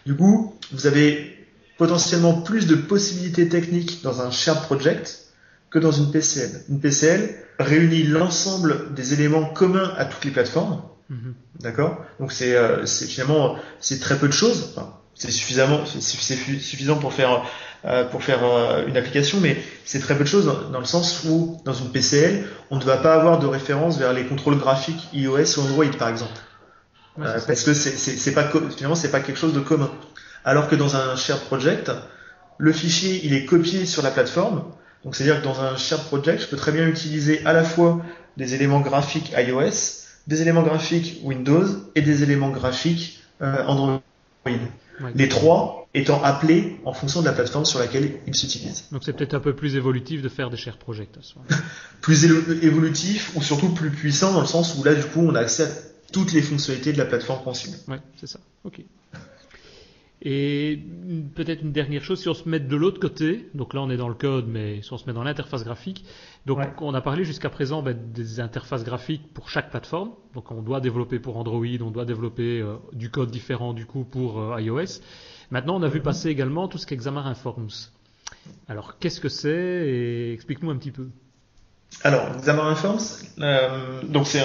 Du 0.06 0.16
coup, 0.16 0.56
vous 0.72 0.86
avez 0.86 1.38
potentiellement 1.78 2.42
plus 2.42 2.68
de 2.68 2.76
possibilités 2.76 3.50
techniques 3.50 4.02
dans 4.04 4.22
un 4.22 4.30
shared 4.30 4.62
project 4.62 5.28
que 5.72 5.80
dans 5.80 5.92
une 5.92 6.12
PCL. 6.12 6.66
Une 6.70 6.80
PCL 6.80 7.36
réunit 7.58 8.04
l'ensemble 8.04 8.94
des 8.94 9.14
éléments 9.14 9.46
communs 9.46 9.92
à 9.98 10.06
toutes 10.06 10.26
les 10.26 10.32
plateformes 10.32 10.82
Mhm. 11.12 11.34
D'accord? 11.62 12.04
Donc 12.20 12.32
c'est 12.32 12.56
euh, 12.56 12.86
finalement 12.86 13.56
c'est 13.80 14.00
très 14.00 14.18
peu 14.18 14.28
de 14.28 14.34
choses. 14.34 14.76
c'est 15.16 15.32
suffisamment 15.32 15.86
c'est 15.86 16.02
suffisant 16.02 16.98
pour 16.98 17.14
faire 17.14 17.44
euh, 17.84 18.04
pour 18.04 18.24
faire 18.24 18.44
euh, 18.44 18.86
une 18.86 18.96
application, 18.96 19.40
mais 19.42 19.58
c'est 19.86 20.00
très 20.00 20.16
peu 20.16 20.24
de 20.24 20.30
choses 20.30 20.46
dans, 20.46 20.80
le 20.80 20.86
sens 20.86 21.24
où 21.26 21.60
dans 21.66 21.74
une 21.74 21.92
PCL 21.92 22.46
on 22.70 22.78
ne 22.78 22.84
va 22.84 22.98
pas 22.98 23.16
avoir 23.16 23.40
de 23.40 23.48
référence 23.48 23.98
vers 23.98 24.14
les 24.14 24.24
contrôles 24.24 24.60
graphiques 24.60 25.08
iOS 25.14 25.58
ou 25.58 25.62
Android 25.62 25.86
par 25.98 26.10
exemple, 26.10 26.32
euh, 27.18 27.40
parce 27.48 27.64
que 27.64 27.74
c'est 27.74 28.34
pas 28.34 28.52
finalement 28.70 28.94
c'est 28.94 29.10
pas 29.10 29.20
quelque 29.20 29.40
chose 29.40 29.56
de 29.56 29.62
commun. 29.62 29.90
Alors 30.46 30.70
que 30.70 30.76
dans 30.76 30.96
un 30.96 31.16
shared 31.16 31.42
project, 31.46 31.92
le 32.60 32.72
fichier 32.72 33.22
il 33.24 33.34
est 33.34 33.46
copié 33.46 33.88
sur 33.88 34.04
la 34.04 34.12
plateforme. 34.12 34.64
Donc 35.04 35.16
c'est-à-dire 35.16 35.42
que 35.42 35.44
dans 35.44 35.62
un 35.62 35.76
shared 35.76 36.04
project, 36.04 36.44
je 36.44 36.46
peux 36.46 36.58
très 36.58 36.72
bien 36.72 36.86
utiliser 36.86 37.44
à 37.46 37.54
la 37.54 37.64
fois 37.64 38.00
des 38.38 38.54
éléments 38.54 38.82
graphiques 38.82 39.34
iOS 39.36 40.01
des 40.28 40.42
éléments 40.42 40.64
graphiques 40.64 41.20
Windows 41.24 41.66
et 41.96 42.02
des 42.02 42.24
éléments 42.24 42.50
graphiques 42.50 43.20
euh, 43.42 43.66
Android. 43.66 44.02
Les 45.16 45.30
trois 45.30 45.88
étant 45.94 46.22
appelés 46.24 46.78
en 46.86 46.94
fonction 46.94 47.22
de 47.22 47.26
la 47.26 47.34
plateforme 47.34 47.66
sur 47.66 47.80
laquelle 47.80 48.20
ils 48.28 48.36
s'utilisent. 48.36 48.86
Donc 48.92 49.04
c'est 49.04 49.14
peut-être 49.14 49.34
un 49.34 49.40
peu 49.40 49.56
plus 49.56 49.76
évolutif 49.76 50.22
de 50.22 50.30
faire 50.30 50.50
des 50.50 50.58
shared 50.58 50.78
projects. 50.78 51.10
plus 52.02 52.26
évolutif 52.64 53.32
ou 53.36 53.42
surtout 53.42 53.70
plus 53.70 53.90
puissant 53.90 54.34
dans 54.34 54.42
le 54.42 54.48
sens 54.48 54.78
où 54.78 54.84
là 54.84 54.94
du 54.94 55.04
coup 55.04 55.22
on 55.22 55.36
a 55.36 55.40
accès 55.40 55.64
à 55.64 55.68
toutes 56.12 56.34
les 56.34 56.42
fonctionnalités 56.42 56.94
de 56.94 56.98
la 56.98 57.06
plateforme 57.06 57.44
consigne. 57.44 57.76
Ouais, 57.88 58.00
c'est 58.20 58.28
ça. 58.28 58.40
Ok. 58.64 58.82
Et 60.24 60.80
peut-être 61.34 61.64
une 61.64 61.72
dernière 61.72 62.04
chose, 62.04 62.22
si 62.22 62.30
on 62.30 62.36
se 62.36 62.48
met 62.48 62.60
de 62.60 62.76
l'autre 62.76 63.00
côté, 63.00 63.50
donc 63.56 63.74
là 63.74 63.82
on 63.82 63.90
est 63.90 63.98
dans 63.98 64.08
le 64.08 64.14
code, 64.14 64.46
mais 64.48 64.84
si 64.84 64.94
on 64.94 64.98
se 64.98 65.08
met 65.08 65.14
dans 65.14 65.24
l'interface 65.24 65.64
graphique, 65.64 66.06
donc 66.46 66.60
on 66.80 66.94
a 66.94 67.02
parlé 67.02 67.24
jusqu'à 67.24 67.50
présent 67.50 67.82
ben, 67.82 67.98
des 68.14 68.40
interfaces 68.40 68.84
graphiques 68.84 69.34
pour 69.34 69.50
chaque 69.50 69.72
plateforme. 69.72 70.12
Donc 70.36 70.52
on 70.52 70.62
doit 70.62 70.80
développer 70.80 71.18
pour 71.18 71.38
Android, 71.38 71.66
on 71.82 71.90
doit 71.90 72.06
développer 72.06 72.62
euh, 72.62 72.76
du 72.94 73.10
code 73.10 73.32
différent 73.32 73.74
du 73.74 73.88
coup 73.88 74.04
pour 74.04 74.40
euh, 74.40 74.62
iOS. 74.62 75.02
Maintenant 75.50 75.78
on 75.78 75.82
a 75.82 75.88
vu 75.88 75.98
mhm. 75.98 76.06
passer 76.06 76.30
également 76.30 76.68
tout 76.68 76.78
ce 76.78 76.86
qui 76.86 76.94
est 76.94 76.98
Xamarin 76.98 77.34
Forms. 77.34 77.90
Alors 78.68 79.00
qu'est-ce 79.00 79.22
que 79.22 79.30
c'est 79.30 79.50
et 79.50 80.34
explique-nous 80.34 80.70
un 80.70 80.78
petit 80.78 80.92
peu. 80.92 81.08
Alors 82.04 82.30
Xamarin 82.38 82.76
Forms, 82.76 83.00
euh, 83.40 84.04
donc 84.04 84.28
c'est 84.28 84.44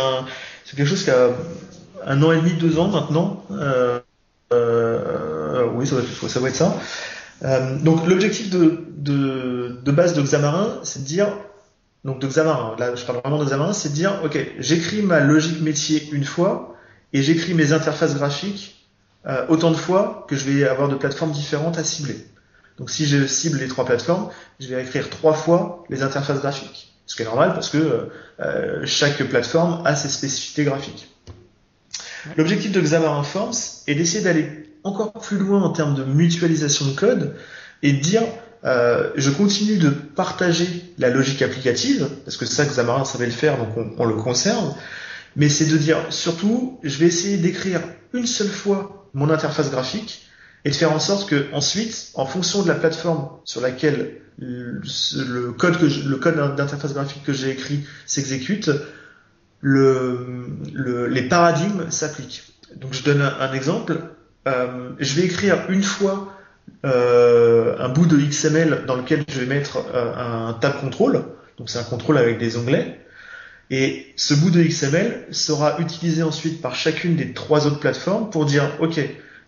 quelque 0.75 0.89
chose 0.89 1.05
qui 1.05 1.11
a 1.11 1.33
un 2.07 2.23
an 2.23 2.33
et 2.33 2.37
demi, 2.37 2.55
deux 2.55 2.79
ans 2.79 2.89
maintenant. 2.89 3.45
Euh, 4.53 5.26
oui, 5.77 5.87
ça 5.87 5.97
va, 5.97 6.29
ça 6.29 6.41
va, 6.41 6.49
être 6.49 6.57
ça. 6.57 6.77
Euh, 7.45 7.79
donc 7.79 8.07
l'objectif 8.07 8.51
de, 8.51 8.85
de, 8.97 9.79
de, 9.83 9.93
base 9.93 10.15
de 10.15 10.23
Xamarin, 10.23 10.81
c'est 10.83 11.03
de 11.03 11.07
dire, 11.07 11.29
donc 12.05 12.21
de 12.21 12.27
Xamarin, 12.27 12.77
là 12.79 12.95
je 12.95 13.05
parle 13.05 13.21
vraiment 13.21 13.39
de 13.39 13.45
Xamarin, 13.45 13.73
c'est 13.73 13.91
de 13.91 13.95
dire, 13.95 14.21
ok, 14.25 14.39
j'écris 14.59 15.03
ma 15.03 15.21
logique 15.21 15.61
métier 15.61 16.09
une 16.13 16.25
fois 16.25 16.77
et 17.13 17.23
j'écris 17.23 17.55
mes 17.55 17.73
interfaces 17.73 18.15
graphiques 18.15 18.87
euh, 19.27 19.45
autant 19.49 19.71
de 19.71 19.77
fois 19.77 20.25
que 20.29 20.37
je 20.37 20.45
vais 20.45 20.67
avoir 20.67 20.89
de 20.89 20.95
plateformes 20.95 21.33
différentes 21.33 21.79
à 21.79 21.85
cibler. 21.85 22.17
Donc 22.79 22.91
si 22.91 23.07
je 23.07 23.27
cible 23.27 23.59
les 23.59 23.69
trois 23.69 23.85
plateformes, 23.85 24.29
je 24.61 24.69
vais 24.69 24.83
écrire 24.83 25.11
trois 25.11 25.33
fois 25.33 25.85
les 25.89 26.03
interfaces 26.03 26.41
graphiques. 26.41 26.95
Ce 27.07 27.15
qui 27.15 27.23
est 27.23 27.25
normal 27.25 27.53
parce 27.55 27.71
que 27.71 28.11
euh, 28.41 28.83
chaque 28.85 29.23
plateforme 29.25 29.83
a 29.87 29.95
ses 29.97 30.09
spécificités 30.09 30.65
graphiques. 30.65 31.09
L'objectif 32.37 32.73
de 32.73 32.81
Xamarin 32.81 33.23
Forms 33.23 33.55
est 33.87 33.95
d'essayer 33.95 34.25
d'aller 34.25 34.66
encore 34.87 35.13
plus 35.13 35.39
loin 35.39 35.63
en 35.63 35.71
termes 35.71 35.95
de 35.95 36.05
mutualisation 36.05 36.87
de 36.87 36.95
code 36.95 37.35
et 37.83 37.93
dire 37.93 38.23
euh, 38.65 39.11
je 39.17 39.31
continue 39.31 39.79
de 39.79 39.91
partager 39.91 40.95
la 40.99 41.11
logique 41.11 41.43
applicative, 41.43 42.09
parce 42.25 42.37
que 42.37 42.47
ça, 42.47 42.65
Xamarin 42.65 43.05
savait 43.05 43.27
le 43.27 43.33
faire, 43.33 43.59
donc 43.59 43.95
on, 43.99 44.05
le 44.05 44.15
conserve, 44.15 44.75
mais 45.37 45.49
c'est 45.49 45.67
de 45.67 45.77
dire 45.77 45.99
surtout, 46.11 46.81
je 46.83 46.99
vais 46.99 47.07
essayer 47.07 47.37
d'écrire 47.37 47.81
une 48.13 48.27
seule 48.27 48.49
fois 48.49 49.09
mon 49.13 49.31
interface 49.31 49.71
graphique 49.71 50.27
et 50.65 50.71
de 50.71 50.75
faire 50.75 50.93
en 50.93 50.99
sorte 50.99 51.29
que 51.29 51.47
ensuite, 51.53 52.11
en 52.15 52.27
fonction 52.27 52.63
de 52.63 52.69
la 52.69 52.75
plateforme 52.75 53.29
sur 53.45 53.61
laquelle 53.61 54.21
le, 54.39 55.53
code 55.53 55.79
que 55.79 55.87
le 55.87 56.17
code 56.17 56.57
d'interface 56.57 56.93
graphique 56.93 57.23
que 57.25 57.33
j'ai 57.33 57.51
écrit 57.51 57.85
s'exécute, 58.05 58.71
le, 59.61 60.47
le, 60.73 61.07
les 61.07 61.29
paradigmes 61.29 61.91
s'appliquent. 61.91 62.43
Donc 62.75 62.93
je 62.93 63.03
donne 63.03 63.23
un, 63.23 63.53
exemple. 63.53 63.99
Euh, 64.47 64.91
je 64.99 65.15
vais 65.15 65.27
écrire 65.27 65.69
une 65.69 65.83
fois 65.83 66.33
euh, 66.85 67.77
un 67.79 67.89
bout 67.89 68.07
de 68.07 68.17
XML 68.17 68.85
dans 68.87 68.97
lequel 68.97 69.25
je 69.29 69.41
vais 69.41 69.47
mettre 69.47 69.79
euh, 69.93 70.15
un 70.15 70.53
tab 70.55 70.81
control. 70.81 71.25
Donc 71.59 71.71
c'est 71.71 71.79
un 71.79 71.85
contrôle 71.85 72.19
avec 72.19 72.39
des 72.39 72.57
onglets. 72.57 73.01
Et 73.71 74.13
ce 74.15 74.35
bout 74.35 74.51
de 74.51 74.63
XML 74.63 75.27
sera 75.33 75.81
utilisé 75.81 76.23
ensuite 76.23 76.63
par 76.63 76.77
chacune 76.77 77.17
des 77.17 77.33
trois 77.33 77.67
autres 77.67 77.81
plateformes 77.81 78.31
pour 78.31 78.47
dire, 78.47 78.71
OK, 78.79 79.01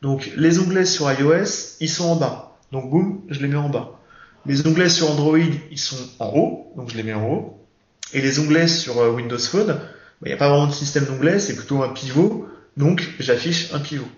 donc 0.02 0.32
les 0.36 0.58
onglets 0.58 0.86
sur 0.86 1.10
iOS, 1.10 1.76
ils 1.80 1.88
sont 1.88 2.06
en 2.08 2.16
bas. 2.16 2.56
Donc 2.72 2.90
boum, 2.90 3.22
je 3.28 3.40
les 3.40 3.46
mets 3.46 3.56
en 3.56 3.68
bas. 3.68 4.00
Les 4.46 4.66
onglets 4.66 4.88
sur 4.88 5.10
Android, 5.10 5.38
ils 5.70 5.78
sont 5.78 5.96
en 6.18 6.32
haut, 6.34 6.72
donc 6.76 6.90
je 6.90 6.96
les 6.96 7.04
mets 7.04 7.14
en 7.14 7.28
haut. 7.28 7.64
Et 8.12 8.20
les 8.20 8.40
onglets 8.40 8.66
sur 8.66 8.96
Windows 9.14 9.38
Phone, 9.38 9.66
bah, 9.66 9.78
il 10.24 10.28
n'y 10.28 10.34
a 10.34 10.36
pas 10.36 10.48
vraiment 10.48 10.66
de 10.66 10.72
système 10.72 11.04
d'onglets, 11.04 11.38
c'est 11.38 11.54
plutôt 11.54 11.82
un 11.82 11.90
pivot, 11.90 12.48
donc 12.76 13.08
j'affiche 13.20 13.72
un 13.72 13.78
pivot. 13.78 14.08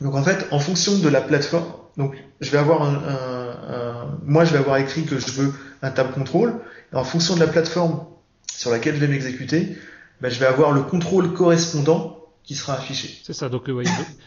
Donc 0.00 0.14
en 0.14 0.22
fait, 0.22 0.46
en 0.50 0.58
fonction 0.58 0.98
de 0.98 1.08
la 1.08 1.20
plateforme, 1.20 1.72
donc 1.96 2.14
je 2.40 2.50
vais 2.50 2.58
avoir 2.58 2.82
un, 2.82 4.18
moi 4.24 4.44
je 4.44 4.52
vais 4.52 4.58
avoir 4.58 4.78
écrit 4.78 5.04
que 5.04 5.18
je 5.18 5.30
veux 5.32 5.52
un 5.82 5.90
tab 5.90 6.12
control, 6.12 6.60
et 6.92 6.96
en 6.96 7.04
fonction 7.04 7.34
de 7.34 7.40
la 7.40 7.46
plateforme 7.46 8.06
sur 8.50 8.70
laquelle 8.70 8.94
je 8.94 9.00
vais 9.00 9.08
m'exécuter, 9.08 9.76
ben, 10.20 10.30
je 10.30 10.38
vais 10.38 10.46
avoir 10.46 10.72
le 10.72 10.82
contrôle 10.82 11.32
correspondant 11.32 12.16
qui 12.42 12.54
sera 12.54 12.74
affiché. 12.74 13.20
C'est 13.22 13.32
ça, 13.32 13.48
donc 13.48 13.68
euh, 13.68 13.82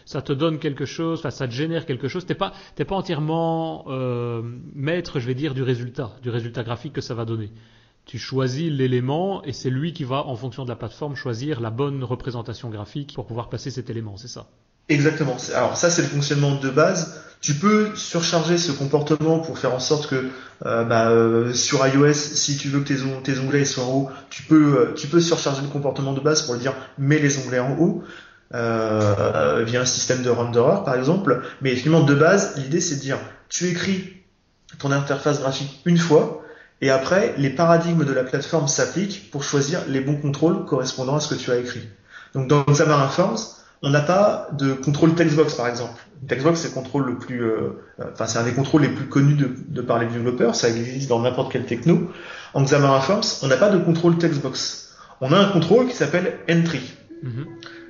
ça 0.05 0.21
te 0.21 0.32
donne 0.34 0.59
quelque 0.59 0.86
chose, 0.86 1.19
enfin 1.19 1.32
ça 1.32 1.47
te 1.47 1.53
génère 1.53 1.86
quelque 1.86 2.07
chose. 2.07 2.26
T'es 2.26 2.36
pas, 2.36 2.53
t'es 2.76 2.86
pas 2.86 2.95
entièrement 2.95 3.86
euh, 3.88 4.41
maître, 4.74 5.19
je 5.19 5.28
vais 5.28 5.36
dire, 5.36 5.53
du 5.53 5.63
résultat, 5.63 6.11
du 6.21 6.30
résultat 6.30 6.63
graphique 6.63 6.93
que 6.93 7.01
ça 7.01 7.15
va 7.15 7.26
donner. 7.26 7.51
Tu 8.05 8.19
choisis 8.19 8.71
l'élément 8.71 9.43
et 9.43 9.53
c'est 9.53 9.69
lui 9.69 9.93
qui 9.93 10.03
va, 10.03 10.26
en 10.26 10.36
fonction 10.36 10.63
de 10.63 10.69
la 10.69 10.76
plateforme, 10.76 11.15
choisir 11.15 11.59
la 11.59 11.69
bonne 11.69 12.03
représentation 12.03 12.69
graphique 12.69 13.13
pour 13.15 13.26
pouvoir 13.26 13.49
passer 13.49 13.71
cet 13.71 13.89
élément, 13.89 14.17
c'est 14.17 14.28
ça? 14.28 14.47
Exactement. 14.93 15.37
Alors 15.55 15.75
ça, 15.75 15.89
c'est 15.89 16.03
le 16.03 16.07
fonctionnement 16.07 16.55
de 16.55 16.69
base. 16.69 17.21
Tu 17.41 17.55
peux 17.55 17.89
surcharger 17.95 18.57
ce 18.57 18.71
comportement 18.71 19.39
pour 19.39 19.57
faire 19.59 19.73
en 19.73 19.79
sorte 19.79 20.07
que 20.07 20.29
euh, 20.65 20.83
bah, 20.85 21.09
euh, 21.09 21.51
sur 21.53 21.85
iOS, 21.85 22.13
si 22.13 22.57
tu 22.57 22.69
veux 22.69 22.79
que 22.79 22.93
tes, 22.93 23.39
onglets 23.39 23.65
soient 23.65 23.83
en 23.83 23.91
haut, 23.91 24.09
tu 24.29 24.43
peux, 24.43 24.77
euh, 24.77 24.93
tu 24.95 25.07
peux 25.07 25.19
surcharger 25.19 25.61
le 25.61 25.67
comportement 25.67 26.13
de 26.13 26.21
base 26.21 26.43
pour 26.43 26.53
lui 26.53 26.61
dire 26.61 26.73
mets 26.97 27.19
les 27.19 27.39
onglets 27.39 27.59
en 27.59 27.77
haut 27.77 28.03
via 28.51 29.81
un 29.81 29.85
système 29.85 30.21
de 30.21 30.29
renderer 30.29 30.83
par 30.85 30.95
exemple. 30.95 31.41
Mais 31.61 31.75
finalement 31.75 32.05
de 32.05 32.13
base, 32.13 32.55
l'idée 32.55 32.79
c'est 32.81 32.95
de 32.95 33.01
dire 33.01 33.17
tu 33.49 33.67
écris 33.67 34.13
ton 34.77 34.91
interface 34.91 35.39
graphique 35.41 35.81
une 35.85 35.97
fois 35.97 36.43
et 36.81 36.91
après 36.91 37.33
les 37.37 37.49
paradigmes 37.49 38.05
de 38.05 38.13
la 38.13 38.23
plateforme 38.23 38.67
s'appliquent 38.67 39.31
pour 39.31 39.43
choisir 39.43 39.79
les 39.87 40.01
bons 40.01 40.17
contrôles 40.17 40.65
correspondant 40.65 41.15
à 41.15 41.19
ce 41.19 41.33
que 41.33 41.39
tu 41.39 41.51
as 41.51 41.57
écrit. 41.57 41.87
Donc 42.35 42.47
dans 42.47 42.63
Xamarin 42.63 43.09
Forms, 43.09 43.39
on 43.84 43.89
n'a 43.89 44.01
pas 44.01 44.47
de 44.53 44.73
contrôle 44.73 45.13
textbox 45.13 45.55
par 45.55 45.67
exemple. 45.67 46.01
Textbox 46.27 46.61
c'est 46.61 46.69
le 46.69 46.73
contrôle 46.73 47.05
le 47.05 47.17
plus, 47.17 47.43
euh, 47.43 47.84
enfin 48.13 48.25
c'est 48.25 48.39
un 48.39 48.43
des 48.43 48.53
contrôles 48.53 48.84
les 48.84 48.89
plus 48.89 49.07
connus 49.07 49.36
de, 49.36 49.81
par 49.81 49.99
les 49.99 50.07
développeurs. 50.07 50.55
Ça 50.55 50.69
existe 50.69 51.09
dans 51.09 51.21
n'importe 51.21 51.51
quel 51.51 51.65
techno. 51.65 52.09
En 52.53 52.63
Xamarin 52.63 53.01
Forms, 53.01 53.23
on 53.41 53.47
n'a 53.47 53.57
pas 53.57 53.69
de 53.69 53.77
contrôle 53.77 54.17
textbox. 54.17 54.95
On 55.19 55.31
a 55.34 55.38
un 55.38 55.51
contrôle 55.51 55.88
qui 55.88 55.95
s'appelle 55.95 56.39
entry. 56.49 56.93
Mm-hmm. 57.23 57.45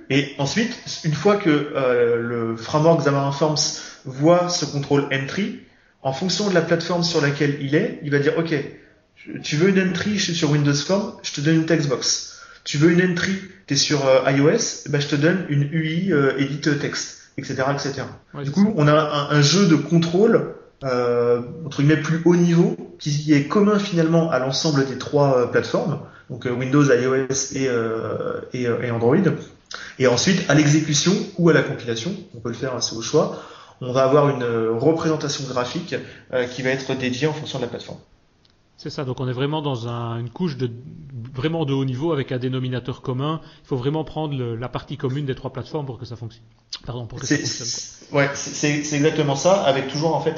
Et 0.10 0.34
ensuite, 0.40 0.76
une 1.06 1.14
fois 1.14 1.38
que 1.38 1.50
euh, 1.50 2.22
le 2.22 2.58
framework 2.58 3.02
Xamarin 3.02 3.32
Forms 3.32 3.80
voit 4.06 4.50
ce 4.50 4.66
contrôle 4.66 5.08
entry, 5.14 5.60
en 6.02 6.12
fonction 6.12 6.50
de 6.50 6.56
la 6.56 6.62
plateforme 6.62 7.04
sur 7.04 7.22
laquelle 7.22 7.58
il 7.62 7.76
est, 7.76 8.00
il 8.04 8.12
va 8.12 8.20
dire 8.20 8.34
OK, 8.38 8.54
tu 9.44 9.56
veux 9.56 9.70
une 9.70 9.90
entry, 9.90 10.18
je 10.18 10.24
suis 10.24 10.36
sur 10.36 10.52
Windows 10.52 10.74
Forms, 10.74 11.14
je 11.24 11.34
te 11.34 11.42
donne 11.42 11.56
une 11.56 11.66
textbox. 11.66 12.42
Tu 12.64 12.78
veux 12.78 12.92
une 12.92 13.12
entry, 13.12 13.36
tu 13.74 13.80
es 13.80 13.86
sur 13.86 14.06
euh, 14.06 14.30
iOS, 14.32 14.90
bah, 14.90 15.00
je 15.00 15.08
te 15.08 15.16
donne 15.16 15.46
une 15.50 15.64
UI 15.64 16.12
euh, 16.12 16.38
edit 16.38 16.62
text, 16.62 17.30
etc. 17.38 17.64
etc. 17.74 18.04
du 18.44 18.52
coup, 18.52 18.74
on 18.76 18.88
a 18.88 19.28
un, 19.32 19.42
jeu 19.42 19.68
de 19.68 19.76
contrôle 19.76 20.56
euh, 20.84 21.42
entre 21.66 21.82
guillemets 21.82 22.02
plus 22.02 22.22
haut 22.26 22.36
niveau 22.36 22.76
qui 23.00 23.34
est 23.34 23.48
commun 23.48 23.80
finalement 23.80 24.30
à 24.32 24.40
l'ensemble 24.40 24.86
des 24.86 24.98
trois 24.98 25.38
euh, 25.38 25.46
plateformes, 25.48 26.00
donc 26.30 26.46
Windows, 26.46 26.84
iOS 26.84 27.56
et, 27.56 27.70
et, 28.54 28.64
et, 28.64 28.92
Android. 28.92 29.18
Et 30.00 30.08
ensuite, 30.08 30.50
à 30.50 30.54
l'exécution 30.54 31.14
ou 31.38 31.50
à 31.50 31.54
la 31.54 31.64
compilation, 31.64 32.12
on 32.36 32.40
peut 32.40 32.50
le 32.50 32.56
faire 32.56 32.76
assez 32.76 32.96
au 32.96 33.02
choix, 33.02 33.44
on 33.82 33.92
va 33.92 34.04
avoir 34.04 34.30
une 34.30 34.46
représentation 34.78 35.44
graphique 35.46 35.96
qui 36.52 36.62
va 36.62 36.70
être 36.70 36.96
dédiée 36.96 37.28
en 37.28 37.34
fonction 37.34 37.60
de 37.60 37.64
la 37.64 37.70
plateforme. 37.70 38.00
C'est 38.78 38.90
ça, 38.90 39.06
donc 39.06 39.20
on 39.20 39.28
est 39.28 39.34
vraiment 39.34 39.62
dans 39.62 39.88
une 39.88 40.30
couche 40.30 40.58
de 40.58 40.70
vraiment 41.34 41.66
de 41.66 41.74
haut 41.74 41.86
niveau 41.86 42.12
avec 42.12 42.32
un 42.32 42.38
dénominateur 42.38 43.02
commun. 43.02 43.40
Il 43.64 43.68
faut 43.68 43.78
vraiment 43.78 44.04
prendre 44.04 44.36
la 44.56 44.68
partie 44.70 44.98
commune 44.98 45.26
des 45.26 45.36
trois 45.36 45.54
plateformes 45.54 45.86
pour 45.86 45.98
que 45.98 46.06
ça 46.06 46.16
fonctionne. 46.16 46.44
Pardon, 46.86 47.06
pour 47.06 47.20
que 47.20 47.26
ça 47.26 47.38
fonctionne. 47.38 48.18
Ouais, 48.18 48.30
c'est 48.34 48.94
exactement 48.94 49.36
ça, 49.36 49.64
avec 49.64 49.88
toujours 49.88 50.16
en 50.16 50.22
fait 50.22 50.36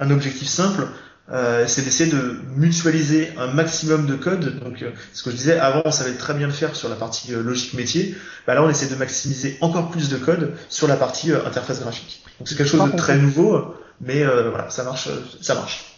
un, 0.00 0.10
objectif 0.10 0.48
simple. 0.48 0.88
Euh, 1.30 1.64
c'est 1.66 1.82
d'essayer 1.82 2.10
de 2.10 2.38
mutualiser 2.54 3.30
un 3.38 3.46
maximum 3.46 4.06
de 4.06 4.14
code. 4.14 4.62
Donc, 4.62 4.82
euh, 4.82 4.90
ce 5.14 5.22
que 5.22 5.30
je 5.30 5.36
disais 5.36 5.58
avant, 5.58 5.80
on 5.86 5.90
savait 5.90 6.12
très 6.16 6.34
bien 6.34 6.46
le 6.46 6.52
faire 6.52 6.76
sur 6.76 6.90
la 6.90 6.96
partie 6.96 7.32
euh, 7.32 7.42
logique 7.42 7.72
métier. 7.72 8.14
Bah, 8.46 8.54
là, 8.54 8.62
on 8.62 8.68
essaie 8.68 8.88
de 8.88 8.94
maximiser 8.94 9.56
encore 9.62 9.88
plus 9.90 10.10
de 10.10 10.18
code 10.18 10.54
sur 10.68 10.86
la 10.86 10.96
partie 10.96 11.32
interface 11.32 11.80
graphique. 11.80 12.22
Donc, 12.38 12.48
c'est 12.48 12.56
quelque 12.56 12.68
chose 12.68 12.92
de 12.92 12.96
très 12.96 13.16
nouveau, 13.16 13.74
mais 14.02 14.22
voilà, 14.24 14.68
ça 14.68 14.84
marche, 14.84 15.08
ça 15.40 15.54
marche. 15.54 15.94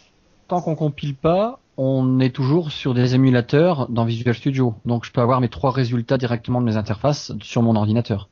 Tant 0.46 0.60
qu'on 0.60 0.76
compile 0.76 1.16
pas, 1.16 1.58
on 1.76 2.20
est 2.20 2.34
toujours 2.34 2.72
sur 2.72 2.94
des 2.94 3.14
émulateurs 3.14 3.88
dans 3.88 4.04
Visual 4.04 4.34
Studio. 4.34 4.74
Donc 4.84 5.04
je 5.04 5.12
peux 5.12 5.20
avoir 5.20 5.40
mes 5.40 5.48
trois 5.48 5.70
résultats 5.70 6.18
directement 6.18 6.60
de 6.60 6.66
mes 6.66 6.76
interfaces 6.76 7.32
sur 7.42 7.62
mon 7.62 7.76
ordinateur. 7.76 8.28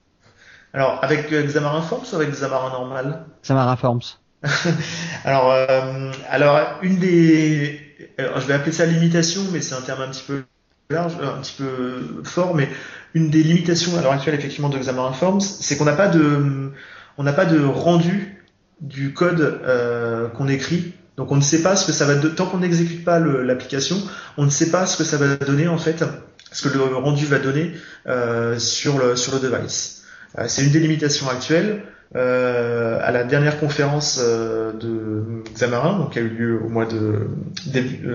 Alors 0.73 0.99
avec 1.03 1.33
euh, 1.33 1.45
Xamarin 1.45 1.83
Forms 1.83 2.07
ou 2.13 2.17
avec 2.17 2.31
Xamarin 2.31 2.71
normal? 2.71 3.27
Xamarin 3.43 3.77
Forms. 3.77 4.19
alors, 5.25 5.51
euh, 5.51 6.11
alors 6.29 6.61
une 6.83 6.99
des, 6.99 7.81
je 8.19 8.47
vais 8.47 8.55
appeler 8.55 8.73
ça 8.73 8.85
limitation, 8.85 9.43
mais 9.53 9.61
c'est 9.61 9.75
un 9.75 9.81
terme 9.81 10.03
un 10.03 10.09
petit 10.09 10.25
peu 10.27 10.45
large, 10.91 11.15
un 11.23 11.41
petit 11.41 11.55
peu 11.57 12.23
fort, 12.25 12.55
mais 12.55 12.69
une 13.15 13.31
des 13.31 13.43
limitations 13.43 13.97
à 13.97 14.03
l'heure 14.03 14.13
actuelle 14.13 14.35
effectivement 14.35 14.69
de 14.69 14.79
Xamarin 14.79 15.13
Forms, 15.13 15.41
c'est 15.41 15.77
qu'on 15.77 15.85
n'a 15.85 15.95
pas 15.95 16.09
de, 16.09 16.73
on 17.17 17.23
n'a 17.23 17.33
pas 17.33 17.47
de 17.47 17.65
rendu 17.65 18.43
du 18.81 19.13
code 19.15 19.41
euh, 19.41 20.29
qu'on 20.29 20.49
écrit 20.49 20.93
donc 21.17 21.31
on 21.31 21.37
ne 21.37 21.43
sait 21.43 21.63
pas 21.63 21.77
ce 21.77 21.87
que 21.87 21.93
ça 21.93 22.07
va 22.07 22.17
tant 22.17 22.47
qu'on 22.47 22.59
n'exécute 22.59 23.05
pas 23.05 23.21
l'application, 23.21 23.97
on 24.37 24.45
ne 24.45 24.51
sait 24.51 24.71
pas 24.71 24.87
ce 24.87 24.97
que 24.97 25.05
ça 25.05 25.17
va 25.17 25.37
donner 25.37 25.69
en 25.69 25.79
fait, 25.79 26.05
ce 26.51 26.69
que 26.69 26.77
le 26.77 26.83
rendu 26.97 27.27
va 27.27 27.39
donner 27.39 27.75
euh, 28.07 28.59
sur 28.59 28.99
le 28.99 29.17
sur 29.17 29.35
le 29.35 29.41
device. 29.41 30.05
Euh, 30.39 30.45
c'est 30.49 30.65
une 30.65 30.71
des 30.71 30.81
limitations 30.81 31.29
actuelles. 31.29 31.85
Euh, 32.17 33.01
à 33.03 33.11
la 33.11 33.25
dernière 33.25 33.59
conférence 33.59 34.21
euh, 34.23 34.73
de 34.73 35.43
Xamarin, 35.55 35.99
donc 35.99 36.13
qui 36.13 36.21
a 36.21 36.23
eu 36.23 36.29
lieu 36.29 36.61
au 36.65 36.69
mois 36.69 36.87
de 36.87 37.27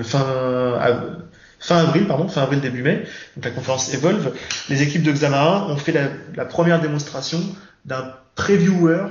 fin 0.03 0.25
fin 1.59 1.77
avril, 1.77 2.07
pardon, 2.07 2.29
fin 2.29 2.43
avril 2.43 2.61
début 2.61 2.81
mai, 2.81 3.03
donc 3.35 3.43
la 3.43 3.51
conférence 3.51 3.93
Evolve, 3.93 4.31
les 4.69 4.83
équipes 4.83 5.03
de 5.03 5.11
Xamarin 5.11 5.67
ont 5.69 5.75
fait 5.75 5.91
la, 5.91 6.03
la 6.35 6.45
première 6.45 6.79
démonstration 6.79 7.39
d'un 7.83 8.13
previewer 8.35 9.03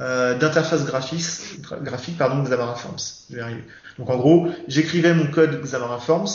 euh, 0.00 0.36
d'interface 0.36 0.84
graphique, 0.84 1.60
graphique 1.82 2.18
pardon, 2.18 2.42
Xamarin 2.42 2.74
Forms. 2.74 3.26
Je 3.30 3.36
vais 3.36 3.42
arriver. 3.42 3.64
Donc 3.98 4.10
en 4.10 4.16
gros, 4.16 4.48
j'écrivais 4.66 5.14
mon 5.14 5.26
code 5.26 5.60
Xamarin 5.62 5.98
Forms 5.98 6.28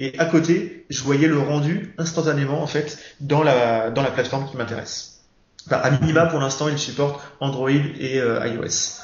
et 0.00 0.18
à 0.18 0.24
côté, 0.24 0.84
je 0.90 1.02
voyais 1.02 1.28
le 1.28 1.38
rendu 1.38 1.94
instantanément 1.98 2.62
en 2.62 2.66
fait 2.66 2.98
dans 3.20 3.42
la 3.42 3.90
dans 3.90 4.02
la 4.02 4.10
plateforme 4.10 4.48
qui 4.48 4.56
m'intéresse. 4.56 5.22
Enfin, 5.66 5.76
à 5.76 5.90
minima 5.90 6.26
pour 6.26 6.40
l'instant, 6.40 6.68
il 6.68 6.78
supporte 6.78 7.20
Android 7.40 7.70
et 7.70 8.20
euh, 8.20 8.46
iOS. 8.46 9.00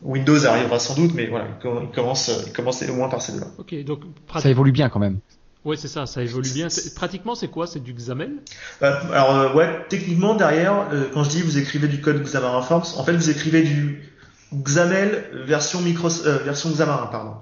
Windows 0.00 0.46
arrivera 0.46 0.78
sans 0.78 0.94
doute, 0.94 1.12
mais 1.14 1.26
voilà, 1.26 1.46
il 1.48 1.90
commence, 1.90 2.30
il 2.46 2.52
commence 2.52 2.82
au 2.82 2.94
moins 2.94 3.08
par 3.08 3.20
ces 3.20 3.32
deux-là. 3.32 3.48
Ok, 3.58 3.74
donc 3.84 4.02
ça 4.38 4.48
évolue 4.48 4.72
bien 4.72 4.88
quand 4.88 5.00
même. 5.00 5.18
Oui, 5.64 5.76
c'est 5.78 5.88
ça, 5.88 6.06
ça 6.06 6.22
évolue 6.22 6.50
bien. 6.50 6.68
Pratiquement, 6.94 7.34
c'est 7.34 7.48
quoi? 7.48 7.66
C'est 7.66 7.82
du 7.82 7.92
XAML 7.92 8.30
bah, 8.80 9.02
Alors, 9.12 9.36
euh, 9.36 9.52
ouais, 9.54 9.84
techniquement, 9.88 10.34
derrière, 10.34 10.88
euh, 10.92 11.04
quand 11.12 11.24
je 11.24 11.30
dis 11.30 11.42
vous 11.42 11.58
écrivez 11.58 11.88
du 11.88 12.00
code 12.00 12.22
Xamarin 12.22 12.62
Forms, 12.62 12.86
en 12.96 13.04
fait, 13.04 13.12
vous 13.12 13.30
écrivez 13.30 13.62
du 13.62 14.02
XAML 14.54 15.42
version, 15.46 15.80
micro, 15.80 16.08
euh, 16.26 16.38
version 16.44 16.70
Xamarin, 16.70 17.06
pardon. 17.06 17.34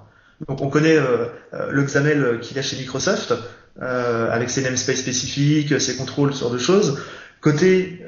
Donc, 0.47 0.61
on 0.61 0.69
connaît 0.69 0.97
le 0.97 1.83
XAML 1.83 2.39
qu'il 2.41 2.57
y 2.57 2.59
a 2.59 2.61
chez 2.61 2.75
Microsoft, 2.77 3.33
avec 3.79 4.51
ses 4.51 4.61
namespaces 4.61 4.99
spécifiques, 4.99 5.81
ses 5.81 5.95
contrôles, 5.95 6.35
sur 6.35 6.51
de 6.51 6.59
choses. 6.59 7.01
Côté 7.41 8.03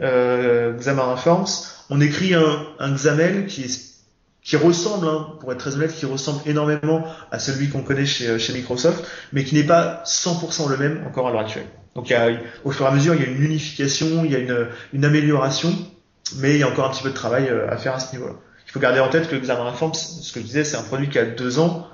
Xamarin 0.77 1.15
Forms, 1.15 1.47
on 1.89 1.99
écrit 2.01 2.35
un, 2.35 2.67
un 2.77 2.93
XAML 2.93 3.47
qui 3.47 3.63
est 3.63 3.88
qui 4.49 4.55
ressemble, 4.55 5.07
hein, 5.07 5.27
pour 5.39 5.51
être 5.51 5.59
très 5.59 5.75
honnête, 5.75 5.93
qui 5.93 6.07
ressemble 6.07 6.41
énormément 6.47 7.05
à 7.29 7.37
celui 7.37 7.69
qu'on 7.69 7.83
connaît 7.83 8.07
chez, 8.07 8.39
chez 8.39 8.51
Microsoft, 8.51 9.05
mais 9.31 9.43
qui 9.43 9.53
n'est 9.53 9.63
pas 9.63 10.01
100% 10.07 10.67
le 10.69 10.77
même 10.77 11.05
encore 11.05 11.27
à 11.27 11.31
l'heure 11.31 11.41
actuelle. 11.41 11.67
Donc 11.93 12.09
il 12.09 12.13
y 12.13 12.15
a, 12.15 12.31
au 12.63 12.71
fur 12.71 12.87
et 12.87 12.89
à 12.89 12.91
mesure, 12.91 13.13
il 13.13 13.21
y 13.21 13.25
a 13.25 13.27
une 13.27 13.43
unification, 13.43 14.25
il 14.25 14.31
y 14.31 14.35
a 14.35 14.39
une, 14.39 14.67
une 14.91 15.05
amélioration, 15.05 15.71
mais 16.37 16.55
il 16.55 16.57
y 16.57 16.63
a 16.63 16.67
encore 16.67 16.87
un 16.87 16.89
petit 16.89 17.03
peu 17.03 17.09
de 17.09 17.13
travail 17.13 17.47
à 17.47 17.77
faire 17.77 17.93
à 17.93 17.99
ce 17.99 18.11
niveau-là. 18.15 18.33
Il 18.65 18.71
faut 18.71 18.79
garder 18.79 18.99
en 18.99 19.09
tête 19.09 19.29
que 19.29 19.35
Xamarin 19.35 19.73
Forms, 19.73 19.93
ce 19.93 20.33
que 20.33 20.39
je 20.39 20.45
disais, 20.45 20.63
c'est 20.63 20.77
un 20.77 20.81
produit 20.83 21.09
qui 21.09 21.19
a 21.19 21.25
deux 21.25 21.59
ans, 21.59 21.87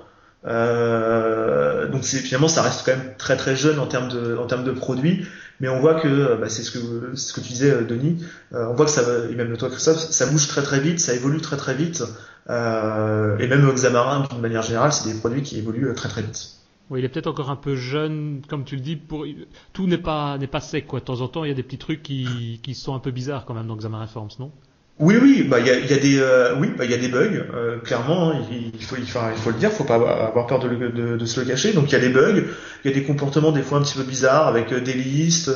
euh, 0.48 1.88
donc 1.88 2.04
finalement 2.04 2.48
ça 2.48 2.62
reste 2.62 2.84
quand 2.86 2.96
même 2.96 3.16
très 3.18 3.36
très 3.36 3.56
jeune 3.56 3.80
en 3.80 3.88
termes 3.88 4.10
de 4.10 4.38
en 4.38 4.46
termes 4.46 4.64
de 4.64 4.72
produits, 4.72 5.26
mais 5.60 5.70
on 5.70 5.80
voit 5.80 5.96
que 5.96 6.08
euh, 6.08 6.36
bah, 6.36 6.50
c'est 6.50 6.62
ce 6.62 6.72
que 6.72 7.16
ce 7.16 7.34
que 7.34 7.42
tu 7.42 7.50
disais 7.50 7.72
euh, 7.72 7.82
Denis, 7.84 8.24
on 8.52 8.74
voit 8.76 8.86
que 8.86 8.92
ça 8.92 9.02
et 9.30 9.36
même 9.36 9.58
toi 9.58 9.70
Christophe, 9.70 9.98
ça 9.98 10.28
bouge 10.28 10.48
très 10.48 10.62
très 10.62 10.80
vite, 10.80 11.00
ça 11.00 11.14
évolue 11.14 11.42
très 11.42 11.58
très 11.58 11.74
vite, 11.74 12.04
et 12.50 13.48
même 13.48 13.72
Xamarin 13.72 14.28
d'une 14.30 14.42
manière 14.42 14.62
générale, 14.62 14.94
c'est 14.94 15.12
des 15.12 15.20
produits 15.20 15.42
qui 15.42 15.58
évoluent 15.58 15.94
très 15.96 16.10
très 16.10 16.22
vite. 16.22 16.56
Oui, 16.90 17.00
il 17.00 17.06
est 17.06 17.10
peut-être 17.10 17.28
encore 17.28 17.50
un 17.50 17.56
peu 17.56 17.76
jeune, 17.76 18.42
comme 18.48 18.64
tu 18.64 18.76
le 18.76 18.82
dis. 18.82 18.96
Pour 18.96 19.26
tout 19.74 19.88
n'est 19.88 19.98
pas 19.98 20.38
n'est 20.38 20.48
pas 20.48 20.60
sec 20.60 20.86
quoi. 20.86 21.00
De 21.00 21.06
temps 21.06 21.22
en 21.22 21.28
temps, 21.28 21.44
il 21.44 21.48
y 21.48 21.52
a 21.52 21.56
des 21.56 21.64
petits 21.64 21.80
trucs 21.80 22.04
qui 22.04 22.60
qui 22.62 22.76
sont 22.76 22.94
un 22.94 23.00
peu 23.00 23.12
bizarres 23.12 23.46
quand 23.46 23.56
même 23.56 23.68
dans 23.68 23.76
Xamarin 23.76 24.08
Forms, 24.08 24.30
non? 24.40 24.52
Oui, 24.98 25.18
oui, 25.22 25.44
bah 25.44 25.60
il 25.60 25.68
y 25.68 25.70
a, 25.70 25.78
y 25.78 25.94
a, 25.94 25.98
des, 25.98 26.20
euh, 26.20 26.56
oui, 26.58 26.70
bah 26.78 26.86
il 26.86 26.92
y 26.92 26.94
a 26.94 26.98
des 26.98 27.10
bugs, 27.10 27.44
euh, 27.54 27.80
clairement. 27.80 28.32
Hein, 28.32 28.42
il, 28.50 28.82
faut, 28.82 28.96
il, 28.98 29.06
faut, 29.06 29.20
il 29.30 29.42
faut 29.42 29.50
le 29.50 29.58
dire, 29.58 29.70
faut 29.70 29.84
pas 29.84 29.96
avoir 29.96 30.48
peur 30.48 30.60
de, 30.60 30.70
de, 30.70 31.18
de, 31.18 31.26
se 31.26 31.42
le 31.42 31.46
cacher. 31.46 31.74
Donc 31.74 31.92
il 31.92 31.92
y 31.92 31.96
a 31.96 32.00
des 32.00 32.08
bugs, 32.10 32.44
il 32.86 32.90
y 32.90 32.94
a 32.94 32.96
des 32.96 33.04
comportements 33.04 33.52
des 33.52 33.62
fois 33.62 33.80
un 33.80 33.82
petit 33.82 33.98
peu 33.98 34.04
bizarres 34.04 34.48
avec 34.48 34.72
euh, 34.72 34.80
des 34.80 34.94
listes. 34.94 35.52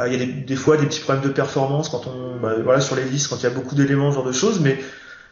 il 0.00 0.12
y 0.12 0.14
a 0.14 0.18
des, 0.18 0.32
des, 0.32 0.56
fois 0.56 0.78
des 0.78 0.86
petits 0.86 1.00
problèmes 1.00 1.24
de 1.24 1.28
performance 1.28 1.90
quand 1.90 2.06
on, 2.06 2.40
bah, 2.40 2.54
voilà, 2.64 2.80
sur 2.80 2.96
les 2.96 3.04
listes, 3.04 3.28
quand 3.28 3.36
il 3.36 3.42
y 3.42 3.46
a 3.46 3.50
beaucoup 3.50 3.74
d'éléments, 3.74 4.12
ce 4.12 4.14
genre 4.14 4.26
de 4.26 4.32
choses. 4.32 4.60
Mais 4.60 4.78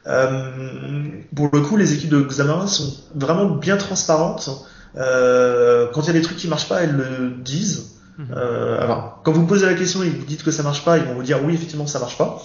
pour 0.05 1.49
le 1.53 1.61
coup, 1.61 1.77
les 1.77 1.93
équipes 1.95 2.11
de 2.11 2.23
Xamarin 2.23 2.67
sont 2.67 2.93
vraiment 3.15 3.47
bien 3.47 3.77
transparentes. 3.77 4.51
quand 4.95 6.01
il 6.03 6.07
y 6.07 6.11
a 6.11 6.13
des 6.13 6.23
trucs 6.23 6.37
qui 6.37 6.49
marchent 6.49 6.69
pas, 6.69 6.83
elles 6.83 6.97
le 6.97 7.31
disent. 7.39 7.89
Mhm. 8.19 8.35
alors, 8.35 9.21
quand 9.25 9.33
vous 9.33 9.47
posez 9.47 9.65
la 9.65 9.75
question 9.75 10.03
et 10.03 10.11
que 10.11 10.19
vous 10.19 10.27
dites 10.27 10.43
que 10.43 10.51
ça 10.51 10.63
marche 10.63 10.85
pas, 10.85 10.99
ils 10.99 11.05
vont 11.05 11.15
vous 11.15 11.23
dire 11.23 11.39
oui, 11.45 11.55
effectivement, 11.55 11.87
ça 11.87 11.99
marche 11.99 12.19
pas. 12.19 12.43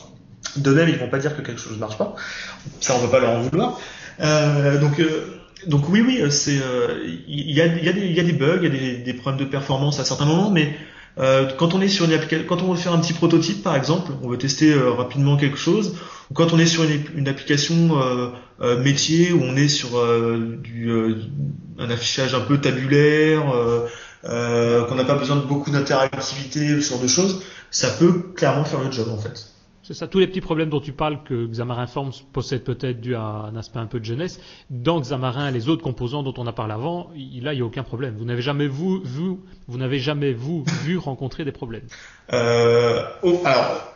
De 0.55 0.71
même, 0.71 0.89
ils 0.89 0.97
vont 0.97 1.09
pas 1.09 1.19
dire 1.19 1.35
que 1.35 1.41
quelque 1.41 1.59
chose 1.59 1.73
ne 1.73 1.79
marche 1.79 1.97
pas. 1.97 2.15
Ça, 2.79 2.93
on 2.95 2.99
ne 2.99 3.05
veut 3.05 3.11
pas 3.11 3.19
leur 3.19 3.31
en 3.31 3.41
vouloir. 3.41 3.79
Euh, 4.19 4.79
donc, 4.79 4.99
euh, 4.99 5.39
donc 5.67 5.89
oui, 5.89 6.01
oui, 6.05 6.31
c'est 6.31 6.59
euh, 6.59 7.03
il 7.27 7.51
y, 7.51 7.61
a, 7.61 7.65
y, 7.65 7.89
a 7.89 7.91
y 7.91 8.19
a 8.19 8.23
des 8.23 8.33
bugs, 8.33 8.59
il 8.61 8.63
y 8.63 8.67
a 8.67 8.69
des, 8.69 8.97
des, 8.97 9.13
problèmes 9.13 9.39
de 9.39 9.49
performance 9.49 9.99
à 9.99 10.05
certains 10.05 10.25
moments, 10.25 10.49
mais 10.49 10.75
euh, 11.19 11.51
quand 11.57 11.73
on 11.73 11.81
est 11.81 11.87
sur 11.87 12.05
une 12.05 12.45
quand 12.45 12.61
on 12.61 12.73
veut 12.73 12.79
faire 12.79 12.93
un 12.93 12.99
petit 12.99 13.13
prototype, 13.13 13.63
par 13.63 13.75
exemple, 13.75 14.11
on 14.21 14.29
veut 14.29 14.37
tester 14.37 14.71
euh, 14.71 14.91
rapidement 14.91 15.35
quelque 15.35 15.57
chose, 15.57 15.95
ou 16.29 16.33
quand 16.33 16.53
on 16.53 16.59
est 16.59 16.67
sur 16.67 16.83
une, 16.83 17.27
application 17.27 17.99
euh, 18.61 18.83
métier 18.83 19.31
où 19.31 19.41
on 19.41 19.55
est 19.55 19.67
sur 19.67 19.89
un 19.97 21.89
affichage 21.89 22.35
un 22.35 22.41
peu 22.41 22.59
tabulaire, 22.59 23.43
qu'on 24.23 24.95
n'a 24.95 25.05
pas 25.05 25.15
besoin 25.15 25.37
de 25.37 25.41
beaucoup 25.41 25.71
d'interactivité, 25.71 26.81
ce 26.81 26.89
genre 26.89 27.01
de 27.01 27.07
choses, 27.07 27.43
ça 27.71 27.89
peut 27.89 28.13
clairement 28.35 28.65
faire 28.65 28.81
le 28.81 28.91
job 28.91 29.07
en 29.09 29.17
fait. 29.17 29.56
C'est 29.87 29.93
ça, 29.93 30.05
tous 30.05 30.19
les 30.19 30.27
petits 30.27 30.41
problèmes 30.41 30.67
dont 30.67 30.81
tu 30.81 30.91
parles 30.91 31.23
que 31.23 31.47
Xamarin 31.47 31.87
Forms 31.87 32.11
possède 32.33 32.65
peut-être 32.65 32.99
dû 32.99 33.15
à 33.15 33.21
un 33.21 33.55
aspect 33.55 33.79
un 33.79 33.85
peu 33.85 34.01
de 34.01 34.03
jeunesse. 34.03 34.41
Dans 34.69 34.99
Xamarin, 34.99 35.49
les 35.49 35.69
autres 35.69 35.81
composants 35.81 36.23
dont 36.23 36.33
on 36.35 36.45
a 36.45 36.51
parlé 36.51 36.73
avant, 36.73 37.09
là, 37.41 37.53
il 37.53 37.55
n'y 37.55 37.61
a 37.61 37.65
aucun 37.65 37.83
problème. 37.83 38.15
Vous 38.17 38.25
n'avez 38.25 38.41
jamais 38.41 38.67
vous, 38.67 38.99
vu, 38.99 39.37
vous 39.69 39.77
n'avez 39.77 39.99
jamais 39.99 40.33
vous 40.33 40.65
vu 40.83 40.97
rencontrer 40.97 41.45
des 41.45 41.53
problèmes. 41.53 41.85
Euh, 42.33 43.01
au, 43.23 43.39
alors, 43.45 43.95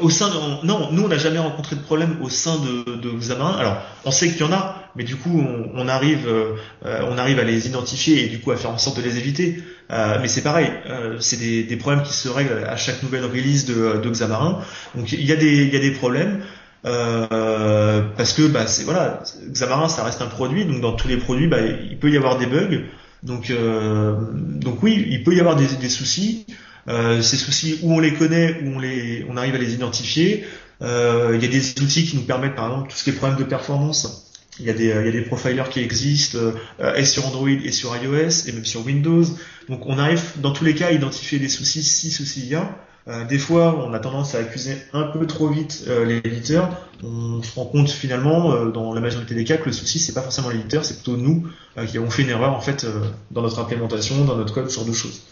au 0.00 0.08
sein 0.08 0.30
non, 0.64 0.90
nous 0.90 1.02
on 1.02 1.08
n'a 1.08 1.18
jamais 1.18 1.38
rencontré 1.38 1.76
de 1.76 1.82
problème 1.82 2.16
au 2.22 2.30
sein 2.30 2.56
de, 2.56 3.10
Xamarin. 3.18 3.58
Alors, 3.58 3.76
on 4.06 4.10
sait 4.12 4.30
qu'il 4.30 4.40
y 4.40 4.44
en 4.44 4.52
a, 4.52 4.84
mais 4.94 5.04
du 5.04 5.16
coup, 5.16 5.38
on, 5.38 5.70
on 5.74 5.86
arrive, 5.86 6.26
euh, 6.26 6.56
on 6.82 7.18
arrive 7.18 7.38
à 7.40 7.44
les 7.44 7.66
identifier 7.66 8.24
et 8.24 8.28
du 8.28 8.40
coup 8.40 8.52
à 8.52 8.56
faire 8.56 8.70
en 8.70 8.78
sorte 8.78 8.96
de 8.96 9.02
les 9.02 9.18
éviter. 9.18 9.62
Euh, 9.92 10.18
mais 10.20 10.28
c'est 10.28 10.42
pareil, 10.42 10.68
euh, 10.90 11.18
c'est 11.20 11.36
des, 11.36 11.62
des, 11.62 11.76
problèmes 11.76 12.02
qui 12.02 12.12
se 12.12 12.28
règlent 12.28 12.64
à 12.66 12.76
chaque 12.76 13.02
nouvelle 13.02 13.24
release 13.24 13.66
de, 13.66 14.00
de 14.02 14.10
Xamarin. 14.10 14.60
Donc 14.96 15.12
il 15.12 15.24
y 15.24 15.32
a 15.32 15.36
des, 15.36 15.64
il 15.64 15.72
y 15.72 15.76
a 15.76 15.80
des 15.80 15.92
problèmes. 15.92 16.42
Euh, 16.84 18.02
parce 18.16 18.32
que 18.32 18.46
bah 18.46 18.68
c'est 18.68 18.84
voilà 18.84 19.22
Xamarin 19.50 19.88
ça 19.88 20.04
reste 20.04 20.22
un 20.22 20.26
produit 20.26 20.64
donc 20.66 20.80
dans 20.80 20.92
tous 20.92 21.08
les 21.08 21.16
produits 21.16 21.48
bah, 21.48 21.58
il 21.60 21.98
peut 21.98 22.10
y 22.10 22.16
avoir 22.16 22.38
des 22.38 22.46
bugs 22.46 22.84
donc 23.24 23.50
euh, 23.50 24.14
donc 24.32 24.84
oui 24.84 25.04
il 25.08 25.24
peut 25.24 25.34
y 25.34 25.40
avoir 25.40 25.56
des, 25.56 25.66
des 25.80 25.88
soucis 25.88 26.46
euh, 26.88 27.22
ces 27.22 27.38
soucis 27.38 27.80
où 27.82 27.92
on 27.92 27.98
les 27.98 28.12
connaît 28.12 28.60
où 28.62 28.76
on 28.76 28.78
les 28.78 29.26
on 29.28 29.36
arrive 29.36 29.56
à 29.56 29.58
les 29.58 29.74
identifier 29.74 30.46
euh, 30.80 31.32
il 31.34 31.42
y 31.42 31.48
a 31.48 31.50
des 31.50 31.82
outils 31.82 32.04
qui 32.04 32.16
nous 32.16 32.22
permettent 32.22 32.54
par 32.54 32.66
exemple 32.66 32.90
tout 32.90 32.96
ce 32.96 33.02
qui 33.02 33.10
est 33.10 33.14
problème 33.14 33.38
de 33.38 33.44
performance 33.44 34.30
il 34.60 34.66
y, 34.66 34.70
a 34.70 34.72
des, 34.72 34.84
il 34.84 35.06
y 35.06 35.08
a 35.08 35.12
des 35.12 35.22
profilers 35.22 35.68
qui 35.70 35.80
existent, 35.80 36.38
euh, 36.80 36.94
et 36.94 37.04
sur 37.04 37.26
Android 37.26 37.48
et 37.48 37.72
sur 37.72 37.96
iOS, 37.96 38.46
et 38.46 38.52
même 38.52 38.64
sur 38.64 38.84
Windows. 38.84 39.24
Donc 39.68 39.86
on 39.86 39.98
arrive 39.98 40.22
dans 40.38 40.52
tous 40.52 40.64
les 40.64 40.74
cas 40.74 40.88
à 40.88 40.92
identifier 40.92 41.38
des 41.38 41.48
soucis 41.48 41.82
si 41.82 42.10
soucis 42.10 42.40
il 42.44 42.48
y 42.48 42.54
a. 42.54 42.76
Euh, 43.08 43.24
des 43.24 43.38
fois, 43.38 43.84
on 43.86 43.92
a 43.92 44.00
tendance 44.00 44.34
à 44.34 44.38
accuser 44.38 44.76
un 44.92 45.04
peu 45.04 45.26
trop 45.26 45.48
vite 45.48 45.84
euh, 45.86 46.04
l'éditeur. 46.04 46.88
On 47.04 47.40
se 47.40 47.54
rend 47.54 47.66
compte 47.66 47.88
finalement, 47.88 48.52
euh, 48.52 48.70
dans 48.70 48.94
la 48.94 49.00
majorité 49.00 49.34
des 49.34 49.44
cas, 49.44 49.58
que 49.58 49.66
le 49.66 49.72
souci 49.72 50.00
c'est 50.00 50.12
pas 50.12 50.22
forcément 50.22 50.50
l'éditeur, 50.50 50.84
c'est 50.84 50.94
plutôt 50.94 51.16
nous 51.16 51.46
qui 51.86 51.98
avons 51.98 52.10
fait 52.10 52.22
une 52.22 52.30
erreur 52.30 52.54
en 52.54 52.60
fait 52.60 52.86
dans 53.30 53.42
notre 53.42 53.58
implémentation, 53.60 54.24
dans 54.24 54.36
notre 54.36 54.54
code, 54.54 54.70
ce 54.70 54.76
genre 54.76 54.86
de 54.86 54.92
choses. 54.92 55.22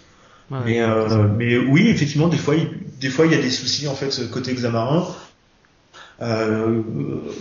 mais, 0.51 0.81
mais 1.37 1.57
oui, 1.57 1.89
effectivement, 1.89 2.29
des 2.29 2.37
fois, 2.37 2.55
il, 2.55 2.68
des 3.01 3.09
fois, 3.09 3.25
il 3.27 3.33
y 3.33 3.35
a 3.35 3.41
des 3.41 3.51
soucis 3.51 3.89
en 3.89 3.95
fait 3.95 4.31
côté 4.31 4.53
Xamarin. 4.53 5.07
Euh, 6.23 6.81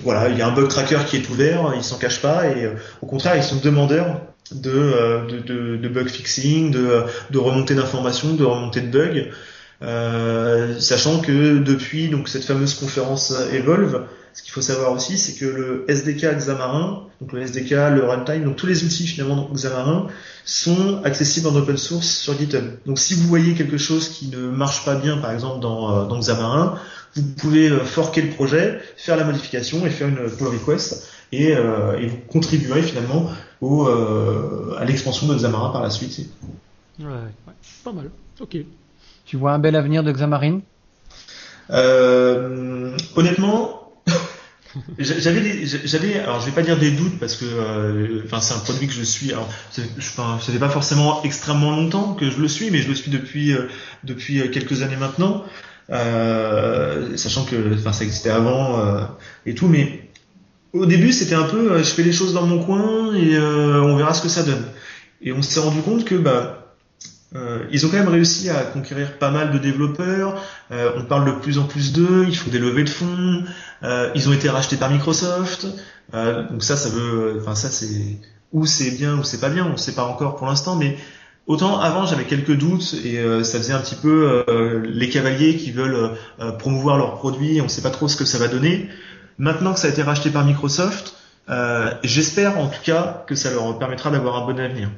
voilà, 0.03 0.29
il 0.29 0.37
y 0.37 0.41
a 0.41 0.47
un 0.47 0.53
bug 0.53 0.67
tracker 0.67 0.99
qui 1.07 1.17
est 1.17 1.29
ouvert, 1.29 1.73
ils 1.75 1.83
s'en 1.83 1.97
cachent 1.97 2.21
pas 2.21 2.47
et 2.47 2.71
au 3.01 3.05
contraire, 3.05 3.35
ils 3.35 3.43
sont 3.43 3.57
demandeurs 3.57 4.21
de, 4.51 5.27
de, 5.29 5.39
de, 5.39 5.77
de 5.77 5.87
bug 5.87 6.07
fixing, 6.07 6.71
de, 6.71 7.03
de 7.29 7.37
remontée 7.37 7.75
d'informations, 7.75 8.33
de 8.33 8.43
remontée 8.43 8.81
de 8.81 8.87
bugs. 8.87 9.29
Euh, 9.81 10.79
sachant 10.79 11.19
que 11.19 11.57
depuis 11.57 12.07
donc 12.07 12.29
cette 12.29 12.45
fameuse 12.45 12.73
conférence 12.75 13.33
Evolve, 13.51 14.05
ce 14.33 14.41
qu'il 14.41 14.51
faut 14.51 14.61
savoir 14.61 14.93
aussi, 14.93 15.17
c'est 15.17 15.33
que 15.33 15.45
le 15.45 15.85
SDK 15.87 16.37
Xamarin, 16.37 17.03
donc 17.21 17.33
le 17.33 17.41
SDK, 17.41 17.71
le 17.93 18.03
runtime, 18.03 18.45
donc 18.45 18.55
tous 18.55 18.65
les 18.65 18.83
outils 18.83 19.05
finalement 19.05 19.49
Xamarin 19.53 20.07
sont 20.45 21.01
accessibles 21.03 21.47
en 21.47 21.55
open 21.55 21.77
source 21.77 22.07
sur 22.07 22.37
GitHub. 22.37 22.63
Donc 22.85 22.97
si 22.97 23.13
vous 23.13 23.27
voyez 23.27 23.53
quelque 23.53 23.77
chose 23.77 24.09
qui 24.09 24.29
ne 24.29 24.49
marche 24.49 24.85
pas 24.85 24.95
bien, 24.95 25.17
par 25.17 25.31
exemple 25.31 25.59
dans, 25.59 26.03
euh, 26.03 26.05
dans 26.07 26.19
Xamarin, 26.19 26.79
vous 27.15 27.33
pouvez 27.37 27.69
euh, 27.69 27.79
forker 27.83 28.21
le 28.21 28.29
projet, 28.29 28.81
faire 28.97 29.17
la 29.17 29.23
modification 29.23 29.85
et 29.85 29.89
faire 29.89 30.07
une 30.07 30.29
pull 30.29 30.47
request 30.47 31.09
et, 31.31 31.55
euh, 31.55 31.97
et 31.99 32.07
vous 32.07 32.17
contribuerez 32.27 32.81
finalement 32.81 33.29
au, 33.61 33.87
euh, 33.87 34.75
à 34.77 34.85
l'expansion 34.85 35.27
de 35.27 35.35
Xamarin 35.35 35.69
par 35.69 35.81
la 35.81 35.89
suite. 35.89 36.19
Ouais, 36.99 37.05
ouais, 37.05 37.53
pas 37.83 37.91
mal. 37.91 38.09
Ok. 38.39 38.57
Tu 39.25 39.37
vois 39.37 39.53
un 39.53 39.59
bel 39.59 39.75
avenir 39.75 40.03
de 40.03 40.11
Xamarin? 40.11 40.61
Euh, 41.69 42.95
Honnêtement, 43.15 43.93
j'avais 44.99 45.65
j'avais 45.65 46.19
alors 46.19 46.41
je 46.41 46.47
vais 46.47 46.51
pas 46.51 46.61
dire 46.61 46.77
des 46.77 46.91
doutes 46.91 47.19
parce 47.19 47.35
que 47.35 47.45
euh, 47.45 48.21
enfin 48.25 48.41
c'est 48.41 48.53
un 48.53 48.59
produit 48.59 48.87
que 48.87 48.93
je 48.93 49.03
suis 49.03 49.31
alors 49.31 49.47
enfin 49.97 50.39
ça 50.41 50.51
fait 50.51 50.59
pas 50.59 50.69
forcément 50.69 51.23
extrêmement 51.23 51.71
longtemps 51.75 52.15
que 52.15 52.29
je 52.29 52.39
le 52.39 52.47
suis 52.47 52.71
mais 52.71 52.79
je 52.79 52.89
le 52.89 52.95
suis 52.95 53.11
depuis 53.11 53.53
euh, 53.53 53.67
depuis 54.03 54.49
quelques 54.51 54.81
années 54.81 54.97
maintenant 54.97 55.45
euh, 55.89 57.17
sachant 57.17 57.45
que 57.45 57.73
enfin 57.75 57.93
ça 57.93 58.03
existait 58.03 58.29
avant 58.29 58.79
euh, 58.79 59.01
et 59.45 59.53
tout 59.53 59.67
mais 59.67 60.09
au 60.71 60.85
début 60.85 61.11
c'était 61.11 61.35
un 61.35 61.43
peu 61.43 61.77
je 61.79 61.83
fais 61.83 62.03
les 62.03 62.13
choses 62.13 62.33
dans 62.33 62.45
mon 62.45 62.63
coin 62.63 63.13
et 63.15 63.37
on 63.37 63.95
verra 63.95 64.13
ce 64.13 64.21
que 64.21 64.29
ça 64.29 64.43
donne 64.43 64.65
et 65.21 65.31
on 65.31 65.41
s'est 65.41 65.59
rendu 65.59 65.81
compte 65.81 66.05
que 66.05 66.15
bah 66.15 66.63
euh, 67.35 67.65
ils 67.71 67.85
ont 67.85 67.89
quand 67.89 67.97
même 67.97 68.09
réussi 68.09 68.49
à 68.49 68.61
conquérir 68.63 69.17
pas 69.17 69.31
mal 69.31 69.51
de 69.51 69.57
développeurs. 69.57 70.41
Euh, 70.71 70.91
on 70.97 71.05
parle 71.05 71.25
de 71.25 71.31
plus 71.39 71.57
en 71.57 71.63
plus 71.63 71.91
d'eux. 71.91 72.25
Ils 72.27 72.37
font 72.37 72.51
des 72.51 72.59
levées 72.59 72.83
de 72.83 72.89
fonds. 72.89 73.43
Euh, 73.83 74.11
ils 74.15 74.29
ont 74.29 74.33
été 74.33 74.49
rachetés 74.49 74.77
par 74.77 74.91
Microsoft. 74.91 75.65
donc 76.13 76.63
ça, 76.63 76.77
ça 76.77 76.89
veut, 76.89 77.39
enfin 77.41 77.55
ça 77.55 77.69
c'est 77.69 78.19
où 78.51 78.65
c'est 78.67 78.91
bien 78.91 79.17
ou 79.17 79.23
c'est 79.23 79.39
pas 79.39 79.49
bien. 79.49 79.65
On 79.65 79.73
ne 79.73 79.77
sait 79.77 79.95
pas 79.95 80.05
encore 80.05 80.35
pour 80.35 80.47
l'instant, 80.47 80.75
mais 80.75 80.97
autant 81.47 81.79
avant 81.79 82.05
j'avais 82.05 82.25
quelques 82.25 82.55
doutes 82.55 82.93
et 83.03 83.17
ça 83.43 83.57
faisait 83.57 83.73
un 83.73 83.79
petit 83.79 83.95
peu 83.95 84.45
les 84.85 85.09
cavaliers 85.09 85.57
qui 85.57 85.71
veulent 85.71 86.11
promouvoir 86.59 86.97
leurs 86.97 87.15
produits. 87.15 87.59
On 87.61 87.65
ne 87.65 87.69
sait 87.69 87.81
pas 87.81 87.89
trop 87.89 88.07
ce 88.07 88.15
que 88.15 88.25
ça 88.25 88.37
va 88.37 88.47
donner. 88.47 88.89
Maintenant 89.37 89.73
que 89.73 89.79
ça 89.79 89.87
a 89.87 89.91
été 89.91 90.01
racheté 90.03 90.29
par 90.29 90.45
Microsoft, 90.45 91.15
j'espère 92.03 92.57
en 92.57 92.67
tout 92.67 92.81
cas 92.83 93.23
que 93.27 93.35
ça 93.35 93.51
leur 93.51 93.77
permettra 93.77 94.11
d'avoir 94.11 94.41
un 94.41 94.45
bon 94.45 94.59
avenir. 94.59 94.89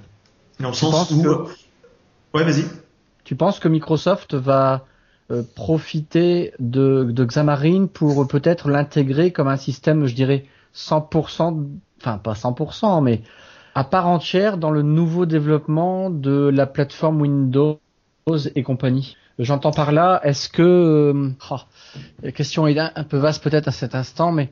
Dans 0.60 0.70
le 0.70 0.76
sens 0.76 1.12
où 1.12 1.48
Ouais, 2.36 2.43
vas-y. 2.43 2.66
Tu 3.24 3.36
penses 3.36 3.60
que 3.60 3.70
Microsoft 3.70 4.34
va 4.34 4.86
euh, 5.32 5.41
profiter 5.56 6.54
de, 6.60 7.08
de, 7.10 7.24
Xamarin 7.24 7.88
pour 7.88 8.28
peut-être 8.28 8.68
l'intégrer 8.70 9.32
comme 9.32 9.48
un 9.48 9.56
système, 9.56 10.06
je 10.06 10.14
dirais, 10.14 10.46
100%, 10.76 11.66
enfin 12.02 12.18
pas 12.18 12.34
100%, 12.34 13.02
mais 13.02 13.24
à 13.76 13.84
part 13.84 14.08
entière 14.08 14.58
dans 14.58 14.72
le 14.72 14.82
nouveau 14.82 15.26
développement 15.26 16.10
de 16.10 16.50
la 16.52 16.66
plateforme 16.66 17.22
Windows 17.22 17.80
et 18.56 18.64
compagnie. 18.64 19.18
J'entends 19.38 19.72
par 19.72 19.92
là, 19.92 20.22
est-ce 20.24 20.48
que, 20.48 21.34
oh, 21.52 21.58
la 22.24 22.32
question 22.32 22.68
est 22.68 22.80
un 22.80 23.04
peu 23.04 23.18
vaste 23.18 23.44
peut-être 23.44 23.68
à 23.68 23.72
cet 23.72 23.94
instant, 23.94 24.32
mais 24.32 24.50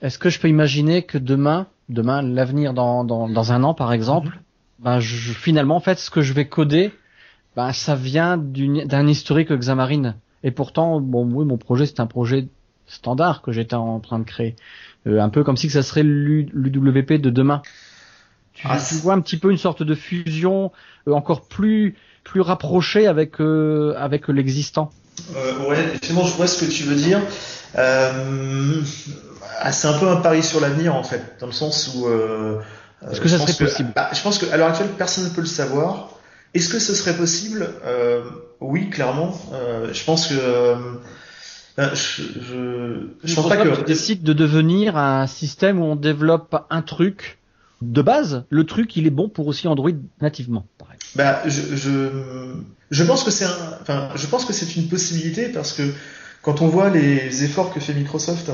est-ce 0.00 0.16
que 0.16 0.30
je 0.30 0.38
peux 0.38 0.48
imaginer 0.48 1.02
que 1.02 1.18
demain, 1.18 1.66
demain, 1.88 2.22
l'avenir 2.22 2.72
dans, 2.72 3.02
dans, 3.02 3.28
dans, 3.28 3.52
un 3.52 3.64
an 3.64 3.74
par 3.74 3.92
exemple, 3.92 4.28
mhm. 4.28 4.84
ben 4.84 5.00
je, 5.00 5.32
finalement 5.32 5.76
en 5.76 5.80
fait 5.80 5.98
ce 5.98 6.08
que 6.08 6.20
je 6.20 6.32
vais 6.32 6.46
coder, 6.46 6.92
ben 7.56 7.72
ça 7.72 7.96
vient 7.96 8.36
d'un 8.36 9.08
historique 9.08 9.50
Xamarin. 9.50 10.14
Et 10.44 10.52
pourtant, 10.52 11.00
bon 11.00 11.28
oui, 11.32 11.44
mon 11.44 11.56
projet 11.56 11.86
c'est 11.86 11.98
un 11.98 12.06
projet 12.06 12.46
standard 12.86 13.42
que 13.42 13.50
j'étais 13.50 13.74
en 13.74 13.98
train 13.98 14.20
de 14.20 14.24
créer, 14.24 14.54
euh, 15.08 15.20
un 15.20 15.30
peu 15.30 15.42
comme 15.42 15.56
si 15.56 15.68
ça 15.68 15.82
serait 15.82 16.04
l'UWP 16.04 17.14
de 17.14 17.30
demain. 17.30 17.62
Tu, 18.56 18.66
ah, 18.68 18.78
tu, 18.78 18.94
vois 18.96 19.12
un 19.12 19.20
petit 19.20 19.36
peu 19.36 19.50
une 19.50 19.58
sorte 19.58 19.82
de 19.82 19.94
fusion 19.94 20.72
euh, 21.06 21.12
encore 21.12 21.42
plus 21.46 21.94
plus 22.24 22.40
rapprochée 22.40 23.06
avec 23.06 23.40
euh, 23.40 23.94
avec 23.98 24.28
l'existant. 24.28 24.90
Euh, 25.34 25.68
ouais, 25.68 25.78
effectivement, 25.78 26.24
je 26.24 26.34
vois 26.34 26.46
ce 26.46 26.64
que 26.64 26.70
tu 26.70 26.84
veux 26.84 26.96
dire. 26.96 27.20
Euh, 27.76 28.82
ah, 29.60 29.72
c'est 29.72 29.88
un 29.88 29.98
peu 29.98 30.08
un 30.08 30.16
pari 30.16 30.42
sur 30.42 30.60
l'avenir 30.60 30.94
en 30.94 31.02
fait, 31.02 31.36
dans 31.38 31.46
le 31.46 31.52
sens 31.52 31.92
où. 31.94 32.06
Euh, 32.06 32.58
Est-ce 33.10 33.20
que 33.20 33.28
ça 33.28 33.38
serait 33.38 33.52
possible? 33.52 33.92
bah, 33.94 34.08
Je 34.12 34.22
pense 34.22 34.38
qu'à 34.38 34.56
l'heure 34.56 34.68
actuelle, 34.68 34.88
personne 34.96 35.24
ne 35.24 35.30
peut 35.30 35.42
le 35.42 35.46
savoir. 35.46 36.10
Est-ce 36.54 36.70
que 36.70 36.78
ce 36.78 36.94
serait 36.94 37.16
possible? 37.16 37.68
Oui, 38.60 38.88
clairement. 38.88 39.38
Je 39.92 40.04
pense 40.04 40.28
que. 40.28 40.34
Je, 41.78 41.92
je, 41.92 43.06
je 43.22 43.34
pense 43.34 43.48
pas 43.50 43.58
que. 43.58 43.76
Tu 43.76 43.84
décides 43.84 44.22
de 44.22 44.32
devenir 44.32 44.96
un 44.96 45.26
système 45.26 45.78
où 45.78 45.84
on 45.84 45.96
développe 45.96 46.64
un 46.70 46.80
truc 46.80 47.38
de 47.82 48.02
base. 48.02 48.44
Le 48.50 48.64
truc, 48.64 48.96
il 48.96 49.06
est 49.06 49.10
bon 49.10 49.28
pour 49.28 49.46
aussi 49.46 49.68
Android 49.68 49.90
nativement. 50.20 50.66
Bah, 51.14 51.42
je, 51.46 51.76
je, 51.76 52.10
je 52.90 53.04
pense 53.04 53.24
que 53.24 53.30
c'est 53.30 53.44
un, 53.44 53.78
enfin, 53.80 54.10
je 54.14 54.26
pense 54.26 54.44
que 54.44 54.52
c'est 54.52 54.76
une 54.76 54.88
possibilité 54.88 55.48
parce 55.48 55.72
que 55.72 55.82
quand 56.42 56.62
on 56.62 56.68
voit 56.68 56.90
les 56.90 57.44
efforts 57.44 57.72
que 57.72 57.80
fait 57.80 57.94
Microsoft 57.94 58.50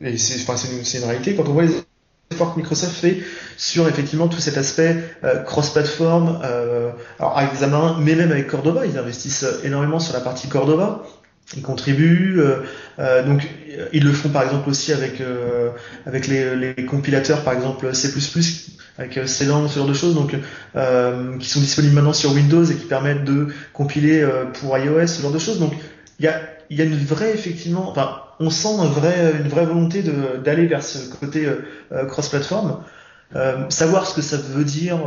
et 0.00 0.18
c'est 0.18 0.42
enfin, 0.42 0.56
une, 0.70 0.78
une, 0.78 1.08
réalité, 1.08 1.34
quand 1.34 1.48
on 1.48 1.52
voit 1.52 1.62
les 1.62 1.84
efforts 2.30 2.54
que 2.54 2.60
Microsoft 2.60 2.92
fait 2.92 3.22
sur 3.56 3.88
effectivement 3.88 4.28
tout 4.28 4.40
cet 4.40 4.56
aspect 4.56 4.96
euh, 5.24 5.42
cross-platform, 5.42 6.40
euh, 6.42 6.90
alors 7.18 7.38
avec 7.38 7.52
Xamarin, 7.52 7.98
mais 8.00 8.14
même 8.14 8.32
avec 8.32 8.48
Cordova, 8.48 8.86
ils 8.86 8.98
investissent 8.98 9.46
énormément 9.62 10.00
sur 10.00 10.14
la 10.14 10.20
partie 10.20 10.48
Cordova, 10.48 11.02
ils 11.56 11.62
contribuent, 11.62 12.38
euh, 12.38 12.62
euh 12.98 13.24
donc 13.24 13.48
ils 13.92 14.04
le 14.04 14.12
font 14.12 14.28
par 14.28 14.44
exemple 14.44 14.68
aussi 14.68 14.92
avec 14.92 15.20
euh, 15.20 15.70
avec 16.06 16.26
les, 16.26 16.56
les, 16.56 16.86
compilateurs, 16.86 17.42
par 17.42 17.54
exemple 17.54 17.94
C++, 17.94 18.08
avec 18.98 19.12
Clang, 19.12 19.26
ce 19.68 19.78
genre 19.78 19.86
de 19.86 19.94
choses, 19.94 20.14
donc 20.14 20.34
qui 21.38 21.48
sont 21.48 21.60
disponibles 21.60 21.94
maintenant 21.94 22.12
sur 22.12 22.32
Windows 22.32 22.64
et 22.64 22.74
qui 22.74 22.86
permettent 22.86 23.24
de 23.24 23.48
compiler 23.72 24.26
pour 24.60 24.76
iOS, 24.78 25.06
ce 25.06 25.22
genre 25.22 25.32
de 25.32 25.38
choses. 25.38 25.58
Donc 25.58 25.72
il 26.18 26.24
y 26.24 26.28
a 26.28 26.40
il 26.70 26.78
y 26.78 26.82
a 26.82 26.84
une 26.84 26.96
vraie 26.96 27.34
effectivement, 27.34 27.90
enfin 27.90 28.22
on 28.38 28.48
sent 28.48 28.74
un 28.78 28.86
vrai, 28.86 29.34
une 29.38 29.48
vraie 29.48 29.66
volonté 29.66 30.02
d'aller 30.42 30.66
vers 30.66 30.82
ce 30.82 31.10
côté 31.14 31.44
euh, 31.44 31.66
euh, 31.92 32.06
cross-platform. 32.06 32.82
Euh, 33.36 33.68
savoir 33.68 34.06
ce 34.06 34.14
que 34.14 34.22
ça 34.22 34.38
veut 34.38 34.64
dire, 34.64 34.98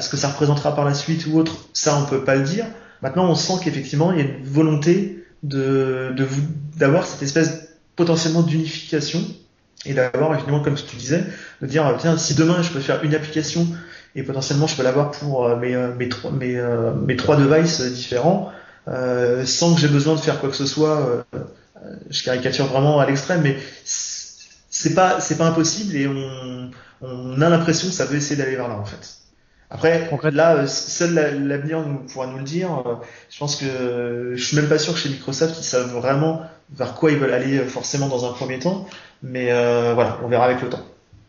ce 0.00 0.08
que 0.08 0.16
ça 0.16 0.28
représentera 0.28 0.74
par 0.74 0.86
la 0.86 0.94
suite 0.94 1.26
ou 1.26 1.38
autre, 1.38 1.68
ça 1.74 1.98
on 1.98 2.06
peut 2.06 2.24
pas 2.24 2.36
le 2.36 2.42
dire. 2.42 2.64
Maintenant, 3.02 3.28
on 3.28 3.34
sent 3.34 3.54
qu'effectivement 3.62 4.12
il 4.12 4.18
y 4.18 4.22
a 4.22 4.24
une 4.24 4.44
volonté 4.44 5.25
de 5.48 6.14
d'avoir 6.76 7.06
cette 7.06 7.22
espèce 7.22 7.68
potentiellement 7.96 8.42
d'unification 8.42 9.20
et 9.84 9.94
d'avoir 9.94 10.32
effectivement, 10.32 10.60
comme 10.62 10.74
tu 10.74 10.96
disais, 10.96 11.24
de 11.62 11.66
dire 11.66 11.94
tiens 11.98 12.16
si 12.18 12.34
demain 12.34 12.62
je 12.62 12.70
peux 12.70 12.80
faire 12.80 13.02
une 13.04 13.14
application 13.14 13.66
et 14.14 14.22
potentiellement 14.22 14.66
je 14.66 14.76
peux 14.76 14.82
l'avoir 14.82 15.10
pour 15.10 15.56
mes 15.56 15.76
mes 15.98 16.08
trois 16.08 16.30
mes, 16.32 16.60
mes 17.06 17.16
trois 17.16 17.36
devices 17.36 17.80
différents 17.80 18.52
sans 18.86 19.74
que 19.74 19.80
j'ai 19.80 19.88
besoin 19.88 20.14
de 20.14 20.20
faire 20.20 20.40
quoi 20.40 20.48
que 20.50 20.56
ce 20.56 20.66
soit 20.66 21.24
je 22.10 22.24
caricature 22.24 22.66
vraiment 22.66 23.00
à 23.00 23.06
l'extrême, 23.06 23.42
mais 23.42 23.56
c'est 23.84 24.94
pas 24.94 25.20
c'est 25.20 25.36
pas 25.36 25.46
impossible 25.46 25.96
et 25.96 26.06
on, 26.06 26.70
on 27.00 27.40
a 27.40 27.48
l'impression 27.48 27.88
que 27.88 27.94
ça 27.94 28.04
veut 28.04 28.16
essayer 28.16 28.36
d'aller 28.36 28.56
vers 28.56 28.68
là 28.68 28.76
en 28.78 28.84
fait. 28.84 29.18
Après, 29.70 30.08
là, 30.32 30.66
seul 30.66 31.14
l'avenir 31.46 31.80
nous 31.86 31.98
pourra 31.98 32.26
nous 32.26 32.38
le 32.38 32.44
dire. 32.44 32.68
Je 33.30 33.38
pense 33.38 33.56
que 33.56 34.32
je 34.34 34.44
suis 34.44 34.56
même 34.56 34.68
pas 34.68 34.78
sûr 34.78 34.94
que 34.94 34.98
chez 34.98 35.08
Microsoft 35.08 35.58
ils 35.58 35.64
savent 35.64 35.92
vraiment 35.92 36.42
vers 36.72 36.94
quoi 36.94 37.10
ils 37.10 37.18
veulent 37.18 37.32
aller 37.32 37.58
forcément 37.58 38.08
dans 38.08 38.28
un 38.28 38.32
premier 38.32 38.58
temps, 38.58 38.86
mais 39.22 39.50
euh, 39.50 39.92
voilà, 39.94 40.18
on 40.24 40.28
verra 40.28 40.44
avec 40.46 40.62
le 40.62 40.68
temps. 40.68 40.80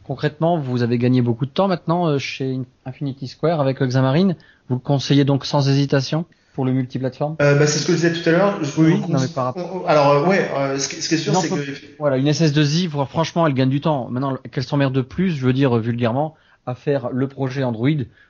Concrètement, 0.05 0.57
vous 0.57 0.83
avez 0.83 0.97
gagné 0.97 1.21
beaucoup 1.21 1.45
de 1.45 1.51
temps 1.51 1.67
maintenant 1.67 2.07
euh, 2.07 2.17
chez 2.17 2.59
Infinity 2.85 3.27
Square 3.27 3.59
avec 3.59 3.81
Xamarin. 3.81 4.35
Vous 4.69 4.75
le 4.75 4.81
conseillez 4.81 5.25
donc 5.25 5.45
sans 5.45 5.67
hésitation 5.69 6.25
pour 6.57 6.65
le 6.65 6.71
multiplateforme? 6.71 7.35
Euh, 7.39 7.55
bah, 7.59 7.67
C'est 7.67 7.77
ce 7.77 7.85
que 7.85 7.91
je 7.91 7.97
disais 7.97 8.13
tout 8.13 8.27
à 8.27 8.31
l'heure. 8.31 8.59
Oui, 8.79 8.99
non, 9.07 9.19
mais 9.19 9.27
par 9.27 9.45
rapport... 9.45 9.83
Alors, 9.87 10.09
euh, 10.09 10.25
ouais, 10.25 10.49
euh, 10.57 10.79
ce, 10.79 10.89
qui, 10.89 10.95
est 10.95 11.17
sûr, 11.17 11.35
c'est 11.35 11.49
que... 11.49 11.55
Voilà, 11.99 12.17
une 12.17 12.27
SS2I, 12.27 12.89
franchement, 13.05 13.45
elle 13.45 13.53
gagne 13.53 13.69
du 13.69 13.79
temps. 13.79 14.09
Maintenant, 14.09 14.37
qu'elle 14.51 14.63
s'emmerde 14.63 14.93
de 14.93 15.01
plus, 15.01 15.31
je 15.31 15.45
veux 15.45 15.53
dire 15.53 15.77
vulgairement, 15.77 16.33
à 16.65 16.73
faire 16.73 17.09
le 17.11 17.27
projet 17.27 17.63
Android, 17.63 17.89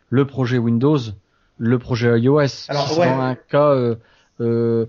le 0.10 0.26
projet 0.26 0.58
Windows, 0.58 1.00
le 1.58 1.80
projet 1.80 2.20
iOS. 2.20 2.70
Alors, 2.70 2.98
ouais. 2.98 3.08
Dans 3.08 3.22
un 3.22 3.36
cas 3.36 3.72
euh, 3.72 3.96
euh, 4.42 4.86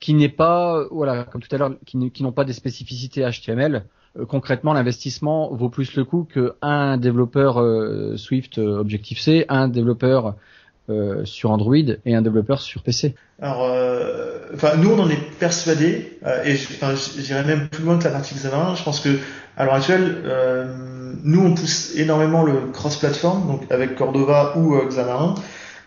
qui 0.00 0.14
n'est 0.14 0.28
pas, 0.28 0.86
voilà, 0.90 1.24
comme 1.24 1.42
tout 1.42 1.54
à 1.54 1.58
l'heure, 1.58 1.72
qui, 1.84 2.22
n'ont 2.22 2.32
pas 2.32 2.44
des 2.44 2.52
spécificités 2.52 3.22
HTML, 3.28 3.84
concrètement, 4.28 4.72
l'investissement 4.72 5.54
vaut 5.54 5.68
plus 5.68 5.94
le 5.96 6.04
coup 6.04 6.24
qu'un 6.24 6.96
développeur 6.96 7.62
Swift 8.18 8.58
Objective-C, 8.58 9.44
un 9.48 9.68
développeur 9.68 10.34
euh, 10.88 11.24
sur 11.24 11.50
Android 11.50 11.74
et 11.74 12.14
un 12.14 12.22
développeur 12.22 12.60
sur 12.60 12.84
PC. 12.84 13.16
Alors, 13.42 13.64
euh, 13.64 14.38
enfin, 14.54 14.76
nous 14.76 14.92
on 14.92 15.00
en 15.00 15.10
est 15.10 15.20
persuadés 15.40 16.16
euh, 16.24 16.44
et 16.44 16.54
j'irais 16.54 17.42
même 17.42 17.68
plus 17.68 17.82
loin 17.82 17.98
que 17.98 18.04
la 18.04 18.10
partie 18.10 18.36
Xamarin. 18.36 18.76
Je 18.76 18.84
pense 18.84 19.00
que 19.00 19.18
à 19.56 19.64
l'heure 19.64 19.74
actuelle, 19.74 20.22
nous 21.24 21.44
on 21.44 21.54
pousse 21.54 21.96
énormément 21.96 22.44
le 22.44 22.70
cross-platform, 22.72 23.48
donc 23.48 23.62
avec 23.72 23.96
Cordova 23.96 24.56
ou 24.56 24.76
Xamarin, 24.86 25.34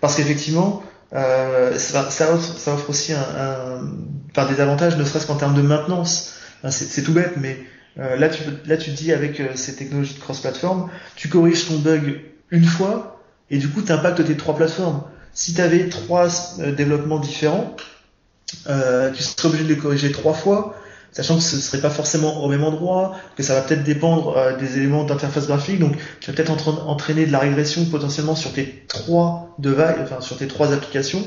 parce 0.01 0.15
qu'effectivement, 0.15 0.83
ça, 1.13 2.09
ça, 2.09 2.33
offre, 2.33 2.57
ça 2.57 2.73
offre 2.73 2.89
aussi 2.89 3.13
un, 3.13 3.19
un 3.19 3.91
enfin, 4.31 4.51
des 4.51 4.59
avantages, 4.59 4.97
ne 4.97 5.05
serait-ce 5.05 5.27
qu'en 5.27 5.37
termes 5.37 5.55
de 5.55 5.61
maintenance. 5.61 6.35
c'est 6.71 7.03
tout 7.03 7.13
bête, 7.13 7.35
mais 7.37 7.57
là 7.95 8.27
tu 8.27 8.41
là 8.65 8.75
tu 8.75 8.91
te 8.91 8.97
dis 8.97 9.13
avec 9.13 9.41
ces 9.55 9.77
technologies 9.77 10.15
de 10.15 10.19
cross-platform, 10.19 10.89
tu 11.15 11.29
corriges 11.29 11.69
ton 11.69 11.77
bug 11.77 12.19
une 12.51 12.65
fois 12.65 13.18
et 13.51 13.57
du 13.57 13.69
coup 13.69 13.81
tu 13.81 13.91
impactes 13.91 14.23
tes 14.25 14.37
trois 14.37 14.55
plateformes. 14.55 15.03
Si 15.33 15.53
tu 15.53 15.61
avais 15.61 15.89
trois 15.89 16.27
euh, 16.59 16.73
développements 16.73 17.19
différents, 17.19 17.75
euh, 18.67 19.11
tu 19.11 19.23
serais 19.23 19.47
obligé 19.47 19.63
de 19.63 19.69
les 19.69 19.77
corriger 19.77 20.11
trois 20.11 20.33
fois, 20.33 20.75
sachant 21.11 21.35
que 21.35 21.41
ce 21.43 21.55
ne 21.55 21.61
serait 21.61 21.81
pas 21.81 21.89
forcément 21.89 22.43
au 22.43 22.49
même 22.49 22.63
endroit, 22.63 23.15
que 23.35 23.43
ça 23.43 23.53
va 23.55 23.61
peut-être 23.61 23.83
dépendre 23.83 24.35
euh, 24.37 24.57
des 24.57 24.77
éléments 24.77 25.03
d'interface 25.03 25.47
graphique, 25.47 25.79
donc 25.79 25.95
tu 26.19 26.31
vas 26.31 26.35
peut-être 26.35 26.67
entraîner 26.67 27.25
de 27.25 27.31
la 27.31 27.39
régression 27.39 27.85
potentiellement 27.85 28.35
sur 28.35 28.53
tes 28.53 28.85
trois 28.87 29.55
devices, 29.59 30.01
enfin 30.01 30.21
sur 30.21 30.37
tes 30.37 30.47
trois 30.47 30.73
applications, 30.73 31.23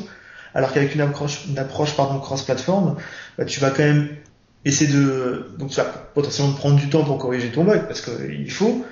alors 0.55 0.73
qu'avec 0.73 0.95
une 0.95 1.01
approche, 1.01 1.47
une 1.49 1.59
approche 1.59 1.95
pardon 1.97 2.19
cross-platform, 2.19 2.97
bah, 3.39 3.45
tu 3.45 3.61
vas 3.61 3.71
quand 3.71 3.85
même 3.85 4.09
essayer 4.65 4.93
de, 4.93 5.47
donc 5.59 5.71
tu 5.71 5.77
vas 5.77 5.85
potentiellement 5.85 6.53
prendre 6.53 6.77
du 6.77 6.89
temps 6.89 7.05
pour 7.05 7.19
corriger 7.19 7.49
ton 7.51 7.65
bug 7.65 7.87
parce 7.87 8.01
qu'il 8.01 8.51
faut, 8.51 8.85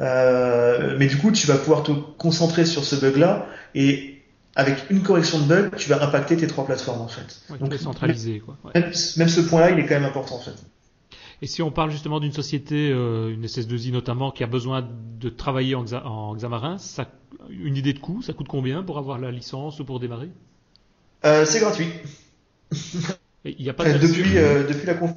euh, 0.00 0.96
mais 0.98 1.06
du 1.06 1.16
coup, 1.18 1.32
tu 1.32 1.46
vas 1.46 1.56
pouvoir 1.56 1.82
te 1.82 1.92
concentrer 1.92 2.64
sur 2.64 2.84
ce 2.84 2.96
bug-là 2.96 3.46
et 3.74 4.22
avec 4.54 4.90
une 4.90 5.02
correction 5.02 5.38
de 5.38 5.44
bug, 5.44 5.76
tu 5.76 5.88
vas 5.88 6.02
impacter 6.04 6.36
tes 6.36 6.46
trois 6.46 6.66
plateformes 6.66 7.00
en 7.00 7.08
fait. 7.08 7.42
Donc 7.58 7.74
centralisé 7.74 8.40
quoi. 8.40 8.56
Même, 8.74 8.92
ce 8.92 9.40
point-là, 9.40 9.70
il 9.70 9.78
est 9.78 9.86
quand 9.86 9.94
même 9.94 10.04
important 10.04 10.36
en 10.36 10.40
fait. 10.40 10.54
Et 11.40 11.46
si 11.46 11.62
on 11.62 11.70
parle 11.70 11.92
justement 11.92 12.18
d'une 12.18 12.32
société, 12.32 12.90
euh, 12.90 13.32
une 13.32 13.46
SS2I 13.46 13.92
notamment, 13.92 14.32
qui 14.32 14.42
a 14.42 14.48
besoin 14.48 14.88
de 15.20 15.28
travailler 15.28 15.76
en, 15.76 15.84
en 15.92 16.34
Xamarin, 16.34 16.78
ça, 16.78 17.06
une 17.48 17.76
idée 17.76 17.92
de 17.92 18.00
coût, 18.00 18.22
ça 18.22 18.32
coûte 18.32 18.48
combien 18.48 18.82
pour 18.82 18.98
avoir 18.98 19.18
la 19.18 19.30
licence 19.30 19.78
ou 19.78 19.84
pour 19.84 20.00
démarrer? 20.00 20.30
Euh, 21.24 21.44
C'est 21.44 21.60
gratuit. 21.60 21.88
Il 23.44 23.62
y 23.62 23.70
a 23.70 23.74
pas 23.74 23.84
de 23.84 23.98
depuis, 23.98 24.36
euh, 24.36 24.66
depuis 24.66 24.86
la 24.86 24.94
conf... 24.94 25.12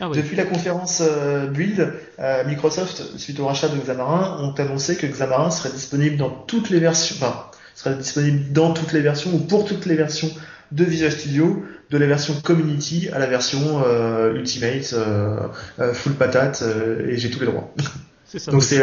Ah 0.00 0.08
Depuis 0.14 0.36
la 0.36 0.44
conférence 0.44 1.02
euh, 1.06 1.46
Build, 1.46 1.92
euh, 2.18 2.44
Microsoft, 2.46 3.18
suite 3.18 3.38
au 3.38 3.46
rachat 3.46 3.68
de 3.68 3.76
Xamarin, 3.76 4.38
ont 4.40 4.54
annoncé 4.54 4.96
que 4.96 5.06
Xamarin 5.06 5.50
serait 5.50 5.70
disponible 5.70 6.16
dans 6.16 6.30
toutes 6.30 6.70
les 6.70 6.80
versions, 6.80 7.16
enfin, 7.20 7.46
serait 7.74 7.96
disponible 7.96 8.52
dans 8.52 8.72
toutes 8.72 8.92
les 8.92 9.00
versions 9.00 9.30
ou 9.34 9.38
pour 9.38 9.66
toutes 9.66 9.84
les 9.84 9.96
versions 9.96 10.30
de 10.72 10.84
Visual 10.84 11.12
Studio, 11.12 11.64
de 11.90 11.98
la 11.98 12.06
version 12.06 12.34
Community 12.42 13.08
à 13.12 13.18
la 13.18 13.26
version 13.26 13.82
euh, 13.84 14.34
Ultimate, 14.34 14.94
full 15.92 16.14
patate, 16.14 16.64
et 17.06 17.18
j'ai 17.18 17.30
tous 17.30 17.40
les 17.40 17.46
droits. 17.46 17.72
C'est 18.24 18.38
ça. 18.38 18.52
donc 18.52 18.62
c'est 18.62 18.80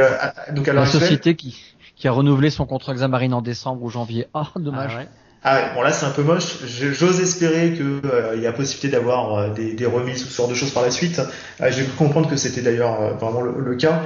donc 0.51 0.67
à 0.67 0.73
la 0.73 0.85
société 0.85 1.37
qui 1.37 1.57
qui 1.95 2.07
a 2.07 2.11
renouvelé 2.11 2.49
son 2.49 2.65
contrat 2.65 2.93
Xamarin 2.93 3.31
en 3.31 3.41
décembre 3.41 3.81
ou 3.81 3.89
janvier. 3.89 4.27
Ah, 4.33 4.51
dommage. 4.57 4.97
Ah 4.99 5.05
ah 5.49 5.71
bon 5.73 5.81
là 5.81 5.93
c'est 5.93 6.05
un 6.05 6.09
peu 6.09 6.23
moche. 6.23 6.57
J'ose 6.65 7.21
espérer 7.21 7.71
qu'il 7.71 8.01
euh, 8.11 8.35
y 8.35 8.45
a 8.45 8.51
possibilité 8.51 8.89
d'avoir 8.89 9.33
euh, 9.33 9.49
des, 9.53 9.73
des, 9.73 9.85
remises 9.85 10.25
ou 10.25 10.27
ce 10.27 10.35
genre 10.35 10.49
de 10.49 10.53
choses 10.53 10.71
par 10.71 10.83
la 10.83 10.91
suite. 10.91 11.21
Euh, 11.61 11.71
J'ai 11.71 11.83
pu 11.83 11.91
comprendre 11.91 12.29
que 12.29 12.35
c'était 12.35 12.59
d'ailleurs 12.59 13.15
vraiment 13.17 13.39
le, 13.39 13.75
cas. 13.75 14.01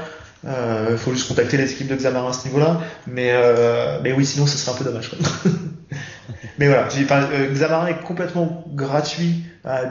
Il 0.45 0.97
faut 0.97 1.13
juste 1.13 1.27
contacter 1.27 1.57
les 1.57 1.71
équipes 1.71 1.87
de 1.87 1.95
Xamarin 1.95 2.29
à 2.29 2.33
ce 2.33 2.45
niveau-là. 2.47 2.81
Mais, 3.07 3.33
mais 4.03 4.11
oui, 4.11 4.23
sinon 4.23 4.45
ce 4.45 4.55
serait 4.55 4.71
un 4.71 4.75
peu 4.75 4.83
dommage. 4.83 5.11
mais 6.59 6.67
voilà, 6.67 6.87
Xamarin 6.87 7.87
est 7.87 8.01
complètement 8.03 8.63
gratuit 8.75 9.43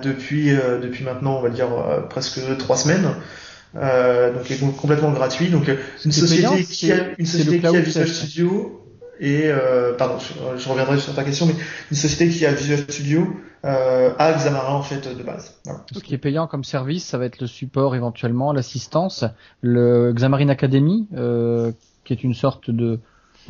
depuis 0.03 0.53
depuis 0.83 1.03
maintenant, 1.03 1.39
on 1.39 1.43
va 1.43 1.49
dire 1.49 1.69
presque 2.11 2.41
trois 2.59 2.77
semaines. 2.77 3.09
donc 3.75 4.51
est 4.51 4.77
complètement 4.77 5.11
gratuit. 5.11 5.49
Donc 5.49 5.69
une 6.05 6.13
société 6.13 6.63
qui 6.63 6.93
a 6.93 6.97
une 7.19 7.27
société 7.27 7.59
qui 7.59 7.67
a 7.67 7.81
Visual 7.81 8.07
Studio 8.07 8.80
et 9.21 9.43
euh, 9.45 9.93
pardon, 9.95 10.17
je, 10.19 10.69
reviendrai 10.69 10.99
sur 10.99 11.15
ta 11.15 11.25
question, 11.25 11.47
mais 11.47 11.55
une 11.91 11.97
société 11.97 12.29
qui 12.33 12.47
a 12.47 12.53
Visual 12.53 12.79
Studio 12.79 13.29
euh, 13.67 14.15
a 14.19 14.33
Xamarin 14.33 14.73
en 14.73 14.83
fait 14.83 15.15
de 15.15 15.23
base. 15.23 15.61
Ce 15.93 15.99
qui 15.99 16.15
est 16.15 16.19
payant 16.19 16.47
comme 16.47 16.65
service, 16.65 17.05
ça 17.05 17.19
va 17.19 17.27
être 17.27 17.39
le 17.39 17.47
support 17.47 17.95
éventuellement, 17.95 18.55
l'assistance, 18.55 19.27
le 19.61 20.15
Xamarin 20.15 20.49
Academy, 20.49 21.07
euh, 21.15 21.71
qui 22.05 22.15
est 22.15 22.25
une 22.25 22.35
sorte 22.35 22.71
de 22.71 22.99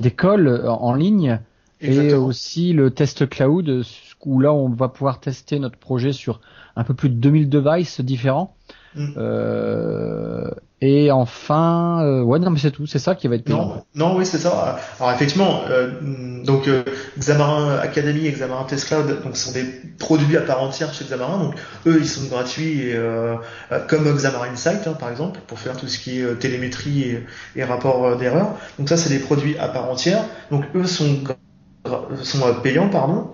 d'école 0.00 0.64
en 0.66 0.94
ligne, 0.94 1.40
et 1.80 2.14
aussi 2.14 2.72
le 2.72 2.90
test 2.90 3.28
cloud, 3.28 3.84
où 4.24 4.40
là 4.40 4.52
on 4.52 4.68
va 4.68 4.88
pouvoir 4.88 5.20
tester 5.20 5.58
notre 5.58 5.78
projet 5.78 6.12
sur 6.12 6.40
un 6.74 6.84
peu 6.84 6.94
plus 6.94 7.10
de 7.10 7.14
2000 7.14 7.48
devices 7.48 8.00
différents. 8.00 8.56
Mm. 8.94 9.14
Euh, 9.16 10.50
et 10.82 11.10
enfin, 11.10 12.02
euh, 12.02 12.22
ouais, 12.22 12.38
non, 12.38 12.50
mais 12.50 12.58
c'est 12.58 12.70
tout. 12.70 12.86
C'est 12.86 12.98
ça 12.98 13.14
qui 13.14 13.28
va 13.28 13.34
être 13.34 13.46
Non, 13.50 13.84
non, 13.94 14.16
oui, 14.16 14.24
c'est 14.24 14.38
ça. 14.38 14.78
Alors 14.98 15.12
effectivement, 15.12 15.62
euh, 15.68 15.90
donc 16.42 16.68
euh, 16.68 16.84
Xamarin 17.18 17.76
Academy 17.76 18.26
et 18.26 18.32
Xamarin 18.32 18.64
Test 18.64 18.86
Cloud, 18.88 19.22
donc 19.22 19.36
sont 19.36 19.52
des 19.52 19.64
produits 19.98 20.38
à 20.38 20.40
part 20.40 20.62
entière 20.62 20.94
chez 20.94 21.04
Xamarin. 21.04 21.38
Donc 21.38 21.54
eux, 21.86 21.98
ils 22.00 22.08
sont 22.08 22.26
gratuits 22.28 22.88
et 22.88 22.96
comme 23.88 24.10
Xamarin 24.10 24.52
Insight, 24.52 24.86
hein, 24.86 24.96
par 24.98 25.10
exemple, 25.10 25.40
pour 25.46 25.58
faire 25.58 25.76
tout 25.76 25.86
ce 25.86 25.98
qui 25.98 26.20
est 26.20 26.38
télémétrie 26.38 27.02
et, 27.02 27.26
et 27.56 27.64
rapport 27.64 28.16
d'erreur. 28.16 28.54
Donc 28.78 28.88
ça, 28.88 28.96
c'est 28.96 29.10
des 29.10 29.18
produits 29.18 29.58
à 29.58 29.68
part 29.68 29.90
entière. 29.90 30.24
Donc 30.50 30.64
eux 30.74 30.86
sont 30.86 31.24
sont 32.22 32.54
payants, 32.62 32.88
pardon. 32.88 33.32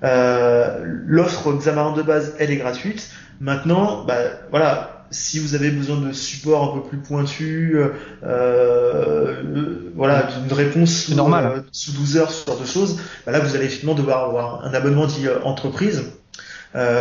L'offre 0.00 1.52
Xamarin 1.52 1.92
de 1.92 2.02
base, 2.02 2.34
elle 2.38 2.50
est 2.50 2.56
gratuite. 2.56 3.10
Maintenant, 3.40 4.04
bah, 4.04 4.16
voilà, 4.50 4.98
si 5.10 5.38
vous 5.38 5.54
avez 5.54 5.70
besoin 5.70 5.96
de 6.00 6.12
support 6.12 6.64
un 6.64 6.80
peu 6.80 6.88
plus 6.88 6.98
pointu, 6.98 7.76
euh, 7.76 7.88
euh 8.24 9.90
voilà, 9.94 10.28
d'une 10.44 10.52
réponse 10.52 11.08
normal. 11.10 11.46
Euh, 11.46 11.60
sous 11.72 11.92
12 11.92 12.16
heures, 12.18 12.30
ce 12.30 12.46
genre 12.46 12.60
de 12.60 12.66
choses, 12.66 13.00
bah 13.26 13.32
là 13.32 13.40
vous 13.40 13.56
allez 13.56 13.64
effectivement 13.64 13.94
devoir 13.94 14.24
avoir 14.24 14.64
un 14.64 14.72
abonnement 14.74 15.06
dit 15.06 15.26
euh, 15.26 15.42
entreprise. 15.42 16.04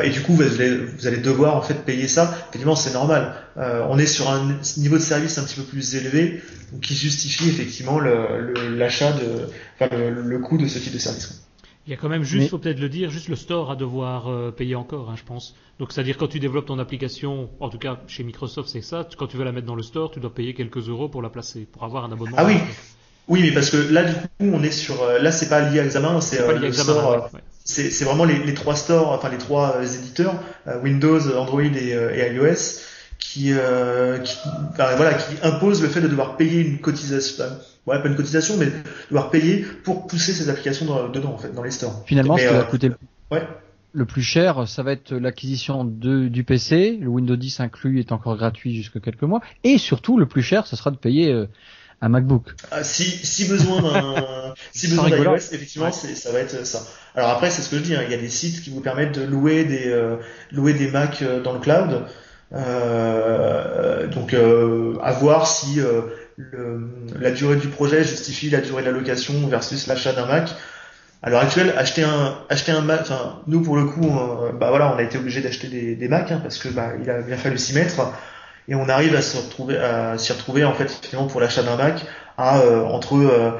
et 0.04 0.10
du 0.10 0.22
coup, 0.22 0.34
vous 0.34 0.44
allez, 0.44 0.78
vous 0.78 1.08
allez, 1.08 1.18
devoir 1.18 1.56
en 1.56 1.62
fait 1.62 1.86
payer 1.86 2.08
ça. 2.08 2.34
Effectivement, 2.50 2.76
c'est 2.76 2.94
normal. 2.94 3.34
on 3.58 3.98
est 4.00 4.08
sur 4.08 4.30
un 4.30 4.58
niveau 4.78 4.98
de 4.98 5.02
service 5.02 5.38
un 5.38 5.44
petit 5.44 5.56
peu 5.56 5.64
plus 5.64 5.96
élevé, 5.96 6.42
qui 6.82 6.96
justifie 6.96 7.50
effectivement 7.50 8.00
l'achat 8.00 9.12
de, 9.12 9.50
enfin, 9.76 9.96
le, 9.96 10.22
le 10.22 10.40
coût 10.40 10.58
de 10.58 10.68
ce 10.68 10.80
type 10.80 10.94
de 10.94 11.00
service. 11.00 11.47
Il 11.88 11.92
y 11.92 11.94
a 11.94 11.98
quand 11.98 12.10
même 12.10 12.24
juste, 12.24 12.50
faut 12.50 12.58
peut-être 12.58 12.82
le 12.82 12.90
dire, 12.90 13.10
juste 13.10 13.30
le 13.30 13.38
store 13.38 13.72
à 13.72 13.78
devoir 13.78 14.28
euh, 14.28 14.52
payer 14.52 14.76
encore, 14.76 15.10
hein, 15.10 15.16
je 15.16 15.24
pense. 15.24 15.56
Donc 15.80 15.94
c'est-à-dire 15.94 16.18
quand 16.18 16.28
tu 16.28 16.40
développes 16.42 16.66
ton 16.66 16.80
application, 16.80 17.50
en 17.62 17.70
tout 17.70 17.78
cas 17.78 17.98
chez 18.08 18.26
Microsoft 18.26 18.68
c'est 18.68 18.82
ça, 18.82 19.08
quand 19.18 19.28
tu 19.28 19.38
veux 19.38 19.46
la 19.46 19.54
mettre 19.54 19.68
dans 19.68 19.76
le 19.76 19.84
store, 19.84 20.12
tu 20.12 20.20
dois 20.20 20.34
payer 20.34 20.54
quelques 20.54 20.90
euros 20.90 21.08
pour 21.08 21.22
la 21.22 21.30
placer, 21.30 21.66
pour 21.72 21.86
avoir 21.86 22.04
un 22.04 22.12
abonnement. 22.12 22.36
Ah 22.38 22.46
oui. 22.46 22.58
Oui, 23.30 23.42
mais 23.42 23.52
parce 23.52 23.70
que 23.70 23.78
là 23.78 24.04
du 24.04 24.14
coup 24.14 24.52
on 24.54 24.62
est 24.64 24.72
sur, 24.72 25.02
euh, 25.02 25.20
là 25.20 25.32
c'est 25.32 25.48
pas 25.48 25.62
lié 25.62 25.80
à 25.80 25.86
Examen, 25.86 26.20
c'est 26.20 26.42
euh, 26.42 26.60
le 26.60 26.74
store. 26.74 27.30
C'est 27.64 28.04
vraiment 28.04 28.26
les, 28.26 28.40
les, 28.40 28.54
trois 28.54 28.76
stores, 28.76 29.12
enfin 29.12 29.30
les 29.30 29.38
trois 29.38 29.78
éditeurs, 29.82 30.36
Windows, 30.84 31.20
Android 31.38 31.62
et, 31.62 31.92
et 31.92 32.34
iOS, 32.34 32.82
qui, 33.20 33.52
qui, 33.52 34.38
voilà, 34.76 35.14
qui 35.14 35.36
imposent 35.44 35.82
le 35.82 35.90
fait 35.90 36.00
de 36.00 36.08
devoir 36.08 36.38
payer 36.38 36.62
une 36.62 36.80
cotisation 36.80 37.44
ouais, 37.88 38.02
pas 38.02 38.08
une 38.08 38.16
cotisation, 38.16 38.58
mais 38.58 38.68
devoir 39.10 39.32
payer 39.32 39.66
pour 39.84 40.08
pousser 40.08 40.34
ces 40.34 40.50
applications 40.50 40.86
dedans, 41.10 41.34
en 41.34 41.38
fait, 41.38 41.54
dans 41.54 41.64
les 41.64 41.72
stores. 41.72 42.04
Finalement, 42.06 42.38
ce 42.38 42.44
qui 42.44 42.54
va 42.54 42.60
euh, 42.60 42.64
coûter 42.64 42.92
le 43.94 44.06
plus 44.06 44.22
cher, 44.22 44.68
ça 44.68 44.84
va 44.84 44.92
être 44.92 45.14
l'acquisition 45.16 45.84
du 45.84 46.44
PC. 46.44 47.00
Le 47.02 47.08
Windows 47.08 47.36
10 47.36 47.62
inclus 47.62 48.00
est 48.00 48.12
encore 48.12 48.38
gratuit 48.38 48.76
jusqu'à 48.76 49.00
quelques 49.00 49.24
mois. 49.24 49.42
Et 49.64 49.80
surtout, 49.80 50.20
le 50.20 50.28
plus 50.28 50.44
cher, 50.44 50.68
ce 50.68 50.76
sera 50.76 50.92
de 50.92 50.98
payer 50.98 51.32
euh, 51.32 51.48
un 52.02 52.10
MacBook. 52.10 52.54
Ah, 52.70 52.84
si, 52.84 53.04
si 53.04 53.48
besoin 53.48 53.82
d'un, 53.82 54.54
si 54.72 54.88
besoin 54.88 55.10
d'iOS, 55.10 55.52
effectivement, 55.52 55.92
ça 55.92 56.32
va 56.32 56.40
être 56.40 56.66
ça. 56.68 56.84
Alors 57.16 57.32
après, 57.32 57.50
c'est 57.50 57.64
ce 57.64 57.70
que 57.70 57.78
je 57.78 57.82
dis, 57.82 57.96
hein, 57.96 58.02
il 58.06 58.12
y 58.12 58.14
a 58.14 58.20
des 58.20 58.30
sites 58.30 58.62
qui 58.62 58.70
vous 58.70 58.82
permettent 58.82 59.18
de 59.18 59.24
louer 59.24 59.64
des, 59.64 59.88
euh, 59.88 60.18
louer 60.52 60.74
des 60.74 60.92
Mac 60.92 61.24
dans 61.44 61.54
le 61.54 61.60
cloud. 61.60 62.06
Euh, 62.54 64.06
donc, 64.08 64.36
à 64.36 65.12
voir 65.14 65.48
si 65.48 65.80
le, 66.38 66.88
la 67.20 67.32
durée 67.32 67.56
du 67.56 67.68
projet 67.68 68.04
justifie 68.04 68.50
la 68.50 68.62
durée 68.62 68.84
de 68.84 68.88
la 68.88 68.94
location 68.94 69.48
versus 69.48 69.88
l'achat 69.88 70.14
d'un 70.14 70.28
Mac. 70.28 70.52
À 71.24 71.32
l'heure 71.32 71.42
actuelle, 71.42 71.74
acheter 71.78 72.04
un 72.04 72.38
acheter 72.48 72.72
un 72.72 72.82
Mac, 72.82 73.02
enfin 73.02 73.42
nous 73.48 73.62
pour 73.62 73.76
le 73.76 73.86
coup, 73.86 74.08
euh, 74.08 74.52
bah 74.52 74.70
voilà, 74.70 74.94
on 74.94 74.98
a 74.98 75.04
été 75.04 75.18
obligé 75.18 75.42
d'acheter 75.42 75.68
des, 75.68 75.96
des 75.96 76.08
Macs 76.08 76.32
hein, 76.32 76.40
parce 76.42 76.60
que 76.60 76.70
bah 76.70 76.92
il 77.02 77.10
a 77.10 77.22
bien 77.22 77.38
fallu 77.38 77.58
s'y 77.58 77.74
mettre 77.74 78.14
et 78.68 78.76
on 78.76 78.88
arrive 78.88 79.16
à 79.16 79.22
se 79.24 79.38
retrouver 79.38 79.78
à 79.78 80.18
s'y 80.20 80.32
retrouver 80.32 80.64
en 80.64 80.74
fait 80.74 80.92
finalement 81.04 81.28
pour 81.28 81.42
l'achat 81.42 81.64
d'un 81.64 81.76
Mac 81.76 82.06
à 82.38 82.60
euh, 82.60 82.84
entre 82.84 83.60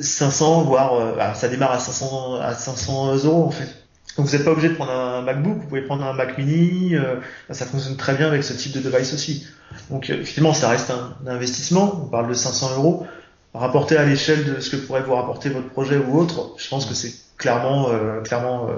500 0.00 0.60
euh, 0.60 0.64
voire 0.64 1.16
bah, 1.16 1.34
ça 1.34 1.48
démarre 1.48 1.72
à 1.72 1.80
500 1.80 2.36
à 2.40 2.54
500 2.54 3.16
euros 3.24 3.44
en 3.44 3.50
fait. 3.50 3.83
Donc 4.16 4.26
vous 4.26 4.32
n'êtes 4.32 4.44
pas 4.44 4.52
obligé 4.52 4.68
de 4.68 4.74
prendre 4.74 4.92
un 4.92 5.22
MacBook, 5.22 5.58
vous 5.58 5.66
pouvez 5.66 5.82
prendre 5.82 6.04
un 6.04 6.12
Mac 6.12 6.38
Mini, 6.38 6.94
euh, 6.94 7.16
ça 7.50 7.66
fonctionne 7.66 7.96
très 7.96 8.14
bien 8.14 8.28
avec 8.28 8.44
ce 8.44 8.52
type 8.52 8.72
de 8.72 8.80
device 8.80 9.12
aussi. 9.12 9.46
Donc 9.90 10.08
euh, 10.08 10.14
effectivement, 10.14 10.54
ça 10.54 10.68
reste 10.68 10.90
un, 10.90 11.16
investissement, 11.26 12.02
on 12.04 12.08
parle 12.08 12.28
de 12.28 12.34
500 12.34 12.76
euros. 12.76 13.06
Rapporté 13.54 13.96
à 13.96 14.04
l'échelle 14.04 14.44
de 14.44 14.60
ce 14.60 14.70
que 14.70 14.76
pourrait 14.76 15.02
vous 15.02 15.14
rapporter 15.14 15.48
votre 15.48 15.68
projet 15.68 15.96
ou 15.96 16.18
autre, 16.18 16.54
je 16.58 16.68
pense 16.68 16.86
que 16.86 16.94
c'est 16.94 17.14
clairement, 17.36 17.88
euh, 17.90 18.20
clairement 18.20 18.68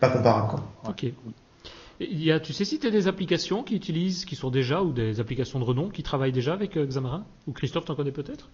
pas 0.00 0.08
comparable. 0.08 0.48
Quoi. 0.48 0.64
Ok. 0.88 1.06
Il 2.00 2.24
y 2.24 2.32
a, 2.32 2.40
tu 2.40 2.52
sais 2.52 2.64
si 2.64 2.78
tu 2.78 2.86
as 2.86 2.90
des 2.90 3.06
applications 3.06 3.62
qui 3.62 3.76
utilisent, 3.76 4.24
qui 4.24 4.34
sont 4.34 4.50
déjà, 4.50 4.82
ou 4.82 4.92
des 4.92 5.20
applications 5.20 5.60
de 5.60 5.64
renom, 5.64 5.90
qui 5.90 6.02
travaillent 6.02 6.32
déjà 6.32 6.54
avec 6.54 6.76
Xamarin? 6.76 7.24
Ou 7.46 7.52
Christophe, 7.52 7.84
t'en 7.84 7.94
connais 7.94 8.10
peut-être? 8.10 8.48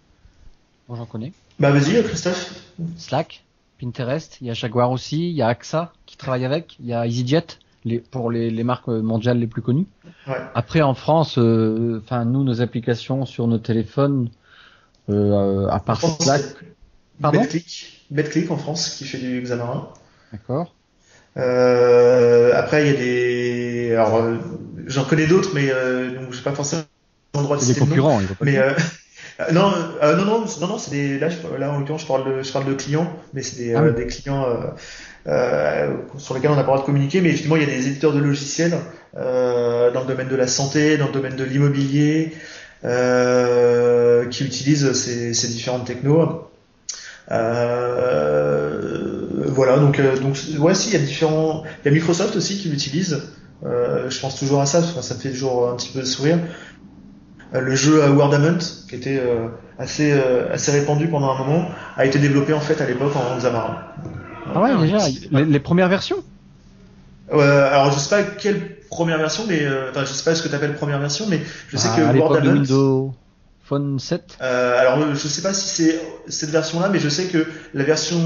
Moi 0.88 0.98
j'en 0.98 1.06
connais. 1.06 1.32
Bah 1.58 1.70
vas-y 1.70 2.02
Christophe. 2.02 2.54
Slack 2.98 3.45
Pinterest, 3.80 4.38
il 4.40 4.46
y 4.46 4.50
a 4.50 4.54
Jaguar 4.54 4.90
aussi, 4.90 5.28
il 5.30 5.36
y 5.36 5.42
a 5.42 5.48
AXA 5.48 5.92
qui 6.06 6.16
travaille 6.16 6.44
avec, 6.44 6.76
il 6.80 6.86
y 6.86 6.94
a 6.94 7.06
EasyJet 7.06 7.46
les, 7.84 7.98
pour 7.98 8.30
les, 8.30 8.50
les 8.50 8.64
marques 8.64 8.88
mondiales 8.88 9.38
les 9.38 9.46
plus 9.46 9.62
connues. 9.62 9.86
Ouais. 10.26 10.34
Après 10.54 10.82
en 10.82 10.94
France, 10.94 11.38
euh, 11.38 12.00
enfin 12.02 12.24
nous 12.24 12.42
nos 12.42 12.60
applications 12.60 13.26
sur 13.26 13.46
nos 13.46 13.58
téléphones, 13.58 14.30
euh, 15.08 15.68
à 15.68 15.78
part 15.78 16.00
Slack, 16.00 16.42
pardon? 17.20 17.40
BetClick, 17.40 18.06
BetClick 18.10 18.50
en 18.50 18.56
France 18.56 18.90
qui 18.96 19.04
fait 19.04 19.18
du 19.18 19.40
Xamarin. 19.42 19.88
D'accord. 20.32 20.74
Euh, 21.36 22.52
après 22.56 22.86
il 22.86 22.92
y 22.92 22.94
a 22.94 22.98
des, 22.98 23.92
alors 23.92 24.16
euh, 24.16 24.36
j'en 24.86 25.04
connais 25.04 25.26
d'autres, 25.26 25.50
mais 25.54 25.70
euh, 25.70 26.18
donc 26.18 26.32
j'ai 26.32 26.42
pas 26.42 26.52
forcément 26.52 26.84
le 27.34 27.42
droit 27.42 27.56
de 27.56 27.62
citer. 27.62 27.74
Des 27.74 27.86
concurrents, 27.86 28.20
il 28.20 28.26
faut 28.26 28.34
pas 28.34 28.44
mais 28.46 28.58
euh, 29.40 29.52
non, 29.52 29.70
euh, 30.02 30.16
non, 30.16 30.24
non, 30.24 30.44
non, 30.60 30.66
non, 30.66 30.78
c'est 30.78 30.90
des. 30.90 31.18
Là, 31.18 31.28
là, 31.58 31.70
en 31.70 31.78
l'occurrence, 31.78 32.02
je 32.02 32.06
parle 32.06 32.24
de, 32.24 32.42
je 32.42 32.52
parle 32.52 32.64
de 32.64 32.72
clients, 32.72 33.12
mais 33.34 33.42
c'est 33.42 33.56
des, 33.56 33.74
ah 33.74 33.82
euh, 33.82 33.92
des 33.92 34.06
clients 34.06 34.46
sur 36.18 36.34
lesquels 36.34 36.50
on 36.50 36.56
n'a 36.56 36.62
pas 36.62 36.72
le 36.72 36.76
droit 36.76 36.80
de 36.80 36.86
communiquer. 36.86 37.20
Mais 37.20 37.28
effectivement, 37.28 37.56
il 37.56 37.62
y 37.62 37.66
a 37.66 37.68
des 37.68 37.86
éditeurs 37.86 38.12
de 38.12 38.20
logiciels 38.20 38.78
dans 39.14 40.00
le 40.00 40.06
domaine 40.06 40.28
de 40.28 40.36
la 40.36 40.46
santé, 40.46 40.96
dans 40.96 41.06
le 41.06 41.12
domaine 41.12 41.36
de 41.36 41.44
l'immobilier, 41.44 42.32
qui 42.82 44.44
utilisent 44.44 44.92
ces, 44.92 45.34
ces 45.34 45.48
différentes 45.48 45.86
technos. 45.86 46.48
voilà, 47.28 47.48
donc, 49.78 50.00
donc, 50.20 50.38
ouais, 50.58 50.74
si, 50.74 50.88
il 50.88 50.94
y 50.94 50.96
a 50.96 51.00
différents. 51.00 51.64
Il 51.84 51.88
y 51.88 51.90
a 51.90 51.94
Microsoft 51.94 52.36
aussi 52.36 52.56
qui 52.56 52.70
l'utilise. 52.70 53.20
je 53.62 54.20
pense 54.20 54.38
toujours 54.38 54.62
à 54.62 54.66
ça, 54.66 54.80
parce 54.80 54.94
que 54.94 55.02
ça 55.02 55.14
me 55.14 55.20
fait 55.20 55.30
toujours 55.30 55.68
un 55.68 55.76
petit 55.76 55.92
peu 55.92 56.02
sourire. 56.06 56.38
Euh, 57.54 57.60
le 57.60 57.74
jeu 57.74 58.08
Wordament, 58.10 58.58
qui 58.88 58.94
était 58.94 59.18
euh, 59.18 59.48
assez 59.78 60.12
euh, 60.12 60.52
assez 60.52 60.72
répandu 60.72 61.08
pendant 61.08 61.30
un 61.30 61.38
moment, 61.38 61.68
a 61.96 62.04
été 62.04 62.18
développé 62.18 62.52
en 62.52 62.60
fait 62.60 62.80
à 62.80 62.86
l'époque 62.86 63.14
en 63.14 63.36
Xamarin. 63.36 63.78
Ah 64.54 64.60
ouais, 64.60 64.76
déjà 64.78 64.98
les, 65.30 65.60
premières 65.60 65.88
versions? 65.88 66.22
Euh, 67.32 67.72
alors 67.72 67.92
je 67.92 67.98
sais 67.98 68.08
pas 68.08 68.22
quelle 68.22 68.76
première 68.88 69.18
version, 69.18 69.44
mais 69.48 69.66
enfin 69.90 70.00
je 70.00 70.12
sais 70.12 70.24
pas 70.24 70.34
ce 70.34 70.42
que 70.42 70.48
tu 70.48 70.54
appelles 70.54 70.74
première 70.74 70.98
version, 70.98 71.26
mais 71.28 71.40
je 71.68 71.76
sais 71.76 71.88
ah, 71.92 71.96
que 71.96 72.02
à 72.02 72.12
Wordament. 72.12 72.44
De 72.44 72.58
Windows 72.58 73.14
Phone 73.64 73.98
7. 73.98 74.38
Euh, 74.40 74.80
alors 74.80 75.14
je 75.14 75.28
sais 75.28 75.42
pas 75.42 75.52
si 75.52 75.68
c'est 75.68 76.00
cette 76.28 76.50
version-là, 76.50 76.88
mais 76.88 77.00
je 77.00 77.08
sais 77.08 77.26
que 77.26 77.46
la 77.74 77.84
version 77.84 78.18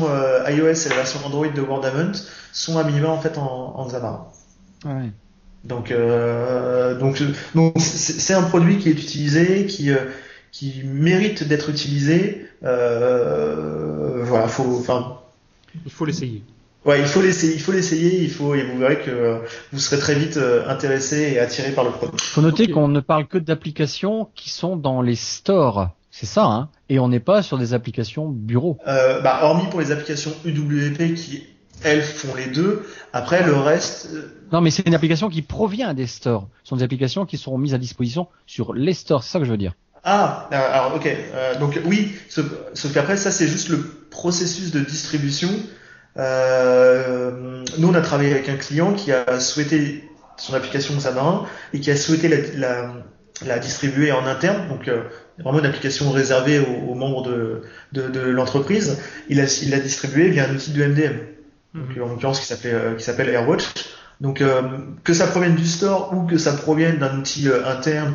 iOS 0.49 0.87
et 0.87 0.89
la 0.91 0.97
version 0.97 1.21
Android 1.25 1.49
de 1.49 1.61
Wordament 1.63 2.13
sont 2.53 2.79
à 2.79 2.85
minima 2.85 3.09
en 3.09 3.19
fait 3.19 3.37
en, 3.39 3.75
en 3.77 3.87
Xamarin. 3.87 4.27
Ouais. 4.85 5.11
Donc, 5.65 5.91
euh, 5.91 6.99
donc, 6.99 7.23
donc 7.55 7.75
c'est 7.79 8.35
un 8.35 8.43
produit 8.43 8.79
qui 8.79 8.89
est 8.89 8.93
utilisé, 8.93 9.67
qui, 9.67 9.91
euh, 9.91 10.07
qui 10.53 10.83
mérite 10.85 11.47
d'être 11.47 11.71
utilisé. 11.71 12.47
Euh, 12.65 14.23
voilà, 14.25 14.49
faut, 14.49 14.79
enfin, 14.79 15.19
il 15.85 15.93
faut 15.93 16.05
l'essayer. 16.05 16.43
Ouais, 16.87 16.99
il 16.99 17.07
faut 17.07 17.21
l'essayer, 17.21 17.53
il 17.53 17.61
faut 17.61 17.73
l'essayer, 17.73 18.23
il 18.23 18.31
faut, 18.31 18.55
et 18.55 18.63
vous 18.63 18.79
verrez 18.79 19.01
que 19.01 19.41
vous 19.71 19.79
serez 19.79 19.99
très 19.99 20.15
vite 20.15 20.39
intéressé 20.67 21.33
et 21.35 21.39
attiré 21.39 21.73
par 21.73 21.85
le 21.85 21.91
produit. 21.91 22.17
Il 22.19 22.29
faut 22.29 22.41
noter 22.41 22.69
qu'on 22.71 22.89
ne 22.89 23.01
parle 23.01 23.27
que 23.27 23.37
d'applications 23.37 24.29
qui 24.35 24.49
sont 24.49 24.77
dans 24.77 25.03
les 25.03 25.17
stores. 25.17 25.91
C'est 26.11 26.27
ça, 26.27 26.45
hein. 26.45 26.69
Et 26.89 26.99
on 26.99 27.09
n'est 27.09 27.21
pas 27.21 27.43
sur 27.43 27.57
des 27.57 27.73
applications 27.73 28.29
bureau. 28.29 28.79
Euh, 28.87 29.21
bah, 29.21 29.41
hormis 29.43 29.69
pour 29.71 29.81
les 29.81 29.93
applications 29.93 30.33
UWP 30.45 31.15
qui 31.15 31.45
elles 31.85 32.03
font 32.03 32.35
les 32.35 32.47
deux. 32.47 32.87
Après, 33.13 33.45
le 33.45 33.55
reste. 33.55 34.11
Non, 34.53 34.61
mais 34.61 34.71
c'est 34.71 34.87
une 34.87 34.95
application 34.95 35.29
qui 35.29 35.43
provient 35.43 35.95
des 35.95 36.07
stores. 36.07 36.49
Ce 36.63 36.71
sont 36.71 36.77
des 36.77 36.83
applications 36.83 37.27
qui 37.27 37.39
seront 37.39 37.59
mises 37.59 37.75
à 37.75 37.79
disposition 37.79 38.29
sur 38.47 38.75
les 38.75 38.95
stores. 38.95 39.23
C'est 39.23 39.33
ça 39.33 39.39
que 39.39 39.45
je 39.45 39.51
veux 39.51 39.57
dire. 39.57 39.75
Ah, 40.03 40.49
alors 40.51 40.95
ok. 40.97 41.15
donc 41.59 41.79
oui, 41.85 42.13
sauf, 42.31 42.47
qu'après 42.95 43.19
ça 43.19 43.31
c'est 43.31 43.47
juste 43.47 43.69
le 43.69 43.83
processus 44.11 44.71
de 44.71 44.81
distribution. 44.81 45.51
Euh, 46.17 47.63
nous 47.77 47.89
on 47.89 47.95
a 47.95 48.01
travaillé 48.01 48.31
avec 48.33 48.49
un 48.49 48.57
client 48.57 48.95
qui 48.95 49.13
a 49.13 49.39
souhaité 49.41 50.09
son 50.39 50.55
application 50.55 50.95
Xamarin 50.95 51.45
et 51.75 51.81
qui 51.81 51.91
a 51.91 51.97
souhaité 51.97 52.29
la, 52.29 52.39
la, 52.57 52.95
la 53.45 53.59
distribuer 53.59 54.11
en 54.11 54.25
interne. 54.25 54.69
Donc 54.69 54.89
vraiment 55.43 55.59
une 55.59 55.67
application 55.67 56.11
réservée 56.11 56.59
aux, 56.59 56.95
membres 56.95 57.23
de, 57.23 57.63
de, 57.93 58.09
de 58.09 58.21
l'entreprise. 58.21 58.99
Il 59.29 59.39
l'a 59.39 59.45
il 59.63 59.75
a 59.75 59.81
distribué 59.81 60.31
via 60.31 60.49
un 60.49 60.55
outil 60.55 60.73
de 60.73 60.85
MDM, 60.85 61.19
donc, 61.75 61.97
mhm. 61.97 62.03
en 62.03 62.07
l'occurrence 62.09 62.41
qui 62.41 62.47
s'appelle 62.47 62.75
euh, 62.75 62.95
qui 62.95 63.05
s'appelle 63.05 63.29
AirWatch. 63.29 63.65
Donc 64.21 64.43
euh, 64.43 64.63
que 65.03 65.15
ça 65.15 65.27
provienne 65.27 65.55
du 65.55 65.67
store 65.67 66.13
ou 66.15 66.27
que 66.27 66.37
ça 66.37 66.53
provienne 66.53 66.99
d'un 66.99 67.19
outil 67.19 67.49
euh, 67.49 67.67
interne, 67.67 68.15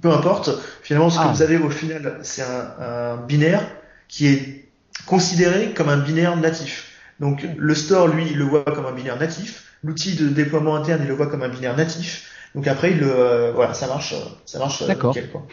peu 0.00 0.12
importe. 0.12 0.50
Finalement, 0.82 1.10
ce 1.10 1.18
que 1.18 1.24
ah. 1.24 1.32
vous 1.32 1.42
avez 1.42 1.56
au 1.56 1.70
final, 1.70 2.18
c'est 2.22 2.42
un, 2.42 2.84
un, 2.84 3.16
binaire 3.16 3.66
qui 4.06 4.28
est 4.28 4.68
considéré 5.06 5.74
comme 5.74 5.88
un 5.88 5.96
binaire 5.96 6.36
natif. 6.36 6.92
Donc 7.18 7.44
le 7.56 7.74
store, 7.74 8.06
lui, 8.08 8.28
il 8.30 8.38
le 8.38 8.44
voit 8.44 8.62
comme 8.62 8.86
un 8.86 8.92
binaire 8.92 9.18
natif. 9.18 9.64
L'outil 9.82 10.14
de 10.14 10.28
déploiement 10.28 10.76
interne, 10.76 11.00
il 11.02 11.08
le 11.08 11.14
voit 11.14 11.26
comme 11.26 11.42
un 11.42 11.48
binaire 11.48 11.76
natif. 11.76 12.30
Donc 12.54 12.68
après, 12.68 12.92
il 12.92 13.00
le, 13.00 13.50
voilà, 13.54 13.74
ça 13.74 13.88
marche, 13.88 14.14
ça 14.46 14.58
marche 14.58 14.82
nickel 14.82 15.30
quoi. 15.30 15.46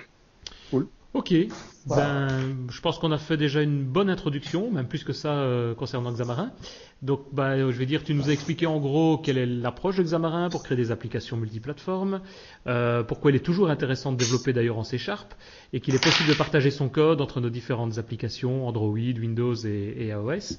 Ok, 1.16 1.34
ben, 1.88 2.28
je 2.70 2.82
pense 2.82 3.00
qu'on 3.00 3.14
a 3.14 3.18
fait 3.18 3.38
déjà 3.38 3.62
une 3.62 3.86
bonne 3.86 4.10
introduction, 4.10 4.70
même 4.70 4.86
plus 4.86 5.06
que 5.06 5.14
ça 5.14 5.32
euh, 5.32 5.74
concernant 5.74 6.12
Xamarin. 6.12 6.52
Donc, 7.04 7.22
ben, 7.32 7.72
je 7.72 7.78
vais 7.78 7.86
dire, 7.86 8.04
tu 8.04 8.14
nous 8.14 8.28
as 8.28 8.34
expliqué 8.34 8.66
en 8.66 8.82
gros 8.82 9.18
quelle 9.18 9.38
est 9.38 9.46
l'approche 9.46 9.96
de 9.96 10.04
Xamarin 10.04 10.50
pour 10.50 10.62
créer 10.62 10.76
des 10.76 10.92
applications 10.92 11.38
multiplateformes, 11.38 12.20
euh, 12.68 13.02
pourquoi 13.04 13.32
il 13.32 13.38
est 13.38 13.46
toujours 13.46 13.70
intéressant 13.70 14.12
de 14.12 14.18
développer 14.18 14.52
d'ailleurs 14.52 14.78
en 14.78 14.84
C 14.84 14.98
Sharp, 14.98 15.34
et 15.72 15.80
qu'il 15.80 15.96
est 15.96 16.04
possible 16.04 16.28
de 16.28 16.34
partager 16.34 16.70
son 16.70 16.90
code 16.90 17.22
entre 17.22 17.40
nos 17.40 17.50
différentes 17.50 17.98
applications, 17.98 18.68
Android, 18.68 18.98
Windows 18.98 19.56
et, 19.56 20.08
iOS, 20.08 20.58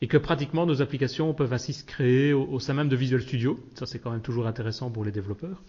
et 0.00 0.06
que 0.06 0.16
pratiquement 0.16 0.64
nos 0.64 0.80
applications 0.80 1.34
peuvent 1.34 1.52
ainsi 1.52 1.74
se 1.74 1.84
créer 1.84 2.32
au, 2.32 2.58
sein 2.60 2.72
même 2.72 2.88
de 2.88 2.96
Visual 2.96 3.20
Studio. 3.20 3.60
Ça, 3.74 3.84
c'est 3.84 3.98
quand 3.98 4.10
même 4.10 4.22
toujours 4.22 4.46
intéressant 4.46 4.90
pour 4.90 5.04
les 5.04 5.12
développeurs. 5.12 5.62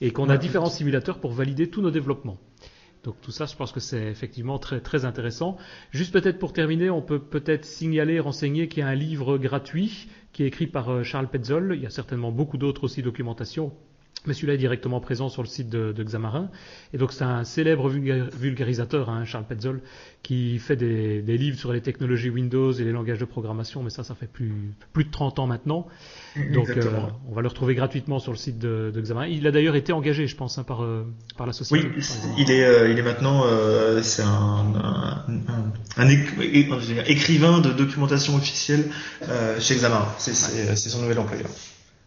Et 0.00 0.12
qu'on 0.12 0.28
a 0.28 0.36
différents 0.36 0.70
simulateurs 0.70 1.18
pour 1.18 1.32
valider 1.32 1.68
tous 1.70 1.82
nos 1.82 1.90
développements. 1.90 2.38
Donc 3.04 3.20
tout 3.22 3.30
ça, 3.30 3.46
je 3.46 3.56
pense 3.56 3.72
que 3.72 3.80
c'est 3.80 4.08
effectivement 4.08 4.58
très 4.58 4.80
très 4.80 5.04
intéressant. 5.04 5.56
Juste 5.90 6.12
peut-être 6.12 6.38
pour 6.38 6.52
terminer, 6.52 6.90
on 6.90 7.02
peut 7.02 7.18
peut-être 7.18 7.64
signaler, 7.64 8.20
renseigner 8.20 8.68
qu'il 8.68 8.80
y 8.80 8.82
a 8.82 8.88
un 8.88 8.94
livre 8.94 9.38
gratuit 9.38 10.08
qui 10.32 10.42
est 10.42 10.46
écrit 10.46 10.66
par 10.66 10.90
euh, 10.90 11.02
Charles 11.02 11.28
Petzold. 11.28 11.72
Il 11.74 11.82
y 11.82 11.86
a 11.86 11.90
certainement 11.90 12.30
beaucoup 12.30 12.58
d'autres 12.58 12.84
aussi 12.84 13.02
documentations 13.02 13.72
mais 14.26 14.34
celui-là 14.34 14.54
est 14.54 14.58
directement 14.58 15.00
présent 15.00 15.28
sur 15.28 15.42
le 15.42 15.48
site 15.48 15.68
de, 15.68 15.92
de 15.92 16.02
Xamarin. 16.02 16.50
Et 16.92 16.98
donc 16.98 17.12
c'est 17.12 17.24
un 17.24 17.44
célèbre 17.44 17.88
vulgarisateur, 17.88 19.08
hein, 19.08 19.24
Charles 19.24 19.46
Petzold, 19.46 19.80
qui 20.22 20.58
fait 20.58 20.76
des, 20.76 21.22
des, 21.22 21.38
livres 21.38 21.58
sur 21.58 21.72
les 21.72 21.80
technologies 21.80 22.28
Windows 22.28 22.72
et 22.72 22.84
les 22.84 22.92
langages 22.92 23.18
de 23.18 23.24
programmation, 23.24 23.82
mais 23.82 23.90
ça, 23.90 24.04
ça 24.04 24.14
fait 24.14 24.26
plus, 24.26 24.52
plus 24.92 25.04
de 25.04 25.10
30 25.10 25.38
ans 25.38 25.46
maintenant. 25.46 25.86
Donc 26.52 26.68
euh, 26.68 26.82
on 27.28 27.34
va 27.34 27.42
le 27.42 27.48
retrouver 27.48 27.74
gratuitement 27.74 28.18
sur 28.18 28.32
le 28.32 28.36
site 28.36 28.58
de, 28.58 28.92
de 28.94 29.00
Xamarin. 29.00 29.28
Il 29.28 29.46
a 29.46 29.50
d'ailleurs 29.50 29.76
été 29.76 29.92
engagé, 29.92 30.26
je 30.26 30.36
pense, 30.36 30.58
hein, 30.58 30.64
par, 30.64 30.82
euh, 30.82 31.06
par 31.36 31.46
la 31.46 31.52
société. 31.52 31.88
Oui, 31.96 32.04
il 32.38 32.50
est, 32.50 32.64
euh, 32.64 32.90
il 32.90 32.98
est 32.98 33.02
maintenant, 33.02 33.44
c'est 34.02 34.22
un, 34.22 34.74
un, 34.76 35.72
un, 35.96 36.08
écrivain 37.06 37.60
de 37.60 37.70
documentation 37.70 38.36
officielle 38.36 38.90
chez 39.58 39.76
Xamarin. 39.76 40.08
C'est 40.18 40.34
son 40.76 41.00
nouvel 41.02 41.18
employeur. 41.18 41.48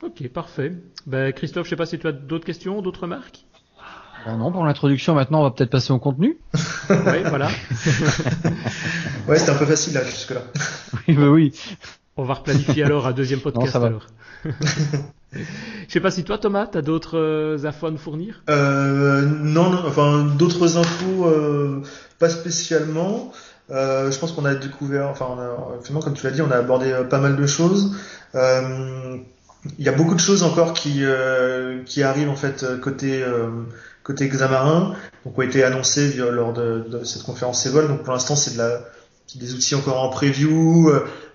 Ok, 0.03 0.27
parfait. 0.27 0.73
Ben, 1.05 1.31
Christophe, 1.31 1.65
je 1.65 1.69
sais 1.69 1.75
pas 1.77 1.85
si 1.85 1.97
tu 1.97 2.07
as 2.07 2.11
d'autres 2.11 2.45
questions, 2.45 2.81
d'autres 2.81 3.01
remarques? 3.03 3.45
Ben 4.25 4.38
Non, 4.38 4.51
pour 4.51 4.65
l'introduction, 4.65 5.15
maintenant, 5.15 5.39
on 5.39 5.43
va 5.43 5.51
peut-être 5.51 5.69
passer 5.69 5.93
au 5.93 5.99
contenu. 5.99 6.39
oui, 6.89 7.23
voilà. 7.25 7.47
ouais, 9.27 9.38
c'était 9.38 9.51
un 9.51 9.55
peu 9.55 9.65
facile 9.65 9.93
là, 9.93 10.03
jusque-là. 10.03 10.41
oui, 11.07 11.15
bah 11.15 11.30
oui. 11.30 11.53
On 12.17 12.23
va 12.25 12.34
replanifier 12.34 12.84
alors 12.84 13.07
un 13.07 13.13
deuxième 13.13 13.39
podcast 13.39 13.75
non, 13.75 13.84
alors. 13.84 14.07
Je 14.43 15.39
sais 15.88 16.01
pas 16.01 16.11
si 16.11 16.25
toi, 16.25 16.38
Thomas, 16.38 16.67
tu 16.67 16.77
as 16.77 16.81
d'autres 16.81 17.17
euh, 17.17 17.65
infos 17.65 17.88
à 17.88 17.91
nous 17.91 17.97
fournir? 17.97 18.43
Euh, 18.49 19.21
non, 19.21 19.69
non, 19.69 19.84
enfin 19.88 20.25
d'autres 20.38 20.77
infos, 20.77 21.27
euh, 21.27 21.81
pas 22.19 22.30
spécialement. 22.30 23.31
Euh, 23.71 24.11
je 24.11 24.19
pense 24.19 24.34
qu'on 24.34 24.45
a 24.45 24.53
découvert, 24.53 25.07
enfin, 25.07 25.38
finalement, 25.81 26.01
comme 26.01 26.13
tu 26.13 26.25
l'as 26.25 26.31
dit, 26.31 26.41
on 26.41 26.51
a 26.51 26.57
abordé 26.57 26.93
pas 27.09 27.19
mal 27.19 27.38
de 27.38 27.47
choses. 27.47 27.95
Euh, 29.65 29.69
il 29.77 29.85
y 29.85 29.90
a 29.90 29.91
beaucoup 29.91 30.15
de 30.15 30.19
choses 30.19 30.44
encore 30.44 30.73
qui 30.73 31.03
euh, 31.03 31.84
qui 31.85 32.03
arrivent 32.03 32.30
en 32.30 32.35
fait 32.35 32.65
côté 32.81 33.22
euh, 33.23 33.49
côté 34.03 34.27
Xamarin, 34.27 34.95
donc 35.26 35.38
ont 35.38 35.41
été 35.41 35.64
annoncées 35.64 36.14
lors 36.15 36.53
de, 36.53 36.85
de, 36.90 37.03
cette 37.03 37.23
conférence 37.23 37.65
Evol. 37.65 37.88
Donc 37.88 38.03
pour 38.03 38.14
l'instant 38.14 38.35
c'est 38.35 38.53
de 38.53 38.57
la 38.57 38.81
des 39.35 39.53
outils 39.53 39.73
encore 39.73 40.03
en 40.03 40.10
preview, 40.10 40.91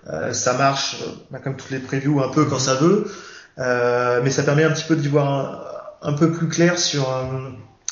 euh, 0.09 0.31
ça 0.31 0.53
marche 0.53 0.97
bah, 1.31 1.39
comme 1.43 1.57
toutes 1.57 1.71
les 1.71 1.79
previews 1.79 2.21
un 2.21 2.29
peu 2.29 2.45
quand 2.45 2.59
ça 2.59 2.75
veut, 2.75 3.05
mais 3.57 4.29
ça 4.29 4.43
permet 4.43 4.63
un 4.63 4.71
petit 4.71 4.85
peu 4.85 4.95
d'y 4.95 5.07
voir 5.07 5.27
un, 6.01 6.09
un, 6.09 6.13
peu 6.13 6.31
plus 6.31 6.47
clair 6.47 6.79
sur 6.79 7.07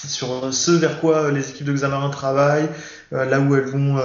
sur 0.08 0.54
ce 0.54 0.72
vers 0.72 1.02
quoi 1.02 1.32
les 1.32 1.50
équipes 1.50 1.66
de 1.66 1.74
Xamarin 1.74 2.10
travaillent, 2.10 2.70
là 3.12 3.40
où 3.40 3.56
elles 3.56 3.66
vont 3.66 3.96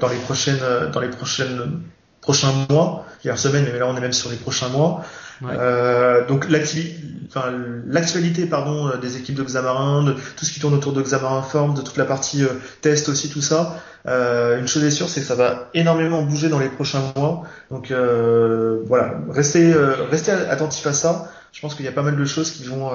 dans 0.00 0.08
les 0.08 0.16
prochaines 0.16 0.90
dans 0.92 1.00
les 1.00 1.10
prochaines 1.10 1.82
prochains 2.20 2.52
mois, 2.70 3.04
hier 3.22 3.38
semaine, 3.38 3.68
mais 3.70 3.78
là 3.78 3.86
on 3.86 3.96
est 3.96 4.00
même 4.00 4.14
sur 4.14 4.30
les 4.30 4.36
prochains 4.36 4.70
mois. 4.70 5.04
Euh, 5.42 6.26
donc 6.26 6.48
l'actualité 6.48 8.46
pardon 8.46 8.88
euh, 8.88 8.96
des 8.96 9.16
équipes 9.16 9.36
de 9.36 9.42
Xamarin, 9.42 10.04
de 10.04 10.12
tout 10.12 10.44
ce 10.44 10.52
qui 10.52 10.60
tourne 10.60 10.74
autour 10.74 10.92
de 10.92 11.02
Xamarin 11.02 11.42
Form, 11.42 11.74
de 11.74 11.82
toute 11.82 11.96
la 11.96 12.04
partie 12.04 12.44
euh, 12.44 12.48
test 12.80 13.08
aussi 13.08 13.30
tout 13.30 13.40
ça. 13.40 13.82
Euh, 14.06 14.60
une 14.60 14.68
chose 14.68 14.84
est 14.84 14.90
sûre, 14.90 15.08
c'est 15.08 15.20
que 15.20 15.26
ça 15.26 15.34
va 15.34 15.70
énormément 15.74 16.22
bouger 16.22 16.48
dans 16.48 16.58
les 16.58 16.68
prochains 16.68 17.12
mois. 17.16 17.44
Donc 17.70 17.90
voilà, 17.90 19.20
restez 19.30 19.72
restez 20.10 20.30
attentif 20.32 20.86
à 20.86 20.92
ça. 20.92 21.30
Je 21.52 21.60
pense 21.60 21.76
qu'il 21.76 21.84
y 21.84 21.88
a 21.88 21.92
pas 21.92 22.02
mal 22.02 22.16
de 22.16 22.24
choses 22.24 22.50
qui 22.50 22.64
vont 22.64 22.90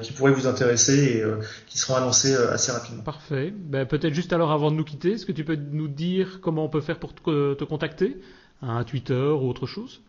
qui 0.00 0.12
pourraient 0.12 0.32
vous 0.32 0.46
intéresser 0.46 0.98
et 0.98 1.24
qui 1.66 1.78
seront 1.78 1.94
annoncées 1.94 2.34
assez 2.34 2.72
rapidement. 2.72 3.02
Parfait. 3.04 3.54
Ben, 3.56 3.86
peut-être 3.86 4.14
juste 4.14 4.32
alors 4.32 4.50
avant 4.50 4.70
de 4.72 4.76
nous 4.76 4.84
quitter, 4.84 5.12
est-ce 5.12 5.26
que 5.26 5.32
tu 5.32 5.44
peux 5.44 5.56
nous 5.56 5.88
dire 5.88 6.40
comment 6.42 6.64
on 6.64 6.68
peut 6.68 6.80
faire 6.80 6.98
pour 6.98 7.14
te, 7.14 7.54
te 7.54 7.64
contacter, 7.64 8.16
un 8.60 8.82
Twitter 8.82 9.14
ou 9.14 9.48
autre 9.48 9.66
chose? 9.66 10.00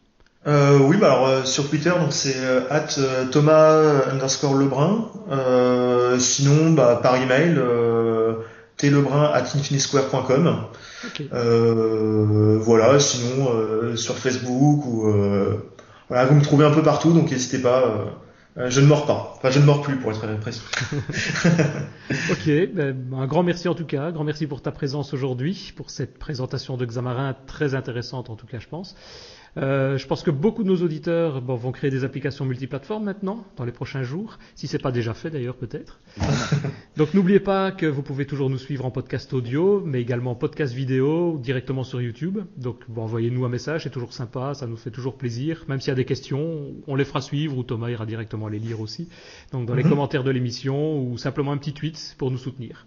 Euh, 0.48 0.80
oui, 0.80 0.96
bah 0.98 1.08
alors 1.12 1.28
euh, 1.28 1.44
sur 1.44 1.70
Twitter, 1.70 1.90
donc 1.90 2.14
c'est 2.14 2.38
euh, 2.38 2.62
at 2.70 2.98
euh, 2.98 3.26
Thomas 3.26 4.06
underscore 4.10 4.56
Lebrun. 4.56 5.10
sinon, 6.18 6.72
bah, 6.72 7.00
par 7.04 7.18
email, 7.18 7.56
euh, 7.58 8.36
tlebrun 8.78 9.32
at 9.34 9.42
infinisquare.com. 9.42 10.64
voilà, 12.62 13.00
sinon 13.00 13.96
sur 13.96 14.16
Facebook 14.16 14.86
ou 14.86 15.14
voilà, 16.08 16.26
vous 16.26 16.36
me 16.36 16.42
trouvez 16.42 16.66
un 16.66 16.72
peu 16.72 16.84
partout, 16.84 17.12
donc 17.12 17.30
n'hésitez 17.32 17.60
pas. 17.60 17.84
je 18.56 18.80
ne 18.80 18.86
mords 18.88 19.06
pas. 19.06 19.36
Enfin, 19.36 19.50
je 19.52 19.60
ne 19.60 19.66
mords 19.66 19.82
plus 19.82 19.98
pour 19.98 20.12
être 20.12 20.40
précis. 20.40 20.62
ok, 22.32 22.74
ben, 22.74 22.96
un 23.14 23.28
grand 23.28 23.44
merci 23.44 23.68
en 23.68 23.76
tout 23.76 23.86
cas. 23.86 24.04
Un 24.04 24.12
grand 24.12 24.24
merci 24.24 24.48
pour 24.48 24.62
ta 24.62 24.72
présence 24.72 25.14
aujourd'hui, 25.14 25.74
pour 25.76 25.90
cette 25.90 26.18
présentation 26.18 26.78
de 26.78 26.86
Xamarin 26.86 27.36
très 27.46 27.76
intéressante 27.76 28.30
en 28.30 28.36
tout 28.36 28.48
cas, 28.48 28.60
je 28.60 28.68
pense. 28.68 28.96
Euh, 29.58 29.98
je 29.98 30.08
pense 30.08 30.24
que 30.24 30.32
beaucoup 30.32 30.64
de 30.64 30.68
nos 30.68 30.78
auditeurs 30.78 31.42
bon, 31.42 31.56
vont 31.56 31.72
créer 31.72 31.90
des 31.90 32.04
applications 32.04 32.46
multiplateformes 32.46 33.04
maintenant, 33.04 33.46
dans 33.58 33.66
les 33.66 33.72
prochains 33.72 34.04
jours, 34.04 34.38
si 34.56 34.68
c'est 34.68 34.80
pas 34.80 34.92
déjà 34.92 35.14
fait 35.14 35.30
d'ailleurs 35.30 35.56
peut-être. 35.56 36.00
Donc 36.98 37.14
n'oubliez 37.14 37.40
pas 37.40 37.72
que 37.72 37.86
vous 37.86 38.02
pouvez 38.02 38.26
toujours 38.26 38.50
nous 38.50 38.58
suivre 38.58 38.86
en 38.86 38.92
podcast 38.92 39.34
audio, 39.34 39.82
mais 39.86 40.02
également 40.02 40.32
en 40.32 40.36
podcast 40.36 40.74
vidéo, 40.74 41.40
directement 41.42 41.84
sur 41.84 42.02
YouTube. 42.02 42.40
Donc 42.58 42.84
bon, 42.88 43.04
envoyez-nous 43.04 43.46
un 43.46 43.50
message, 43.50 43.84
c'est 43.84 43.90
toujours 43.90 44.14
sympa, 44.14 44.54
ça 44.54 44.68
nous 44.68 44.78
fait 44.78 44.92
toujours 44.92 45.18
plaisir. 45.18 45.66
Même 45.68 45.80
s'il 45.80 45.90
y 45.90 45.94
a 45.94 45.96
des 45.96 46.06
questions, 46.06 46.74
on 46.88 46.96
les 46.96 47.06
fera 47.06 47.22
suivre 47.22 47.58
ou 47.58 47.64
Thomas 47.64 47.90
ira 47.90 48.06
directement 48.06 48.48
les 48.48 48.60
lire 48.60 48.82
aussi. 48.82 49.10
Donc 49.52 49.66
dans 49.66 49.76
les 49.76 49.84
commentaires 49.90 50.24
de 50.24 50.32
l'émission 50.32 51.02
ou 51.02 51.18
simplement 51.18 51.52
un 51.52 51.58
petit 51.58 51.74
tweet 51.74 52.16
pour 52.18 52.32
nous 52.32 52.38
soutenir. 52.38 52.86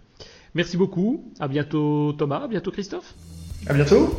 Merci 0.55 0.77
beaucoup, 0.77 1.33
à 1.39 1.47
bientôt 1.47 2.13
Thomas, 2.13 2.43
à 2.43 2.47
bientôt 2.47 2.71
Christophe. 2.71 3.15
À 3.65 3.73
bientôt. 3.73 4.13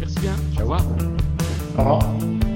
Merci 0.00 0.20
bien, 0.20 0.34
au 0.56 0.60
revoir. 0.60 1.35
好。 1.76 2.55